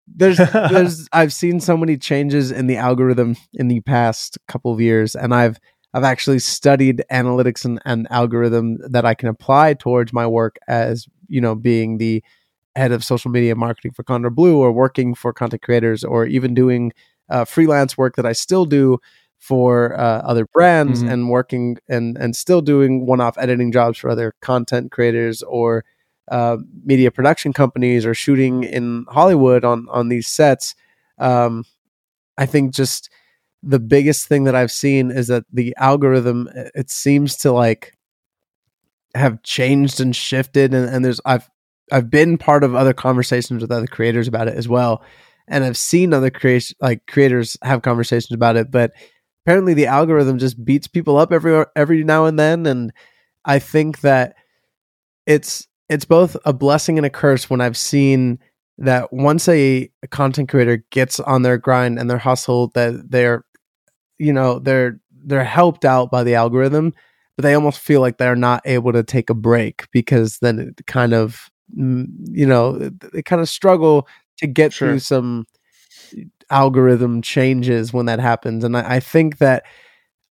there's, 0.07 0.38
there's, 0.53 1.07
I've 1.11 1.33
seen 1.33 1.59
so 1.59 1.77
many 1.77 1.97
changes 1.97 2.51
in 2.51 2.67
the 2.67 2.77
algorithm 2.77 3.35
in 3.53 3.67
the 3.67 3.81
past 3.81 4.38
couple 4.47 4.73
of 4.73 4.81
years, 4.81 5.15
and 5.15 5.33
I've, 5.33 5.59
I've 5.93 6.03
actually 6.03 6.39
studied 6.39 7.03
analytics 7.11 7.65
and, 7.65 7.81
and 7.85 8.07
algorithm 8.09 8.77
that 8.89 9.05
I 9.05 9.13
can 9.13 9.29
apply 9.29 9.73
towards 9.73 10.13
my 10.13 10.25
work 10.25 10.57
as 10.67 11.05
you 11.27 11.41
know 11.41 11.55
being 11.55 11.97
the 11.97 12.23
head 12.75 12.91
of 12.91 13.03
social 13.03 13.29
media 13.31 13.55
marketing 13.55 13.91
for 13.91 14.03
Condor 14.03 14.29
Blue 14.29 14.57
or 14.57 14.71
working 14.71 15.13
for 15.13 15.33
content 15.33 15.61
creators 15.61 16.03
or 16.03 16.25
even 16.25 16.53
doing 16.53 16.93
uh, 17.29 17.45
freelance 17.45 17.97
work 17.97 18.15
that 18.15 18.25
I 18.25 18.31
still 18.31 18.65
do 18.65 18.99
for 19.41 19.99
uh, 19.99 20.22
other 20.22 20.45
brands 20.53 21.01
Mhm. 21.03 21.11
and 21.11 21.30
working 21.30 21.77
and 21.89 22.15
and 22.18 22.35
still 22.35 22.61
doing 22.61 23.07
one-off 23.07 23.38
editing 23.39 23.72
jobs 23.72 23.97
for 23.97 24.09
other 24.11 24.35
content 24.39 24.91
creators 24.91 25.41
or 25.43 25.84
uh, 26.30 26.57
media 26.85 27.09
production 27.11 27.51
companies 27.51 28.05
or 28.05 28.13
shooting 28.13 28.63
in 28.63 29.03
Hollywood 29.09 29.65
on 29.65 29.88
on 29.89 30.09
these 30.09 30.27
sets. 30.27 30.76
Um, 31.18 31.65
I 32.38 32.45
think 32.45 32.73
just 32.73 33.09
the 33.63 33.80
biggest 33.80 34.27
thing 34.27 34.43
that 34.45 34.55
I've 34.55 34.72
seen 34.72 35.09
is 35.11 35.27
that 35.27 35.43
the 35.51 35.73
algorithm 35.77 36.47
it 36.76 36.91
seems 36.91 37.35
to 37.38 37.51
like 37.51 37.97
have 39.15 39.41
changed 39.43 39.99
and 39.99 40.15
shifted 40.15 40.73
and, 40.73 40.88
and 40.88 41.03
there's 41.03 41.19
I've 41.26 41.49
I've 41.91 42.09
been 42.11 42.38
part 42.38 42.63
of 42.63 42.76
other 42.76 42.93
conversations 42.93 43.61
with 43.61 43.72
other 43.72 43.88
creators 43.88 44.27
about 44.27 44.47
it 44.47 44.55
as 44.55 44.68
well. 44.69 45.03
And 45.47 45.63
I've 45.63 45.77
seen 45.77 46.13
other 46.13 46.30
creation 46.30 46.77
like 46.80 47.05
creators 47.07 47.57
have 47.63 47.81
conversations 47.81 48.31
about 48.31 48.55
it, 48.55 48.72
but 48.72 48.91
apparently 49.45 49.73
the 49.73 49.88
algorithm 49.88 50.38
just 50.38 50.63
beats 50.63 50.88
people 50.88 51.18
up 51.18 51.31
every 51.31 51.65
every 51.76 52.03
now 52.03 52.26
and 52.26 52.38
then. 52.39 52.65
And 52.65 52.91
I 53.45 53.59
think 53.59 54.01
that 54.01 54.35
it's 55.26 55.68
it's 55.89 56.05
both 56.05 56.38
a 56.45 56.53
blessing 56.53 56.97
and 56.97 57.05
a 57.05 57.09
curse 57.09 57.49
when 57.49 57.61
I've 57.61 57.77
seen 57.77 58.39
that 58.77 59.11
once 59.13 59.47
a, 59.47 59.89
a 60.03 60.07
content 60.07 60.49
creator 60.49 60.84
gets 60.91 61.19
on 61.19 61.43
their 61.43 61.57
grind 61.57 61.99
and 61.99 62.09
their 62.09 62.18
hustle 62.18 62.69
that 62.69 63.09
they're 63.11 63.43
you 64.18 64.34
know 64.34 64.59
they're 64.59 64.99
they're 65.26 65.43
helped 65.43 65.85
out 65.85 66.09
by 66.11 66.23
the 66.23 66.35
algorithm 66.35 66.93
but 67.38 67.43
they 67.43 67.53
almost 67.53 67.80
feel 67.80 68.01
like 68.01 68.18
they're 68.18 68.35
not 68.35 68.61
able 68.65 68.91
to 68.93 69.03
take 69.03 69.30
a 69.30 69.34
break 69.35 69.88
because 69.91 70.39
then 70.39 70.59
it 70.59 70.85
kind 70.88 71.13
of 71.13 71.49
mm, 71.77 72.07
you 72.31 72.45
know 72.45 72.77
they 73.13 73.22
kind 73.22 73.41
of 73.41 73.49
struggle 73.49 74.07
to 74.38 74.47
get 74.47 74.73
Sure. 74.73 74.89
through 74.89 74.99
some 74.99 75.45
algorithm 76.51 77.21
changes 77.23 77.93
when 77.93 78.07
that 78.07 78.19
happens. 78.19 78.63
And 78.65 78.77
I, 78.77 78.95
I 78.97 78.99
think 79.01 79.39
that 79.39 79.63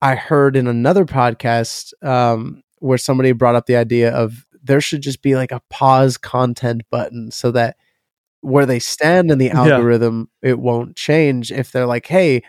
i 0.03 0.15
heard 0.15 0.57
in 0.57 0.67
another 0.69 1.05
podcast 1.05 1.93
um, 2.07 2.63
where 2.81 2.99
somebody 2.99 3.33
brought 3.33 3.55
up 3.57 3.67
the 3.67 3.77
idea 3.77 4.13
of 4.15 4.47
there 4.63 4.81
should 4.81 5.03
just 5.03 5.23
be 5.23 5.37
like 5.37 5.53
a 5.53 5.61
pause 5.71 6.17
content 6.19 6.83
button 6.91 7.31
so 7.31 7.51
that 7.53 7.77
where 8.43 8.67
they 8.67 8.79
stand 8.81 9.31
in 9.31 9.39
the 9.39 9.47
Yeah. 9.47 9.61
algorithm 9.61 10.29
it 10.43 10.59
won't 10.61 10.97
change 10.97 11.53
if 11.53 11.73
they're 11.73 11.87
like 11.87 12.07
hey 12.07 12.43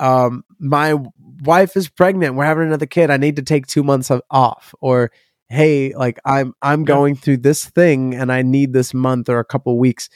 um 0.00 0.44
my 0.58 0.94
wife 1.42 1.76
is 1.76 1.88
pregnant. 1.88 2.34
We're 2.36 2.44
having 2.46 2.66
another 2.66 2.86
kid. 2.86 3.10
I 3.10 3.16
need 3.18 3.36
to 3.36 3.42
take 3.42 3.66
2 3.66 3.82
months 3.82 4.10
of, 4.10 4.22
off. 4.30 4.74
Or 4.80 5.10
hey 5.48 5.94
like 5.96 6.18
i'm 6.24 6.54
i'm 6.62 6.80
Yeah. 6.82 6.86
going 6.86 7.16
through 7.16 7.38
this 7.38 7.64
thing 7.66 8.14
and 8.14 8.32
i 8.32 8.42
need 8.42 8.72
this 8.72 8.94
month 8.94 9.28
or 9.28 9.38
a 9.40 9.44
couple 9.44 9.78
weeks 9.78 10.08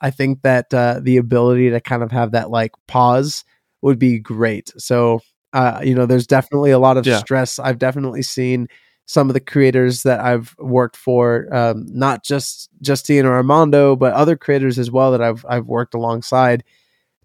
i 0.00 0.10
think 0.10 0.42
that 0.42 0.72
uh 0.74 1.00
the 1.02 1.16
ability 1.16 1.70
to 1.70 1.80
kind 1.80 2.02
of 2.02 2.10
have 2.12 2.32
that 2.32 2.50
like 2.50 2.72
pause 2.86 3.44
would 3.82 3.98
be 3.98 4.18
great 4.18 4.72
so 4.76 5.20
uh 5.52 5.80
you 5.84 5.94
know 5.94 6.06
there's 6.06 6.26
definitely 6.26 6.70
a 6.70 6.78
lot 6.78 6.96
of 6.96 7.06
Yeah. 7.06 7.18
stress 7.18 7.58
i've 7.58 7.78
definitely 7.78 8.22
seen 8.22 8.68
some 9.08 9.30
of 9.30 9.34
the 9.34 9.40
creators 9.40 10.02
that 10.02 10.18
I've 10.18 10.56
worked 10.58 10.96
for, 10.96 11.46
um, 11.54 11.86
not 11.88 12.24
just 12.24 12.68
Justine 12.82 13.24
or 13.24 13.34
Armando, 13.34 13.94
but 13.94 14.12
other 14.14 14.36
creators 14.36 14.80
as 14.80 14.90
well 14.90 15.12
that 15.12 15.22
I've 15.22 15.46
I've 15.48 15.66
worked 15.66 15.94
alongside, 15.94 16.64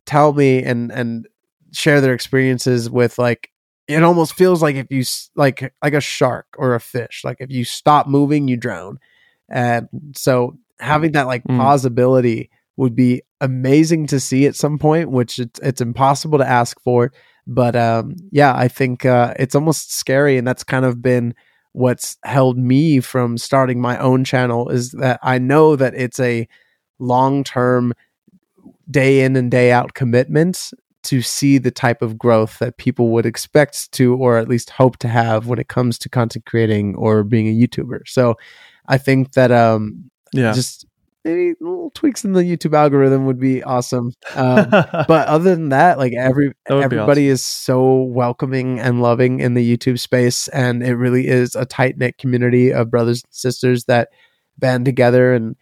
tell 0.06 0.32
me 0.32 0.62
and 0.64 0.92
and 0.92 1.28
share 1.72 2.00
their 2.00 2.14
experiences 2.14 2.88
with 2.88 3.18
like 3.18 3.50
it 3.88 4.04
almost 4.04 4.36
feels 4.36 4.62
like 4.62 4.76
if 4.76 4.92
you 4.92 5.04
like 5.36 5.74
like 5.84 5.94
a 5.96 6.02
shark 6.02 6.46
or 6.58 6.76
a 6.76 6.80
fish, 6.80 7.24
like 7.24 7.38
if 7.40 7.50
you 7.50 7.66
stop 7.66 8.08
moving, 8.08 8.48
you 8.48 8.58
drown, 8.58 9.00
and 9.50 9.90
so 10.16 10.58
having 10.80 11.14
that 11.14 11.26
like 11.26 11.44
Mm. 11.46 11.58
possibility 11.58 12.52
would 12.78 12.96
be 12.96 13.22
amazing 13.42 14.08
to 14.08 14.20
see 14.20 14.46
at 14.46 14.56
some 14.56 14.78
point, 14.78 15.12
which 15.12 15.40
it's 15.40 15.60
it's 15.60 15.82
impossible 15.82 16.38
to 16.38 16.48
ask 16.48 16.80
for. 16.82 17.12
But 17.48 17.76
um, 17.76 18.16
yeah, 18.32 18.56
I 18.56 18.68
think 18.68 19.06
uh, 19.06 19.34
it's 19.40 19.56
almost 19.56 19.94
scary, 19.94 20.38
and 20.38 20.48
that's 20.48 20.64
kind 20.64 20.86
of 20.86 21.02
been 21.02 21.34
what's 21.74 22.18
held 22.24 22.58
me 22.58 23.00
from 23.00 23.38
starting 23.38 23.80
my 23.80 23.98
own 23.98 24.24
channel 24.24 24.70
is 24.70 24.92
that 24.92 25.20
I 25.24 25.38
know 25.38 25.76
that 25.78 25.94
it's 25.96 26.20
a 26.20 26.48
long 27.00 27.44
term, 27.44 27.94
day 28.90 29.24
in 29.24 29.36
and 29.36 29.50
day 29.50 29.72
out 29.72 29.94
commitment 29.94 30.72
to 31.04 31.22
see 31.22 31.58
the 31.58 31.72
type 31.72 32.02
of 32.02 32.18
growth 32.18 32.60
that 32.60 32.78
people 32.78 33.10
would 33.10 33.26
expect 33.26 33.92
to, 33.94 34.16
or 34.16 34.38
at 34.38 34.48
least 34.48 34.70
hope 34.70 34.98
to 34.98 35.08
have 35.08 35.48
when 35.48 35.58
it 35.60 35.68
comes 35.68 35.98
to 35.98 36.10
content 36.10 36.46
creating 36.46 36.96
or 36.96 37.24
being 37.24 37.48
a 37.48 37.68
YouTuber. 37.68 38.02
So 38.06 38.36
I 38.88 38.98
think 38.98 39.32
that 39.34 39.52
um, 39.52 40.12
Yeah. 40.34 40.54
just 40.54 40.86
maybe 41.24 41.54
little 41.60 41.92
tweaks 41.92 42.24
in 42.24 42.34
the 42.34 42.42
YouTube 42.42 42.76
algorithm 42.76 43.26
would 43.26 43.40
be 43.40 43.64
awesome. 43.64 44.14
Um, 44.36 44.70
but 44.72 45.28
other 45.28 45.56
than 45.56 45.70
that, 45.70 45.98
like 45.98 46.14
every 46.14 46.54
That 46.66 46.76
would 46.76 46.90
be 46.90 46.96
everybody 46.96 47.28
is 47.28 47.44
so 47.44 48.04
welcoming 48.04 48.80
and 48.80 49.02
loving 49.02 49.40
in 49.40 49.54
the 49.54 49.78
YouTube 49.78 50.00
space, 50.00 50.48
and 50.50 50.84
it 50.84 50.96
really 50.96 51.28
is 51.28 51.56
a 51.56 51.66
tight 51.66 51.98
knit 51.98 52.18
community 52.18 52.72
of 52.74 52.92
brothers 52.92 53.24
and 53.24 53.34
sisters 53.34 53.86
that 53.86 54.10
band 54.58 54.86
together, 54.86 55.34
and 55.34 55.56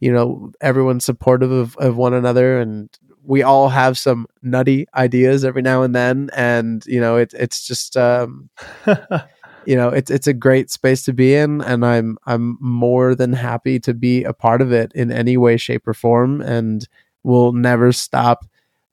you 0.00 0.12
know 0.12 0.52
everyone's 0.60 1.04
supportive 1.04 1.50
of, 1.50 1.76
of 1.76 1.96
one 1.96 2.14
another, 2.14 2.58
and 2.60 2.88
we 3.24 3.42
all 3.42 3.68
have 3.68 3.96
some 3.96 4.26
nutty 4.42 4.86
ideas 4.94 5.44
every 5.44 5.62
now 5.62 5.82
and 5.82 5.94
then, 5.94 6.30
and 6.34 6.84
you 6.86 7.00
know 7.00 7.16
it, 7.16 7.32
it's 7.34 7.66
just 7.66 7.96
um, 7.96 8.48
you 9.66 9.76
know 9.76 9.88
it's 9.88 10.10
it's 10.10 10.26
a 10.26 10.32
great 10.34 10.70
space 10.70 11.04
to 11.04 11.12
be 11.12 11.34
in 11.34 11.60
and 11.62 11.84
i'm 11.86 12.18
i'm 12.26 12.56
more 12.60 13.14
than 13.14 13.32
happy 13.32 13.78
to 13.80 13.94
be 13.94 14.24
a 14.24 14.32
part 14.32 14.60
of 14.60 14.72
it 14.72 14.92
in 14.94 15.10
any 15.12 15.36
way 15.36 15.56
shape 15.56 15.86
or 15.86 15.94
form 15.94 16.40
and 16.40 16.88
will 17.22 17.52
never 17.52 17.92
stop 17.92 18.44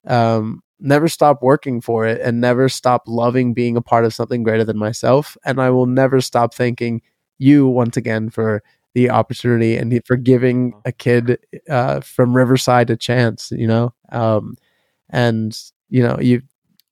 um 0.06 0.62
never 0.80 1.08
stop 1.08 1.42
working 1.42 1.80
for 1.80 2.06
it 2.06 2.20
and 2.22 2.40
never 2.40 2.68
stop 2.68 3.02
loving 3.06 3.52
being 3.52 3.76
a 3.76 3.82
part 3.82 4.04
of 4.04 4.14
something 4.14 4.42
greater 4.42 4.64
than 4.64 4.78
myself 4.78 5.36
and 5.44 5.60
i 5.60 5.68
will 5.70 5.86
never 5.86 6.20
stop 6.20 6.54
thanking 6.54 7.02
you 7.38 7.66
once 7.66 7.96
again 7.96 8.30
for 8.30 8.62
the 8.94 9.10
opportunity 9.10 9.76
and 9.76 10.00
for 10.06 10.16
giving 10.16 10.72
a 10.84 10.90
kid 10.92 11.38
uh, 11.68 12.00
from 12.00 12.34
riverside 12.36 12.90
a 12.90 12.96
chance 12.96 13.52
you 13.52 13.66
know? 13.66 13.92
Um 14.10 14.56
and 15.10 15.56
you 15.88 16.02
know 16.02 16.18
you 16.20 16.42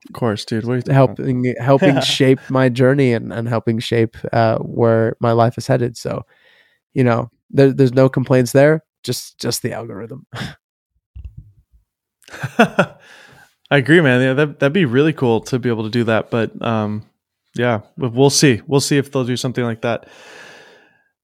of 0.09 0.15
course, 0.15 0.45
dude. 0.45 0.65
What 0.65 0.73
are 0.73 0.77
you 0.77 0.83
talking 0.83 0.97
about? 0.97 1.19
helping 1.19 1.55
helping 1.61 2.01
shape 2.03 2.41
my 2.49 2.69
journey 2.69 3.13
and, 3.13 3.33
and 3.33 3.49
helping 3.49 3.79
shape 3.79 4.17
uh, 4.33 4.59
where 4.59 5.17
my 5.21 5.33
life 5.33 5.59
is 5.59 5.67
headed. 5.67 5.97
So, 5.97 6.25
you 6.95 7.05
know, 7.05 7.31
there, 7.51 7.73
there's 7.73 7.93
no 7.93 8.09
complaints 8.09 8.53
there. 8.53 8.85
Just 9.03 9.39
just 9.39 9.63
the 9.63 9.73
algorithm. 9.73 10.27
I 12.59 13.77
agree, 13.77 14.01
man. 14.01 14.23
Yeah, 14.23 14.35
that 14.35 14.61
that'd 14.61 14.73
be 14.73 14.85
really 14.85 15.13
cool 15.13 15.41
to 15.43 15.59
be 15.59 15.69
able 15.69 15.85
to 15.85 15.91
do 15.91 16.05
that. 16.05 16.31
But 16.31 16.61
um, 16.63 17.05
yeah, 17.55 17.81
we'll 17.97 18.31
see. 18.31 18.63
We'll 18.67 18.81
see 18.81 18.97
if 18.97 19.13
they'll 19.13 19.25
do 19.25 19.37
something 19.37 19.65
like 19.65 19.83
that. 19.83 20.09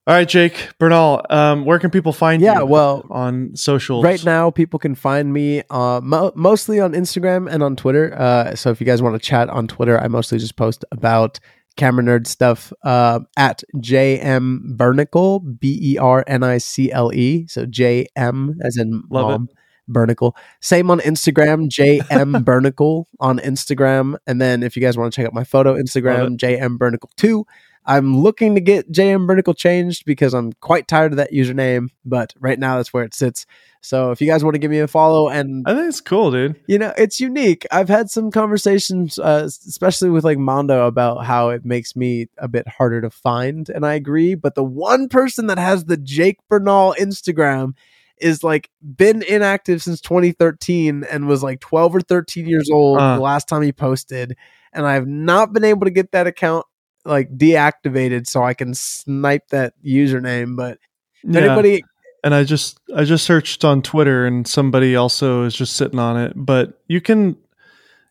All 0.07 0.15
right, 0.15 0.29
Jake 0.29 0.69
Bernal. 0.79 1.25
Um, 1.31 1.65
where 1.65 1.79
can 1.79 1.91
people 1.91 2.13
find 2.13 2.43
Yeah, 2.43 2.59
you 2.61 2.67
well, 2.67 3.07
on 3.09 3.57
socials? 3.57 4.05
right 4.05 4.23
now 4.23 4.51
people 4.51 4.79
can 4.79 4.95
find 4.95 5.33
me 5.33 5.63
uh, 5.71 6.01
mo- 6.03 6.33
mostly 6.35 6.79
on 6.79 6.93
Instagram 6.93 7.51
and 7.51 7.63
on 7.63 7.75
Twitter. 7.75 8.15
Uh, 8.15 8.55
so 8.55 8.69
if 8.71 8.81
you 8.81 8.87
guys 8.87 9.01
want 9.01 9.15
to 9.15 9.19
chat 9.19 9.49
on 9.49 9.67
Twitter, 9.67 9.99
I 9.99 10.09
mostly 10.09 10.37
just 10.39 10.57
post 10.57 10.85
about 10.93 11.41
camera 11.77 12.05
nerd 12.05 12.27
stuff 12.27 12.71
uh, 12.85 13.21
at 13.39 13.63
JM 13.77 14.77
Bernicle, 14.77 15.59
B 15.59 15.79
E 15.81 15.97
R 15.99 16.23
N 16.27 16.43
I 16.43 16.59
C 16.59 16.93
L 16.93 17.11
E. 17.15 17.47
So 17.47 17.65
JM 17.65 18.57
as 18.63 18.77
in 18.77 19.05
Love 19.11 19.31
it. 19.31 19.39
mom. 19.39 19.49
Bernicle. 19.91 20.33
Same 20.61 20.91
on 20.91 21.01
Instagram, 21.01 21.69
JM 21.69 22.33
Bernicle 22.45 23.05
on 23.21 23.39
Instagram. 23.39 24.17
And 24.27 24.41
then 24.41 24.63
if 24.63 24.77
you 24.77 24.83
guys 24.83 24.97
want 24.97 25.13
to 25.13 25.17
check 25.17 25.27
out 25.27 25.35
my 25.35 25.45
photo, 25.45 25.75
Instagram, 25.75 26.37
JM 26.39 26.79
Bernicle 26.79 27.15
2. 27.17 27.47
I'm 27.87 28.19
looking 28.19 28.55
to 28.55 28.61
get 28.61 28.91
JM 28.91 29.27
Bernicle 29.27 29.57
changed 29.57 30.05
because 30.07 30.33
I'm 30.35 30.53
quite 30.55 30.89
tired 30.89 31.13
of 31.13 31.17
that 31.19 31.33
username, 31.33 31.89
but 32.05 32.33
right 32.41 32.59
now 32.59 32.77
that's 32.77 32.93
where 32.95 33.05
it 33.05 33.13
sits. 33.15 33.45
So 33.83 34.11
if 34.11 34.21
you 34.23 34.27
guys 34.27 34.43
want 34.43 34.55
to 34.55 34.59
give 34.59 34.71
me 34.71 34.79
a 34.79 34.89
follow 34.89 35.29
and 35.29 35.65
I 35.69 35.75
think 35.75 35.89
it's 35.89 36.01
cool, 36.01 36.31
dude. 36.31 36.57
you 36.67 36.79
know 36.79 36.95
it's 36.97 37.21
unique 37.21 37.67
i've 37.71 37.91
had 37.91 38.09
some 38.09 38.31
conversations 38.31 39.19
uh, 39.19 39.43
especially 39.45 40.09
with 40.09 40.25
like 40.25 40.39
mondo 40.39 40.87
about 40.87 41.27
how 41.27 41.51
it 41.51 41.67
makes 41.67 41.95
me 41.95 42.29
a 42.39 42.49
bit 42.49 42.67
harder 42.67 43.03
to 43.03 43.11
find 43.11 43.69
and 43.69 43.85
i 43.85 43.93
agree 43.93 44.35
but 44.35 44.55
the 44.55 44.65
one 44.65 45.07
person 45.11 45.49
that 45.49 45.59
has 45.59 45.85
the 45.85 45.99
jake 45.99 46.39
bernal 46.49 46.95
instagram 46.99 47.75
is 48.19 48.43
like 48.43 48.71
been 48.97 49.23
inactive 49.25 49.83
since 49.83 50.01
2013 50.01 51.05
and 51.11 51.27
was 51.29 51.43
like 51.43 51.61
12 51.61 51.97
or 51.97 52.01
13 52.01 52.47
years 52.47 52.71
old 52.71 52.99
Uh. 52.99 53.17
the 53.17 53.23
last 53.23 53.49
time 53.49 53.61
he 53.61 53.73
posted 53.73 54.35
and 54.73 54.87
i've 54.87 55.07
not 55.07 55.53
been 55.53 55.65
able 55.65 55.85
to 55.85 55.91
get 55.91 56.11
that 56.13 56.27
account 56.27 56.65
like 57.05 57.37
deactivated 57.37 58.27
so 58.27 58.43
i 58.43 58.55
can 58.55 58.75
snipe 58.75 59.49
that 59.49 59.75
username 59.85 60.57
but 60.57 60.79
Yeah. 61.23 61.41
anybody 61.41 61.85
and 62.25 62.35
I 62.35 62.43
just 62.43 62.81
I 62.97 63.05
just 63.05 63.27
searched 63.27 63.67
on 63.67 63.83
Twitter, 63.83 64.25
and 64.27 64.49
somebody 64.49 64.97
also 64.97 65.45
is 65.45 65.55
just 65.55 65.77
sitting 65.77 65.99
on 65.99 66.17
it. 66.17 66.33
But 66.35 66.81
you 66.89 67.03
can 67.03 67.37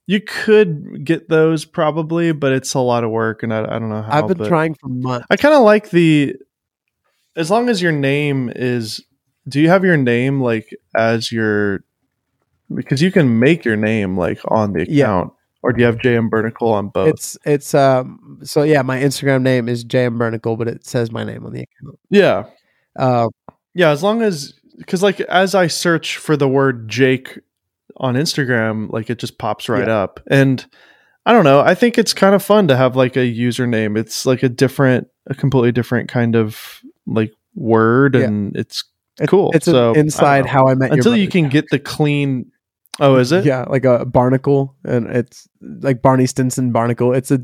you 0.06 0.22
could 0.22 1.04
get 1.04 1.30
those 1.30 1.66
probably, 1.66 2.32
but 2.32 2.52
it's 2.52 2.76
a 2.76 2.80
lot 2.80 3.04
of 3.04 3.10
work, 3.10 3.42
and 3.42 3.52
I, 3.52 3.64
I 3.64 3.80
don't 3.80 3.90
know 3.90 4.04
how. 4.04 4.12
i've 4.12 4.28
been 4.28 4.48
trying 4.48 4.76
for 4.76 4.88
months 4.88 5.26
I 5.32 5.36
kind 5.36 5.56
of 5.56 5.64
like 5.64 5.90
the 5.90 6.36
as 7.36 7.50
long 7.50 7.70
as 7.70 7.82
your 7.82 7.92
name 7.92 8.52
is. 8.56 9.04
Do 9.50 9.60
you 9.60 9.68
have 9.70 9.84
your 9.84 9.98
name 9.98 10.40
like 10.40 10.70
as 10.96 11.32
your 11.32 11.84
because 12.74 13.02
you 13.02 13.12
can 13.12 13.40
make 13.40 13.66
your 13.66 13.76
name 13.76 14.16
like 14.16 14.40
on 14.48 14.74
the 14.74 14.86
Yeah. 14.90 15.26
Or 15.64 15.74
do 15.74 15.80
you 15.80 15.86
have 15.86 15.98
JM 15.98 16.30
Bernicle 16.30 16.72
on 16.74 16.90
both? 16.90 17.10
It's 17.10 17.38
it's 17.46 17.74
um 17.74 18.40
so 18.44 18.62
yeah, 18.64 18.82
my 18.84 19.00
Instagram 19.00 19.42
name 19.42 19.68
is 19.70 19.84
JM 19.84 20.18
Bernicle, 20.18 20.58
but 20.58 20.68
it 20.68 20.86
says 20.86 21.12
my 21.12 21.24
name 21.24 21.46
on 21.46 21.54
the 21.54 21.62
account. 21.64 22.00
yeah, 22.10 22.44
Uh, 22.98 23.28
yeah. 23.74 23.90
As 23.90 24.04
long 24.04 24.22
as 24.22 24.54
because 24.78 25.02
like 25.02 25.20
as 25.22 25.56
I 25.56 25.68
search 25.68 26.18
for 26.18 26.36
the 26.38 26.48
word 26.48 26.90
Jake 26.90 27.40
on 27.98 28.16
Instagram, 28.16 28.92
like 28.92 29.10
it 29.10 29.20
just 29.20 29.38
pops 29.38 29.70
right 29.70 29.88
up, 29.90 30.20
and 30.28 30.66
I 31.26 31.32
don't 31.34 31.44
know. 31.46 31.62
I 31.62 31.74
think 31.76 31.98
it's 31.98 32.14
kind 32.14 32.36
of 32.36 32.44
fun 32.44 32.68
to 32.68 32.76
have 32.76 32.96
like 32.96 33.16
a 33.16 33.20
username. 33.20 33.98
It's 33.98 34.26
like 34.26 34.44
a 34.44 34.50
different, 34.50 35.08
a 35.28 35.34
completely 35.36 35.72
different 35.72 36.10
kind 36.10 36.36
of 36.36 36.82
like 37.08 37.32
word, 37.56 38.16
Yeah. 38.16 38.22
and 38.26 38.56
it's 38.58 38.84
it- 39.22 39.30
cool. 39.30 39.52
It's 39.54 39.66
So, 39.66 39.94
inside 39.94 40.46
know. 40.46 40.52
how 40.52 40.68
I 40.68 40.74
met 40.76 40.92
until 40.92 41.16
you 41.16 41.28
can 41.30 41.48
get 41.50 41.66
the 41.70 41.80
clean. 41.80 42.52
Oh, 43.00 43.16
is 43.16 43.32
it? 43.32 43.46
Yeah, 43.46 43.64
like 43.64 43.86
a 43.86 44.06
barnacle, 44.06 44.76
and 44.84 45.08
it's 45.08 45.48
like 45.62 46.02
Barney 46.02 46.26
Stinson 46.28 46.72
barnacle. 46.72 47.14
It's 47.14 47.32
a 47.32 47.40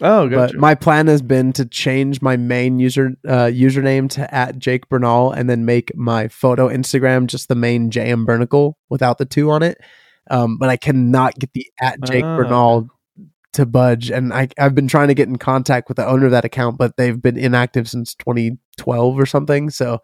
Oh, 0.00 0.26
gotcha. 0.28 0.54
But 0.54 0.60
my 0.60 0.74
plan 0.74 1.06
has 1.06 1.20
been 1.22 1.52
to 1.52 1.66
change 1.66 2.22
my 2.22 2.36
main 2.36 2.78
user 2.78 3.12
uh, 3.28 3.46
username 3.46 4.08
to 4.10 4.34
at 4.34 4.58
Jake 4.58 4.88
Bernal 4.88 5.32
and 5.32 5.48
then 5.50 5.64
make 5.64 5.94
my 5.94 6.28
photo 6.28 6.68
Instagram 6.68 7.26
just 7.26 7.48
the 7.48 7.54
main 7.54 7.90
JM 7.90 8.26
Bernicle 8.26 8.74
without 8.88 9.18
the 9.18 9.26
two 9.26 9.50
on 9.50 9.62
it. 9.62 9.78
Um, 10.30 10.56
but 10.58 10.70
I 10.70 10.76
cannot 10.76 11.38
get 11.38 11.52
the 11.52 11.66
at 11.80 12.00
Jake 12.02 12.24
Oh. 12.24 12.36
Bernal 12.36 12.88
to 13.52 13.66
budge, 13.66 14.10
and 14.10 14.32
I, 14.32 14.48
I've 14.58 14.74
been 14.74 14.88
trying 14.88 15.08
to 15.08 15.14
get 15.14 15.28
in 15.28 15.36
contact 15.36 15.88
with 15.88 15.98
the 15.98 16.06
owner 16.06 16.24
of 16.24 16.30
that 16.32 16.46
account, 16.46 16.78
but 16.78 16.96
they've 16.96 17.20
been 17.20 17.36
inactive 17.36 17.86
since 17.88 18.14
2012 18.14 19.18
or 19.18 19.26
something. 19.26 19.68
So, 19.68 20.00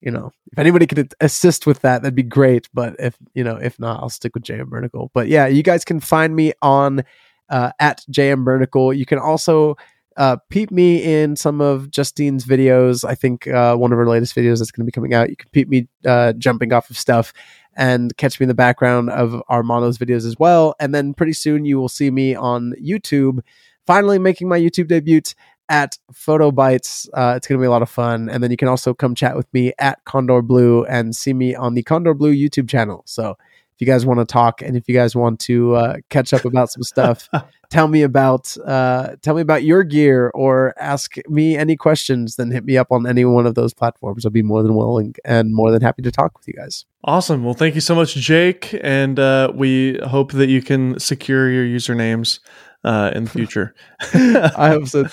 you 0.00 0.10
know, 0.10 0.30
if 0.52 0.58
anybody 0.58 0.86
could 0.86 1.12
assist 1.20 1.66
with 1.66 1.80
that, 1.80 2.02
that'd 2.02 2.14
be 2.14 2.22
great. 2.22 2.68
But 2.74 2.96
if 2.98 3.16
you 3.34 3.44
know, 3.44 3.56
if 3.56 3.78
not, 3.78 4.00
I'll 4.00 4.10
stick 4.10 4.34
with 4.34 4.44
JM 4.44 4.68
Bernicle. 4.68 5.10
But 5.12 5.28
yeah, 5.28 5.46
you 5.46 5.62
guys 5.62 5.84
can 5.84 6.00
find 6.00 6.34
me 6.36 6.52
on 6.62 7.02
uh, 7.48 7.72
at 7.78 8.04
JM 8.10 8.44
Bernicle. 8.44 8.96
You 8.96 9.06
can 9.06 9.18
also 9.18 9.76
uh, 10.16 10.36
peep 10.48 10.70
me 10.70 11.02
in 11.02 11.36
some 11.36 11.60
of 11.60 11.90
Justine's 11.90 12.44
videos. 12.44 13.04
I 13.04 13.14
think 13.14 13.46
uh, 13.46 13.76
one 13.76 13.92
of 13.92 13.98
her 13.98 14.08
latest 14.08 14.34
videos 14.34 14.58
that's 14.58 14.70
going 14.70 14.84
to 14.84 14.90
be 14.90 14.92
coming 14.92 15.14
out. 15.14 15.30
You 15.30 15.36
can 15.36 15.48
peep 15.50 15.68
me 15.68 15.88
uh, 16.04 16.32
jumping 16.34 16.72
off 16.72 16.90
of 16.90 16.98
stuff 16.98 17.32
and 17.76 18.16
catch 18.16 18.40
me 18.40 18.44
in 18.44 18.48
the 18.48 18.54
background 18.54 19.10
of 19.10 19.42
Armando's 19.48 19.98
videos 19.98 20.26
as 20.26 20.36
well. 20.38 20.74
And 20.80 20.94
then 20.94 21.12
pretty 21.12 21.34
soon 21.34 21.66
you 21.66 21.78
will 21.78 21.90
see 21.90 22.10
me 22.10 22.34
on 22.34 22.72
YouTube, 22.82 23.40
finally 23.86 24.18
making 24.18 24.48
my 24.48 24.58
YouTube 24.58 24.88
debut 24.88 25.20
at 25.68 25.98
Photo 26.12 26.50
Bites. 26.50 27.08
Uh, 27.12 27.34
it's 27.36 27.46
going 27.46 27.58
to 27.58 27.62
be 27.62 27.66
a 27.66 27.70
lot 27.70 27.82
of 27.82 27.90
fun. 27.90 28.28
And 28.28 28.42
then 28.42 28.50
you 28.50 28.56
can 28.56 28.68
also 28.68 28.94
come 28.94 29.14
chat 29.14 29.36
with 29.36 29.52
me 29.52 29.72
at 29.78 30.04
Condor 30.04 30.42
Blue 30.42 30.84
and 30.84 31.14
see 31.14 31.32
me 31.32 31.54
on 31.54 31.74
the 31.74 31.82
Condor 31.82 32.14
Blue 32.14 32.34
YouTube 32.34 32.68
channel. 32.68 33.02
So 33.06 33.36
if 33.76 33.86
you 33.86 33.86
guys 33.86 34.06
want 34.06 34.20
to 34.20 34.24
talk 34.24 34.62
and 34.62 34.74
if 34.74 34.88
you 34.88 34.94
guys 34.94 35.14
want 35.14 35.38
to 35.40 35.74
uh, 35.74 35.96
catch 36.08 36.32
up 36.32 36.46
about 36.46 36.70
some 36.70 36.82
stuff, 36.82 37.28
tell 37.70 37.88
me 37.88 38.02
about 38.02 38.56
uh, 38.64 39.16
tell 39.20 39.34
me 39.34 39.42
about 39.42 39.64
your 39.64 39.84
gear 39.84 40.30
or 40.34 40.72
ask 40.78 41.16
me 41.28 41.58
any 41.58 41.76
questions, 41.76 42.36
then 42.36 42.50
hit 42.50 42.64
me 42.64 42.78
up 42.78 42.90
on 42.90 43.06
any 43.06 43.26
one 43.26 43.46
of 43.46 43.54
those 43.54 43.74
platforms. 43.74 44.24
I'll 44.24 44.32
be 44.32 44.42
more 44.42 44.62
than 44.62 44.74
willing 44.74 45.14
and 45.26 45.54
more 45.54 45.70
than 45.70 45.82
happy 45.82 46.00
to 46.02 46.10
talk 46.10 46.38
with 46.38 46.48
you 46.48 46.54
guys. 46.54 46.86
Awesome. 47.04 47.44
Well, 47.44 47.52
thank 47.52 47.74
you 47.74 47.82
so 47.82 47.94
much, 47.94 48.14
Jake. 48.14 48.74
And 48.82 49.18
uh, 49.18 49.52
we 49.54 49.98
hope 49.98 50.32
that 50.32 50.48
you 50.48 50.62
can 50.62 50.98
secure 50.98 51.50
your 51.50 51.66
usernames 51.66 52.38
uh, 52.86 53.10
in 53.14 53.24
the 53.24 53.30
future. 53.30 53.74
I 54.14 54.68
hope 54.68 54.86
so. 54.86 55.06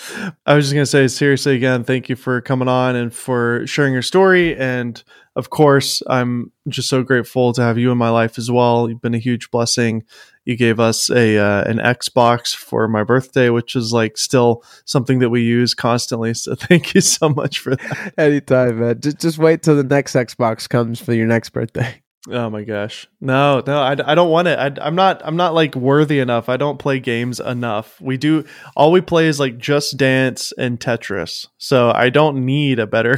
I 0.45 0.53
was 0.53 0.65
just 0.65 0.73
going 0.73 0.83
to 0.83 0.85
say, 0.85 1.07
seriously, 1.07 1.55
again, 1.55 1.83
thank 1.83 2.07
you 2.07 2.15
for 2.15 2.39
coming 2.39 2.67
on 2.67 2.95
and 2.95 3.11
for 3.13 3.65
sharing 3.65 3.93
your 3.93 4.03
story. 4.03 4.55
And 4.55 5.03
of 5.35 5.49
course, 5.49 6.03
I'm 6.05 6.51
just 6.67 6.87
so 6.87 7.01
grateful 7.01 7.51
to 7.53 7.63
have 7.63 7.79
you 7.79 7.91
in 7.91 7.97
my 7.97 8.09
life 8.09 8.37
as 8.37 8.51
well. 8.51 8.87
You've 8.87 9.01
been 9.01 9.15
a 9.15 9.19
huge 9.19 9.49
blessing. 9.49 10.03
You 10.45 10.55
gave 10.55 10.79
us 10.79 11.09
a 11.09 11.37
uh, 11.37 11.63
an 11.63 11.77
Xbox 11.79 12.53
for 12.55 12.87
my 12.87 13.03
birthday, 13.03 13.49
which 13.49 13.75
is 13.75 13.91
like 13.91 14.19
still 14.19 14.63
something 14.85 15.17
that 15.19 15.31
we 15.31 15.41
use 15.41 15.73
constantly. 15.73 16.35
So 16.35 16.53
thank 16.59 16.93
you 16.93 17.01
so 17.01 17.29
much 17.29 17.57
for 17.57 17.75
that. 17.75 18.13
Anytime, 18.19 18.81
man. 18.81 19.01
Just, 19.01 19.19
just 19.19 19.37
wait 19.39 19.63
till 19.63 19.75
the 19.75 19.83
next 19.83 20.13
Xbox 20.13 20.69
comes 20.69 20.99
for 20.99 21.13
your 21.13 21.25
next 21.25 21.49
birthday. 21.49 22.02
Oh 22.29 22.49
my 22.49 22.63
gosh. 22.63 23.07
No, 23.19 23.61
no, 23.67 23.79
I, 23.81 23.97
I 24.05 24.15
don't 24.15 24.29
want 24.29 24.47
it. 24.47 24.57
I, 24.57 24.71
I'm 24.85 24.95
not, 24.95 25.21
I'm 25.25 25.35
not 25.35 25.53
like 25.53 25.75
worthy 25.75 26.19
enough. 26.19 26.47
I 26.47 26.55
don't 26.55 26.79
play 26.79 26.99
games 26.99 27.41
enough. 27.41 27.99
We 27.99 28.15
do, 28.15 28.45
all 28.77 28.93
we 28.93 29.01
play 29.01 29.27
is 29.27 29.41
like 29.41 29.57
Just 29.57 29.97
Dance 29.97 30.53
and 30.57 30.79
Tetris. 30.79 31.47
So 31.57 31.91
I 31.91 32.09
don't 32.09 32.45
need 32.45 32.79
a 32.79 32.87
better. 32.87 33.17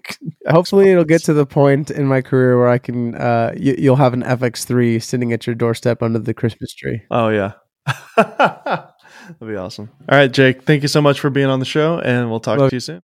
Hopefully, 0.48 0.90
it'll 0.90 1.04
get 1.04 1.24
to 1.24 1.34
the 1.34 1.44
point 1.44 1.90
in 1.90 2.06
my 2.06 2.22
career 2.22 2.56
where 2.58 2.68
I 2.68 2.78
can, 2.78 3.14
uh, 3.14 3.52
you, 3.54 3.74
you'll 3.76 3.96
have 3.96 4.14
an 4.14 4.22
FX3 4.22 5.02
sitting 5.02 5.34
at 5.34 5.46
your 5.46 5.54
doorstep 5.54 6.02
under 6.02 6.18
the 6.18 6.34
Christmas 6.34 6.72
tree. 6.72 7.02
oh 7.10 7.28
yeah. 7.28 7.52
That'd 8.16 9.48
be 9.48 9.56
awesome. 9.56 9.90
All 10.08 10.16
right, 10.16 10.32
Jake, 10.32 10.62
thank 10.62 10.82
you 10.82 10.88
so 10.88 11.02
much 11.02 11.20
for 11.20 11.30
being 11.30 11.48
on 11.48 11.58
the 11.58 11.66
show 11.66 11.98
and 11.98 12.30
we'll 12.30 12.40
talk 12.40 12.58
Love 12.58 12.70
to 12.70 12.76
you 12.76 12.80
soon. 12.80 13.02